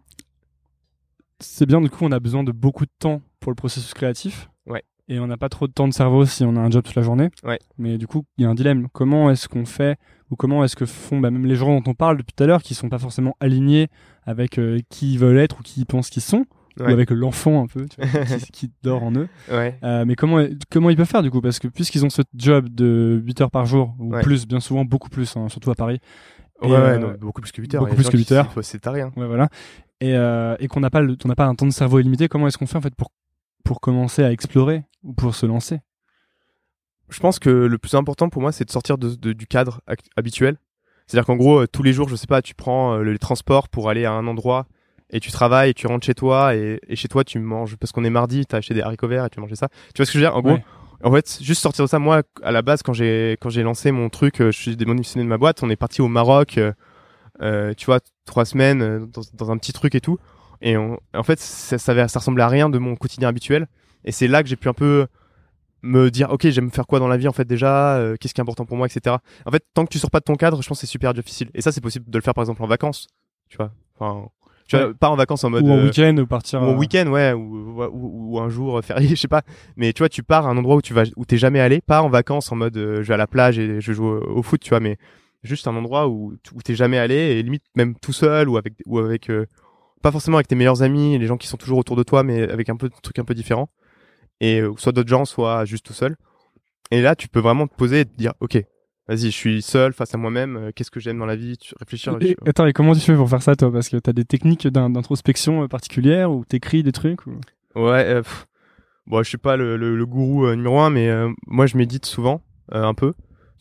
c'est 1.38 1.66
bien, 1.66 1.80
du 1.80 1.88
coup, 1.90 2.04
on 2.04 2.12
a 2.12 2.20
besoin 2.20 2.44
de 2.44 2.52
beaucoup 2.52 2.84
de 2.84 2.90
temps 2.98 3.22
pour 3.40 3.50
le 3.50 3.56
processus 3.56 3.94
créatif. 3.94 4.50
Ouais. 4.66 4.82
Et 5.08 5.18
on 5.18 5.26
n'a 5.26 5.36
pas 5.36 5.48
trop 5.48 5.66
de 5.66 5.72
temps 5.72 5.88
de 5.88 5.92
cerveau 5.94 6.24
si 6.26 6.44
on 6.44 6.54
a 6.56 6.60
un 6.60 6.70
job 6.70 6.82
toute 6.84 6.94
la 6.94 7.02
journée. 7.02 7.30
Ouais. 7.44 7.58
Mais 7.78 7.98
du 7.98 8.06
coup, 8.06 8.24
il 8.38 8.42
y 8.42 8.46
a 8.46 8.50
un 8.50 8.54
dilemme. 8.54 8.88
Comment 8.92 9.30
est-ce 9.30 9.48
qu'on 9.48 9.64
fait 9.64 9.98
ou 10.30 10.36
comment 10.36 10.62
est-ce 10.62 10.76
que 10.76 10.86
font 10.86 11.18
bah, 11.18 11.30
même 11.30 11.46
les 11.46 11.56
gens 11.56 11.80
dont 11.80 11.90
on 11.90 11.94
parle 11.94 12.16
depuis 12.18 12.32
tout 12.34 12.44
à 12.44 12.46
l'heure 12.46 12.62
qui 12.62 12.74
sont 12.74 12.88
pas 12.88 12.98
forcément 12.98 13.36
alignés 13.40 13.88
avec 14.24 14.58
euh, 14.58 14.80
qui 14.90 15.12
ils 15.14 15.18
veulent 15.18 15.38
être 15.38 15.60
ou 15.60 15.62
qui 15.62 15.80
ils 15.80 15.86
pensent 15.86 16.10
qu'ils 16.10 16.22
sont? 16.22 16.44
Ou 16.78 16.84
avec 16.84 17.10
l'enfant 17.10 17.62
un 17.62 17.66
peu 17.66 17.86
tu 17.88 18.00
vois, 18.00 18.24
qui, 18.38 18.52
qui 18.52 18.72
dort 18.82 19.02
en 19.02 19.12
eux. 19.14 19.28
Ouais. 19.50 19.78
Euh, 19.82 20.04
mais 20.04 20.14
comment 20.14 20.44
comment 20.70 20.90
ils 20.90 20.96
peuvent 20.96 21.08
faire 21.08 21.22
du 21.22 21.30
coup? 21.30 21.40
Parce 21.40 21.58
que 21.58 21.68
puisqu'ils 21.68 22.04
ont 22.04 22.10
ce 22.10 22.22
job 22.34 22.68
de 22.68 23.20
8 23.24 23.40
heures 23.40 23.50
par 23.50 23.66
jour 23.66 23.94
ou 23.98 24.12
Ouais. 24.14 24.22
plus 24.22 24.46
bien 24.46 24.60
souvent 24.60 24.84
beaucoup 24.84 25.08
plus 25.08 25.36
hein, 25.36 25.48
surtout 25.48 25.70
à 25.70 25.74
Paris 25.74 26.00
Ouais, 26.62 26.68
Et, 26.68 26.72
ouais, 26.72 26.76
euh, 26.78 26.98
non, 26.98 27.14
beaucoup 27.18 27.40
plus 27.40 27.52
que 27.52 27.60
8 27.62 27.74
heures. 27.74 27.82
beaucoup 27.82 27.94
plus 27.96 28.04
que 28.04 28.10
qui 28.10 28.18
8 28.18 28.32
heures. 28.32 28.52
C'est 28.62 28.80
taré, 28.80 29.00
hein. 29.00 29.12
ouais 29.16 29.26
voilà 29.26 29.48
et, 30.02 30.14
euh, 30.14 30.56
et 30.60 30.68
qu'on 30.68 30.80
n'a 30.80 30.90
pas 30.90 31.00
le, 31.00 31.16
on 31.24 31.28
n'a 31.28 31.34
pas 31.34 31.46
un 31.46 31.54
temps 31.54 31.66
de 31.66 31.72
cerveau 31.72 31.98
illimité 31.98 32.28
comment 32.28 32.46
est-ce 32.46 32.58
qu'on 32.58 32.66
fait 32.66 32.76
en 32.78 32.82
fait 32.82 32.94
pour 32.94 33.10
pour 33.64 33.80
commencer 33.80 34.22
à 34.24 34.32
explorer 34.32 34.84
ou 35.02 35.12
pour 35.12 35.34
se 35.34 35.44
lancer? 35.46 35.80
Je 37.08 37.18
pense 37.20 37.38
que 37.38 37.50
le 37.50 37.78
plus 37.78 37.94
important 37.94 38.28
pour 38.28 38.40
moi, 38.40 38.52
c'est 38.52 38.64
de 38.64 38.70
sortir 38.70 38.96
de, 38.96 39.14
de- 39.16 39.32
du 39.32 39.46
cadre 39.46 39.80
habituel. 40.16 40.56
C'est-à-dire 41.06 41.26
qu'en 41.26 41.36
gros, 41.36 41.66
tous 41.66 41.82
les 41.82 41.92
jours, 41.92 42.08
je 42.08 42.14
sais 42.14 42.28
pas, 42.28 42.40
tu 42.40 42.54
prends 42.54 42.98
les 42.98 43.18
transports 43.18 43.68
pour 43.68 43.88
aller 43.90 44.04
à 44.04 44.12
un 44.12 44.26
endroit 44.28 44.66
et 45.10 45.20
tu 45.20 45.30
travailles 45.30 45.70
et 45.70 45.74
tu 45.74 45.86
rentres 45.86 46.06
chez 46.06 46.14
toi 46.14 46.54
et, 46.54 46.80
et 46.88 46.96
chez 46.96 47.08
toi, 47.08 47.24
tu 47.24 47.38
manges 47.38 47.76
parce 47.76 47.92
qu'on 47.92 48.04
est 48.04 48.10
mardi, 48.10 48.46
t'as 48.46 48.58
acheté 48.58 48.74
des 48.74 48.82
haricots 48.82 49.08
verts 49.08 49.26
et 49.26 49.30
tu 49.30 49.40
manges 49.40 49.52
ça. 49.54 49.68
Tu 49.94 49.98
vois 49.98 50.06
ce 50.06 50.12
que 50.12 50.18
je 50.18 50.24
veux 50.24 50.30
dire? 50.30 50.36
En 50.36 50.40
gros, 50.42 50.52
Ouais. 50.52 50.64
en 51.02 51.12
fait, 51.12 51.38
juste 51.42 51.60
sortir 51.62 51.84
de 51.84 51.90
ça. 51.90 51.98
Moi, 51.98 52.22
à 52.42 52.52
la 52.52 52.62
base, 52.62 52.82
quand 52.82 52.92
j'ai 52.92 53.36
quand 53.40 53.50
j'ai 53.50 53.62
lancé 53.62 53.90
mon 53.90 54.08
truc, 54.08 54.40
euh, 54.40 54.52
je 54.52 54.58
suis 54.58 54.76
démissionné 54.76 55.24
de 55.24 55.28
ma 55.28 55.38
boîte. 55.38 55.62
On 55.62 55.70
est 55.70 55.76
parti 55.76 56.00
au 56.02 56.08
Maroc, 56.08 56.58
euh, 56.58 56.72
euh, 57.42 57.72
tu 57.76 57.86
vois, 57.86 58.00
trois 58.26 58.44
semaines 58.44 58.82
euh, 58.82 59.06
dans, 59.06 59.22
dans 59.34 59.50
un 59.50 59.56
petit 59.58 59.72
truc 59.72 59.94
et 59.94 60.00
tout. 60.00 60.18
Et 60.62 60.76
on- 60.76 60.98
en 61.14 61.22
fait, 61.22 61.40
ça, 61.40 61.78
ça 61.78 62.18
ressemblait 62.18 62.42
à 62.44 62.48
rien 62.48 62.68
de 62.68 62.78
mon 62.78 62.96
quotidien 62.96 63.28
habituel. 63.28 63.66
Et 64.04 64.12
c'est 64.12 64.28
là 64.28 64.42
que 64.42 64.48
j'ai 64.48 64.56
pu 64.56 64.68
un 64.68 64.74
peu 64.74 65.06
me 65.82 66.10
dire, 66.10 66.30
ok, 66.30 66.48
j'aime 66.50 66.70
faire 66.70 66.86
quoi 66.86 66.98
dans 66.98 67.08
la 67.08 67.16
vie 67.16 67.26
en 67.28 67.32
fait 67.32 67.46
déjà, 67.46 67.96
euh, 67.96 68.16
qu'est-ce 68.20 68.34
qui 68.34 68.40
est 68.40 68.42
important 68.42 68.66
pour 68.66 68.76
moi, 68.76 68.86
etc. 68.86 69.16
En 69.46 69.50
fait, 69.50 69.64
tant 69.72 69.84
que 69.86 69.90
tu 69.90 69.98
sors 69.98 70.10
pas 70.10 70.20
de 70.20 70.24
ton 70.24 70.34
cadre, 70.36 70.60
je 70.62 70.68
pense 70.68 70.78
que 70.78 70.86
c'est 70.86 70.90
super 70.90 71.14
difficile. 71.14 71.50
Et 71.54 71.62
ça, 71.62 71.72
c'est 71.72 71.80
possible 71.80 72.04
de 72.10 72.18
le 72.18 72.22
faire 72.22 72.34
par 72.34 72.42
exemple 72.42 72.62
en 72.62 72.66
vacances, 72.66 73.06
tu 73.48 73.56
vois. 73.56 73.72
Enfin, 73.98 74.28
tu 74.70 74.76
vois, 74.76 74.94
pas 74.94 75.08
en 75.10 75.16
vacances 75.16 75.42
en 75.42 75.50
mode 75.50 75.64
ou 75.64 75.70
en 75.70 75.78
euh, 75.78 75.84
week-end 75.84 76.16
ou 76.16 76.26
partir 76.26 76.62
ou 76.62 76.66
en 76.66 76.74
euh, 76.74 76.76
week-end, 76.76 77.06
ouais, 77.08 77.32
ou, 77.32 77.74
ou, 77.92 78.34
ou 78.34 78.40
un 78.40 78.48
jour 78.48 78.78
euh, 78.78 78.82
férié, 78.82 79.08
je 79.10 79.14
sais 79.16 79.28
pas. 79.28 79.42
Mais 79.76 79.92
tu 79.92 79.98
vois, 79.98 80.08
tu 80.08 80.22
pars 80.22 80.46
à 80.46 80.50
un 80.50 80.56
endroit 80.56 80.76
où 80.76 80.82
tu 80.82 80.94
vas, 80.94 81.02
où 81.16 81.24
t'es 81.24 81.38
jamais 81.38 81.60
allé, 81.60 81.80
pas 81.80 82.02
en 82.02 82.08
vacances 82.08 82.52
en 82.52 82.56
mode 82.56 82.76
euh, 82.76 83.02
je 83.02 83.08
vais 83.08 83.14
à 83.14 83.16
la 83.16 83.26
plage 83.26 83.58
et 83.58 83.80
je 83.80 83.92
joue 83.92 84.06
au, 84.06 84.38
au 84.38 84.42
foot, 84.42 84.60
tu 84.60 84.70
vois, 84.70 84.78
mais 84.80 84.96
juste 85.42 85.66
un 85.66 85.74
endroit 85.74 86.08
où, 86.08 86.34
où 86.54 86.62
t'es 86.62 86.74
jamais 86.74 86.98
allé 86.98 87.14
et 87.14 87.42
limite 87.42 87.64
même 87.74 87.94
tout 87.96 88.12
seul 88.12 88.48
ou 88.48 88.56
avec, 88.56 88.74
ou 88.86 88.98
avec, 88.98 89.30
euh, 89.30 89.46
pas 90.02 90.12
forcément 90.12 90.36
avec 90.36 90.48
tes 90.48 90.54
meilleurs 90.54 90.82
amis, 90.82 91.18
les 91.18 91.26
gens 91.26 91.36
qui 91.36 91.48
sont 91.48 91.56
toujours 91.56 91.78
autour 91.78 91.96
de 91.96 92.02
toi, 92.02 92.22
mais 92.22 92.42
avec 92.48 92.68
un 92.68 92.76
peu 92.76 92.88
de 92.88 92.94
trucs 93.02 93.18
un 93.18 93.24
peu 93.24 93.34
différents. 93.34 93.70
Et 94.40 94.60
euh, 94.60 94.72
soit 94.76 94.92
d'autres 94.92 95.08
gens, 95.08 95.24
soit 95.24 95.64
juste 95.64 95.84
tout 95.84 95.92
seul. 95.92 96.16
Et 96.90 97.02
là, 97.02 97.14
tu 97.14 97.28
peux 97.28 97.40
vraiment 97.40 97.66
te 97.66 97.74
poser 97.74 98.00
et 98.00 98.04
te 98.04 98.16
dire, 98.16 98.34
ok, 98.40 98.62
vas-y, 99.10 99.26
je 99.26 99.36
suis 99.36 99.60
seul 99.62 99.92
face 99.92 100.14
à 100.14 100.18
moi-même, 100.18 100.56
euh, 100.56 100.70
qu'est-ce 100.74 100.90
que 100.90 101.00
j'aime 101.00 101.18
dans 101.18 101.26
la 101.26 101.36
vie, 101.36 101.58
tu 101.58 101.74
réfléchir. 101.78 102.16
Et- 102.20 102.36
attends 102.46 102.66
et 102.66 102.72
comment 102.72 102.94
tu 102.94 103.00
fais 103.00 103.14
pour 103.16 103.28
faire 103.28 103.42
ça 103.42 103.56
toi? 103.56 103.72
Parce 103.72 103.88
que 103.88 103.96
t'as 103.96 104.12
des 104.12 104.24
techniques 104.24 104.66
d'in- 104.68 104.88
d'introspection 104.90 105.64
euh, 105.64 105.68
particulières 105.68 106.30
ou 106.32 106.44
t'écris 106.44 106.82
des 106.82 106.92
trucs 106.92 107.26
ou... 107.26 107.32
Ouais, 107.74 108.04
euh, 108.06 108.22
bon, 109.06 109.22
je 109.22 109.28
suis 109.28 109.38
pas 109.38 109.56
le, 109.56 109.76
le, 109.76 109.96
le 109.96 110.06
gourou 110.06 110.46
euh, 110.46 110.54
numéro 110.56 110.80
un, 110.80 110.90
mais 110.90 111.08
euh, 111.08 111.28
moi 111.46 111.66
je 111.66 111.76
médite 111.76 112.06
souvent, 112.06 112.42
un 112.72 112.94
peu. 112.94 113.12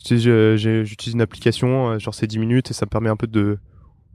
J'utilise 0.02 1.12
une 1.14 1.20
application, 1.20 1.98
genre 1.98 2.14
c'est 2.14 2.26
10 2.26 2.38
minutes 2.38 2.70
et 2.70 2.74
ça 2.74 2.86
me 2.86 2.90
permet 2.90 3.10
un 3.10 3.16
peu 3.16 3.26
de, 3.26 3.58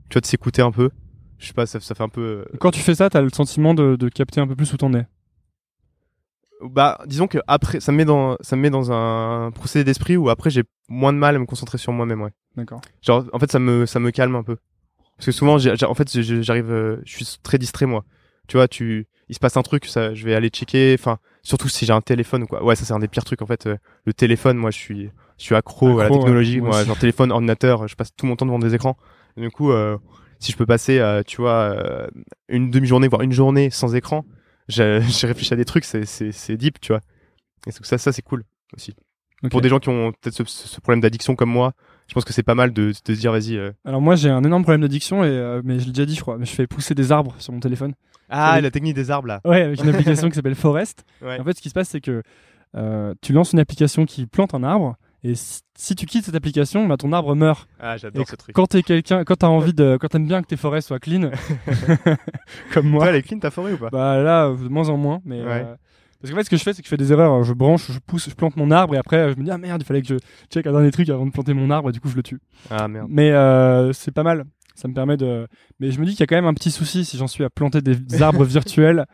tu 0.08 0.14
vois, 0.14 0.20
de 0.20 0.26
s'écouter 0.26 0.62
un 0.62 0.72
peu. 0.72 0.90
Je 1.38 1.46
sais 1.46 1.52
pas, 1.52 1.66
ça, 1.66 1.78
ça 1.80 1.94
fait 1.94 2.02
un 2.02 2.08
peu. 2.08 2.44
quand 2.60 2.70
tu 2.70 2.80
fais 2.80 2.94
ça 2.94 3.10
t'as 3.10 3.20
le 3.20 3.28
sentiment 3.28 3.74
de, 3.74 3.96
de 3.96 4.08
capter 4.08 4.40
un 4.40 4.46
peu 4.46 4.56
plus 4.56 4.72
où 4.72 4.76
t'en 4.78 4.92
es? 4.94 5.06
Bah, 6.62 6.98
disons 7.06 7.26
que 7.26 7.38
après, 7.46 7.80
ça 7.80 7.92
me 7.92 7.98
met 7.98 8.04
dans, 8.04 8.36
ça 8.40 8.56
me 8.56 8.62
met 8.62 8.70
dans 8.70 8.90
un 8.90 9.50
procédé 9.50 9.84
d'esprit 9.84 10.16
où 10.16 10.30
après 10.30 10.48
j'ai 10.50 10.64
moins 10.88 11.12
de 11.12 11.18
mal 11.18 11.36
à 11.36 11.38
me 11.38 11.44
concentrer 11.46 11.76
sur 11.78 11.92
moi-même, 11.92 12.22
ouais. 12.22 12.30
d'accord 12.56 12.80
Genre, 13.02 13.24
en 13.32 13.38
fait, 13.38 13.50
ça 13.52 13.58
me, 13.58 13.84
ça 13.86 14.00
me 14.00 14.10
calme 14.10 14.34
un 14.36 14.42
peu. 14.42 14.56
Parce 15.18 15.26
que 15.26 15.32
souvent, 15.32 15.58
j'ai- 15.58 15.76
j'ai- 15.76 15.86
en 15.86 15.94
fait, 15.94 16.08
j'arrive, 16.42 16.70
euh, 16.70 16.96
je 17.04 17.16
suis 17.16 17.26
très 17.42 17.58
distrait, 17.58 17.86
moi. 17.86 18.04
Tu 18.48 18.56
vois, 18.56 18.68
tu, 18.68 19.06
il 19.28 19.34
se 19.34 19.40
passe 19.40 19.56
un 19.56 19.62
truc, 19.62 19.84
ça, 19.86 20.14
je 20.14 20.24
vais 20.24 20.34
aller 20.34 20.48
checker, 20.48 20.94
enfin, 20.98 21.18
surtout 21.42 21.68
si 21.68 21.84
j'ai 21.84 21.92
un 21.92 22.00
téléphone 22.00 22.44
ou 22.44 22.46
quoi. 22.46 22.62
Ouais, 22.64 22.74
ça, 22.76 22.84
c'est 22.84 22.92
un 22.94 22.98
des 23.00 23.08
pires 23.08 23.24
trucs, 23.24 23.42
en 23.42 23.46
fait. 23.46 23.66
euh, 23.66 23.76
le 24.04 24.14
téléphone, 24.14 24.56
moi, 24.56 24.70
je 24.70 24.78
suis, 24.78 25.10
je 25.38 25.44
suis 25.44 25.54
accro, 25.54 25.98
à 26.00 26.04
la 26.04 26.10
ouais. 26.10 26.16
technologie, 26.16 26.60
Moi 26.60 26.84
genre 26.84 26.96
téléphone, 26.98 27.32
ordinateur, 27.32 27.86
je 27.88 27.96
passe 27.96 28.14
tout 28.16 28.24
mon 28.24 28.36
temps 28.36 28.46
devant 28.46 28.58
des 28.58 28.74
écrans. 28.74 28.96
Et 29.36 29.42
du 29.42 29.50
coup, 29.50 29.72
euh, 29.72 29.98
si 30.38 30.52
je 30.52 30.56
peux 30.56 30.66
passer, 30.66 30.98
euh, 31.00 31.22
tu 31.26 31.38
vois, 31.42 31.74
euh, 31.74 32.06
une 32.48 32.70
demi-journée, 32.70 33.08
voire 33.08 33.22
une 33.22 33.32
journée 33.32 33.68
sans 33.70 33.94
écran, 33.94 34.24
j'ai 34.68 35.26
réfléchi 35.26 35.52
à 35.54 35.56
des 35.56 35.64
trucs, 35.64 35.84
c'est, 35.84 36.56
deep, 36.56 36.80
tu 36.80 36.92
vois. 36.92 37.00
Et 37.66 37.72
c'est- 37.72 37.84
ça, 37.84 37.98
ça, 37.98 38.12
c'est 38.12 38.22
cool 38.22 38.44
aussi. 38.76 38.94
Pour 39.50 39.60
des 39.60 39.68
gens 39.68 39.78
qui 39.78 39.90
ont 39.90 40.12
peut-être 40.12 40.34
ce, 40.34 40.44
ce 40.46 40.80
problème 40.80 41.00
d'addiction 41.00 41.36
comme 41.36 41.50
moi, 41.50 41.72
je 42.08 42.14
pense 42.14 42.24
que 42.24 42.32
c'est 42.32 42.42
pas 42.42 42.54
mal 42.54 42.72
de, 42.72 42.88
de 43.04 43.14
se 43.14 43.20
dire 43.20 43.32
vas-y. 43.32 43.56
euh. 43.56 43.70
Alors 43.84 44.00
moi 44.00 44.16
j'ai 44.16 44.30
un 44.30 44.42
énorme 44.42 44.62
problème 44.62 44.80
d'addiction 44.80 45.24
et 45.24 45.28
euh, 45.28 45.60
mais 45.62 45.78
je 45.78 45.84
l'ai 45.86 45.92
déjà 45.92 46.06
dit 46.06 46.14
je 46.14 46.20
crois, 46.22 46.38
mais 46.38 46.46
je 46.46 46.52
fais 46.52 46.66
pousser 46.66 46.94
des 46.94 47.12
arbres 47.12 47.34
sur 47.38 47.52
mon 47.52 47.60
téléphone. 47.60 47.92
Ah, 48.30 48.60
la 48.62 48.70
technique 48.70 48.94
des 48.94 49.10
arbres 49.10 49.28
là. 49.28 49.40
Ouais, 49.44 49.60
avec 49.60 49.80
une 49.82 49.88
application 49.94 50.28
qui 50.30 50.34
s'appelle 50.36 50.54
Forest. 50.54 51.04
Ouais. 51.20 51.38
En 51.38 51.44
fait, 51.44 51.52
ce 51.54 51.60
qui 51.60 51.68
se 51.68 51.74
passe, 51.74 51.90
c'est 51.90 52.00
que 52.00 52.22
euh, 52.76 53.14
tu 53.20 53.32
lances 53.34 53.52
une 53.52 53.58
application 53.58 54.06
qui 54.06 54.26
plante 54.26 54.54
un 54.54 54.62
arbre, 54.64 54.96
et 55.30 55.34
si, 55.34 55.94
tu 55.94 56.06
quittes 56.06 56.24
cette 56.24 56.34
application, 56.34 56.86
bah, 56.86 56.96
ton 56.96 57.12
arbre 57.12 57.34
meurt. 57.34 57.66
Ah, 57.80 57.96
j'adore 57.96 58.26
ce 58.28 58.36
truc. 58.36 58.54
Quand 58.54 58.66
t'es 58.66 58.82
quelqu'un, 58.82 59.24
quand 59.24 59.36
t'as 59.36 59.46
envie 59.48 59.72
de, 59.74 59.96
quand 60.00 60.08
t'aimes 60.08 60.26
bien 60.26 60.42
que 60.42 60.46
tes 60.46 60.56
forêts 60.56 60.80
soient 60.80 60.98
clean, 60.98 61.30
comme 62.72 62.88
moi, 62.88 63.00
Toi, 63.04 63.10
elle 63.10 63.16
est 63.16 63.22
clean 63.22 63.38
ta 63.38 63.50
forêt 63.50 63.72
ou 63.72 63.78
pas? 63.78 63.88
Bah 63.90 64.22
là, 64.22 64.48
de 64.50 64.68
moins 64.68 64.88
en 64.88 64.96
moins. 64.96 65.20
Mais 65.24 65.40
Ouais. 65.42 65.64
euh, 65.66 65.74
parce 66.20 66.30
qu'en 66.32 66.36
fait, 66.38 66.44
ce 66.44 66.50
que 66.50 66.56
je 66.56 66.62
fais, 66.62 66.72
c'est 66.72 66.82
que 66.82 66.86
je 66.86 66.90
fais 66.90 66.96
des 66.96 67.12
erreurs. 67.12 67.42
Je 67.44 67.52
branche, 67.52 67.90
je 67.90 67.98
pousse, 67.98 68.28
je 68.28 68.34
plante 68.34 68.56
mon 68.56 68.70
arbre, 68.70 68.94
et 68.94 68.98
après, 68.98 69.16
euh, 69.18 69.32
je 69.34 69.38
me 69.38 69.44
dis 69.44 69.50
ah 69.50 69.58
merde, 69.58 69.82
il 69.82 69.84
fallait 69.84 70.02
que 70.02 70.08
je 70.08 70.14
check 70.52 70.66
un 70.66 70.72
dernier 70.72 70.90
truc 70.90 71.08
avant 71.10 71.26
de 71.26 71.30
planter 71.30 71.52
mon 71.54 71.70
arbre, 71.70 71.90
et 71.90 71.92
du 71.92 72.00
coup, 72.00 72.08
je 72.08 72.16
le 72.16 72.22
tue. 72.22 72.40
Ah 72.70 72.88
merde. 72.88 73.08
Mais 73.10 73.30
euh, 73.32 73.92
c'est 73.92 74.12
pas 74.12 74.22
mal. 74.22 74.44
Ça 74.76 74.88
me 74.88 74.94
permet 74.94 75.16
de. 75.16 75.48
Mais 75.80 75.90
je 75.90 75.98
me 75.98 76.04
dis 76.04 76.12
qu'il 76.12 76.20
y 76.20 76.22
a 76.22 76.26
quand 76.26 76.36
même 76.36 76.46
un 76.46 76.54
petit 76.54 76.70
souci 76.70 77.04
si 77.04 77.16
j'en 77.16 77.26
suis 77.26 77.42
à 77.42 77.50
planter 77.50 77.80
des 77.80 77.96
arbres 78.22 78.44
virtuels. 78.44 79.06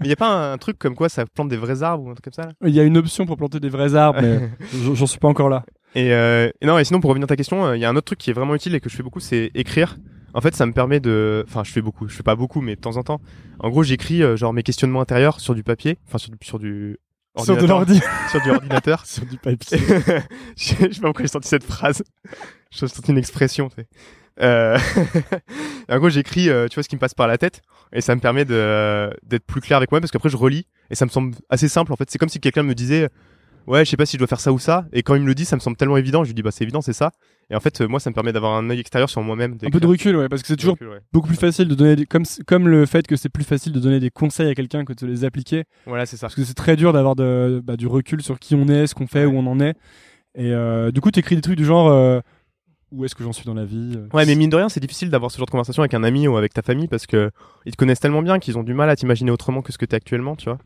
Mais 0.00 0.08
y 0.08 0.12
a 0.12 0.16
pas 0.16 0.52
un, 0.52 0.58
truc 0.58 0.78
comme 0.78 0.94
quoi 0.94 1.08
ça 1.08 1.24
plante 1.26 1.48
des 1.48 1.56
vrais 1.56 1.82
arbres 1.82 2.04
ou 2.04 2.10
un 2.10 2.14
truc 2.14 2.24
comme 2.24 2.44
ça 2.44 2.50
Il 2.64 2.74
y 2.74 2.80
a 2.80 2.84
une 2.84 2.96
option 2.96 3.26
pour 3.26 3.36
planter 3.36 3.58
des 3.58 3.68
vrais 3.68 3.94
arbres, 3.94 4.20
mais 4.22 4.50
j'en 4.94 5.06
suis 5.06 5.18
pas 5.18 5.28
encore 5.28 5.48
là. 5.48 5.64
Et, 5.94 6.12
euh, 6.12 6.50
et 6.60 6.66
non, 6.66 6.78
et 6.78 6.84
sinon 6.84 7.00
pour 7.00 7.08
revenir 7.08 7.24
à 7.24 7.28
ta 7.28 7.36
question, 7.36 7.72
il 7.72 7.80
y 7.80 7.84
a 7.84 7.88
un 7.88 7.96
autre 7.96 8.04
truc 8.04 8.18
qui 8.18 8.30
est 8.30 8.34
vraiment 8.34 8.54
utile 8.54 8.74
et 8.74 8.80
que 8.80 8.90
je 8.90 8.96
fais 8.96 9.02
beaucoup, 9.02 9.20
c'est 9.20 9.50
écrire. 9.54 9.96
En 10.36 10.42
fait, 10.42 10.54
ça 10.54 10.66
me 10.66 10.72
permet 10.72 11.00
de, 11.00 11.42
enfin, 11.48 11.64
je 11.64 11.72
fais 11.72 11.80
beaucoup, 11.80 12.08
je 12.08 12.14
fais 12.14 12.22
pas 12.22 12.36
beaucoup, 12.36 12.60
mais 12.60 12.76
de 12.76 12.80
temps 12.80 12.98
en 12.98 13.02
temps. 13.02 13.22
En 13.58 13.70
gros, 13.70 13.82
j'écris 13.82 14.22
euh, 14.22 14.36
genre 14.36 14.52
mes 14.52 14.62
questionnements 14.62 15.00
intérieurs 15.00 15.40
sur 15.40 15.54
du 15.54 15.62
papier, 15.62 15.96
enfin 16.06 16.18
sur 16.18 16.30
du, 16.30 16.36
sur 16.42 16.58
du 16.58 16.98
Sur 17.38 17.56
de 17.56 17.64
l'ordi. 17.64 18.02
sur 18.30 18.42
du 18.42 18.50
ordinateur. 18.50 19.06
sur 19.06 19.24
du 19.24 19.38
papier. 19.38 19.78
je 19.78 19.94
je 20.56 20.92
sais 20.92 21.00
pas 21.00 21.08
pourquoi 21.08 21.22
j'ai 21.22 21.28
sorti 21.28 21.48
cette 21.48 21.64
phrase. 21.64 22.02
J'ai 22.70 22.86
sorti 22.86 23.12
une 23.12 23.16
expression. 23.16 23.70
Euh... 24.42 24.78
en 25.88 25.98
gros, 25.98 26.08
j'écris, 26.10 26.48
euh, 26.50 26.68
tu 26.68 26.74
vois, 26.74 26.82
ce 26.82 26.88
qui 26.88 26.96
me 26.96 27.00
passe 27.00 27.14
par 27.14 27.26
la 27.26 27.38
tête, 27.38 27.62
et 27.92 28.00
ça 28.00 28.14
me 28.14 28.20
permet 28.20 28.44
de 28.44 29.10
d'être 29.22 29.44
plus 29.46 29.60
clair 29.60 29.76
avec 29.78 29.90
moi 29.90 30.00
parce 30.00 30.10
qu'après 30.10 30.28
je 30.28 30.36
relis 30.36 30.66
et 30.90 30.94
ça 30.94 31.04
me 31.06 31.10
semble 31.10 31.34
assez 31.48 31.68
simple. 31.68 31.92
En 31.92 31.96
fait, 31.96 32.10
c'est 32.10 32.18
comme 32.18 32.28
si 32.28 32.40
quelqu'un 32.40 32.62
me 32.62 32.74
disait, 32.74 33.08
ouais, 33.66 33.84
je 33.84 33.90
sais 33.90 33.96
pas 33.96 34.06
si 34.06 34.16
je 34.16 34.18
dois 34.18 34.26
faire 34.28 34.40
ça 34.40 34.52
ou 34.52 34.58
ça, 34.58 34.86
et 34.92 35.02
quand 35.02 35.14
il 35.14 35.22
me 35.22 35.26
le 35.26 35.34
dit, 35.34 35.44
ça 35.44 35.56
me 35.56 35.60
semble 35.60 35.76
tellement 35.76 35.96
évident. 35.96 36.22
Je 36.24 36.28
lui 36.30 36.34
dis, 36.34 36.42
bah 36.42 36.50
c'est 36.50 36.64
évident, 36.64 36.80
c'est 36.80 36.92
ça. 36.92 37.12
Et 37.48 37.54
en 37.54 37.60
fait, 37.60 37.80
euh, 37.80 37.86
moi, 37.86 38.00
ça 38.00 38.10
me 38.10 38.14
permet 38.14 38.32
d'avoir 38.32 38.54
un 38.54 38.68
œil 38.70 38.80
extérieur 38.80 39.08
sur 39.08 39.22
moi-même. 39.22 39.56
Un 39.64 39.70
peu 39.70 39.78
de 39.78 39.86
recul, 39.86 40.16
ouais, 40.16 40.28
parce 40.28 40.42
que 40.42 40.48
c'est 40.48 40.56
toujours 40.56 40.76
beaucoup 41.12 41.28
plus 41.28 41.36
facile 41.36 41.68
de 41.68 41.76
donner 41.76 41.94
des... 41.94 42.04
comme 42.06 42.24
comme 42.46 42.68
le 42.68 42.86
fait 42.86 43.06
que 43.06 43.14
c'est 43.16 43.28
plus 43.28 43.44
facile 43.44 43.72
de 43.72 43.78
donner 43.80 44.00
des 44.00 44.10
conseils 44.10 44.48
à 44.50 44.54
quelqu'un 44.54 44.84
que 44.84 44.92
de 44.92 45.06
les 45.06 45.24
appliquer 45.24 45.64
Voilà, 45.86 46.06
c'est 46.06 46.16
ça. 46.16 46.22
parce 46.26 46.34
que 46.34 46.42
c'est 46.44 46.54
très 46.54 46.74
dur 46.76 46.92
d'avoir 46.92 47.14
de, 47.14 47.62
bah, 47.64 47.76
du 47.76 47.86
recul 47.86 48.20
sur 48.22 48.38
qui 48.40 48.54
on 48.56 48.66
est 48.68 48.88
ce 48.88 48.94
qu'on 48.96 49.06
fait 49.06 49.24
Ouais. 49.24 49.32
où 49.32 49.38
on 49.38 49.46
en 49.46 49.60
est 49.60 49.74
et 50.38 50.52
euh, 50.52 50.90
du 50.90 51.00
coup 51.00 51.10
t'écris 51.10 51.34
des 51.34 51.40
trucs 51.40 51.56
du 51.56 51.64
genre 51.64 51.88
euh, 51.88 52.20
où 52.92 53.04
est-ce 53.04 53.14
que 53.14 53.24
j'en 53.24 53.32
suis 53.32 53.44
dans 53.44 53.54
la 53.54 53.64
vie 53.64 53.94
euh, 53.96 54.08
Ouais, 54.12 54.26
mais 54.26 54.34
mine 54.34 54.50
de 54.50 54.56
rien, 54.56 54.68
c'est 54.68 54.80
difficile 54.80 55.10
d'avoir 55.10 55.30
ce 55.30 55.38
genre 55.38 55.46
de 55.46 55.50
conversation 55.50 55.82
avec 55.82 55.94
un 55.94 56.04
ami 56.04 56.28
ou 56.28 56.36
avec 56.36 56.54
ta 56.54 56.62
famille 56.62 56.88
parce 56.88 57.06
que 57.06 57.30
ils 57.64 57.72
te 57.72 57.76
connaissent 57.76 58.00
tellement 58.00 58.22
bien 58.22 58.38
qu'ils 58.38 58.58
ont 58.58 58.62
du 58.62 58.74
mal 58.74 58.88
à 58.90 58.96
t'imaginer 58.96 59.30
autrement 59.30 59.62
que 59.62 59.72
ce 59.72 59.78
que 59.78 59.84
t'es 59.84 59.96
actuellement, 59.96 60.36
tu 60.36 60.48
vois. 60.48 60.58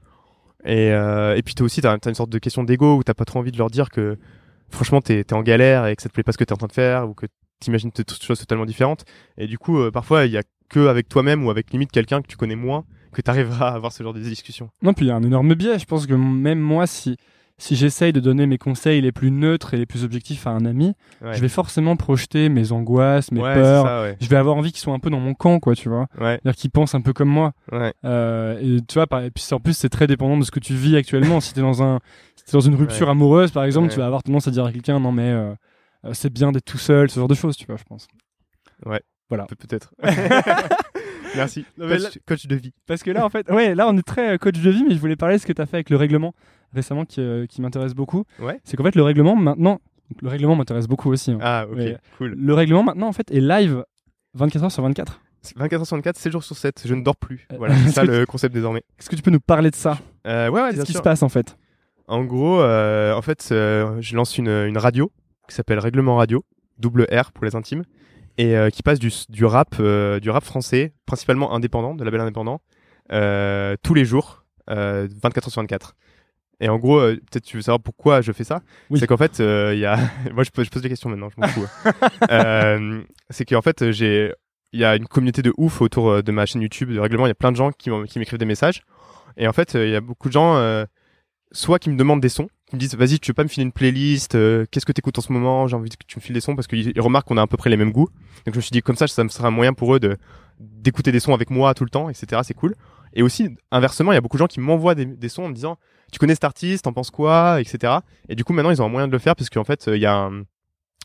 Et, 0.65 0.93
euh, 0.93 1.37
et 1.37 1.43
puis 1.43 1.55
toi 1.55 1.65
aussi, 1.65 1.81
t'as 1.81 1.93
as 1.93 2.09
une 2.09 2.15
sorte 2.15 2.31
de 2.31 2.39
question 2.39 2.63
d'ego 2.65 2.97
où 2.97 3.03
t'as 3.03 3.15
pas 3.15 3.25
trop 3.25 3.39
envie 3.39 3.53
de 3.53 3.59
leur 3.59 3.71
dire 3.71 3.89
que 3.89 4.19
franchement 4.69 5.01
t'es 5.01 5.21
es 5.21 5.33
en 5.33 5.43
galère 5.43 5.87
et 5.87 5.97
que 5.97 6.03
ça 6.03 6.09
te 6.09 6.15
plaît 6.15 6.23
pas 6.23 6.33
ce 6.33 6.39
que 6.39 6.45
t'es 6.45 6.53
en 6.53 6.59
train 6.59 6.67
de 6.67 6.73
faire 6.73 7.09
ou 7.09 7.15
que 7.15 7.27
t'imagines 7.61 7.91
des 7.95 8.05
choses 8.21 8.39
totalement 8.39 8.67
différentes. 8.67 9.05
Et 9.39 9.47
du 9.47 9.59
coup, 9.59 9.79
euh, 9.79 9.91
parfois, 9.91 10.27
il 10.27 10.33
y 10.33 10.37
a 10.37 10.43
que 10.69 10.87
avec 10.87 11.09
toi-même 11.09 11.45
ou 11.45 11.51
avec 11.51 11.73
limite 11.73 11.91
quelqu'un 11.91 12.23
que 12.23 12.27
tu 12.27 12.37
connais 12.37 12.57
moins 12.57 12.85
que 13.13 13.23
t'arriveras 13.23 13.69
à 13.71 13.75
avoir 13.75 13.93
ce 13.93 14.03
genre 14.03 14.15
de 14.15 14.21
discussion. 14.21 14.71
non 14.83 14.95
puis 14.95 15.07
il 15.07 15.09
y 15.09 15.11
a 15.11 15.17
un 15.17 15.23
énorme 15.23 15.55
biais 15.55 15.79
je 15.79 15.85
pense 15.85 16.07
que 16.07 16.15
même 16.15 16.61
moi 16.61 16.87
si 16.87 17.17
si 17.63 17.77
j'essaye 17.77 18.13
de 18.13 18.21
donner 18.21 18.47
mes 18.47 18.59
conseils 18.59 19.01
les 19.01 19.13
plus 19.13 19.31
neutres 19.31 19.75
et 19.75 19.77
les 19.77 19.87
plus 19.87 20.03
objectifs 20.05 20.47
à 20.47 20.51
un 20.51 20.65
ami 20.65 20.95
Ouais. 21.23 21.35
je 21.35 21.41
vais 21.41 21.49
forcément 21.49 21.95
projeter 21.97 22.49
mes 22.49 22.73
angoisses 22.73 23.31
mes 23.33 23.41
ouais, 23.43 23.55
peurs 23.55 23.85
ça, 23.87 24.03
ouais. 24.03 24.17
je 24.21 24.29
vais 24.29 24.37
avoir 24.37 24.57
envie 24.57 24.73
qu'ils 24.73 24.81
soient 24.81 24.95
un 24.95 24.99
peu 24.99 25.11
dans 25.11 25.21
mon 25.21 25.35
camp 25.35 25.61
quoi 25.61 25.75
tu 25.75 25.89
vois 25.89 26.07
Ouais, 26.19 26.41
c'est-à-dire 26.43 26.57
qu'ils 26.57 26.71
pensent 26.71 26.95
un 26.95 27.01
peu 27.03 27.13
comme 27.13 27.29
moi 27.29 27.53
ouais. 27.71 27.93
Euh, 28.05 28.59
et 28.61 28.81
tu 28.89 28.95
vois, 28.95 29.07
par- 29.07 29.23
et 29.23 29.31
puis 29.31 29.45
en 29.53 29.61
plus, 29.61 29.75
c'est 29.77 29.89
très 29.91 30.07
dépendant 30.07 30.39
de 30.39 30.45
ce 30.45 30.51
que 30.51 30.59
tu 30.61 30.75
vis 30.75 30.97
actuellement. 30.97 31.41
si 31.41 31.53
t'es 31.55 31.61
dans 31.61 31.83
un, 31.83 32.01
si 32.37 32.45
t'es 32.47 32.53
dans 32.53 32.61
une 32.61 32.75
rupture 32.75 33.07
Ouais. 33.07 33.13
amoureuse, 33.13 33.51
par 33.51 33.65
exemple, 33.65 33.89
Ouais. 33.89 33.93
tu 33.93 33.99
vas 34.01 34.07
avoir 34.07 34.23
tendance 34.23 34.49
à 34.49 34.51
dire 34.51 34.65
à 34.65 34.73
quelqu'un, 34.73 34.99
non 34.99 35.13
mais 35.13 35.31
euh, 35.31 35.53
euh, 36.07 36.11
c'est 36.15 36.33
bien 36.33 36.53
d'être 36.53 36.65
tout 36.65 36.79
seul, 36.79 37.11
ce 37.11 37.21
genre 37.21 37.29
de 37.29 37.35
choses, 37.35 37.57
tu 37.57 37.67
vois, 37.67 37.77
je 37.77 37.85
pense. 37.85 38.07
Pe- 39.29 39.55
Peut-être. 39.55 39.93
Merci. 41.37 41.65
Non, 41.79 41.89
coach, 41.89 42.19
coach 42.27 42.47
de 42.47 42.57
vie. 42.57 42.73
Parce 42.87 43.03
que 43.03 43.11
là, 43.11 43.25
en 43.25 43.31
fait, 43.31 43.51
ouais, 43.51 43.75
là, 43.75 43.89
on 43.89 43.97
est 43.97 44.03
très 44.03 44.35
euh, 44.35 44.39
coach 44.39 44.59
de 44.59 44.71
vie, 44.71 44.85
mais 44.87 44.95
je 44.95 45.01
voulais 45.01 45.17
parler 45.17 45.37
de 45.37 45.41
ce 45.41 45.47
que 45.47 45.53
t'as 45.53 45.67
fait 45.67 45.77
avec 45.79 45.91
le 45.91 45.97
règlement 45.97 46.35
récemment, 46.73 47.05
qui, 47.05 47.21
euh, 47.21 47.47
qui 47.47 47.61
m'intéresse 47.63 47.95
beaucoup. 47.95 48.25
Ouais. 48.39 48.61
C'est 48.65 48.77
qu'en 48.77 48.85
fait, 48.85 48.95
le 48.95 49.03
règlement 49.03 49.35
maintenant, 49.37 49.81
le 50.23 50.29
règlement 50.29 50.57
m'intéresse 50.57 50.87
beaucoup 50.87 51.11
aussi. 51.11 51.33
hein. 51.33 51.39
Ah, 51.41 51.67
ok, 51.71 51.79
cool. 52.19 52.35
Le 52.39 52.55
règlement 52.55 52.83
maintenant, 52.83 53.09
en 53.09 53.13
fait, 53.13 53.31
est 53.31 53.41
live 53.41 53.85
24 54.35 54.65
heures 54.65 54.73
sur 54.73 54.83
24. 54.83 55.21
24 55.57 55.79
64, 55.81 56.17
7 56.19 56.33
jours 56.33 56.45
sur 56.45 56.57
7, 56.57 56.83
je 56.85 56.95
ne 56.95 57.03
dors 57.03 57.17
plus. 57.17 57.47
Euh, 57.53 57.57
Voilà, 57.57 57.75
c'est 57.77 57.91
ça 57.93 58.05
le 58.05 58.27
concept 58.27 58.55
désormais. 58.55 58.83
Est-ce 58.99 59.09
que 59.09 59.17
tu 59.17 59.23
peux 59.23 59.31
nous 59.31 59.41
parler 59.41 59.71
de 59.71 59.77
ça? 59.77 59.99
Euh, 60.27 60.49
ouais, 60.51 60.71
Qu'est-ce 60.71 60.85
qui 60.85 60.93
se 60.93 61.01
passe 61.03 61.23
en 61.23 61.29
fait? 61.31 61.57
En 62.09 62.25
gros, 62.25 62.61
euh, 62.61 63.15
en 63.15 63.23
fait, 63.23 63.47
je 63.51 64.15
lance 64.17 64.37
une, 64.37 64.49
une 64.49 64.79
radio 64.79 65.11
qui 65.49 65.55
s'appelle 65.55 65.79
Règlement 65.79 66.17
Radio, 66.17 66.45
double 66.79 67.07
R 67.11 67.33
pour 67.33 67.45
les 67.45 67.57
intimes, 67.57 67.85
et 68.41 68.57
euh, 68.57 68.71
qui 68.71 68.83
passe 68.83 68.99
du, 68.99 69.13
du 69.29 69.45
rap, 69.45 69.77
euh, 69.81 70.19
du 70.19 70.31
rap 70.31 70.43
français, 70.45 70.95
principalement 71.05 71.53
indépendant, 71.53 71.95
de 71.95 72.03
label 72.03 72.23
indépendant, 72.23 72.63
euh, 73.13 73.77
tous 73.83 73.93
les 73.93 74.07
jours, 74.07 74.45
euh, 74.71 75.07
24 75.23 75.49
heures 75.49 75.53
sur 75.53 75.61
24. 75.61 75.95
Et 76.61 76.71
en 76.71 76.79
gros, 76.79 77.01
peut-être 77.01 77.45
tu 77.45 77.57
veux 77.57 77.63
savoir 77.63 77.81
pourquoi 77.81 78.23
je 78.23 78.33
fais 78.33 78.45
ça. 78.45 78.63
Oui. 78.89 78.99
C'est 78.99 79.07
qu'en 79.07 79.19
fait, 79.19 79.41
il 79.41 79.79
y 79.79 79.85
a, 79.85 79.99
moi 80.33 80.43
je 80.43 80.51
pose, 80.51 80.65
je 80.65 80.71
pose 80.71 80.81
des 80.81 80.89
questions 80.89 81.11
maintenant, 81.11 81.29
je 81.29 81.39
m'en 81.39 81.49
fous. 81.49 81.67
euh, 82.31 83.03
c'est 83.29 83.45
qu'en 83.45 83.61
fait, 83.61 83.91
j'ai, 83.91 84.33
il 84.73 84.81
y 84.81 84.85
a 84.87 84.97
une 84.97 85.07
communauté 85.07 85.43
de 85.43 85.53
ouf 85.59 85.83
autour 85.83 86.23
de 86.23 86.33
ma 86.33 86.47
chaîne 86.47 86.63
YouTube 86.63 86.93
de 86.95 86.99
règlement. 86.99 87.27
Il 87.27 87.31
y 87.31 87.33
a 87.33 87.35
plein 87.35 87.53
de 87.53 87.57
gens 87.59 87.73
qui, 87.73 87.91
m'écrivent 87.91 88.39
des 88.39 88.47
messages. 88.47 88.85
Et 89.37 89.49
en 89.49 89.53
fait, 89.53 89.75
il 89.75 89.91
y 89.91 89.97
a 89.97 90.01
beaucoup 90.01 90.29
de 90.29 90.33
gens, 90.33 90.87
soit 91.53 91.79
qui 91.79 91.91
me 91.91 91.97
demandent 91.97 92.23
des 92.23 92.31
sons, 92.31 92.49
me 92.77 92.81
disent 92.81 92.95
vas-y, 92.95 93.19
tu 93.19 93.31
veux 93.31 93.35
pas 93.35 93.43
me 93.43 93.49
filer 93.49 93.65
une 93.65 93.73
playlist 93.73 94.35
euh, 94.35 94.67
Qu'est-ce 94.71 94.87
que 94.87 94.93
t'écoutes 94.93 95.19
en 95.19 95.23
ce 95.23 95.33
moment? 95.33 95.67
J'ai 95.67 95.77
envie 95.77 95.91
que 95.91 95.97
tu 96.07 96.19
me 96.19 96.23
files 96.23 96.35
des 96.35 96.41
sons 96.41 96.55
parce 96.55 96.67
qu'ils 96.67 96.93
ils 96.95 97.01
remarquent 97.01 97.27
qu'on 97.29 97.37
a 97.37 97.43
à 97.43 97.47
peu 97.47 97.57
près 97.57 97.71
les 97.71 97.77
mêmes 97.77 97.93
goûts. 97.93 98.09
Donc 98.47 98.55
je 98.55 98.59
me 98.59 98.63
suis 98.63 98.71
dit 98.71 98.83
comme 98.83 98.97
ça, 98.97 99.07
ça 99.07 99.25
me 99.25 99.29
sera 99.29 99.49
un 99.49 99.51
moyen 99.51 99.73
pour 99.73 99.95
eux 99.95 100.01
de 100.01 100.17
d'écouter 100.61 101.11
des 101.11 101.21
sons 101.21 101.35
avec 101.35 101.51
moi 101.51 101.75
tout 101.75 101.85
le 101.85 101.91
temps, 101.91 102.09
etc. 102.11 102.43
C'est 102.45 102.55
cool. 102.55 102.75
Et 103.15 103.23
aussi 103.23 103.57
inversement, 103.71 104.13
il 104.13 104.15
y 104.15 104.19
a 104.19 104.21
beaucoup 104.21 104.37
de 104.37 104.41
gens 104.41 104.47
qui 104.47 104.61
m'envoient 104.61 104.95
des, 104.95 105.29
sons 105.29 105.45
en 105.45 105.49
me 105.49 105.55
disant 105.55 105.79
tu 106.13 106.19
connais 106.19 106.35
cet 106.35 106.45
artiste, 106.45 106.85
t'en 106.85 106.93
penses 106.93 107.11
quoi, 107.11 107.61
etc. 107.61 107.99
Et 108.29 108.35
du 108.35 108.45
coup 108.45 108.53
maintenant 108.53 108.71
ils 108.71 108.81
ont 108.83 108.85
un 108.85 108.91
moyen 108.91 109.07
de 109.07 109.13
le 109.13 109.19
faire 109.19 109.35
parce 109.35 109.51
qu'en 109.51 109.65
fait 109.65 109.89
euh, 109.89 109.97
il 109.97 110.03
y 110.03 110.07
a 110.07 110.15
un 110.15 110.45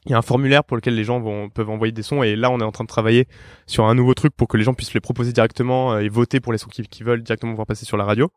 il 0.07 0.11
y 0.11 0.13
a 0.13 0.17
un 0.19 0.21
formulaire 0.21 0.63
pour 0.63 0.77
lequel 0.77 0.93
les 0.93 1.03
gens 1.03 1.19
vont, 1.19 1.49
peuvent 1.49 1.69
envoyer 1.69 1.91
des 1.91 2.03
sons 2.03 2.21
et 2.21 2.35
là 2.35 2.51
on 2.51 2.59
est 2.59 2.63
en 2.63 2.71
train 2.71 2.83
de 2.83 2.89
travailler 2.89 3.27
sur 3.65 3.85
un 3.85 3.95
nouveau 3.95 4.13
truc 4.13 4.35
pour 4.35 4.47
que 4.47 4.55
les 4.55 4.63
gens 4.63 4.75
puissent 4.75 4.93
les 4.93 4.99
proposer 4.99 5.31
directement 5.31 5.93
euh, 5.93 5.99
et 5.99 6.09
voter 6.09 6.39
pour 6.39 6.51
les 6.51 6.59
sons 6.59 6.67
qu'ils 6.67 6.87
qu'ils 6.87 7.05
veulent 7.05 7.23
directement 7.23 7.53
voir 7.53 7.65
passer 7.65 7.85
sur 7.85 7.97
la 7.97 8.03
radio. 8.03 8.29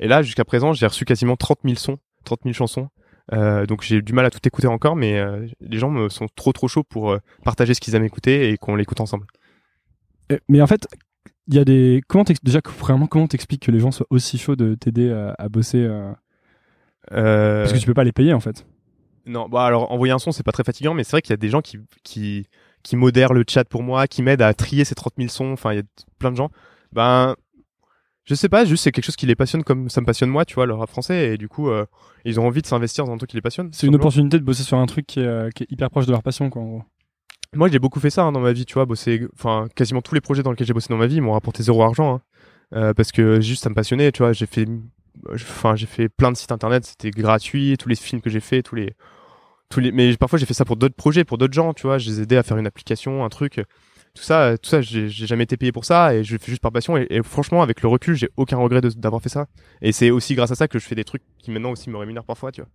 Et 0.00 0.08
là 0.08 0.22
jusqu'à 0.22 0.44
présent 0.44 0.74
j'ai 0.74 0.86
reçu 0.86 1.06
quasiment 1.06 1.36
30 1.36 1.60
000 1.64 1.76
sons, 1.76 1.98
30 2.24 2.40
000 2.44 2.52
chansons. 2.52 2.88
Euh, 3.32 3.64
donc 3.66 3.82
j'ai 3.82 4.02
du 4.02 4.12
mal 4.12 4.26
à 4.26 4.30
tout 4.30 4.40
écouter 4.44 4.66
encore, 4.66 4.96
mais 4.96 5.18
euh, 5.18 5.46
les 5.60 5.78
gens 5.78 5.90
me 5.90 6.08
sont 6.08 6.26
trop 6.36 6.52
trop 6.52 6.68
chauds 6.68 6.84
pour 6.84 7.12
euh, 7.12 7.18
partager 7.42 7.74
ce 7.74 7.80
qu'ils 7.80 7.94
aiment 7.94 8.04
écouter 8.04 8.50
et 8.50 8.58
qu'on 8.58 8.76
l'écoute 8.76 9.00
ensemble. 9.00 9.26
Mais 10.48 10.60
en 10.60 10.66
fait, 10.66 10.86
il 11.48 11.54
y 11.54 11.58
a 11.58 11.64
des. 11.64 12.02
Comment 12.08 12.24
déjà, 12.42 12.60
vraiment, 12.78 13.06
comment 13.06 13.26
t'expliques 13.26 13.62
que 13.64 13.70
les 13.70 13.80
gens 13.80 13.90
soient 13.90 14.06
aussi 14.10 14.38
chauds 14.38 14.56
de 14.56 14.74
t'aider 14.74 15.10
à, 15.10 15.34
à 15.38 15.48
bosser 15.48 15.86
Parce 17.10 17.72
que 17.72 17.78
tu 17.78 17.86
peux 17.86 17.94
pas 17.94 18.04
les 18.04 18.12
payer 18.12 18.32
en 18.32 18.40
fait. 18.40 18.66
Non, 19.26 19.48
bah 19.48 19.64
alors 19.64 19.90
envoyer 19.90 20.12
un 20.12 20.18
son 20.18 20.32
c'est 20.32 20.42
pas 20.42 20.52
très 20.52 20.64
fatigant, 20.64 20.92
mais 20.92 21.02
c'est 21.02 21.12
vrai 21.12 21.22
qu'il 21.22 21.30
y 21.30 21.34
a 21.34 21.38
des 21.38 21.48
gens 21.48 21.62
qui 21.62 21.78
qui 22.02 22.46
qui 22.82 22.96
modèrent 22.96 23.32
le 23.32 23.44
chat 23.48 23.64
pour 23.64 23.82
moi, 23.82 24.06
qui 24.06 24.22
m'aident 24.22 24.42
à 24.42 24.52
trier 24.52 24.84
ces 24.84 24.94
30 24.94 25.14
000 25.16 25.28
sons. 25.28 25.52
Enfin, 25.52 25.72
il 25.72 25.76
y 25.76 25.80
a 25.80 25.84
plein 26.18 26.30
de 26.30 26.36
gens. 26.36 26.50
Ben, 26.92 27.34
je 28.24 28.34
sais 28.34 28.48
pas, 28.48 28.64
juste 28.64 28.84
c'est 28.84 28.92
quelque 28.92 29.04
chose 29.04 29.16
qui 29.16 29.26
les 29.26 29.34
passionne 29.34 29.64
comme 29.64 29.88
ça 29.88 30.00
me 30.00 30.06
passionne 30.06 30.30
moi, 30.30 30.44
tu 30.44 30.54
vois, 30.54 30.66
le 30.66 30.74
rap 30.74 30.88
français, 30.88 31.34
et 31.34 31.36
du 31.36 31.48
coup 31.48 31.68
euh, 31.68 31.84
ils 32.24 32.40
ont 32.40 32.46
envie 32.46 32.62
de 32.62 32.66
s'investir 32.66 33.04
dans 33.04 33.12
un 33.12 33.18
truc 33.18 33.30
qui 33.30 33.36
les 33.36 33.42
passionne. 33.42 33.70
C'est 33.72 33.86
une 33.86 33.94
opportunité 33.94 34.38
de 34.38 34.44
bosser 34.44 34.62
sur 34.62 34.78
un 34.78 34.86
truc 34.86 35.06
qui 35.06 35.20
est, 35.20 35.26
euh, 35.26 35.50
qui 35.50 35.64
est 35.64 35.70
hyper 35.70 35.90
proche 35.90 36.06
de 36.06 36.12
leur 36.12 36.22
passion, 36.22 36.50
quoi, 36.50 36.62
en 36.62 36.66
gros. 36.66 36.82
Moi, 37.54 37.68
j'ai 37.68 37.78
beaucoup 37.78 38.00
fait 38.00 38.10
ça 38.10 38.24
hein, 38.24 38.32
dans 38.32 38.40
ma 38.40 38.52
vie, 38.52 38.66
tu 38.66 38.74
vois, 38.74 38.84
bosser. 38.84 39.26
Enfin, 39.34 39.68
quasiment 39.74 40.02
tous 40.02 40.14
les 40.14 40.20
projets 40.20 40.42
dans 40.42 40.50
lesquels 40.50 40.66
j'ai 40.66 40.72
bossé 40.72 40.88
dans 40.90 40.96
ma 40.96 41.06
vie 41.06 41.20
m'ont 41.20 41.32
rapporté 41.32 41.62
zéro 41.62 41.82
argent, 41.82 42.16
hein. 42.16 42.20
Euh, 42.74 42.94
parce 42.94 43.12
que 43.12 43.40
juste 43.40 43.62
ça 43.62 43.70
me 43.70 43.74
passionnait, 43.74 44.10
tu 44.10 44.22
vois. 44.22 44.32
J'ai 44.32 44.46
fait, 44.46 44.66
enfin, 45.32 45.76
j'ai 45.76 45.86
fait 45.86 46.08
plein 46.08 46.32
de 46.32 46.36
sites 46.36 46.50
internet, 46.50 46.84
c'était 46.84 47.10
gratuit, 47.10 47.76
tous 47.78 47.88
les 47.88 47.94
films 47.94 48.20
que 48.20 48.30
j'ai 48.30 48.40
fait, 48.40 48.62
tous 48.62 48.74
les, 48.74 48.94
tous 49.68 49.80
les. 49.80 49.92
Mais 49.92 50.16
parfois 50.16 50.38
j'ai 50.38 50.46
fait 50.46 50.54
ça 50.54 50.64
pour 50.64 50.76
d'autres 50.76 50.96
projets, 50.96 51.24
pour 51.24 51.38
d'autres 51.38 51.52
gens, 51.52 51.74
tu 51.74 51.86
vois. 51.86 51.98
Je 51.98 52.10
les 52.10 52.22
aidais 52.22 52.36
à 52.36 52.42
faire 52.42 52.56
une 52.56 52.66
application, 52.66 53.24
un 53.24 53.28
truc. 53.28 53.62
Tout 54.14 54.22
ça, 54.22 54.56
tout 54.58 54.68
ça, 54.70 54.80
j'ai 54.80 55.08
jamais 55.08 55.42
été 55.44 55.56
payé 55.56 55.72
pour 55.72 55.84
ça 55.84 56.14
et 56.14 56.22
je 56.22 56.32
le 56.34 56.38
fais 56.38 56.50
juste 56.52 56.62
par 56.62 56.70
passion. 56.70 56.96
Et, 56.96 57.06
et 57.10 57.22
franchement, 57.22 57.62
avec 57.62 57.82
le 57.82 57.88
recul, 57.88 58.14
j'ai 58.14 58.28
aucun 58.36 58.56
regret 58.58 58.80
d'avoir 58.80 59.20
fait 59.20 59.28
ça. 59.28 59.46
Et 59.82 59.90
c'est 59.90 60.10
aussi 60.10 60.34
grâce 60.36 60.52
à 60.52 60.54
ça 60.54 60.68
que 60.68 60.78
je 60.78 60.86
fais 60.86 60.94
des 60.94 61.02
trucs 61.04 61.22
qui 61.38 61.50
maintenant 61.50 61.72
aussi 61.72 61.90
me 61.90 61.96
rémunèrent 61.96 62.24
parfois, 62.24 62.52
tu 62.52 62.60
vois. 62.60 62.70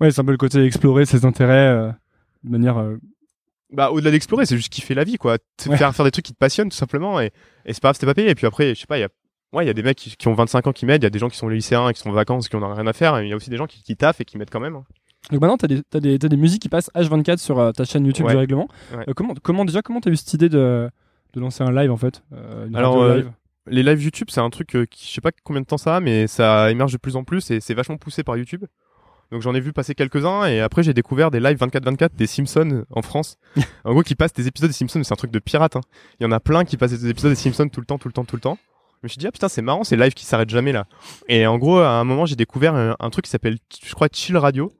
Ouais, 0.00 0.10
c'est 0.10 0.20
un 0.20 0.24
peu 0.24 0.30
le 0.32 0.38
côté 0.38 0.64
explorer 0.64 1.04
ses 1.04 1.24
intérêts 1.26 1.68
euh, 1.68 1.90
de 2.44 2.50
manière. 2.50 2.78
euh, 2.78 2.96
bah 3.70 3.90
au-delà 3.90 4.10
d'explorer 4.10 4.46
c'est 4.46 4.56
juste 4.56 4.72
kiffer 4.72 4.94
la 4.94 5.02
vie 5.04 5.16
quoi 5.16 5.38
Ouais. 5.66 5.76
faire 5.76 5.94
faire 5.94 6.04
des 6.04 6.10
trucs 6.12 6.24
qui 6.26 6.32
te 6.32 6.38
passionnent 6.38 6.68
tout 6.68 6.76
simplement 6.76 7.20
et, 7.20 7.32
et 7.64 7.72
c'est 7.72 7.80
pas 7.82 7.88
grave 7.88 7.98
t'es 7.98 8.06
pas 8.06 8.14
payé 8.14 8.30
et 8.30 8.34
puis 8.34 8.46
après 8.46 8.74
je 8.74 8.80
sais 8.80 8.86
pas 8.86 8.98
il 8.98 9.00
y 9.00 9.04
a 9.04 9.08
ouais 9.52 9.64
il 9.64 9.66
y 9.66 9.70
a 9.70 9.72
des 9.72 9.82
mecs 9.82 9.96
qui, 9.96 10.14
qui 10.16 10.28
ont 10.28 10.34
25 10.34 10.66
ans 10.68 10.72
qui 10.72 10.86
m'aident 10.86 11.02
il 11.02 11.06
y 11.06 11.08
a 11.08 11.10
des 11.10 11.18
gens 11.18 11.28
qui 11.28 11.36
sont 11.38 11.48
lycéens 11.48 11.88
et 11.88 11.94
qui 11.94 12.00
sont 12.00 12.10
en 12.10 12.12
vacances 12.12 12.48
qui 12.48 12.54
en 12.56 12.62
ont 12.62 12.72
rien 12.72 12.86
à 12.86 12.92
faire 12.92 13.18
et 13.18 13.24
il 13.24 13.30
y 13.30 13.32
a 13.32 13.36
aussi 13.36 13.50
des 13.50 13.56
gens 13.56 13.66
qui, 13.66 13.82
qui 13.82 13.96
taffent 13.96 14.20
et 14.20 14.24
qui 14.24 14.38
m'aident 14.38 14.50
quand 14.50 14.60
même 14.60 14.76
hein. 14.76 14.84
Donc 15.30 15.40
maintenant, 15.40 15.56
tu 15.56 15.66
as, 15.66 15.96
as, 15.96 16.00
des, 16.00 16.18
des 16.18 16.36
musiques 16.36 16.62
qui 16.62 16.68
passent 16.68 16.90
H24 16.94 17.38
sur 17.38 17.58
euh, 17.58 17.72
ta 17.72 17.84
chaîne 17.84 18.04
YouTube 18.04 18.26
Ouais. 18.26 18.32
du 18.32 18.38
règlement. 18.38 18.68
Ouais. 18.94 19.04
Euh, 19.08 19.12
comment, 19.14 19.34
comment 19.42 19.64
déjà, 19.64 19.80
comment 19.82 20.00
tu 20.00 20.08
as 20.08 20.12
eu 20.12 20.16
cette 20.16 20.34
idée 20.34 20.48
de, 20.48 20.90
de 21.32 21.40
lancer 21.40 21.62
un 21.64 21.72
live 21.72 21.90
en 21.90 21.96
fait 21.96 22.22
euh, 22.32 22.66
une 22.66 22.76
Alors, 22.76 23.02
live? 23.14 23.30
Les 23.66 23.82
lives 23.82 24.02
YouTube, 24.02 24.28
c'est 24.30 24.40
un 24.42 24.50
truc 24.50 24.76
qui, 24.90 25.08
je 25.08 25.12
sais 25.14 25.22
pas 25.22 25.30
combien 25.42 25.62
de 25.62 25.66
temps 25.66 25.78
ça 25.78 25.96
a, 25.96 26.00
mais 26.00 26.26
ça 26.26 26.70
émerge 26.70 26.92
de 26.92 26.98
plus 26.98 27.16
en 27.16 27.24
plus 27.24 27.50
et 27.50 27.60
c'est 27.60 27.72
vachement 27.72 27.96
poussé 27.96 28.22
par 28.22 28.36
YouTube. 28.36 28.64
Donc 29.32 29.40
j'en 29.40 29.54
ai 29.54 29.60
vu 29.60 29.72
passer 29.72 29.94
quelques-uns 29.94 30.44
et 30.44 30.60
après 30.60 30.82
j'ai 30.82 30.92
découvert 30.92 31.30
des 31.30 31.40
lives 31.40 31.56
24-24 31.56 32.10
des 32.14 32.26
Simpsons 32.26 32.84
en 32.90 33.00
France. 33.00 33.38
en 33.84 33.92
gros, 33.92 34.02
qui 34.02 34.14
passent 34.14 34.34
des 34.34 34.46
épisodes 34.46 34.68
des 34.68 34.74
Simpsons, 34.74 35.02
c'est 35.02 35.12
un 35.14 35.16
truc 35.16 35.30
de 35.30 35.38
pirate. 35.38 35.76
Hein. 35.76 35.80
Il 36.20 36.24
y 36.24 36.26
en 36.26 36.32
a 36.32 36.40
plein 36.40 36.64
qui 36.66 36.76
passent 36.76 36.90
des 36.92 37.08
épisodes 37.08 37.32
des 37.32 37.36
Simpsons 37.36 37.68
tout 37.70 37.80
le 37.80 37.86
temps, 37.86 37.96
tout 37.96 38.08
le 38.08 38.12
temps, 38.12 38.26
tout 38.26 38.36
le 38.36 38.40
temps. 38.42 38.58
Je 39.02 39.06
me 39.06 39.08
suis 39.08 39.18
dit 39.18 39.26
ah 39.26 39.32
putain 39.32 39.48
c'est 39.48 39.62
marrant 39.62 39.82
ces 39.82 39.96
lives 39.96 40.12
qui 40.12 40.26
s'arrêtent 40.26 40.50
jamais 40.50 40.72
là. 40.72 40.84
Et 41.28 41.46
en 41.46 41.56
gros 41.56 41.78
à 41.78 41.88
un 41.92 42.04
moment 42.04 42.26
j'ai 42.26 42.36
découvert 42.36 42.74
un, 42.74 42.96
un 43.00 43.10
truc 43.10 43.24
qui 43.24 43.30
s'appelle 43.30 43.56
je 43.82 43.94
crois 43.94 44.08
Chill 44.12 44.36
Radio. 44.36 44.70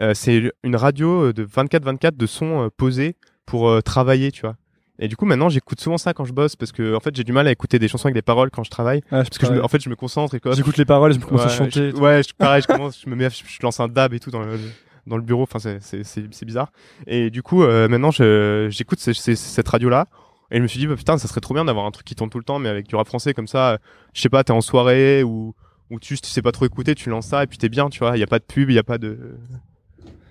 Euh, 0.00 0.12
c'est 0.14 0.50
une 0.62 0.76
radio 0.76 1.32
de 1.32 1.44
24-24 1.44 2.16
de 2.16 2.26
sons 2.26 2.64
euh, 2.64 2.68
posés 2.76 3.16
pour 3.46 3.68
euh, 3.68 3.80
travailler 3.80 4.30
tu 4.30 4.42
vois. 4.42 4.56
Et 4.98 5.08
du 5.08 5.16
coup 5.16 5.24
maintenant 5.24 5.48
j'écoute 5.48 5.80
souvent 5.80 5.96
ça 5.98 6.12
quand 6.14 6.24
je 6.26 6.32
bosse 6.32 6.56
parce 6.56 6.72
que 6.72 6.94
en 6.94 7.00
fait 7.00 7.16
j'ai 7.16 7.24
du 7.24 7.32
mal 7.32 7.46
à 7.48 7.50
écouter 7.50 7.78
des 7.78 7.88
chansons 7.88 8.06
avec 8.06 8.14
des 8.14 8.22
paroles 8.22 8.50
quand 8.50 8.62
je 8.64 8.70
travaille 8.70 9.00
Ah, 9.10 9.24
parce 9.24 9.38
que 9.38 9.46
je 9.46 9.52
me- 9.52 9.64
en 9.64 9.68
fait 9.68 9.80
je 9.82 9.88
me 9.88 9.96
concentre 9.96 10.34
et 10.34 10.40
quoi. 10.40 10.52
J'écoute 10.52 10.76
les 10.76 10.84
paroles, 10.84 11.12
je 11.14 11.18
me 11.18 11.24
commence 11.24 11.42
à 11.42 11.46
Ouais, 11.46 11.50
chanter. 11.56 11.90
je- 11.90 11.96
tout. 11.96 12.00
ouais, 12.00 12.22
je, 12.22 12.34
pareil, 12.34 12.62
je 12.62 12.66
commence, 12.74 13.00
je 13.04 13.08
me 13.10 13.16
mets, 13.16 13.30
je, 13.30 13.42
je 13.46 13.58
lance 13.62 13.80
un 13.80 13.88
dab 13.88 14.12
et 14.14 14.20
tout 14.20 14.30
dans 14.30 14.40
le, 14.42 14.58
dans 15.06 15.16
le 15.16 15.22
bureau. 15.22 15.42
Enfin, 15.42 15.58
c'est, 15.58 16.44
bizarre. 16.44 16.70
Et 17.06 17.30
du 17.30 17.42
coup, 17.42 17.62
euh, 17.62 17.88
maintenant, 17.88 18.10
j'écoute 18.10 19.00
ce- 19.00 19.12
ce- 19.14 19.34
cette 19.34 19.68
radio-là. 19.68 20.06
Et 20.52 20.56
je 20.58 20.62
me 20.62 20.66
suis 20.66 20.78
dit, 20.80 20.86
bah, 20.86 20.96
putain, 20.96 21.16
ça 21.16 21.28
serait 21.28 21.40
trop 21.40 21.54
bien 21.54 21.64
d'avoir 21.64 21.86
un 21.86 21.90
truc 21.92 22.04
qui 22.06 22.14
tourne 22.16 22.28
tout 22.28 22.38
le 22.38 22.44
temps, 22.44 22.58
mais 22.58 22.68
avec 22.68 22.86
du 22.88 22.94
rap 22.96 23.06
français 23.06 23.32
comme 23.34 23.46
ça. 23.46 23.70
euh, 23.72 23.78
Je 24.14 24.20
sais 24.20 24.28
pas, 24.28 24.42
t'es 24.44 24.52
en 24.52 24.60
soirée 24.60 25.22
ou, 25.22 25.54
ou 25.90 25.98
tu, 26.00 26.18
tu 26.20 26.28
sais 26.28 26.42
pas 26.42 26.50
trop 26.52 26.66
écouter, 26.66 26.94
tu 26.96 27.08
lances 27.08 27.28
ça 27.28 27.42
et 27.44 27.46
puis 27.46 27.56
t'es 27.56 27.68
bien, 27.70 27.88
tu 27.88 28.00
vois. 28.00 28.16
Il 28.16 28.20
y 28.20 28.24
a 28.24 28.26
pas 28.26 28.38
de 28.40 28.44
pub, 28.44 28.68
il 28.68 28.74
y 28.74 28.78
a 28.78 28.82
pas 28.82 28.98
de, 28.98 29.38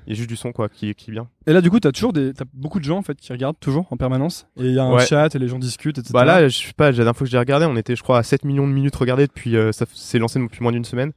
il 0.10 0.14
y 0.14 0.16
a 0.16 0.18
juste 0.18 0.28
du 0.30 0.36
son, 0.36 0.52
quoi, 0.52 0.70
qui, 0.70 0.94
qui 0.96 1.12
est 1.12 1.14
bien. 1.14 1.30
Et 1.46 1.54
là, 1.54 1.62
du 1.62 1.70
coup, 1.70 1.80
t'as 1.80 1.92
toujours 1.92 2.14
des, 2.14 2.34
t'as 2.34 2.46
beaucoup 2.54 2.80
de 2.80 2.84
gens 2.84 2.98
en 2.98 3.04
fait 3.04 3.16
qui 3.16 3.32
regardent 3.32 3.60
toujours 3.60 3.86
en 3.92 3.96
permanence. 3.96 4.48
Et 4.58 4.66
il 4.66 4.74
y 4.74 4.80
a 4.80 4.84
un 4.84 4.92
Ouais. 4.96 5.06
chat 5.06 5.34
et 5.36 5.40
les 5.40 5.48
gens 5.48 5.60
discutent, 5.60 6.00
etc. 6.00 6.12
Bah 6.14 6.26
là, 6.26 6.48
je 6.48 6.58
sais 6.58 6.74
pas, 6.76 6.86
la 6.90 6.98
dernière 6.98 7.16
fois 7.16 7.26
que 7.26 7.32
j'ai 7.32 7.38
regardé, 7.38 7.66
on 7.68 7.76
était, 7.78 7.96
je 7.96 8.02
crois, 8.02 8.18
à 8.18 8.24
7 8.24 8.44
millions 8.44 8.68
de 8.68 8.74
minutes 8.74 8.96
regardées 8.96 9.28
depuis, 9.28 9.56
euh, 9.56 9.72
ça 9.72 9.86
s'est 9.94 10.18
lancé 10.18 10.40
depuis 10.40 10.62
moins 10.64 10.72
d'une 10.72 10.84
semaine. 10.84 11.12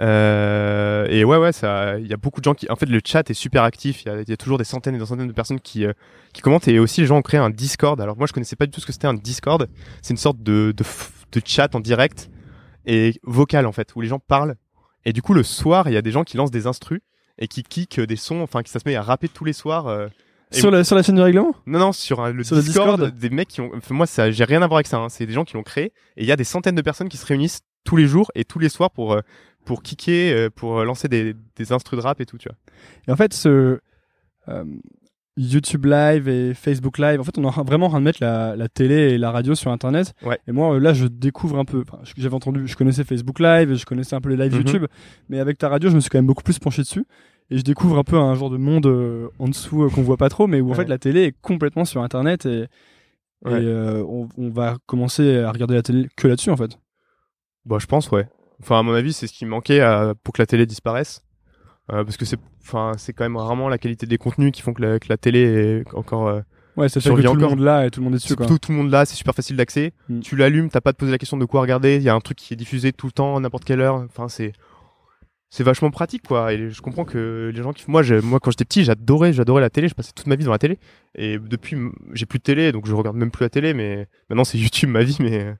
Euh, 0.00 1.06
et 1.08 1.24
ouais, 1.24 1.36
ouais, 1.36 1.52
ça, 1.52 1.98
il 1.98 2.06
y 2.06 2.12
a 2.12 2.16
beaucoup 2.16 2.40
de 2.40 2.44
gens 2.44 2.54
qui, 2.54 2.68
en 2.70 2.76
fait, 2.76 2.86
le 2.86 3.00
chat 3.04 3.28
est 3.30 3.34
super 3.34 3.62
actif. 3.62 4.02
Il 4.04 4.24
y 4.26 4.30
y 4.30 4.32
a 4.32 4.36
toujours 4.36 4.58
des 4.58 4.64
centaines 4.64 4.94
et 4.94 4.98
des 4.98 5.06
centaines 5.06 5.28
de 5.28 5.32
personnes 5.32 5.60
qui, 5.60 5.84
euh, 5.84 5.92
qui 6.32 6.42
commentent. 6.42 6.66
Et 6.68 6.78
aussi, 6.78 7.00
les 7.00 7.06
gens 7.06 7.18
ont 7.18 7.22
créé 7.22 7.38
un 7.40 7.50
Discord. 7.50 8.00
Alors 8.00 8.16
moi, 8.16 8.26
je 8.26 8.32
connaissais 8.32 8.56
pas 8.56 8.66
du 8.66 8.72
tout 8.72 8.80
ce 8.80 8.86
que 8.86 8.92
c'était 8.92 9.06
un 9.06 9.14
Discord. 9.14 9.68
C'est 10.02 10.12
une 10.12 10.18
sorte 10.18 10.42
de, 10.42 10.72
de, 10.76 10.84
de 11.32 11.42
chat 11.44 11.74
en 11.74 11.80
direct 11.80 12.30
et 12.86 13.14
vocal 13.22 13.66
en 13.66 13.72
fait, 13.72 13.94
où 13.94 14.00
les 14.00 14.08
gens 14.08 14.18
parlent. 14.18 14.56
Et 15.04 15.12
du 15.12 15.22
coup, 15.22 15.34
le 15.34 15.42
soir, 15.42 15.88
il 15.88 15.92
y 15.94 15.96
a 15.96 16.02
des 16.02 16.10
gens 16.10 16.24
qui 16.24 16.36
lancent 16.36 16.50
des 16.50 16.66
instrus 16.66 17.00
et 17.38 17.48
qui 17.48 17.62
kickent 17.62 18.00
des 18.00 18.16
sons, 18.16 18.40
enfin, 18.42 18.62
qui 18.62 18.70
ça 18.70 18.78
se 18.78 18.88
met 18.88 18.94
à 18.96 19.02
rapper 19.02 19.28
tous 19.28 19.44
les 19.44 19.52
soirs. 19.52 19.86
euh, 19.88 20.08
sur 20.50 20.70
la 20.70 20.84
sur 20.84 20.94
la 20.94 21.02
chaîne 21.02 21.16
du 21.16 21.20
règlement. 21.22 21.54
non, 21.66 21.78
non, 21.80 21.92
sur 21.92 22.20
un- 22.20 22.30
le, 22.32 22.44
Sur 22.44 22.54
le 22.56 22.62
Discord, 22.62 23.00
Discord 23.00 23.18
des 23.18 23.30
mecs 23.30 23.48
qui 23.48 23.60
ont. 23.60 23.70
enfin, 23.76 23.94
moi, 23.94 24.06
ça, 24.06 24.30
j'ai 24.30 24.44
rien 24.44 24.62
à 24.62 24.66
voir 24.68 24.76
avec 24.78 24.86
ça. 24.86 24.98
hein. 24.98 25.08
C'est 25.08 25.26
des 25.26 25.32
gens 25.32 25.44
qui 25.44 25.54
l'ont 25.54 25.62
créé. 25.64 25.86
Et 26.16 26.22
il 26.22 26.26
y 26.26 26.32
a 26.32 26.36
des 26.36 26.44
centaines 26.44 26.76
de 26.76 26.82
personnes 26.82 27.08
qui 27.08 27.16
se 27.16 27.26
réunissent 27.26 27.62
tous 27.84 27.96
les 27.96 28.06
jours 28.06 28.30
et 28.34 28.44
tous 28.44 28.58
les 28.60 28.68
soirs 28.68 28.90
pour 28.90 29.14
euh, 29.14 29.20
pour 29.64 29.82
kicker, 29.82 30.32
euh, 30.32 30.50
pour 30.50 30.78
euh, 30.78 30.84
lancer 30.84 31.08
des 31.08 31.34
des 31.56 31.72
instrus 31.72 31.98
de 31.98 32.02
rap 32.04 32.20
et 32.20 32.26
tout, 32.26 32.38
tu 32.38 32.48
vois. 32.48 32.56
Et 33.08 33.10
en 33.12 33.16
fait, 33.16 33.32
ce 33.34 33.80
euh, 34.48 34.64
YouTube 35.36 35.86
Live 35.86 36.28
et 36.28 36.54
Facebook 36.54 36.98
Live, 36.98 37.20
en 37.20 37.24
fait, 37.24 37.36
on 37.38 37.48
est 37.48 37.62
vraiment 37.64 37.86
en 37.86 37.90
train 37.90 37.98
de 37.98 38.04
mettre 38.04 38.18
la, 38.22 38.54
la 38.54 38.68
télé 38.68 38.94
et 39.12 39.18
la 39.18 39.30
radio 39.32 39.54
sur 39.54 39.70
Internet. 39.72 40.12
Ouais. 40.24 40.38
Et 40.46 40.52
moi, 40.52 40.74
euh, 40.74 40.78
là, 40.78 40.92
je 40.92 41.06
découvre 41.06 41.58
un 41.58 41.64
peu. 41.64 41.82
Enfin, 41.88 41.98
j'avais 42.16 42.34
entendu, 42.34 42.68
je 42.68 42.76
connaissais 42.76 43.02
Facebook 43.04 43.40
Live, 43.40 43.72
et 43.72 43.76
je 43.76 43.84
connaissais 43.84 44.14
un 44.14 44.20
peu 44.20 44.28
les 44.28 44.36
lives 44.36 44.52
Mhm. 44.52 44.58
YouTube, 44.66 44.86
mais 45.28 45.40
avec 45.40 45.58
ta 45.58 45.68
radio, 45.68 45.90
je 45.90 45.96
me 45.96 46.00
suis 46.00 46.08
quand 46.10 46.18
même 46.18 46.26
beaucoup 46.26 46.42
plus 46.44 46.58
penché 46.58 46.82
dessus. 46.82 47.04
Et 47.50 47.58
je 47.58 47.62
découvre 47.62 47.98
un 47.98 48.04
peu 48.04 48.16
un 48.16 48.34
genre 48.34 48.48
de 48.48 48.56
monde 48.56 48.86
euh, 48.86 49.28
en 49.38 49.48
dessous 49.48 49.82
euh, 49.84 49.90
qu'on 49.90 50.02
voit 50.02 50.16
pas 50.16 50.28
trop, 50.28 50.46
mais 50.46 50.60
où 50.60 50.68
en 50.68 50.70
Ouais. 50.70 50.76
fait 50.76 50.88
la 50.88 50.98
télé 50.98 51.24
est 51.24 51.34
complètement 51.42 51.84
sur 51.84 52.00
Internet 52.02 52.46
et, 52.46 52.60
et, 52.60 53.48
Ouais. 53.48 53.52
euh, 53.54 54.02
on, 54.08 54.28
on 54.38 54.48
va 54.50 54.76
commencer 54.86 55.40
à 55.40 55.50
regarder 55.52 55.74
la 55.74 55.82
télé 55.82 56.08
que 56.16 56.26
là-dessus 56.28 56.50
en 56.50 56.56
fait. 56.56 56.78
Bah, 57.66 57.76
je 57.80 57.86
pense, 57.86 58.10
ouais. 58.12 58.28
Enfin, 58.60 58.78
à 58.78 58.82
mon 58.82 58.94
avis, 58.94 59.12
c'est 59.12 59.26
ce 59.26 59.32
qui 59.32 59.44
manquait 59.46 59.80
à- 59.80 60.14
pour 60.22 60.32
que 60.32 60.40
la 60.40 60.46
télé 60.46 60.64
disparaisse. 60.64 61.22
Parce 61.88 62.16
que 62.16 62.24
c'est, 62.24 62.38
enfin, 62.64 62.92
c'est 62.98 63.12
quand 63.12 63.24
même 63.24 63.36
rarement 63.36 63.68
la 63.68 63.78
qualité 63.78 64.06
des 64.06 64.18
contenus 64.18 64.52
qui 64.52 64.62
font 64.62 64.72
que 64.72 64.82
la, 64.82 64.98
que 64.98 65.06
la 65.08 65.16
télé 65.16 65.40
est 65.40 65.94
encore. 65.94 66.28
euh, 66.28 66.40
Ouais, 66.76 66.88
c'est 66.88 67.00
fait 67.00 67.08
que 67.10 67.20
tout 67.22 67.34
le 67.36 67.46
monde 67.46 67.60
là 67.60 67.86
et 67.86 67.90
tout 67.92 68.00
le 68.00 68.04
monde 68.04 68.14
est 68.14 68.16
dessus 68.18 68.34
quoi. 68.34 68.46
tout, 68.46 68.58
tout 68.58 68.72
le 68.72 68.78
monde 68.78 68.90
là, 68.90 69.04
c'est 69.04 69.14
super 69.14 69.32
facile 69.34 69.56
d'accès. 69.56 69.92
Mm. 70.08 70.20
Tu 70.20 70.34
l'allumes, 70.34 70.68
t'as 70.70 70.80
pas 70.80 70.92
te 70.92 70.98
poser 70.98 71.12
la 71.12 71.18
question 71.18 71.36
de 71.36 71.44
quoi 71.44 71.60
regarder. 71.60 71.96
Il 71.96 72.02
y 72.02 72.08
a 72.08 72.14
un 72.14 72.20
truc 72.20 72.36
qui 72.36 72.52
est 72.52 72.56
diffusé 72.56 72.92
tout 72.92 73.06
le 73.06 73.12
temps, 73.12 73.36
à 73.36 73.40
n'importe 73.40 73.64
quelle 73.64 73.80
heure. 73.80 73.94
Enfin, 73.94 74.26
c'est 74.28 74.52
c'est 75.50 75.62
vachement 75.62 75.92
pratique 75.92 76.26
quoi. 76.26 76.52
Et 76.52 76.70
je 76.70 76.82
comprends 76.82 77.04
que 77.04 77.52
les 77.54 77.62
gens 77.62 77.72
qui, 77.72 77.84
moi, 77.88 78.02
je- 78.02 78.16
moi 78.16 78.40
quand 78.40 78.50
j'étais 78.50 78.64
petit, 78.64 78.82
j'adorais, 78.82 79.32
j'adorais 79.32 79.60
la 79.60 79.70
télé. 79.70 79.86
Je 79.86 79.94
passais 79.94 80.10
toute 80.12 80.26
ma 80.26 80.34
vie 80.34 80.44
dans 80.44 80.50
la 80.50 80.58
télé. 80.58 80.80
Et 81.14 81.38
depuis, 81.38 81.76
j'ai 82.12 82.26
plus 82.26 82.40
de 82.40 82.42
télé, 82.42 82.72
donc 82.72 82.88
je 82.88 82.92
regarde 82.94 83.16
même 83.16 83.30
plus 83.30 83.44
la 83.44 83.50
télé. 83.50 83.72
Mais 83.72 84.08
maintenant, 84.28 84.42
c'est 84.42 84.58
YouTube 84.58 84.88
ma 84.90 85.04
vie. 85.04 85.16
Mais 85.20 85.54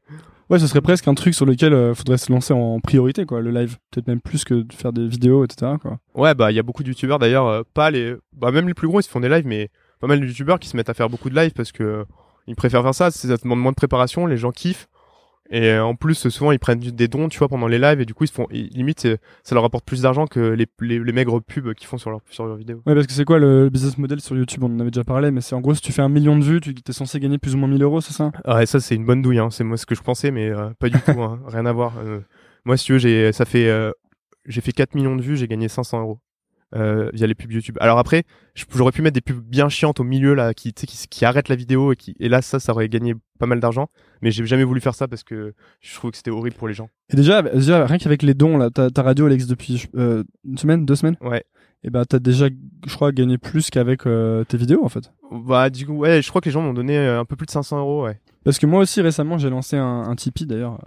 Ouais, 0.51 0.59
ce 0.59 0.66
serait 0.66 0.82
presque 0.82 1.09
un 1.09 1.14
truc 1.14 1.34
sur 1.34 1.47
lequel 1.47 1.72
euh, 1.72 1.95
faudrait 1.95 2.18
se 2.18 2.30
lancer 2.30 2.53
en 2.53 2.78
priorité, 2.80 3.24
quoi, 3.24 3.40
le 3.40 3.51
live. 3.51 3.76
Peut-être 3.90 4.09
même 4.09 4.20
plus 4.20 4.45
que 4.45 4.55
de 4.55 4.72
faire 4.72 4.92
des 4.92 5.07
vidéos, 5.09 5.45
etc. 5.45 5.72
Quoi. 5.80 5.99
ouais, 6.14 6.34
bah 6.34 6.53
il 6.53 6.55
y 6.55 6.59
a 6.59 6.62
beaucoup 6.62 6.82
de 6.82 6.88
youtubeurs 6.88 7.18
d'ailleurs, 7.18 7.47
euh, 7.47 7.62
pas 7.72 7.90
les, 7.90 8.14
bah 8.32 8.51
même 8.51 8.68
les 8.68 8.74
plus 8.74 8.86
gros, 8.86 9.01
ils 9.01 9.05
se 9.05 9.09
font 9.09 9.20
des 9.20 9.28
lives, 9.28 9.47
mais 9.47 9.70
pas 10.01 10.07
mal 10.07 10.20
de 10.20 10.26
youtubeurs 10.26 10.59
qui 10.59 10.68
se 10.68 10.76
mettent 10.76 10.90
à 10.90 10.95
faire 10.95 11.09
beaucoup 11.09 11.30
de 11.30 11.34
lives 11.34 11.53
parce 11.53 11.72
que 11.72 11.82
euh, 11.82 12.05
ils 12.47 12.57
préfèrent 12.57 12.82
faire 12.82 12.95
ça. 12.95 13.11
Ça 13.11 13.36
demande 13.38 13.61
moins 13.61 13.72
de 13.72 13.76
préparation, 13.76 14.26
les 14.26 14.36
gens 14.36 14.51
kiffent. 14.51 14.88
Et 15.51 15.68
euh, 15.68 15.84
en 15.84 15.95
plus, 15.95 16.28
souvent, 16.30 16.53
ils 16.53 16.59
prennent 16.59 16.78
des 16.80 17.07
dons, 17.09 17.28
tu 17.28 17.38
vois, 17.38 17.49
pendant 17.49 17.66
les 17.66 17.78
lives, 17.78 18.01
et 18.01 18.07
du 18.07 18.14
coup, 18.14 18.24
ils 18.24 18.28
se 18.28 18.32
font, 18.32 18.47
ils- 18.51 18.68
limite, 18.68 19.01
c'est- 19.01 19.18
ça 19.42 19.55
leur 19.55 19.64
apporte 19.64 19.84
plus 19.84 20.01
d'argent 20.03 20.26
que 20.26 20.40
les, 20.40 20.66
les, 20.80 20.99
les 20.99 21.12
maigres 21.12 21.40
pubs 21.42 21.74
qu'ils 21.74 21.86
font 21.86 21.99
sur 21.99 22.11
leurs 22.11 22.20
sur 22.30 22.47
leurs 22.47 22.57
vidéos. 22.57 22.80
Ouais, 22.86 22.95
parce 22.95 23.07
que 23.07 23.12
c'est 23.12 23.24
quoi 23.26 23.38
le 23.38 23.68
business 23.68 23.99
model 23.99 24.20
sur 24.20 24.36
YouTube? 24.36 24.64
On 24.64 24.74
en 24.74 24.80
avait 24.80 24.90
déjà 24.90 25.05
parlé, 25.05 25.30
mais 25.30 25.42
c'est 25.42 25.55
en 25.55 25.61
gros, 25.61 25.74
si 25.74 25.82
tu 25.82 25.92
fais 25.92 26.03
un 26.03 26.09
million 26.09 26.38
de 26.38 26.45
vues, 26.45 26.61
tu 26.61 26.70
es 26.88 26.92
censé 26.92 27.20
gagner 27.20 27.36
plus 27.38 27.55
ou 27.55 27.59
moins 27.59 27.68
1000 27.68 27.82
euros, 27.82 28.01
c'est 28.01 28.14
ça? 28.14 28.32
Ah, 28.45 28.62
et 28.62 28.66
ça, 28.66 28.80
c'est 28.80 28.95
une 28.95 29.05
bonne 29.05 29.20
douille, 29.22 29.38
hein. 29.38 29.51
C'est 29.51 29.64
moi 29.64 29.76
ce 29.76 29.84
que 29.86 29.95
je 29.95 30.03
pensais, 30.03 30.30
mais 30.30 30.49
euh, 30.51 30.70
pas 30.78 30.88
du 30.88 30.99
tout, 31.01 31.20
hein. 31.22 31.38
Rien 31.47 31.66
à 31.66 31.72
voir. 31.72 31.99
Euh, 31.99 32.20
moi, 32.64 32.76
si 32.78 32.86
tu 32.86 32.92
veux, 32.92 32.99
j'ai, 32.99 33.30
ça 33.32 33.45
fait, 33.45 33.68
euh, 33.68 33.90
j'ai 34.47 34.62
fait 34.62 34.72
4 34.72 34.95
millions 34.95 35.14
de 35.16 35.22
vues, 35.22 35.36
j'ai 35.36 35.47
gagné 35.49 35.68
500 35.68 36.01
euros. 36.01 36.20
Euh, 36.75 37.09
via 37.12 37.29
les 37.29 37.37
pubs 37.37 37.53
YouTube. 37.53 37.77
Alors 37.81 37.99
après, 38.01 38.25
j'aurais 38.75 38.91
pu 38.91 39.01
mettre 39.01 39.14
des 39.14 39.20
pubs 39.20 39.39
bien 39.39 39.68
chiantes 39.68 40.01
au 40.01 40.05
milieu 40.05 40.35
là, 40.35 40.55
qui, 40.55 40.72
tu 40.72 40.81
sais, 40.81 40.87
qui, 40.89 41.07
qui 41.09 41.25
arrêtent 41.25 41.49
la 41.49 41.55
vidéo 41.55 41.93
et 41.93 41.97
qui, 41.97 42.16
et 42.18 42.29
là 42.29 42.43
ça, 42.43 42.59
ça 42.59 42.72
aurait 42.72 42.89
gagné 42.89 43.14
pas 43.39 43.47
mal 43.47 43.61
d'argent. 43.61 43.91
Mais 44.22 44.33
j'ai 44.33 44.45
jamais 44.45 44.64
voulu 44.64 44.81
faire 44.81 44.95
ça 44.95 45.07
parce 45.07 45.22
que 45.22 45.55
je 45.81 45.95
trouve 45.95 46.11
que 46.11 46.16
c'était 46.16 46.33
horrible 46.33 46.57
pour 46.57 46.66
les 46.66 46.75
gens. 46.75 46.89
Et 47.11 47.16
déjà, 47.16 47.43
déjà 47.43 47.87
rien 47.87 47.99
qu'avec 47.99 48.22
les 48.22 48.35
dons, 48.35 48.57
là, 48.57 48.70
ta, 48.70 48.91
ta 48.91 49.03
radio, 49.03 49.29
existe 49.29 49.51
depuis 49.51 49.87
euh, 49.95 50.25
une 50.45 50.59
semaine, 50.59 50.85
deux 50.85 50.97
semaines? 50.97 51.16
Ouais. 51.20 51.45
Et 51.85 51.91
bah, 51.91 52.05
t'as 52.07 52.18
déjà, 52.18 52.49
je 52.87 52.95
crois, 52.95 53.12
gagné 53.12 53.39
plus 53.39 53.70
qu'avec 53.70 54.07
euh, 54.07 54.43
tes 54.45 54.57
vidéos, 54.57 54.85
en 54.85 54.89
fait. 54.89 55.12
Bah 55.31 55.68
du 55.68 55.87
coup, 55.87 55.93
ouais, 55.93 56.22
je 56.22 56.29
crois 56.29 56.41
que 56.41 56.47
les 56.47 56.53
gens 56.53 56.62
m'ont 56.62 56.72
donné 56.72 56.97
euh, 56.97 57.20
un 57.20 57.25
peu 57.25 57.37
plus 57.37 57.47
de 57.47 57.51
500 57.51 57.79
euros, 57.79 58.05
ouais. 58.05 58.18
Parce 58.43 58.59
que 58.59 58.66
moi 58.66 58.81
aussi, 58.81 59.01
récemment, 59.01 59.39
j'ai 59.39 59.51
lancé 59.51 59.77
un, 59.77 60.03
un 60.03 60.16
Tipeee, 60.16 60.47
d'ailleurs. 60.47 60.81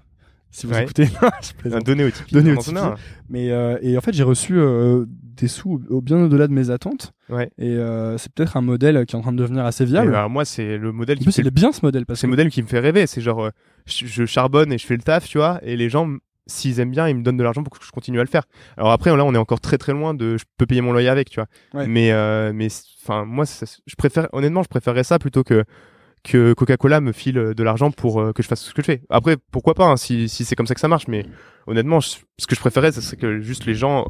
Si 0.57 0.65
vous 0.65 0.73
Ouais. 0.73 0.83
écoutez. 0.83 1.07
donné 1.85 2.03
au 2.05 2.09
Tipeee. 2.09 2.33
Donné 2.33 2.51
au 2.53 2.55
donne 2.55 2.77
un. 2.77 2.95
Mais 3.29 3.51
euh, 3.51 3.77
et 3.81 3.95
en 3.95 4.01
fait, 4.01 4.13
j'ai 4.13 4.23
reçu 4.23 4.53
euh, 4.57 5.05
des 5.07 5.47
sous 5.47 5.79
au- 5.89 6.01
bien 6.01 6.17
au-delà 6.23 6.47
de 6.47 6.53
mes 6.53 6.71
attentes. 6.71 7.11
Ouais. 7.29 7.51
Et 7.59 7.75
euh, 7.75 8.17
c'est 8.17 8.31
peut-être 8.33 8.57
un 8.57 8.61
modèle 8.61 9.05
qui 9.05 9.15
est 9.15 9.19
en 9.19 9.21
train 9.21 9.33
de 9.33 9.37
devenir 9.37 9.65
assez 9.65 9.85
viable. 9.85 10.15
alors 10.15 10.29
moi, 10.31 10.45
c'est 10.45 10.77
le 10.77 10.91
modèle 10.91 11.17
en 11.17 11.19
qui 11.19 11.23
plus, 11.25 11.29
me 11.29 11.33
fait 11.33 11.41
il 11.43 11.47
est 11.47 11.51
bien 11.51 11.71
ce 11.71 11.81
modèle 11.85 12.07
parce 12.07 12.19
c'est 12.19 12.25
que 12.25 12.31
le 12.31 12.31
modèle 12.31 12.49
qui 12.49 12.63
me 12.63 12.67
fait 12.67 12.79
rêver. 12.79 13.05
C'est 13.05 13.21
genre, 13.21 13.51
je, 13.85 14.07
je 14.07 14.25
charbonne 14.25 14.73
et 14.73 14.79
je 14.79 14.85
fais 14.87 14.95
le 14.95 15.03
taf, 15.03 15.27
tu 15.27 15.37
vois, 15.37 15.59
et 15.61 15.77
les 15.77 15.89
gens, 15.89 16.09
s'ils 16.47 16.79
aiment 16.79 16.89
bien, 16.91 17.07
ils 17.07 17.15
me 17.15 17.21
donnent 17.21 17.37
de 17.37 17.43
l'argent 17.43 17.61
pour 17.61 17.77
que 17.77 17.85
je 17.85 17.91
continue 17.91 18.19
à 18.19 18.23
le 18.23 18.29
faire. 18.29 18.43
Alors 18.77 18.91
après, 18.91 19.15
là, 19.15 19.25
on 19.25 19.33
est 19.35 19.37
encore 19.37 19.59
très 19.61 19.77
très 19.77 19.91
loin 19.93 20.15
de, 20.15 20.37
je 20.37 20.45
peux 20.57 20.65
payer 20.65 20.81
mon 20.81 20.91
loyer 20.91 21.09
avec, 21.09 21.29
tu 21.29 21.39
vois. 21.39 21.47
Ouais. 21.79 21.85
Mais, 21.87 22.11
euh, 22.11 22.51
mais, 22.55 22.69
enfin, 23.03 23.25
moi, 23.25 23.45
ça- 23.45 23.67
je 23.85 23.95
préfère, 23.95 24.27
honnêtement, 24.33 24.63
je 24.63 24.69
préférerais 24.69 25.03
ça 25.03 25.19
plutôt 25.19 25.43
que 25.43 25.65
que 26.27 26.53
Coca-Cola 26.53 27.01
me 27.01 27.11
file 27.11 27.53
de 27.55 27.63
l'argent 27.63 27.91
pour 27.91 28.21
euh, 28.21 28.33
que 28.33 28.43
je 28.43 28.47
fasse 28.47 28.61
ce 28.61 28.73
que 28.73 28.81
je 28.81 28.85
fais. 28.85 29.01
Après, 29.09 29.37
pourquoi 29.51 29.73
pas, 29.73 29.85
hein, 29.85 29.97
si, 29.97 30.29
si 30.29 30.45
c'est 30.45 30.55
comme 30.55 30.67
ça 30.67 30.73
que 30.73 30.81
ça 30.81 30.87
marche, 30.87 31.07
mais 31.07 31.25
honnêtement, 31.65 32.01
ce 32.01 32.17
que 32.47 32.55
je 32.55 32.59
préférais, 32.59 32.91
ce 32.91 33.01
serait 33.01 33.17
que 33.17 33.39
juste 33.39 33.65
les 33.65 33.75
gens, 33.75 34.05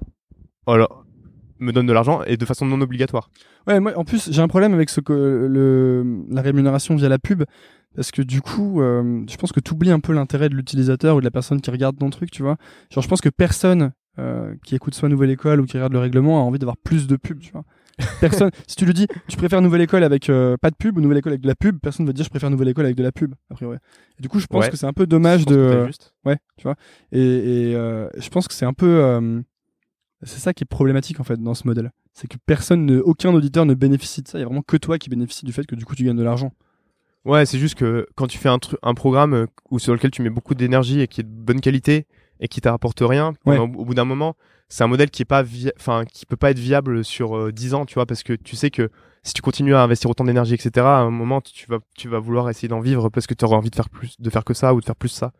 me 1.59 1.72
donnent 1.72 1.88
de 1.88 1.93
l'argent 1.93 2.22
et 2.24 2.38
de 2.38 2.45
façon 2.45 2.65
non 2.65 2.82
obligatoire. 2.82 3.30
Ouais, 3.68 3.80
moi, 3.80 3.93
en 3.95 4.03
plus, 4.03 4.32
j'ai 4.32 4.41
un 4.41 4.47
problème 4.47 4.74
avec 4.74 4.89
le, 5.07 6.24
la 6.30 6.41
rémunération 6.41 6.95
via 6.95 7.09
la 7.09 7.20
pub. 7.20 7.43
Parce 7.95 8.11
que 8.11 8.22
du 8.22 8.41
coup, 8.41 8.82
euh, 8.82 9.24
je 9.28 9.38
pense 9.38 9.51
que 9.51 9.59
tu 9.59 9.74
oublies 9.74 9.89
un 9.89 9.99
peu 9.99 10.13
l'intérêt 10.13 10.49
de 10.49 10.55
l'utilisateur 10.55 11.15
ou 11.15 11.20
de 11.20 11.26
la 11.26 11.32
personne 11.32 11.61
qui 11.61 11.72
regarde 11.72 11.97
ton 11.97 12.11
truc, 12.11 12.30
tu 12.30 12.43
vois. 12.43 12.57
Genre, 12.91 13.03
je 13.03 13.07
pense 13.07 13.22
que 13.22 13.30
personne 13.30 13.91
euh, 14.20 14.53
qui 14.63 14.76
écoute 14.76 14.93
soit 14.93 15.09
Nouvelle 15.09 15.32
École 15.32 15.61
ou 15.61 15.65
qui 15.65 15.78
regarde 15.78 15.93
le 15.93 15.99
règlement 15.99 16.39
a 16.39 16.43
envie 16.43 16.59
d'avoir 16.59 16.78
plus 16.78 17.07
de 17.07 17.15
pub, 17.15 17.39
tu 17.39 17.51
vois. 17.51 17.63
Personne, 18.21 18.51
si 18.67 18.75
tu 18.75 18.85
lui 18.85 18.93
dis, 18.93 19.07
tu 19.27 19.37
préfères 19.37 19.61
Nouvelle 19.61 19.81
École 19.81 20.03
avec 20.03 20.29
euh, 20.29 20.55
pas 20.61 20.69
de 20.69 20.75
pub 20.75 20.97
ou 20.97 21.01
Nouvelle 21.01 21.17
École 21.17 21.31
avec 21.33 21.41
de 21.41 21.47
la 21.47 21.55
pub, 21.55 21.79
personne 21.81 22.05
va 22.05 22.11
te 22.11 22.15
dire, 22.15 22.25
je 22.25 22.29
préfère 22.29 22.49
Nouvelle 22.49 22.67
École 22.69 22.85
avec 22.85 22.95
de 22.97 23.03
la 23.03 23.11
pub, 23.11 23.33
a 23.49 23.55
priori. 23.55 23.77
Et 24.19 24.21
du 24.21 24.29
coup, 24.29 24.39
je 24.39 24.45
pense 24.45 24.65
Ouais. 24.65 24.69
que 24.69 24.77
c'est 24.77 24.85
un 24.85 24.93
peu 24.93 25.07
dommage 25.07 25.41
Je 25.41 25.45
de. 25.45 25.69
t'as 25.71 25.87
juste. 25.87 26.13
Ouais, 26.25 26.37
tu 26.57 26.63
vois. 26.63 26.75
Et, 27.11 27.21
et 27.71 27.75
euh, 27.75 28.07
je 28.17 28.29
pense 28.29 28.47
que 28.47 28.53
c'est 28.53 28.65
un 28.65 28.73
peu. 28.73 28.87
euh, 29.03 29.41
c'est 30.23 30.39
ça 30.39 30.53
qui 30.53 30.63
est 30.63 30.67
problématique 30.67 31.19
en 31.19 31.23
fait 31.23 31.41
dans 31.41 31.53
ce 31.53 31.65
modèle. 31.67 31.91
C'est 32.13 32.27
que 32.27 32.37
personne, 32.45 32.85
ne, 32.85 32.99
aucun 32.99 33.31
auditeur 33.33 33.65
ne 33.65 33.73
bénéficie 33.75 34.21
de 34.23 34.27
ça. 34.27 34.37
Il 34.37 34.41
y 34.41 34.43
a 34.43 34.47
vraiment 34.47 34.63
que 34.63 34.77
toi 34.77 34.97
qui 34.97 35.09
bénéficie 35.09 35.45
du 35.45 35.51
fait 35.53 35.65
que 35.65 35.75
du 35.75 35.85
coup 35.85 35.95
tu 35.95 36.03
gagnes 36.03 36.17
de 36.17 36.23
l'argent. 36.23 36.53
Ouais, 37.25 37.45
c'est 37.45 37.59
juste 37.59 37.75
que 37.75 38.07
quand 38.15 38.27
tu 38.27 38.37
fais 38.37 38.49
un 38.49 38.57
un 38.83 38.93
programme 38.93 39.33
euh, 39.33 39.45
où 39.69 39.79
sur 39.79 39.93
lequel 39.93 40.11
tu 40.11 40.21
mets 40.21 40.29
beaucoup 40.29 40.55
d'énergie 40.55 41.01
et 41.01 41.07
qui 41.07 41.21
est 41.21 41.23
de 41.23 41.29
bonne 41.29 41.61
qualité 41.61 42.05
et 42.39 42.47
qui 42.47 42.61
t'apporte 42.61 42.99
rien, 43.01 43.33
Ouais. 43.45 43.57
au, 43.57 43.63
au 43.63 43.85
bout 43.85 43.93
d'un 43.93 44.05
moment, 44.05 44.35
c'est 44.69 44.83
un 44.83 44.88
modèle 44.88 45.09
qui 45.09 45.21
est 45.21 45.25
pas, 45.25 45.43
enfin, 45.79 46.03
qui 46.05 46.25
peut 46.25 46.35
pas 46.35 46.51
être 46.51 46.59
viable 46.59 47.03
sur 47.05 47.38
euh, 47.38 47.51
10 47.51 47.73
ans, 47.73 47.85
tu 47.85 47.95
vois, 47.95 48.05
parce 48.05 48.23
que 48.23 48.33
tu 48.33 48.55
sais 48.55 48.69
que 48.69 48.89
si 49.23 49.33
tu 49.33 49.41
continues 49.41 49.75
à 49.75 49.81
investir 49.83 50.09
autant 50.09 50.23
d'énergie, 50.23 50.53
etc., 50.53 50.85
à 50.85 50.99
un 50.99 51.09
moment, 51.09 51.41
tu 51.41 51.65
vas, 51.67 51.79
tu 51.95 52.07
vas 52.09 52.19
vouloir 52.19 52.49
essayer 52.49 52.67
d'en 52.67 52.79
vivre 52.79 53.09
parce 53.09 53.27
que 53.27 53.33
tu 53.33 53.43
auras 53.45 53.57
envie 53.57 53.69
de 53.69 53.75
faire 53.75 53.89
plus, 53.89 54.15
de 54.19 54.29
faire 54.29 54.43
que 54.45 54.53
ça 54.53 54.73
ou 54.73 54.79
de 54.79 54.85
faire 54.85 54.95
plus 54.95 55.09
ça. 55.09 55.31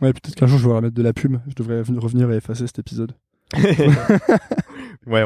Ouais, 0.00 0.12
peut-être 0.12 0.34
qu'un 0.34 0.46
jour 0.46 0.58
je 0.58 0.68
vais 0.68 0.74
remettre 0.74 0.94
de 0.94 1.02
la 1.02 1.12
pub. 1.12 1.38
Je 1.48 1.54
devrais 1.54 1.82
venir- 1.82 2.02
revenir 2.02 2.30
et 2.32 2.36
effacer 2.36 2.66
cet 2.66 2.78
épisode. 2.80 3.12
ouais, 5.06 5.22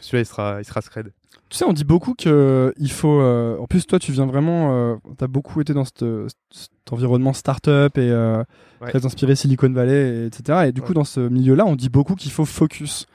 celui-là, 0.00 0.20
il 0.22 0.26
sera, 0.26 0.60
il 0.60 0.64
sera 0.64 0.80
scred. 0.82 1.10
Tu 1.50 1.58
sais, 1.58 1.64
on 1.64 1.72
dit 1.72 1.84
beaucoup 1.84 2.14
que 2.14 2.72
il 2.78 2.90
faut. 2.90 3.20
euh, 3.20 3.58
en 3.58 3.66
plus, 3.66 3.86
toi, 3.86 3.98
tu 3.98 4.12
viens 4.12 4.26
vraiment. 4.26 4.74
Euh, 4.74 4.96
T'as 5.18 5.26
beaucoup 5.26 5.60
été 5.60 5.72
dans 5.74 5.84
cet, 5.84 6.04
cet 6.50 6.70
environnement 6.92 7.32
start-up 7.32 7.96
et 7.98 8.10
euh, 8.10 8.42
Ouais. 8.80 8.90
très 8.90 9.06
inspiré 9.06 9.34
Silicon 9.36 9.70
Valley, 9.70 10.24
et 10.24 10.26
etc. 10.26 10.64
Et 10.68 10.72
du 10.72 10.80
coup, 10.82 10.88
Ouais. 10.88 10.94
dans 10.94 11.04
ce 11.04 11.20
milieu-là, 11.20 11.64
on 11.66 11.76
dit 11.76 11.88
beaucoup 11.88 12.14
qu'il 12.16 12.30
faut 12.32 12.44
focus. 12.44 13.06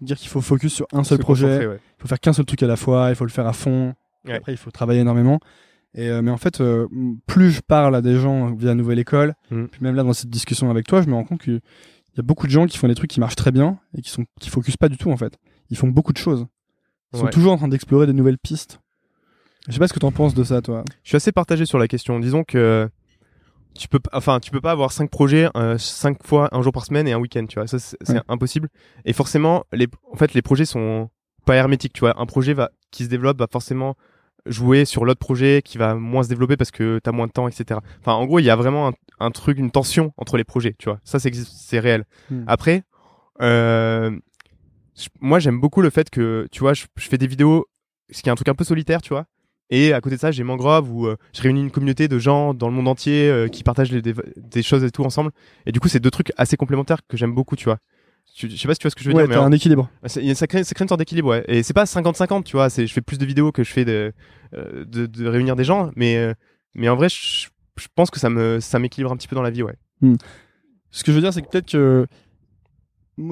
Dire 0.00 0.16
qu'il 0.16 0.28
faut 0.28 0.40
focus 0.40 0.72
sur 0.74 0.86
un 0.92 1.04
seul 1.04 1.18
Se 1.18 1.22
projet. 1.22 1.66
ouais. 1.66 1.78
Il 1.98 2.02
faut 2.02 2.08
faire 2.08 2.20
qu'un 2.20 2.32
seul 2.32 2.44
truc 2.44 2.62
à 2.62 2.66
la 2.66 2.76
fois. 2.76 3.08
Il 3.10 3.14
faut 3.14 3.24
le 3.24 3.30
faire 3.30 3.46
à 3.46 3.52
fond. 3.52 3.94
Après, 4.28 4.52
il 4.52 4.56
faut 4.58 4.70
travailler 4.70 5.00
énormément. 5.00 5.38
Et 5.94 6.08
euh, 6.08 6.22
mais 6.22 6.30
en 6.30 6.38
fait, 6.38 6.60
euh, 6.60 6.86
plus 7.26 7.50
je 7.50 7.60
parle 7.60 7.94
à 7.94 8.00
des 8.00 8.16
gens 8.16 8.52
via 8.54 8.74
Nouvelle 8.74 8.98
École, 8.98 9.34
Mm. 9.50 9.64
puis 9.66 9.82
même 9.84 9.94
là 9.94 10.02
dans 10.02 10.14
cette 10.14 10.30
discussion 10.30 10.70
avec 10.70 10.86
toi, 10.86 11.02
je 11.02 11.08
me 11.08 11.14
rends 11.14 11.24
compte 11.24 11.42
qu'il 12.12 12.18
y 12.18 12.20
a 12.20 12.26
beaucoup 12.26 12.46
de 12.46 12.52
gens 12.52 12.66
qui 12.66 12.78
font 12.78 12.88
des 12.88 12.94
trucs 12.94 13.10
qui 13.10 13.20
marchent 13.20 13.36
très 13.36 13.50
bien 13.52 13.78
et 13.96 14.02
qui 14.02 14.10
sont 14.10 14.24
qui 14.40 14.50
focusent 14.50 14.76
pas 14.76 14.88
du 14.88 14.96
tout 14.98 15.10
en 15.10 15.16
fait. 15.16 15.38
Ils 15.70 15.76
font 15.76 15.88
beaucoup 15.88 16.12
de 16.12 16.18
choses. 16.18 16.46
Ils 17.12 17.18
sont 17.18 17.26
toujours 17.26 17.52
en 17.52 17.56
train 17.58 17.68
d'explorer 17.68 18.06
des 18.06 18.12
nouvelles 18.14 18.38
pistes. 18.38 18.80
Je 19.68 19.72
sais 19.72 19.78
pas 19.78 19.86
ce 19.88 19.92
que 19.92 19.98
t'en 19.98 20.12
penses 20.12 20.34
de 20.34 20.44
ça, 20.44 20.60
toi. 20.62 20.82
Je 21.02 21.08
suis 21.10 21.16
assez 21.16 21.30
partagé 21.32 21.66
sur 21.66 21.78
la 21.78 21.86
question. 21.88 22.18
Disons 22.20 22.42
que 22.42 22.88
tu 23.78 23.86
peux, 23.88 24.00
pas- 24.00 24.10
enfin, 24.14 24.40
tu 24.40 24.50
peux 24.50 24.60
pas 24.60 24.72
avoir 24.72 24.92
cinq 24.92 25.10
projets 25.10 25.48
euh, 25.56 25.78
cinq 25.78 26.26
fois 26.26 26.48
un 26.52 26.62
jour 26.62 26.72
par 26.72 26.84
semaine 26.84 27.06
et 27.08 27.12
un 27.12 27.18
week-end, 27.18 27.46
tu 27.46 27.58
vois. 27.58 27.66
Ça, 27.66 27.78
c'est 27.78 27.96
c'est 28.02 28.14
Ouais. 28.14 28.22
impossible. 28.28 28.68
Et 29.04 29.12
forcément, 29.12 29.64
les, 29.72 29.88
en 30.10 30.16
fait, 30.16 30.34
les 30.34 30.42
projets 30.42 30.64
sont 30.64 31.10
pas 31.46 31.54
hermétiques, 31.54 31.92
tu 31.92 32.00
vois. 32.00 32.18
Un 32.20 32.26
projet 32.26 32.54
va, 32.54 32.70
qui 32.90 33.04
se 33.04 33.08
développe 33.08 33.38
va 33.38 33.46
forcément 33.50 33.94
jouer 34.46 34.84
sur 34.84 35.04
l'autre 35.04 35.20
projet 35.20 35.62
qui 35.64 35.78
va 35.78 35.94
moins 35.94 36.22
se 36.22 36.28
développer 36.28 36.56
parce 36.56 36.70
que 36.70 36.98
t'as 37.02 37.12
moins 37.12 37.26
de 37.26 37.32
temps, 37.32 37.48
etc. 37.48 37.80
Enfin, 38.00 38.12
en 38.14 38.24
gros, 38.26 38.38
il 38.38 38.44
y 38.44 38.50
a 38.50 38.56
vraiment 38.56 38.88
un, 38.88 38.92
un 39.20 39.30
truc, 39.30 39.58
une 39.58 39.70
tension 39.70 40.12
entre 40.16 40.36
les 40.36 40.44
projets, 40.44 40.74
tu 40.78 40.88
vois. 40.88 40.98
Ça, 41.04 41.18
c'est 41.20 41.78
réel. 41.78 42.04
Hmm. 42.30 42.44
Après, 42.46 42.82
euh, 43.40 44.10
moi, 45.20 45.38
j'aime 45.38 45.60
beaucoup 45.60 45.80
le 45.82 45.90
fait 45.90 46.10
que, 46.10 46.46
tu 46.52 46.60
vois, 46.60 46.74
je, 46.74 46.84
je 46.96 47.08
fais 47.08 47.18
des 47.18 47.26
vidéos, 47.26 47.66
ce 48.10 48.22
qui 48.22 48.28
est 48.28 48.32
un 48.32 48.36
truc 48.36 48.48
un 48.48 48.54
peu 48.54 48.64
solitaire, 48.64 49.00
tu 49.02 49.10
vois. 49.10 49.26
Et 49.70 49.94
à 49.94 50.00
côté 50.02 50.16
de 50.16 50.20
ça, 50.20 50.30
j'ai 50.30 50.44
Mangrove 50.44 50.90
où 50.92 51.06
euh, 51.06 51.16
je 51.34 51.40
réunis 51.40 51.60
une 51.62 51.70
communauté 51.70 52.06
de 52.08 52.18
gens 52.18 52.52
dans 52.52 52.68
le 52.68 52.74
monde 52.74 52.88
entier 52.88 53.28
euh, 53.30 53.48
qui 53.48 53.62
partagent 53.62 53.90
les- 53.90 54.02
des, 54.02 54.12
des 54.36 54.62
choses 54.62 54.84
et 54.84 54.90
tout 54.90 55.02
ensemble. 55.02 55.30
Et 55.64 55.72
du 55.72 55.80
coup, 55.80 55.88
c'est 55.88 56.00
deux 56.00 56.10
trucs 56.10 56.30
assez 56.36 56.56
complémentaires 56.58 57.00
que 57.08 57.16
j'aime 57.16 57.34
beaucoup, 57.34 57.56
tu 57.56 57.64
vois. 57.64 57.78
Je 58.34 58.48
sais 58.56 58.66
pas 58.66 58.74
si 58.74 58.78
tu 58.80 58.84
vois 58.84 58.90
ce 58.90 58.96
que 58.96 59.02
je 59.04 59.08
veux 59.10 59.14
ouais, 59.14 59.28
dire, 59.28 59.40
en- 59.42 59.46
un 59.46 59.52
équilibre. 59.52 59.90
a- 60.02 60.08
ça, 60.08 60.46
crée, 60.46 60.64
ça 60.64 60.74
crée 60.74 60.84
une 60.84 60.88
sorte 60.88 60.98
d'équilibre, 61.00 61.28
ouais. 61.28 61.44
Et 61.48 61.62
c'est 61.62 61.74
pas 61.74 61.84
50-50, 61.84 62.44
tu 62.44 62.56
vois. 62.56 62.68
Je 62.68 62.86
fais 62.86 63.00
plus 63.02 63.18
de 63.18 63.26
vidéos 63.26 63.52
que 63.52 63.62
je 63.62 63.70
fais 63.70 63.84
de, 63.84 64.12
euh, 64.54 64.84
de, 64.86 65.06
de 65.06 65.26
réunir 65.28 65.54
des 65.54 65.64
gens, 65.64 65.90
mais, 65.96 66.16
euh, 66.16 66.32
mais 66.74 66.88
en 66.88 66.96
vrai, 66.96 67.08
je, 67.10 67.48
je 67.76 67.86
pense 67.94 68.10
que 68.10 68.18
ça 68.18 68.30
me, 68.30 68.58
ça 68.60 68.78
m'équilibre 68.78 69.12
un 69.12 69.16
petit 69.16 69.28
peu 69.28 69.36
dans 69.36 69.42
la 69.42 69.50
vie, 69.50 69.62
ouais. 69.62 69.76
Ce 70.90 71.04
que 71.04 71.12
je 71.12 71.16
veux 71.16 71.22
dire, 71.22 71.32
c'est 71.32 71.42
que 71.42 71.48
peut-être 71.48 71.70
que 71.70 72.06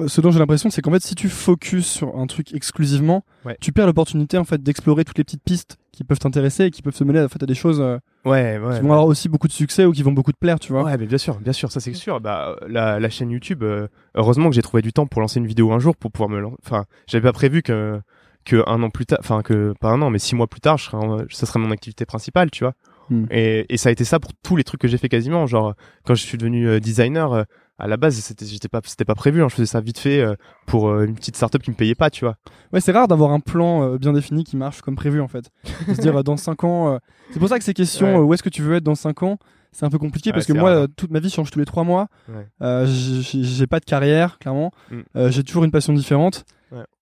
ce 0.07 0.21
dont 0.21 0.31
j'ai 0.31 0.39
l'impression, 0.39 0.69
c'est 0.69 0.81
qu'en 0.81 0.91
fait, 0.91 1.01
si 1.03 1.15
tu 1.15 1.27
focuses 1.27 1.85
sur 1.87 2.15
un 2.17 2.27
truc 2.27 2.53
exclusivement, 2.53 3.23
Ouais. 3.45 3.57
tu 3.59 3.71
perds 3.71 3.87
l'opportunité 3.87 4.37
en 4.37 4.43
fait 4.43 4.61
d'explorer 4.61 5.03
toutes 5.03 5.17
les 5.17 5.23
petites 5.23 5.43
pistes 5.43 5.77
qui 5.91 6.03
peuvent 6.03 6.19
t'intéresser 6.19 6.65
et 6.65 6.71
qui 6.71 6.81
peuvent 6.81 6.95
se 6.95 7.03
mener 7.03 7.21
en 7.21 7.27
fait 7.27 7.41
à 7.41 7.45
des 7.45 7.55
choses 7.55 7.81
euh, 7.81 7.97
Ouais, 8.23 8.59
ouais. 8.59 8.75
qui 8.75 8.81
vont 8.81 8.91
avoir 8.91 9.05
aussi 9.07 9.27
beaucoup 9.27 9.47
de 9.47 9.51
succès 9.53 9.85
ou 9.85 9.91
qui 9.91 10.03
vont 10.03 10.11
beaucoup 10.11 10.31
te 10.31 10.37
plaire, 10.37 10.59
tu 10.59 10.71
vois. 10.71 10.83
Ouais, 10.83 10.97
mais 10.97 11.07
bien 11.07 11.17
sûr, 11.17 11.39
bien 11.39 11.53
sûr, 11.53 11.71
ça 11.71 11.79
c'est 11.79 11.93
sûr. 11.93 12.21
Bah, 12.21 12.55
la, 12.67 12.99
la 12.99 13.09
chaîne 13.09 13.31
YouTube, 13.31 13.63
euh, 13.63 13.87
heureusement 14.15 14.49
que 14.49 14.55
j'ai 14.55 14.61
trouvé 14.61 14.81
du 14.83 14.93
temps 14.93 15.07
pour 15.07 15.21
lancer 15.21 15.39
une 15.39 15.47
vidéo 15.47 15.71
un 15.73 15.79
jour 15.79 15.95
pour 15.95 16.11
pouvoir 16.11 16.29
me 16.29 16.39
lancer. 16.39 16.57
Enfin, 16.65 16.85
j'avais 17.07 17.23
pas 17.23 17.33
prévu 17.33 17.61
que 17.63 17.99
que 18.43 18.63
un 18.67 18.81
an 18.81 18.89
plus 18.89 19.05
tard, 19.05 19.19
enfin 19.21 19.43
que 19.43 19.73
pas 19.79 19.89
un 19.89 20.01
an, 20.01 20.09
mais 20.09 20.17
six 20.17 20.33
mois 20.35 20.47
plus 20.47 20.61
tard, 20.61 20.77
je 20.79 20.85
serais, 20.85 20.97
en- 20.97 21.19
ça 21.29 21.45
serait 21.45 21.59
mon 21.59 21.69
activité 21.69 22.05
principale, 22.05 22.49
tu 22.49 22.63
vois. 22.63 22.73
Hmm. 23.11 23.25
Et, 23.29 23.65
et 23.71 23.77
ça 23.77 23.89
a 23.89 23.91
été 23.91 24.03
ça 24.05 24.19
pour 24.19 24.31
tous 24.41 24.55
les 24.55 24.63
trucs 24.63 24.81
que 24.81 24.87
j'ai 24.87 24.97
fait 24.97 25.09
quasiment. 25.09 25.45
Genre, 25.45 25.75
quand 26.05 26.15
je 26.15 26.23
suis 26.23 26.37
devenu 26.37 26.67
euh, 26.67 26.79
designer, 26.79 27.31
euh, 27.33 27.43
à 27.77 27.87
la 27.87 27.97
base, 27.97 28.15
c'était, 28.15 28.45
j'étais 28.45 28.69
pas, 28.69 28.79
c'était 28.85 29.05
pas 29.05 29.15
prévu. 29.15 29.43
hein, 29.43 29.47
je 29.49 29.55
faisais 29.55 29.65
ça 29.65 29.81
vite 29.81 29.99
fait 29.99 30.21
euh, 30.21 30.33
pour 30.65 30.91
une 31.01 31.13
petite 31.15 31.35
startup 31.35 31.61
qui 31.61 31.71
me 31.71 31.75
payait 31.75 31.93
pas, 31.95 32.09
tu 32.09 32.25
vois. 32.25 32.37
Ouais, 32.73 32.79
c'est 32.81 32.91
rare 32.91 33.07
d'avoir 33.07 33.31
un 33.31 33.39
plan 33.39 33.95
bien 33.97 34.13
défini 34.13 34.43
qui 34.43 34.55
marche 34.57 34.81
comme 34.81 34.95
prévu 34.95 35.19
en 35.21 35.27
fait. 35.27 35.49
Se 35.87 35.99
dire 36.01 36.23
dans 36.23 36.37
5 36.37 36.63
ans. 36.63 36.99
C'est 37.31 37.39
pour 37.39 37.49
ça 37.49 37.57
que 37.59 37.63
ces 37.65 37.73
questions, 37.73 38.15
Ouais. 38.17 38.21
où 38.23 38.33
est-ce 38.33 38.43
que 38.43 38.49
tu 38.49 38.61
veux 38.61 38.75
être 38.75 38.83
dans 38.83 38.95
5 38.95 39.23
ans, 39.23 39.37
c'est 39.73 39.85
un 39.85 39.89
peu 39.89 39.97
compliqué 39.97 40.29
Ouais, 40.29 40.33
parce 40.33 40.45
que 40.45 40.53
moi, 40.53 40.69
rare. 40.69 40.79
euh, 40.83 40.87
toute 40.95 41.11
ma 41.11 41.19
vie 41.19 41.29
change 41.29 41.49
tous 41.51 41.59
les 41.59 41.65
3 41.65 41.83
mois. 41.83 42.07
Ouais. 42.29 42.45
Euh, 42.61 42.85
j'ai- 42.87 43.67
pas 43.67 43.79
de 43.79 43.85
carrière, 43.85 44.37
clairement. 44.39 44.71
Mm. 44.91 44.99
Euh, 45.15 45.31
j'ai 45.31 45.43
toujours 45.43 45.63
une 45.63 45.71
passion 45.71 45.93
différente. 45.93 46.45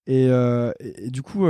Et, 0.08 0.28
euh, 0.30 0.72
et, 0.80 1.06
et 1.08 1.10
du 1.12 1.22
coup, 1.22 1.46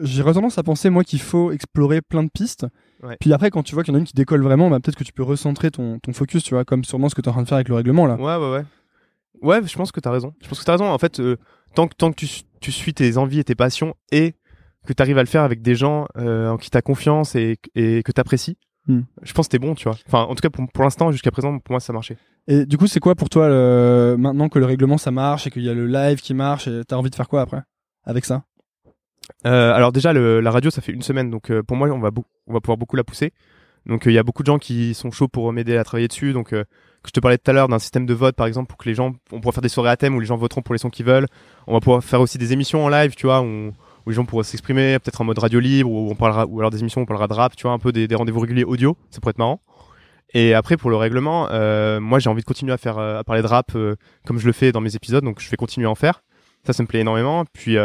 j'ai 0.00 0.22
tendance 0.22 0.58
à 0.58 0.62
penser, 0.62 0.90
moi, 0.90 1.02
qu'il 1.04 1.20
faut 1.20 1.50
explorer 1.50 2.00
plein 2.02 2.22
de 2.22 2.28
pistes. 2.32 2.66
Ouais. 3.02 3.16
Puis 3.20 3.32
après, 3.32 3.50
quand 3.50 3.62
tu 3.62 3.74
vois 3.74 3.84
qu'il 3.84 3.92
y 3.92 3.94
en 3.94 3.98
a 3.98 4.00
une 4.00 4.06
qui 4.06 4.14
décolle 4.14 4.42
vraiment, 4.42 4.70
bah, 4.70 4.80
peut-être 4.80 4.96
que 4.96 5.04
tu 5.04 5.12
peux 5.12 5.22
recentrer 5.22 5.70
ton, 5.70 5.98
ton 5.98 6.12
focus, 6.12 6.42
tu 6.42 6.54
vois, 6.54 6.64
comme 6.64 6.84
sûrement 6.84 7.08
ce 7.08 7.14
que 7.14 7.20
tu 7.20 7.26
es 7.26 7.30
en 7.30 7.32
train 7.32 7.42
de 7.42 7.48
faire 7.48 7.56
avec 7.56 7.68
le 7.68 7.74
règlement 7.74 8.06
là. 8.06 8.16
Ouais, 8.16 8.36
ouais, 8.36 8.52
ouais. 8.52 8.64
Ouais, 9.42 9.66
je 9.66 9.76
pense 9.76 9.92
que 9.92 10.00
t'as 10.00 10.10
raison. 10.10 10.32
Je 10.42 10.48
pense 10.48 10.60
que 10.60 10.64
t'as 10.64 10.72
raison. 10.72 10.86
En 10.86 10.98
fait, 10.98 11.20
euh, 11.20 11.36
tant 11.74 11.88
que 11.88 11.94
tant 11.94 12.10
que 12.10 12.16
tu, 12.16 12.28
tu 12.60 12.72
suis 12.72 12.94
tes 12.94 13.16
envies 13.18 13.40
et 13.40 13.44
tes 13.44 13.54
passions 13.54 13.94
et 14.12 14.34
que 14.86 14.92
t'arrives 14.92 15.18
à 15.18 15.22
le 15.22 15.28
faire 15.28 15.42
avec 15.42 15.60
des 15.60 15.74
gens 15.74 16.06
euh, 16.16 16.50
en 16.50 16.56
qui 16.56 16.70
t'as 16.70 16.82
confiance 16.82 17.34
et, 17.34 17.58
et 17.74 18.02
que 18.02 18.12
t'apprécies, 18.12 18.56
Hmm. 18.86 19.00
je 19.22 19.32
pense 19.32 19.46
que 19.46 19.52
t'es 19.52 19.58
bon, 19.58 19.74
tu 19.74 19.84
vois. 19.84 19.96
Enfin, 20.06 20.24
en 20.24 20.34
tout 20.34 20.42
cas, 20.42 20.50
pour, 20.50 20.70
pour 20.70 20.84
l'instant, 20.84 21.10
jusqu'à 21.10 21.30
présent, 21.30 21.58
pour 21.58 21.72
moi, 21.72 21.80
ça 21.80 21.94
marchait. 21.94 22.18
Et 22.46 22.66
du 22.66 22.76
coup, 22.76 22.86
c'est 22.86 23.00
quoi 23.00 23.14
pour 23.14 23.30
toi, 23.30 23.48
le... 23.48 24.16
maintenant 24.18 24.50
que 24.50 24.58
le 24.58 24.66
règlement 24.66 24.98
ça 24.98 25.10
marche 25.10 25.46
et 25.46 25.50
qu'il 25.50 25.62
y 25.62 25.70
a 25.70 25.72
le 25.72 25.86
live 25.86 26.20
qui 26.20 26.34
marche, 26.34 26.68
et 26.68 26.82
t'as 26.86 26.96
envie 26.96 27.08
de 27.08 27.14
faire 27.14 27.28
quoi 27.30 27.40
après 27.40 27.62
avec 28.04 28.26
ça? 28.26 28.44
Euh, 29.46 29.72
alors 29.72 29.92
déjà, 29.92 30.12
le, 30.12 30.40
la 30.40 30.50
radio, 30.50 30.70
ça 30.70 30.82
fait 30.82 30.92
une 30.92 31.02
semaine, 31.02 31.30
donc 31.30 31.50
euh, 31.50 31.62
pour 31.62 31.76
moi, 31.76 31.88
on 31.88 31.98
va, 31.98 32.10
on 32.46 32.52
va 32.52 32.60
pouvoir 32.60 32.76
beaucoup 32.76 32.96
la 32.96 33.04
pousser. 33.04 33.32
Donc 33.86 34.06
euh, 34.06 34.10
il 34.10 34.14
y 34.14 34.18
a 34.18 34.22
beaucoup 34.22 34.42
de 34.42 34.46
gens 34.46 34.58
qui 34.58 34.94
sont 34.94 35.10
chauds 35.10 35.28
pour 35.28 35.52
m'aider 35.52 35.76
à 35.76 35.84
travailler 35.84 36.08
dessus. 36.08 36.32
Donc 36.32 36.52
je 36.52 37.10
te 37.10 37.20
parlais 37.20 37.36
tout 37.36 37.50
à 37.50 37.54
l'heure 37.54 37.68
d'un 37.68 37.78
système 37.78 38.06
de 38.06 38.14
vote, 38.14 38.36
par 38.36 38.46
exemple, 38.46 38.68
pour 38.68 38.78
que 38.78 38.88
les 38.88 38.94
gens, 38.94 39.14
on 39.32 39.40
pourra 39.40 39.52
faire 39.52 39.62
des 39.62 39.68
soirées 39.68 39.90
à 39.90 39.96
thème 39.96 40.14
où 40.14 40.20
les 40.20 40.26
gens 40.26 40.36
voteront 40.36 40.62
pour 40.62 40.74
les 40.74 40.78
sons 40.78 40.90
qu'ils 40.90 41.06
veulent. 41.06 41.26
On 41.66 41.74
va 41.74 41.80
pouvoir 41.80 42.02
faire 42.02 42.20
aussi 42.20 42.38
des 42.38 42.52
émissions 42.52 42.84
en 42.84 42.88
live, 42.88 43.14
tu 43.14 43.26
vois, 43.26 43.42
où, 43.42 43.46
où 43.46 44.08
les 44.08 44.14
gens 44.14 44.24
pourront 44.24 44.42
s'exprimer, 44.42 44.98
peut-être 44.98 45.20
en 45.20 45.24
mode 45.24 45.38
radio 45.38 45.60
libre, 45.60 45.90
où 45.90 46.10
on 46.10 46.14
parlera, 46.14 46.46
ou 46.46 46.60
alors 46.60 46.70
des 46.70 46.80
émissions 46.80 47.02
où 47.02 47.04
on 47.04 47.06
parlera 47.06 47.28
de 47.28 47.34
rap, 47.34 47.56
tu 47.56 47.64
vois, 47.64 47.72
un 47.72 47.78
peu 47.78 47.92
des, 47.92 48.08
des 48.08 48.14
rendez-vous 48.14 48.40
réguliers 48.40 48.64
audio. 48.64 48.96
Ça 49.10 49.20
pourrait 49.20 49.30
être 49.30 49.38
marrant. 49.38 49.60
Et 50.32 50.54
après 50.54 50.76
pour 50.76 50.90
le 50.90 50.96
règlement, 50.96 51.48
moi 52.00 52.18
j'ai 52.18 52.28
envie 52.28 52.40
de 52.40 52.46
continuer 52.46 52.72
à 52.72 52.78
faire 52.78 52.98
à 52.98 53.22
parler 53.22 53.42
de 53.42 53.46
rap 53.46 53.76
comme 54.26 54.38
je 54.38 54.46
le 54.46 54.52
fais 54.52 54.72
dans 54.72 54.80
mes 54.80 54.96
épisodes, 54.96 55.22
donc 55.22 55.40
je 55.40 55.48
vais 55.48 55.56
continuer 55.56 55.86
à 55.86 55.90
en 55.90 55.94
faire. 55.94 56.24
Ça, 56.66 56.72
ça 56.72 56.82
me 56.82 56.88
plaît 56.88 57.00
énormément. 57.00 57.44
Puis 57.52 57.76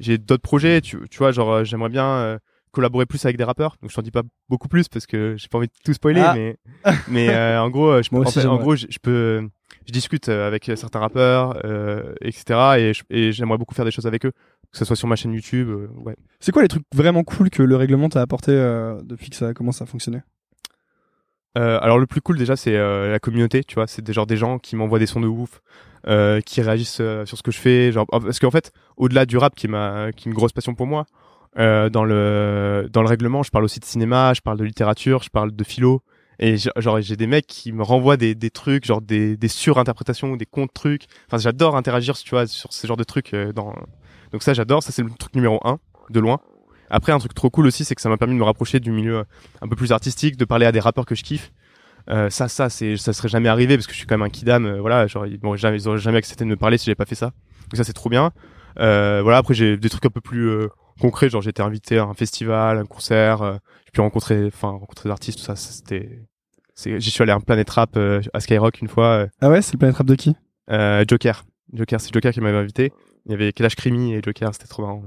j'ai 0.00 0.18
d'autres 0.18 0.42
projets, 0.42 0.80
tu, 0.80 0.98
tu 1.10 1.18
vois, 1.18 1.32
genre 1.32 1.50
euh, 1.52 1.64
j'aimerais 1.64 1.88
bien 1.88 2.06
euh, 2.06 2.38
collaborer 2.72 3.06
plus 3.06 3.24
avec 3.24 3.36
des 3.36 3.44
rappeurs. 3.44 3.76
Donc 3.82 3.90
je 3.90 3.96
t'en 3.96 4.02
dis 4.02 4.10
pas 4.10 4.22
beaucoup 4.48 4.68
plus 4.68 4.88
parce 4.88 5.06
que 5.06 5.34
j'ai 5.36 5.48
pas 5.48 5.58
envie 5.58 5.68
de 5.68 5.72
tout 5.84 5.92
spoiler, 5.92 6.20
Ah. 6.20 6.34
mais 6.34 6.56
mais 7.08 7.28
euh, 7.30 7.60
en 7.62 7.70
gros, 7.70 7.88
euh, 7.90 8.02
je, 8.02 8.14
en, 8.14 8.18
aussi, 8.20 8.38
en 8.38 8.42
j'aimerais. 8.42 8.58
gros, 8.58 8.76
je, 8.76 8.86
je 8.90 8.98
peux, 9.00 9.48
je 9.86 9.92
discute 9.92 10.28
avec 10.28 10.70
certains 10.76 11.00
rappeurs, 11.00 11.60
euh, 11.64 12.14
etc. 12.20 12.92
Et, 13.10 13.32
j'aimerais 13.32 13.58
beaucoup 13.58 13.74
faire 13.74 13.84
des 13.84 13.90
choses 13.90 14.06
avec 14.06 14.24
eux, 14.26 14.32
que 14.70 14.78
ce 14.78 14.84
soit 14.84 14.96
sur 14.96 15.08
ma 15.08 15.16
chaîne 15.16 15.32
YouTube. 15.32 15.68
euh, 15.68 15.88
ouais. 16.04 16.16
C'est 16.40 16.52
quoi 16.52 16.62
les 16.62 16.68
trucs 16.68 16.84
vraiment 16.94 17.24
cool 17.24 17.50
que 17.50 17.62
le 17.62 17.76
règlement 17.76 18.08
t'a 18.08 18.20
apporté 18.20 18.52
euh, 18.52 19.00
depuis 19.02 19.30
que 19.30 19.36
ça 19.36 19.54
commence 19.54 19.80
à 19.82 19.86
fonctionner? 19.86 20.20
Euh, 21.58 21.78
alors 21.82 21.98
le 21.98 22.06
plus 22.06 22.20
cool 22.20 22.38
déjà 22.38 22.56
c'est 22.56 22.76
euh, 22.76 23.10
la 23.10 23.18
communauté, 23.18 23.64
tu 23.64 23.74
vois, 23.74 23.86
c'est 23.86 24.02
des 24.02 24.36
gens 24.36 24.58
qui 24.58 24.76
m'envoient 24.76 25.00
des 25.00 25.06
sons 25.06 25.20
de 25.20 25.26
ouf, 25.26 25.60
euh, 26.06 26.40
qui 26.40 26.62
réagissent 26.62 27.02
sur 27.24 27.36
ce 27.36 27.42
que 27.42 27.50
je 27.50 27.58
fais, 27.58 27.90
genre 27.90 28.06
oh, 28.12 28.20
parce 28.20 28.38
qu'en 28.38 28.50
fait 28.50 28.72
au-delà 28.96 29.26
du 29.26 29.36
rap 29.36 29.54
qui 29.56 29.66
est 29.66 30.26
une 30.26 30.34
grosse 30.34 30.52
passion 30.52 30.74
pour 30.74 30.86
moi, 30.86 31.06
dans 31.56 32.04
le 32.04 32.88
règlement 32.94 33.42
je 33.42 33.50
parle 33.50 33.64
aussi 33.64 33.80
de 33.80 33.84
cinéma, 33.84 34.34
je 34.34 34.40
parle 34.40 34.58
de 34.58 34.64
littérature, 34.64 35.22
je 35.22 35.30
parle 35.30 35.50
de 35.50 35.64
philo 35.64 36.02
et 36.38 36.56
genre 36.76 37.00
j'ai 37.00 37.16
des 37.16 37.26
mecs 37.26 37.48
qui 37.48 37.72
me 37.72 37.82
renvoient 37.82 38.16
des 38.16 38.36
des 38.36 38.50
trucs 38.50 38.84
genre 38.84 39.02
des 39.02 39.36
des 39.36 39.48
surinterprétations 39.48 40.36
des 40.36 40.46
contre 40.46 40.72
trucs. 40.72 41.06
Enfin 41.26 41.38
j'adore 41.38 41.74
interagir 41.74 42.16
tu 42.16 42.30
vois 42.30 42.46
sur 42.46 42.72
ce 42.72 42.86
genre 42.86 42.96
de 42.96 43.04
trucs 43.04 43.34
dans 43.34 43.74
donc 44.30 44.44
ça 44.44 44.54
j'adore, 44.54 44.84
ça 44.84 44.92
c'est 44.92 45.02
le 45.02 45.10
truc 45.10 45.34
numéro 45.34 45.58
un 45.64 45.80
de 46.10 46.20
loin. 46.20 46.38
Après, 46.90 47.12
un 47.12 47.18
truc 47.18 47.34
trop 47.34 47.50
cool 47.50 47.66
aussi, 47.66 47.84
c'est 47.84 47.94
que 47.94 48.00
ça 48.00 48.08
m'a 48.08 48.16
permis 48.16 48.34
de 48.34 48.38
me 48.38 48.44
rapprocher 48.44 48.80
du 48.80 48.90
milieu 48.90 49.24
un 49.62 49.68
peu 49.68 49.76
plus 49.76 49.92
artistique, 49.92 50.36
de 50.36 50.44
parler 50.44 50.66
à 50.66 50.72
des 50.72 50.80
rappeurs 50.80 51.06
que 51.06 51.14
je 51.14 51.22
kiffe. 51.22 51.52
Euh, 52.10 52.30
ça, 52.30 52.48
ça, 52.48 52.70
c'est, 52.70 52.96
ça 52.96 53.12
serait 53.12 53.28
jamais 53.28 53.48
arrivé 53.50 53.76
parce 53.76 53.86
que 53.86 53.92
je 53.92 53.98
suis 53.98 54.06
quand 54.06 54.16
même 54.16 54.26
un 54.26 54.30
kidam. 54.30 54.64
euh, 54.64 54.80
voilà, 54.80 55.06
genre 55.06 55.26
ils 55.26 55.38
m'auraient 55.42 55.58
jamais, 55.58 55.76
ils 55.82 55.88
auraient 55.88 55.98
jamais 55.98 56.18
accepté 56.18 56.44
de 56.44 56.48
me 56.48 56.56
parler 56.56 56.78
si 56.78 56.86
j'avais 56.86 56.94
pas 56.94 57.04
fait 57.04 57.14
ça. 57.14 57.26
Donc 57.70 57.76
ça, 57.76 57.84
c'est 57.84 57.92
trop 57.92 58.08
bien. 58.08 58.32
Euh, 58.78 59.20
voilà, 59.22 59.38
après 59.38 59.54
j'ai 59.54 59.76
des 59.76 59.90
trucs 59.90 60.06
un 60.06 60.10
peu 60.10 60.20
plus 60.22 60.48
euh, 60.48 60.68
concrets, 61.00 61.28
genre 61.28 61.42
j'ai 61.42 61.50
été 61.50 61.62
invité 61.62 61.98
à 61.98 62.04
un 62.04 62.14
festival, 62.14 62.78
un 62.78 62.84
concert, 62.86 63.42
euh, 63.42 63.56
j'ai 63.86 63.90
pu 63.92 64.00
rencontrer, 64.00 64.46
enfin 64.46 64.68
rencontrer 64.70 65.08
des 65.08 65.12
artistes, 65.12 65.38
tout 65.40 65.44
ça, 65.44 65.56
ça, 65.56 65.72
c'était, 65.72 66.20
j'y 66.98 67.10
suis 67.10 67.22
allé 67.22 67.32
à 67.32 67.34
un 67.34 67.40
Planet 67.40 67.68
Rap 67.68 67.96
euh, 67.96 68.20
à 68.32 68.40
Skyrock 68.40 68.80
une 68.80 68.88
fois. 68.88 69.06
euh, 69.06 69.26
Ah 69.40 69.50
ouais, 69.50 69.62
c'est 69.62 69.72
le 69.74 69.78
Planet 69.78 69.96
Rap 69.96 70.06
de 70.06 70.14
qui? 70.14 70.34
Euh, 70.70 71.04
Joker, 71.08 71.44
Joker, 71.72 72.00
c'est 72.00 72.14
Joker 72.14 72.32
qui 72.32 72.40
m'avait 72.40 72.56
invité. 72.58 72.92
Il 73.26 73.32
y 73.32 73.34
avait 73.34 73.52
Kelash 73.52 73.74
Krimi 73.74 74.14
et 74.14 74.22
Joker, 74.22 74.50
c'était 74.54 74.68
trop 74.68 74.82
marrant. 74.82 75.02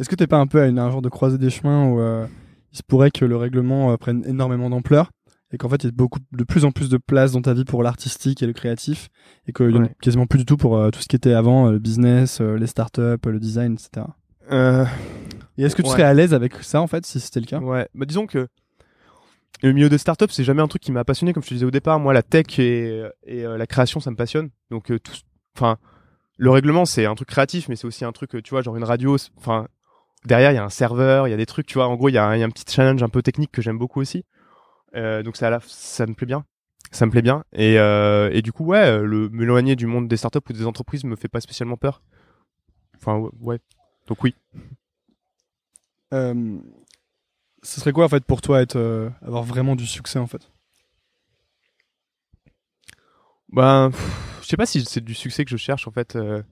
Est-ce 0.00 0.08
que 0.08 0.16
t'es 0.16 0.26
pas 0.26 0.38
un 0.38 0.46
peu 0.46 0.60
à 0.62 0.66
une, 0.66 0.78
un 0.78 0.90
genre 0.90 1.02
de 1.02 1.08
croisée 1.08 1.38
des 1.38 1.50
chemins 1.50 1.86
où 1.90 2.00
euh, 2.00 2.26
il 2.72 2.78
se 2.78 2.82
pourrait 2.82 3.10
que 3.10 3.24
le 3.24 3.36
règlement 3.36 3.92
euh, 3.92 3.96
prenne 3.96 4.24
énormément 4.26 4.70
d'ampleur 4.70 5.10
et 5.52 5.58
qu'en 5.58 5.68
fait 5.68 5.82
il 5.84 5.86
y 5.86 5.88
a 5.88 5.92
beaucoup 5.92 6.20
de 6.32 6.44
plus 6.44 6.64
en 6.64 6.70
plus 6.72 6.88
de 6.88 6.96
place 6.96 7.32
dans 7.32 7.42
ta 7.42 7.52
vie 7.54 7.64
pour 7.64 7.82
l'artistique 7.82 8.42
et 8.42 8.46
le 8.46 8.52
créatif 8.52 9.08
et 9.46 9.52
qu'il 9.52 9.70
y 9.70 9.74
en 9.74 9.80
a 9.80 9.82
Ouais. 9.82 9.94
quasiment 10.00 10.26
plus 10.26 10.38
du 10.38 10.44
tout 10.46 10.56
pour 10.56 10.76
euh, 10.76 10.90
tout 10.90 11.00
ce 11.00 11.06
qui 11.08 11.16
était 11.16 11.34
avant 11.34 11.70
le 11.70 11.78
business, 11.78 12.40
les 12.40 12.66
startups, 12.66 13.18
le 13.26 13.38
design, 13.38 13.74
etc. 13.74 14.06
Et 15.58 15.62
est-ce 15.64 15.76
que 15.76 15.82
tu 15.82 15.88
Ouais. 15.88 15.92
serais 15.92 16.04
à 16.04 16.14
l'aise 16.14 16.32
avec 16.34 16.54
ça 16.62 16.80
en 16.80 16.86
fait 16.86 17.04
si 17.04 17.20
c'était 17.20 17.40
le 17.40 17.46
cas? 17.46 17.58
Ouais, 17.60 17.88
bah 17.94 18.06
disons 18.06 18.26
que 18.26 18.48
le 19.62 19.72
milieu 19.72 19.90
de 19.90 19.98
start-up, 19.98 20.30
c'est 20.32 20.44
jamais 20.44 20.62
un 20.62 20.68
truc 20.68 20.80
qui 20.80 20.90
m'a 20.92 21.04
passionné, 21.04 21.34
comme 21.34 21.42
je 21.42 21.48
te 21.48 21.54
disais 21.54 21.66
au 21.66 21.70
départ. 21.70 22.00
Moi, 22.00 22.14
la 22.14 22.22
tech 22.22 22.58
et, 22.58 23.02
et 23.26 23.44
euh, 23.44 23.58
la 23.58 23.66
création, 23.66 24.00
ça 24.00 24.10
me 24.10 24.16
passionne. 24.16 24.48
Donc, 24.70 24.90
euh, 24.90 24.98
tout, 24.98 25.12
enfin, 25.54 25.76
le 26.38 26.48
règlement, 26.50 26.86
c'est 26.86 27.04
un 27.04 27.14
truc 27.14 27.28
créatif, 27.28 27.68
mais 27.68 27.76
c'est 27.76 27.86
aussi 27.86 28.06
un 28.06 28.12
truc, 28.12 28.30
tu 28.42 28.50
vois, 28.50 28.62
genre 28.62 28.76
une 28.76 28.84
radio. 28.84 29.16
Enfin, 29.36 29.66
derrière, 30.24 30.52
il 30.52 30.54
y 30.56 30.58
a 30.58 30.64
un 30.64 30.70
serveur, 30.70 31.28
il 31.28 31.30
y 31.30 31.34
a 31.34 31.36
des 31.36 31.46
trucs, 31.46 31.66
tu 31.66 31.74
vois. 31.74 31.88
En 31.88 31.96
gros, 31.96 32.08
il 32.08 32.14
y, 32.14 32.18
a 32.18 32.24
un 32.26 32.36
il 32.36 32.40
y 32.40 32.42
a 32.42 32.46
un 32.46 32.50
petit 32.50 32.64
challenge 32.68 33.02
un 33.02 33.08
peu 33.08 33.22
technique 33.22 33.52
que 33.52 33.62
j'aime 33.62 33.78
beaucoup 33.78 34.00
aussi. 34.00 34.24
Euh, 34.96 35.22
donc, 35.22 35.36
ça, 35.36 35.60
ça 35.66 36.06
me 36.06 36.14
plaît 36.14 36.26
bien. 36.26 36.44
Ça 36.92 37.06
me 37.06 37.10
plaît 37.12 37.22
bien. 37.22 37.44
Et, 37.52 37.78
euh, 37.78 38.30
et 38.32 38.42
du 38.42 38.52
coup, 38.52 38.64
ouais, 38.64 38.98
le 39.00 39.28
m'éloigner 39.30 39.76
du 39.76 39.86
monde 39.86 40.08
des 40.08 40.16
startups 40.16 40.40
ou 40.48 40.52
des 40.52 40.66
entreprises 40.66 41.04
me 41.04 41.16
fait 41.16 41.28
pas 41.28 41.40
spécialement 41.40 41.76
peur. 41.76 42.02
Enfin, 42.96 43.30
ouais. 43.40 43.60
Donc 44.08 44.22
oui. 44.24 44.34
Euh, 46.12 46.58
Ce 47.62 47.80
serait 47.80 47.92
quoi 47.92 48.04
en 48.04 48.08
fait 48.08 48.24
pour 48.24 48.40
toi 48.42 48.60
être 48.62 48.76
euh, 48.76 49.10
avoir 49.22 49.44
vraiment 49.44 49.76
du 49.76 49.86
succès 49.86 50.18
en 50.18 50.26
fait? 50.26 50.50
Ben, 53.52 53.90
pff, 53.90 54.38
je 54.42 54.46
sais 54.48 54.56
pas 54.56 54.66
si 54.66 54.84
c'est 54.84 55.00
du 55.00 55.14
succès 55.14 55.44
que 55.44 55.50
je 55.50 55.56
cherche 55.56 55.88
en 55.88 55.90
fait. 55.90 56.16
euh, 56.16 56.42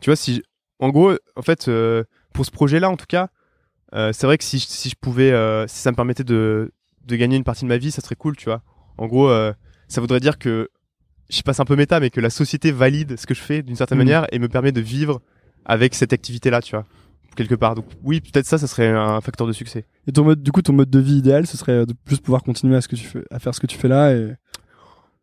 tu 0.00 0.10
vois, 0.10 0.16
si, 0.16 0.42
en 0.80 0.90
gros, 0.90 1.14
en 1.36 1.42
fait, 1.42 1.70
pour 2.32 2.44
ce 2.46 2.50
projet-là, 2.50 2.90
en 2.90 2.96
tout 2.96 3.06
cas, 3.08 3.28
euh, 3.94 4.12
c'est 4.12 4.26
vrai 4.26 4.38
que 4.38 4.44
si, 4.44 4.58
je- 4.58 4.66
si 4.66 4.88
je 4.88 4.96
pouvais, 5.00 5.32
euh, 5.32 5.66
si 5.68 5.78
ça 5.78 5.90
me 5.90 5.96
permettait 5.96 6.24
de, 6.24 6.72
de 7.06 7.16
gagner 7.16 7.36
une 7.36 7.44
partie 7.44 7.64
de 7.64 7.68
ma 7.68 7.76
vie, 7.78 7.90
ça 7.90 8.00
serait 8.02 8.14
cool, 8.16 8.36
tu 8.36 8.46
vois. 8.46 8.62
En 8.98 9.06
gros, 9.06 9.28
euh, 9.28 9.52
ça 9.88 10.00
voudrait 10.00 10.20
dire 10.20 10.38
que, 10.38 10.68
je 11.30 11.40
passe 11.42 11.60
un 11.60 11.64
peu 11.64 11.76
méta, 11.76 11.98
mais 12.00 12.10
que 12.10 12.20
la 12.20 12.28
société 12.30 12.72
valide 12.72 13.18
ce 13.18 13.26
que 13.26 13.32
je 13.34 13.40
fais 13.40 13.62
d'une 13.62 13.76
certaine 13.76 13.96
Mhm. 13.98 14.04
manière 14.04 14.26
et 14.32 14.38
me 14.38 14.48
permet 14.48 14.70
de 14.72 14.80
vivre 14.82 15.20
avec 15.64 15.94
cette 15.94 16.12
activité-là, 16.12 16.60
tu 16.60 16.72
vois, 16.76 16.84
quelque 17.36 17.54
part. 17.54 17.74
Donc 17.74 17.86
oui, 18.02 18.20
peut-être 18.20 18.44
ça, 18.46 18.58
ça 18.58 18.66
serait 18.66 18.88
un 18.88 19.20
facteur 19.22 19.46
de 19.46 19.52
succès. 19.52 19.86
Et 20.06 20.12
ton 20.12 20.24
mode, 20.24 20.42
du 20.42 20.52
coup, 20.52 20.60
ton 20.60 20.74
mode 20.74 20.90
de 20.90 20.98
vie 20.98 21.16
idéal, 21.16 21.46
ce 21.46 21.56
serait 21.56 21.86
de 21.86 21.94
juste 22.06 22.22
pouvoir 22.22 22.42
continuer 22.42 22.76
à 22.76 22.80
ce 22.82 22.88
que 22.88 22.96
tu 22.96 23.04
fais, 23.06 23.24
à 23.30 23.38
faire 23.38 23.54
ce 23.54 23.60
que 23.60 23.66
tu 23.66 23.78
fais 23.78 23.88
là 23.88 24.12
et 24.14 24.34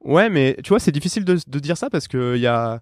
Ouais, 0.02 0.30
mais 0.30 0.58
tu 0.64 0.70
vois, 0.70 0.80
c'est 0.80 0.92
difficile 0.94 1.26
de, 1.26 1.38
de 1.46 1.60
dire 1.60 1.78
ça 1.78 1.90
parce 1.90 2.08
que 2.08 2.36
il 2.36 2.42
y 2.42 2.48
a, 2.48 2.82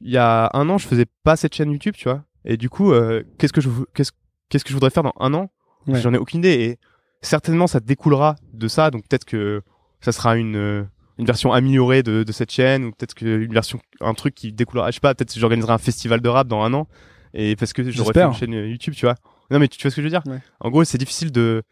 il 0.00 0.10
y 0.10 0.16
a 0.18 0.50
un 0.54 0.68
an, 0.68 0.76
je 0.76 0.86
faisais 0.88 1.06
pas 1.22 1.36
cette 1.36 1.54
chaîne 1.54 1.70
YouTube, 1.70 1.94
tu 1.96 2.04
vois. 2.08 2.24
Et 2.48 2.56
du 2.56 2.68
coup, 2.68 2.92
euh, 2.92 3.22
qu'est-ce 3.38 3.52
que 3.52 3.60
je, 3.60 3.68
vou- 3.68 3.86
qu'est-ce, 3.94 4.10
qu'est-ce 4.48 4.64
que 4.64 4.70
je 4.70 4.74
voudrais 4.74 4.90
faire 4.90 5.04
dans 5.04 5.12
un 5.20 5.32
an? 5.34 5.50
Ouais. 5.86 6.00
J'en 6.00 6.12
ai 6.12 6.18
aucune 6.18 6.40
idée. 6.40 6.50
Et 6.54 6.78
certainement, 7.22 7.66
ça 7.68 7.78
découlera 7.78 8.34
de 8.52 8.66
ça. 8.68 8.90
Donc 8.90 9.06
peut-être 9.06 9.24
que 9.26 9.62
ça 10.00 10.10
sera 10.12 10.36
une, 10.36 10.86
une 11.18 11.26
version 11.26 11.52
améliorée 11.52 12.02
de, 12.02 12.22
de 12.24 12.32
cette 12.32 12.50
chaîne 12.50 12.84
ou 12.86 12.90
peut-être 12.92 13.14
qu'une 13.14 13.52
version, 13.52 13.78
un 14.00 14.14
truc 14.14 14.34
qui 14.34 14.52
découlera. 14.52 14.90
Je 14.90 14.94
sais 14.94 15.00
pas. 15.00 15.14
Peut-être 15.14 15.32
que 15.32 15.38
j'organiserai 15.38 15.72
un 15.72 15.78
festival 15.78 16.20
de 16.20 16.28
rap 16.28 16.48
dans 16.48 16.62
un 16.62 16.72
an. 16.74 16.88
Et 17.34 17.54
parce 17.56 17.72
que 17.72 17.82
j'aurais 17.90 18.12
fait 18.14 18.20
une 18.28 18.34
chaîne 18.34 18.52
YouTube, 18.52 18.94
tu 18.94 19.04
vois. 19.06 19.14
Non, 19.50 19.58
mais 19.58 19.68
tu, 19.68 19.76
tu 19.78 19.82
vois 19.82 19.90
ce 19.90 19.96
que 19.96 20.02
je 20.02 20.06
veux 20.06 20.10
dire? 20.10 20.22
Ouais. 20.26 20.40
En 20.60 20.70
gros, 20.70 20.82
c'est 20.84 20.98
difficile 20.98 21.30
de 21.30 21.62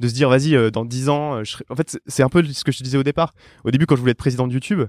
de 0.00 0.06
se 0.06 0.14
dire 0.14 0.28
vas-y 0.28 0.54
euh, 0.54 0.70
dans 0.70 0.84
10 0.84 1.08
ans 1.08 1.34
euh, 1.34 1.42
je 1.44 1.50
serai- 1.50 1.64
en 1.70 1.74
fait 1.74 1.90
c'est- 1.90 2.00
c'est 2.06 2.22
un 2.22 2.28
peu 2.28 2.44
ce 2.44 2.62
que 2.62 2.70
je 2.70 2.78
te 2.78 2.84
disais 2.84 2.98
au 2.98 3.02
départ 3.02 3.34
au 3.64 3.72
début 3.72 3.84
quand 3.84 3.96
je 3.96 4.00
voulais 4.00 4.12
être 4.12 4.16
président 4.18 4.46
de 4.46 4.52
YouTube 4.52 4.82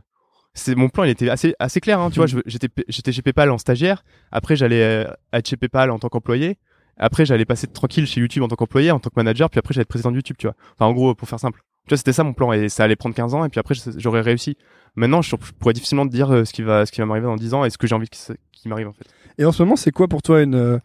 c'est 0.53 0.75
mon 0.75 0.89
plan 0.89 1.03
il 1.03 1.09
était 1.11 1.29
assez 1.29 1.53
assez 1.59 1.79
clair 1.79 1.99
hein, 1.99 2.09
tu 2.09 2.17
vois 2.17 2.25
je- 2.27 2.39
j'étais 2.45 2.67
j'étais 2.87 3.11
chez 3.11 3.21
PayPal 3.21 3.49
en 3.51 3.57
stagiaire. 3.57 4.03
Après 4.31 4.55
j'allais 4.55 4.81
euh, 4.83 5.11
être 5.33 5.47
chez 5.47 5.57
PayPal 5.57 5.91
en 5.91 5.99
tant 5.99 6.09
qu'employé. 6.09 6.57
Après 6.97 7.25
j'allais 7.25 7.45
passer 7.45 7.67
tranquille 7.67 8.05
chez 8.07 8.19
YouTube 8.21 8.43
en 8.43 8.47
tant 8.47 8.55
qu'employé 8.55 8.91
en 8.91 8.99
tant 8.99 9.09
que 9.09 9.15
manager 9.15 9.49
puis 9.49 9.59
après 9.59 9.73
j'allais 9.73 9.83
être 9.83 9.87
président 9.89 10.11
de 10.11 10.15
YouTube 10.17 10.35
tu 10.37 10.47
vois. 10.47 10.55
Enfin 10.75 10.85
en 10.85 10.93
gros 10.93 11.15
pour 11.15 11.29
faire 11.29 11.39
simple. 11.39 11.61
Tu 11.85 11.89
vois 11.89 11.97
c'était 11.97 12.13
ça 12.13 12.23
mon 12.23 12.33
plan 12.33 12.51
et 12.51 12.67
ça 12.69 12.83
allait 12.83 12.95
prendre 12.95 13.15
15 13.15 13.33
ans 13.35 13.45
et 13.45 13.49
puis 13.49 13.59
après 13.59 13.75
j'aurais 13.97 14.21
réussi. 14.21 14.57
Maintenant 14.95 15.21
je, 15.21 15.29
je 15.29 15.51
pourrais 15.53 15.73
difficilement 15.73 16.05
te 16.05 16.11
dire 16.11 16.31
euh, 16.33 16.45
ce 16.45 16.51
qui 16.53 16.61
va 16.63 16.85
ce 16.85 16.91
qui 16.91 16.99
va 16.99 17.05
m'arriver 17.05 17.27
dans 17.27 17.35
10 17.35 17.53
ans 17.53 17.63
et 17.63 17.69
ce 17.69 17.77
que 17.77 17.87
j'ai 17.87 17.95
envie 17.95 18.09
qui, 18.09 18.19
qui 18.51 18.67
m'arrive 18.69 18.87
en 18.89 18.93
fait. 18.93 19.05
Et 19.37 19.45
en 19.45 19.51
ce 19.53 19.63
moment, 19.63 19.77
c'est 19.77 19.91
quoi 19.91 20.09
pour 20.09 20.21
toi 20.21 20.41
une 20.41 20.55
euh, 20.55 20.77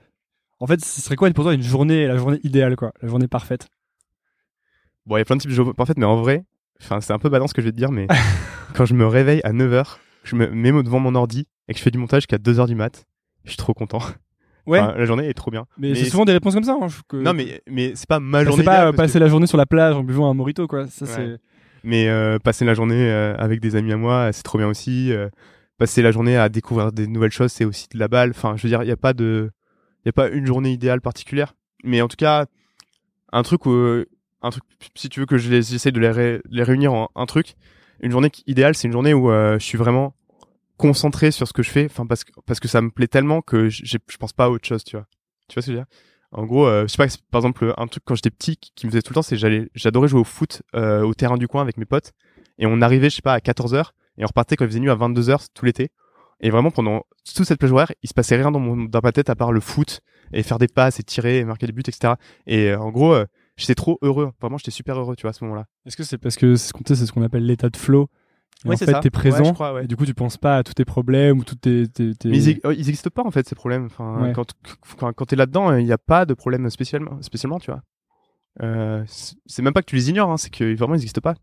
En 0.61 0.67
fait, 0.69 0.85
ce 0.85 1.01
serait 1.01 1.17
quoi 1.17 1.29
pour 1.33 1.45
toi 1.45 1.55
une 1.55 1.63
journée, 1.63 2.07
la 2.07 2.17
journée 2.17 2.39
idéale 2.45 2.77
quoi, 2.77 2.93
la 3.03 3.09
journée 3.09 3.27
parfaite? 3.27 3.67
Bon, 5.07 5.17
il 5.17 5.19
y 5.19 5.23
a 5.23 5.25
plein 5.25 5.37
de 5.37 5.41
types 5.43 5.51
de 5.51 5.55
jeux 5.57 5.73
parfaits, 5.75 5.99
mais 5.99 6.07
en 6.07 6.17
vrai, 6.17 6.45
enfin, 6.83 7.01
c'est 7.01 7.13
un 7.13 7.19
peu 7.19 7.29
badant 7.29 7.47
ce 7.47 7.55
que 7.55 7.61
je 7.63 7.67
vais 7.67 7.73
te 7.73 7.77
dire, 7.77 7.91
mais 7.91 8.07
quand 8.75 8.85
je 8.85 8.95
me 8.95 9.07
réveille 9.07 9.41
à 9.45 9.53
9h, 9.53 9.97
je 10.25 10.37
me 10.37 10.47
mets 10.49 10.73
devant 10.83 11.01
mon 11.01 11.15
ordi 11.15 11.47
et 11.69 11.73
que 11.73 11.79
je 11.79 11.83
fais 11.85 11.91
du 11.91 11.99
montage 11.99 12.23
jusqu'à 12.23 12.39
2h 12.39 12.67
du 12.67 12.75
mat, 12.75 13.05
je 13.45 13.51
suis 13.51 13.57
trop 13.59 13.75
content. 13.75 14.01
Ouais. 14.67 14.81
Enfin, 14.81 14.95
la 14.97 15.05
journée 15.05 15.29
est 15.29 15.35
trop 15.35 15.51
bien. 15.51 15.67
mais 15.77 15.95
c'est 15.95 16.07
souvent 16.07 16.25
des 16.25 16.33
réponses 16.33 16.55
comme 16.55 16.65
ça. 16.65 16.75
Hein, 16.81 16.87
que- 17.09 17.19
Non, 17.19 17.35
mais, 17.35 17.61
mais 17.69 17.93
c'est 17.95 18.09
pas 18.09 18.19
ma 18.19 18.39
Enfin, 18.39 18.47
journée. 18.47 18.63
c'est 18.63 18.65
pas 18.65 18.87
euh, 18.87 18.93
passer 18.93 19.19
que- 19.19 19.25
la 19.25 19.29
journée 19.29 19.47
sur 19.47 19.59
la 19.59 19.67
plage 19.67 19.95
en 19.95 20.03
buvant 20.03 20.31
un 20.31 20.35
morito 20.35 20.67
quoi. 20.67 20.87
Ça 20.87 21.05
Ouais. 21.05 21.11
c'est. 21.15 21.39
Mais 21.87 22.09
euh, 22.09 22.39
passer 22.39 22.65
la 22.65 22.73
journée 22.73 23.11
euh, 23.11 23.37
avec 23.37 23.61
des 23.61 23.77
amis 23.77 23.93
à 23.93 23.99
moi, 23.99 24.31
c'est 24.33 24.43
trop 24.43 24.57
bien 24.57 24.67
aussi. 24.69 25.13
euh, 25.13 25.29
passer 25.77 26.01
la 26.01 26.13
journée 26.13 26.39
à 26.39 26.49
découvrir 26.49 26.93
des 26.93 27.07
nouvelles 27.07 27.31
choses, 27.33 27.53
c'est 27.53 27.67
aussi 27.67 27.89
de 27.93 27.99
la 27.99 28.09
balle. 28.09 28.31
Enfin, 28.31 28.55
je 28.57 28.63
veux 28.63 28.71
dire, 28.71 28.83
il 28.83 28.89
y 28.89 28.93
a 28.93 28.97
pas 28.97 29.13
de, 29.13 29.51
il 30.05 30.09
a 30.09 30.13
pas 30.13 30.29
une 30.31 30.47
journée 30.47 30.73
idéale 30.73 31.03
particulière. 31.03 31.53
Mais 31.83 32.01
en 32.01 32.09
tout 32.09 32.17
cas, 32.17 32.47
un 33.33 33.43
truc 33.43 33.67
où, 33.67 34.05
un 34.45 34.51
truc, 34.51 34.65
si 34.95 35.09
tu 35.09 35.21
veux 35.21 35.27
que 35.27 35.39
je 35.39 35.51
les 35.51 35.63
j'essaie 35.63 35.91
de 35.91 35.99
les, 36.01 36.11
ré- 36.11 36.43
les 36.51 36.63
réunir 36.63 36.93
en 36.93 37.09
un 37.15 37.27
truc, 37.27 37.55
une 38.01 38.11
journée 38.13 38.31
idéale, 38.47 38.75
c'est 38.75 38.87
une 38.87 38.93
journée 38.93 39.15
où 39.15 39.31
euh, 39.31 39.59
je 39.59 39.65
suis 39.65 39.79
vraiment 39.79 40.15
concentré 40.77 41.31
sur 41.31 41.49
ce 41.49 41.53
que 41.53 41.63
je 41.63 41.71
fais. 41.71 41.87
Enfin, 41.87 42.07
parce 42.07 42.61
que 42.61 42.69
ça 42.69 42.81
me 42.81 42.91
plaît 42.91 43.09
tellement 43.09 43.41
que 43.43 43.69
je 43.69 43.97
pense 44.19 44.33
pas 44.33 44.45
à 44.45 44.49
autre 44.51 44.67
chose, 44.67 44.85
tu 44.85 44.97
vois. 44.97 45.07
Tu 45.49 45.55
vois 45.55 45.63
ce 45.63 45.67
que 45.67 45.73
je 45.73 45.79
veux 45.79 45.85
dire? 45.85 45.87
En 46.33 46.45
gros, 46.45 46.67
euh, 46.67 46.83
je 46.83 46.89
sais 46.89 46.97
pas, 46.97 47.07
par 47.31 47.41
exemple, 47.41 47.73
un 47.77 47.87
truc 47.87 48.03
quand 48.05 48.17
j'étais 48.17 48.31
petit 48.31 48.57
qui 48.57 48.87
me 48.87 48.91
faisait 48.91 49.03
tout 49.03 49.13
le 49.13 49.15
temps, 49.15 49.23
c'est 49.23 49.37
j'allais, 49.37 49.69
j'adorais 49.75 50.09
jouer 50.09 50.21
au 50.21 50.25
foot 50.25 50.63
euh, 50.75 51.03
au 51.03 51.15
terrain 51.15 51.37
du 51.37 51.47
coin 51.47 51.63
avec 51.63 51.77
mes 51.77 51.85
potes 51.85 52.13
et 52.59 52.67
on 52.67 52.83
arrivait, 52.83 53.09
je 53.09 53.17
sais 53.17 53.23
pas, 53.23 53.35
à 53.35 53.39
14h 53.39 53.91
et 54.19 54.25
on 54.25 54.27
repartait 54.27 54.57
quand 54.57 54.65
il 54.65 54.69
faisait 54.69 54.81
nuit 54.81 54.91
à 54.91 54.97
22h 54.97 55.47
tout 55.55 55.65
l'été. 55.65 55.91
Et 56.41 56.51
vraiment 56.51 56.73
pendant 56.73 57.05
toute 57.37 57.47
cette 57.47 57.61
plage 57.61 57.71
horaire, 57.71 57.93
il 58.03 58.09
se 58.09 58.15
passait 58.15 58.35
rien 58.37 58.51
dans 58.51 58.59
mon 58.59 58.77
dans 58.85 59.01
ma 59.03 59.13
tête 59.13 59.31
à 59.31 59.37
part 59.37 59.53
le 59.53 59.61
foot 59.61 60.01
et 60.33 60.43
faire 60.43 60.59
des 60.59 60.67
passes 60.67 60.99
et 60.99 61.05
tirer 61.05 61.39
et 61.39 61.45
marquer 61.45 61.67
des 61.67 61.73
buts, 61.73 61.83
etc. 61.87 62.15
Et 62.49 62.75
en 62.75 62.91
gros, 62.91 63.15
j'étais 63.57 63.75
trop 63.75 63.99
heureux. 64.03 64.33
Vraiment, 64.41 64.59
j'étais 64.59 64.71
super 64.71 64.99
heureux, 64.99 65.17
tu 65.17 65.23
vois, 65.23 65.31
à 65.31 65.33
ce 65.33 65.45
moment-là. 65.45 65.67
Est-ce 65.87 65.97
que 65.97 66.03
c'est 66.05 66.19
parce 66.19 66.37
que 66.37 66.57
c'est 66.57 66.73
ce 66.97 67.13
qu'on 67.13 67.23
appelle 67.23 67.47
l'état 67.47 67.69
de 67.71 67.77
flow? 67.77 68.09
Et 68.65 68.69
Ouais, 68.69 68.75
en 68.77 68.79
fait, 68.79 69.01
t'es 69.01 69.11
présent 69.11 69.45
Ouais, 69.45 69.53
crois, 69.53 69.75
ouais. 69.75 69.85
et 69.85 69.87
du 69.89 69.97
coup 69.97 70.07
tu 70.07 70.15
penses 70.15 70.37
pas 70.39 70.59
à 70.59 70.63
tous 70.63 70.75
tes 70.75 70.85
problèmes 70.85 71.39
ou 71.41 71.45
toutes 71.45 71.61
tes. 71.61 71.89
tes, 71.89 72.15
tes- 72.15 72.29
Mais 72.31 72.43
ils, 72.43 72.61
oh, 72.65 72.71
ils 72.71 72.89
existent 72.89 73.11
pas 73.11 73.25
en 73.25 73.31
fait 73.31 73.47
ces 73.49 73.55
problèmes. 73.57 73.87
Enfin, 73.87 74.33
quand 74.35 74.53
quand, 74.99 75.13
quand 75.13 75.25
t'es 75.27 75.37
là-dedans, 75.37 75.75
il 75.77 75.85
n'y 75.85 75.93
a 75.93 75.99
pas 75.99 76.25
de 76.25 76.35
problème 76.35 76.71
spécialement, 76.71 77.21
spécialement, 77.21 77.59
tu 77.59 77.71
vois. 77.73 77.83
Euh, 78.63 79.03
c'est 79.07 79.63
même 79.63 79.73
pas 79.73 79.81
que 79.83 79.87
tu 79.87 79.97
les 79.97 80.09
ignores, 80.11 80.31
hein, 80.31 80.37
c'est 80.37 80.51
que 80.51 80.75
vraiment 80.77 80.95
ils 80.95 80.99
existent 81.03 81.21
pas. 81.21 81.35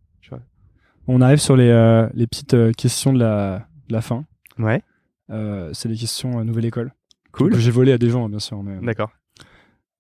On 1.07 1.19
arrive 1.19 1.39
sur 1.39 1.55
les, 1.55 1.67
euh, 1.67 2.07
les 2.13 2.27
petites 2.27 2.53
euh, 2.53 2.71
questions 2.73 3.11
de 3.11 3.17
la, 3.19 3.67
de 3.89 3.93
la 3.93 4.01
fin. 4.01 4.23
Ouais. 4.59 4.83
Euh, 5.31 5.71
c'est 5.73 5.89
les 5.89 5.95
questions 5.97 6.39
euh, 6.39 6.43
nouvelle 6.43 6.65
école. 6.65 6.93
Cool. 7.31 7.51
Que 7.53 7.57
j'ai 7.59 7.71
volé 7.71 7.91
à 7.91 7.97
des 7.97 8.09
gens, 8.11 8.29
bien 8.29 8.37
sûr. 8.39 8.61
Mais, 8.61 8.79
D'accord. 8.85 9.11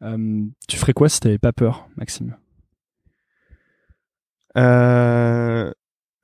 Euh, 0.03 0.45
tu 0.67 0.77
ferais 0.77 0.93
quoi 0.93 1.09
si 1.09 1.19
t'avais 1.19 1.37
pas 1.37 1.53
peur, 1.53 1.87
Maxime? 1.95 2.35
Euh, 4.57 5.71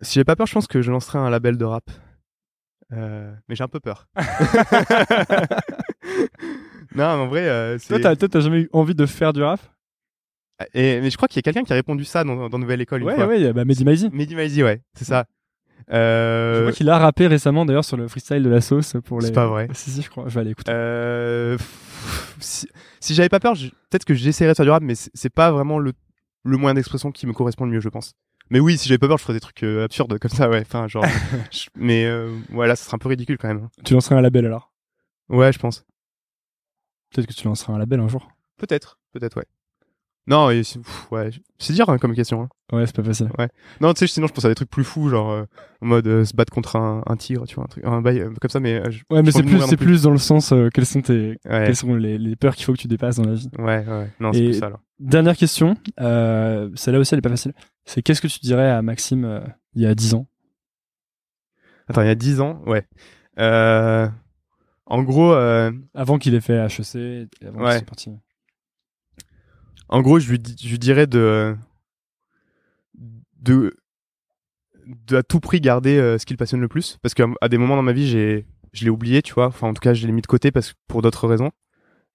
si 0.01 0.15
j'ai 0.15 0.23
pas 0.23 0.35
peur, 0.35 0.47
je 0.47 0.53
pense 0.53 0.67
que 0.67 0.81
je 0.81 0.91
lancerai 0.91 1.19
un 1.19 1.29
label 1.29 1.57
de 1.57 1.65
rap. 1.65 1.89
Euh, 2.93 3.33
mais 3.47 3.55
j'ai 3.55 3.63
un 3.63 3.67
peu 3.67 3.79
peur. 3.79 4.07
non, 4.15 4.23
mais 6.95 7.03
en 7.03 7.27
vrai, 7.27 7.47
euh, 7.47 7.77
c'est. 7.77 7.99
Toi, 7.99 8.15
t'as, 8.15 8.39
jamais 8.39 8.61
eu 8.61 8.69
envie 8.73 8.95
de 8.95 9.05
faire 9.05 9.33
du 9.33 9.43
rap? 9.43 9.59
Et, 10.73 11.01
mais 11.01 11.11
je 11.11 11.17
crois 11.17 11.27
qu'il 11.27 11.37
y 11.37 11.39
a 11.39 11.43
quelqu'un 11.43 11.63
qui 11.63 11.71
a 11.73 11.75
répondu 11.75 12.03
ça 12.03 12.23
dans, 12.23 12.49
dans 12.49 12.57
Nouvelle 12.57 12.81
École 12.81 13.01
une 13.01 13.07
Ouais, 13.07 13.15
fois. 13.15 13.27
ouais, 13.27 13.53
bah 13.53 13.63
Mehdi 13.63 13.85
Maizi, 13.85 14.63
ouais, 14.63 14.81
c'est 14.95 15.05
ça. 15.05 15.25
Je 15.89 16.61
crois 16.61 16.71
qu'il 16.71 16.89
a 16.89 16.97
rappé 16.97 17.27
récemment 17.27 17.65
d'ailleurs 17.65 17.85
sur 17.85 17.97
le 17.97 18.07
freestyle 18.07 18.41
de 18.41 18.49
la 18.49 18.61
sauce 18.61 18.95
pour 19.05 19.19
les. 19.19 19.27
C'est 19.27 19.33
pas 19.33 19.47
vrai. 19.47 19.67
Si, 19.73 19.91
si, 19.91 20.01
je 20.01 20.09
crois. 20.09 20.23
Je 20.27 20.33
vais 20.33 20.41
aller 20.41 20.51
écouter. 20.51 20.71
Euh, 20.73 21.57
si, 22.39 22.67
si 22.99 23.13
j'avais 23.13 23.29
pas 23.29 23.39
peur, 23.39 23.55
je- 23.55 23.67
peut-être 23.89 24.05
que 24.05 24.13
j'essaierais 24.13 24.51
de 24.53 24.55
faire 24.57 24.65
du 24.65 24.71
rap, 24.71 24.83
mais 24.83 24.95
c'est 24.95 25.29
pas 25.29 25.51
vraiment 25.51 25.79
le, 25.79 25.93
le 26.43 26.57
moyen 26.57 26.73
d'expression 26.75 27.11
qui 27.11 27.27
me 27.27 27.33
correspond 27.33 27.65
le 27.65 27.71
mieux, 27.71 27.79
je 27.81 27.89
pense. 27.89 28.13
Mais 28.49 28.59
oui, 28.59 28.77
si 28.77 28.87
j'avais 28.87 28.97
pas 28.97 29.07
peur, 29.07 29.17
je 29.17 29.23
ferais 29.23 29.33
des 29.33 29.39
trucs 29.41 29.63
euh, 29.63 29.83
absurdes 29.85 30.17
comme 30.19 30.31
ça, 30.31 30.49
ouais. 30.49 30.61
Enfin, 30.61 30.87
genre. 30.87 31.03
je- 31.51 31.67
mais 31.75 32.05
euh, 32.05 32.33
ouais, 32.51 32.67
là, 32.67 32.75
ça 32.75 32.85
serait 32.85 32.95
un 32.95 32.99
peu 32.99 33.09
ridicule 33.09 33.37
quand 33.37 33.47
même. 33.49 33.63
hein. 33.65 33.69
Tu 33.83 33.93
lancerais 33.93 34.15
un 34.15 34.21
label 34.21 34.45
alors? 34.45 34.71
Ouais, 35.29 35.51
je 35.51 35.59
pense. 35.59 35.83
Peut-être 37.13 37.27
que 37.27 37.33
tu 37.33 37.45
lanceras 37.45 37.73
un 37.73 37.77
label 37.77 37.99
un 37.99 38.07
jour? 38.07 38.29
Peut-être, 38.57 38.99
peut-être, 39.11 39.37
ouais. 39.37 39.45
Non, 40.27 40.49
et 40.49 40.63
c'est 40.63 40.79
pff, 40.79 41.11
ouais, 41.11 41.29
c'est 41.57 41.73
dur 41.73 41.89
hein, 41.89 41.97
comme 41.97 42.13
question. 42.15 42.41
Hein. 42.43 42.49
Ouais, 42.73 42.85
c'est 42.85 42.95
pas 42.95 43.03
facile. 43.03 43.29
Non, 43.79 43.93
tu 43.93 43.99
sais, 43.99 44.07
sinon 44.07 44.27
je 44.27 44.33
pense 44.33 44.43
à 44.43 44.49
des 44.49 44.55
trucs 44.55 44.69
plus 44.69 44.83
fous, 44.83 45.07
genre 45.09 45.31
euh, 45.31 45.45
en 45.81 45.85
mode 45.85 46.05
euh, 46.07 46.25
se 46.25 46.35
battre 46.35 46.51
contre 46.51 46.75
un, 46.75 47.01
un 47.05 47.15
tigre, 47.15 47.47
tu 47.47 47.55
vois, 47.55 47.63
un 47.63 47.67
truc, 47.67 47.85
un 47.85 48.01
bail 48.01 48.19
euh, 48.19 48.33
comme 48.41 48.49
ça, 48.49 48.59
mais 48.59 48.81
euh, 48.85 48.91
je- 48.91 49.03
Ouais, 49.09 49.23
mais 49.23 49.31
c'est 49.31 49.41
plus, 49.43 49.61
c'est 49.61 49.77
plus. 49.77 50.01
dans 50.01 50.11
le 50.11 50.17
sens 50.17 50.53
quelles 50.73 50.85
sont 50.85 51.01
tes, 51.01 51.29
Ouais, 51.45 51.63
quelles 51.65 51.75
sont 51.77 51.95
les, 51.95 52.17
les 52.17 52.35
peurs 52.35 52.55
qu'il 52.55 52.65
faut 52.65 52.73
que 52.73 52.77
tu 52.79 52.89
dépasses 52.89 53.15
dans 53.15 53.23
la 53.25 53.35
vie. 53.35 53.49
ouais, 53.57 53.85
ouais. 53.87 54.11
Non, 54.19 54.33
c'est 54.33 54.51
ça 54.53 54.65
alors. 54.65 54.81
Dernière 54.99 55.37
question, 55.37 55.75
celle-là 55.97 56.99
aussi 56.99 57.13
elle 57.13 57.19
est 57.19 57.21
pas 57.21 57.29
facile. 57.29 57.53
C'est 57.85 58.01
qu'est-ce 58.01 58.21
que 58.21 58.27
tu 58.27 58.39
dirais 58.41 58.69
à 58.69 58.81
Maxime 58.81 59.43
il 59.73 59.83
y 59.83 59.85
a 59.85 59.95
10 59.95 60.13
ans? 60.15 60.27
Attends, 61.87 62.01
il 62.01 62.07
y 62.07 62.11
a 62.11 62.15
10 62.15 62.41
ans, 62.41 62.61
ouais. 62.65 62.85
En 64.85 65.03
gros, 65.03 65.31
Avant 65.93 66.17
qu'il 66.17 66.33
ait 66.35 66.41
fait 66.41 66.57
HEC, 66.57 67.29
avant 67.45 67.59
Ouais. 67.63 67.69
qu'il 67.69 67.77
soit 67.77 67.85
parti. 67.85 68.11
en 69.89 70.01
gros, 70.01 70.19
je 70.19 70.29
lui, 70.29 70.39
dis- 70.39 70.55
je 70.61 70.69
lui 70.69 70.79
dirais 70.79 71.07
de, 71.07 71.55
de, 73.39 73.75
à 75.11 75.23
tout 75.23 75.39
prix 75.39 75.61
garder 75.61 75.97
euh, 75.97 76.17
ce 76.17 76.25
qui 76.25 76.33
le 76.33 76.37
passionne 76.37 76.61
le 76.61 76.67
plus. 76.67 76.97
Parce 77.01 77.13
qu'à 77.13 77.25
des 77.49 77.57
moments 77.57 77.75
dans 77.75 77.81
ma 77.83 77.93
vie 77.93 78.07
j'ai 78.07 78.45
je 78.73 78.83
l'ai 78.83 78.89
oublié 78.89 79.21
tu 79.21 79.33
vois. 79.33 79.47
Enfin 79.47 79.67
en 79.67 79.73
tout 79.73 79.81
cas 79.81 79.93
je 79.93 80.05
l'ai 80.05 80.11
mis 80.13 80.21
de 80.21 80.27
côté 80.27 80.51
parce 80.51 80.73
pour 80.87 81.01
d'autres 81.01 81.27
raisons. 81.27 81.51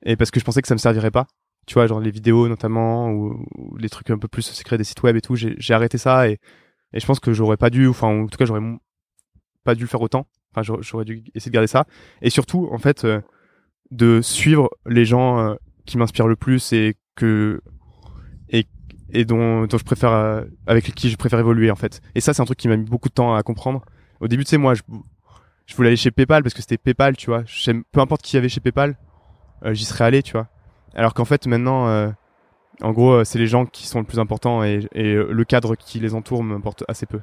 Et 0.05 0.17
parce 0.17 0.31
que 0.31 0.41
je 0.41 0.45
pensais 0.45 0.63
que 0.63 0.69
ça 0.69 0.75
me 0.75 0.79
servirait 0.79 1.11
pas. 1.11 1.27
Tu 1.67 1.75
vois 1.75 1.87
genre 1.87 2.01
les 2.01 2.11
vidéos 2.11 2.49
notamment 2.49 3.11
ou, 3.11 3.45
les 3.79 3.89
trucs 3.89 4.11
un 4.11 4.19
peu 4.19 4.29
plus 4.29 4.43
secrets 4.43 4.79
des 4.79 4.85
sites 4.85 5.03
web 5.03 5.17
et 5.17 5.21
tout 5.21 5.37
j'ai 5.37 5.75
arrêté 5.75 5.99
ça 5.99 6.29
et 6.29 6.39
et 6.95 7.01
je 7.01 7.07
pense 7.07 7.21
que 7.21 7.33
j'aurais 7.33 7.57
pas 7.57 7.71
dû 7.71 7.87
enfin 7.89 8.09
en 8.09 8.27
tout 8.27 8.37
cas 8.37 8.45
j'aurais 8.45 8.61
pas 9.65 9.75
dû 9.75 9.83
le 9.83 9.89
faire 9.89 10.03
autant. 10.03 10.27
Enfin 10.53 10.63
j'aurais- 10.63 10.83
j'aurais 10.83 11.05
dû 11.05 11.25
essayer 11.35 11.51
de 11.51 11.55
garder 11.55 11.67
ça. 11.69 11.87
Et 12.21 12.31
surtout 12.31 12.69
en 12.73 12.79
fait 12.79 13.05
euh, 13.05 13.21
de 13.91 14.21
suivre 14.23 14.71
les 14.87 15.05
gens 15.05 15.39
euh, 15.41 15.55
qui 15.87 15.99
m'inspirent 15.99 16.29
le 16.29 16.37
plus 16.37 16.73
et 16.73 16.97
que 17.17 17.61
et 19.13 19.25
dont, 19.25 19.67
dont 19.67 19.79
je 19.79 19.85
préfère 19.85 20.13
euh, 20.13 20.43
avec 20.67 20.85
qui 20.95 21.11
je 21.11 21.17
préfère 21.17 21.39
évoluer 21.39 21.71
en 21.71 21.77
fait. 21.77 22.01
Et 22.15 22.21
ça 22.21 22.35
c'est 22.35 22.43
un 22.43 22.45
truc 22.45 22.59
qui 22.59 22.69
m'a 22.69 22.77
mis 22.77 22.85
beaucoup 22.85 23.09
de 23.09 23.15
temps 23.15 23.35
à 23.35 23.43
comprendre. 23.43 23.83
Au 24.21 24.29
début 24.29 24.45
tu 24.45 24.51
sais 24.51 24.59
moi 24.59 24.75
je, 24.75 24.83
je 25.67 25.77
voulais 25.77 25.89
aller 25.89 25.97
chez 25.97 26.11
PayPal 26.11 26.43
parce 26.43 26.55
que 26.55 26.61
c'était 26.61 26.79
PayPal 26.79 27.17
tu 27.17 27.27
vois. 27.31 27.45
Peu 27.93 28.01
importe 28.01 28.23
qui 28.23 28.37
y 28.37 28.39
avait 28.39 28.49
chez 28.49 28.61
PayPal 28.61 28.97
euh, 29.65 29.75
j'y 29.75 29.85
serais 29.85 30.05
allé 30.05 30.23
tu 30.23 30.33
vois. 30.33 30.49
Alors 30.95 31.15
qu'en 31.15 31.25
fait 31.25 31.47
maintenant 31.47 31.89
euh, 31.89 32.11
en 32.81 32.93
gros 32.93 33.25
c'est 33.25 33.39
les 33.39 33.47
gens 33.47 33.67
qui 33.67 33.87
sont 33.87 34.01
le 34.01 34.07
plus 34.07 34.19
importants 34.19 34.65
et, 34.65 34.87
et 34.93 35.15
le 35.15 35.45
cadre 35.45 35.77
qui 35.77 36.01
les 36.01 36.15
entoure 36.15 36.43
m'importe 36.43 36.85
assez 36.89 37.07
peu. 37.07 37.21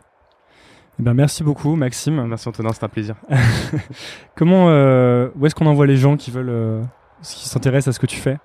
Eh 1.00 1.04
ben, 1.04 1.14
merci 1.14 1.46
beaucoup, 1.46 1.78
Maxime. 1.78 2.26
merci 2.26 2.50
Antonin 2.50 2.74
c'est 2.74 2.84
un 2.84 2.90
plaisir. 2.90 3.16
Comment, 4.36 4.70
euh, 4.70 5.30
où 5.38 5.46
est-ce 5.46 5.56
qu'on 5.56 5.66
envoie 5.66 5.88
les 5.88 5.96
gens 5.96 6.18
qui 6.18 6.30
veulent, 6.30 6.50
euh, 6.50 6.84
qui 7.24 7.48
s'intéressent 7.48 7.88
à 7.88 7.96
ce 7.96 8.00
que 8.02 8.06
tu 8.06 8.18
fais? 8.18 8.38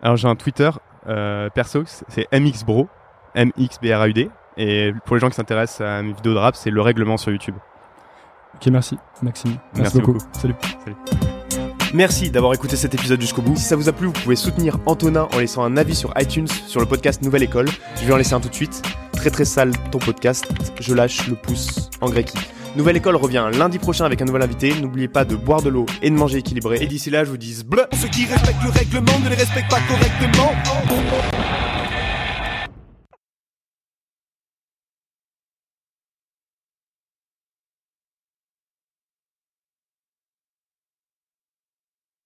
Alors 0.00 0.16
j'ai 0.16 0.26
un 0.26 0.34
Twitter 0.34 0.70
perso 1.54 1.82
c'est 1.86 2.26
MXBro 2.32 2.88
MXBRAUD 3.34 4.28
et 4.56 4.92
pour 5.04 5.16
les 5.16 5.20
gens 5.20 5.28
qui 5.28 5.36
s'intéressent 5.36 5.80
à 5.80 6.02
mes 6.02 6.12
vidéos 6.12 6.34
de 6.34 6.38
rap 6.38 6.56
c'est 6.56 6.70
le 6.70 6.80
règlement 6.80 7.16
sur 7.16 7.32
YouTube 7.32 7.56
Ok, 8.56 8.68
merci, 8.68 8.98
Maxime. 9.22 9.56
Merci 9.76 9.98
beaucoup. 9.98 10.18
Salut. 10.32 10.54
Merci 11.92 12.30
d'avoir 12.30 12.54
écouté 12.54 12.76
cet 12.76 12.94
épisode 12.94 13.20
jusqu'au 13.20 13.42
bout. 13.42 13.56
Si 13.56 13.62
ça 13.62 13.76
vous 13.76 13.88
a 13.88 13.92
plu, 13.92 14.06
vous 14.06 14.12
pouvez 14.12 14.36
soutenir 14.36 14.78
Antonin 14.86 15.28
en 15.32 15.38
laissant 15.38 15.64
un 15.64 15.76
avis 15.76 15.94
sur 15.94 16.12
iTunes 16.18 16.48
sur 16.48 16.80
le 16.80 16.86
podcast 16.86 17.22
Nouvelle 17.22 17.42
École. 17.42 17.68
Je 18.00 18.06
vais 18.06 18.12
en 18.12 18.16
laisser 18.16 18.34
un 18.34 18.40
tout 18.40 18.48
de 18.48 18.54
suite. 18.54 18.82
Très 19.12 19.30
très 19.30 19.44
sale 19.44 19.72
ton 19.90 19.98
podcast. 19.98 20.46
Je 20.80 20.94
lâche 20.94 21.28
le 21.28 21.36
pouce 21.36 21.90
en 22.00 22.10
grec. 22.10 22.32
Nouvelle 22.76 22.96
École 22.96 23.14
revient 23.14 23.48
lundi 23.56 23.78
prochain 23.78 24.04
avec 24.04 24.20
un 24.20 24.24
nouvel 24.24 24.42
invité. 24.42 24.74
N'oubliez 24.80 25.06
pas 25.06 25.24
de 25.24 25.36
boire 25.36 25.62
de 25.62 25.68
l'eau 25.68 25.86
et 26.02 26.10
de 26.10 26.14
manger 26.16 26.38
équilibré. 26.38 26.78
Et 26.80 26.86
d'ici 26.86 27.08
là, 27.08 27.24
je 27.24 27.30
vous 27.30 27.36
dis 27.36 27.62
bleu. 27.64 27.86
Ceux 27.92 28.08
qui 28.08 28.26
respectent 28.26 28.64
le 28.64 28.70
règlement 28.70 29.18
ne 29.24 29.28
les 29.28 29.36
respectent 29.36 29.70
pas 29.70 29.80
correctement. 29.88 30.50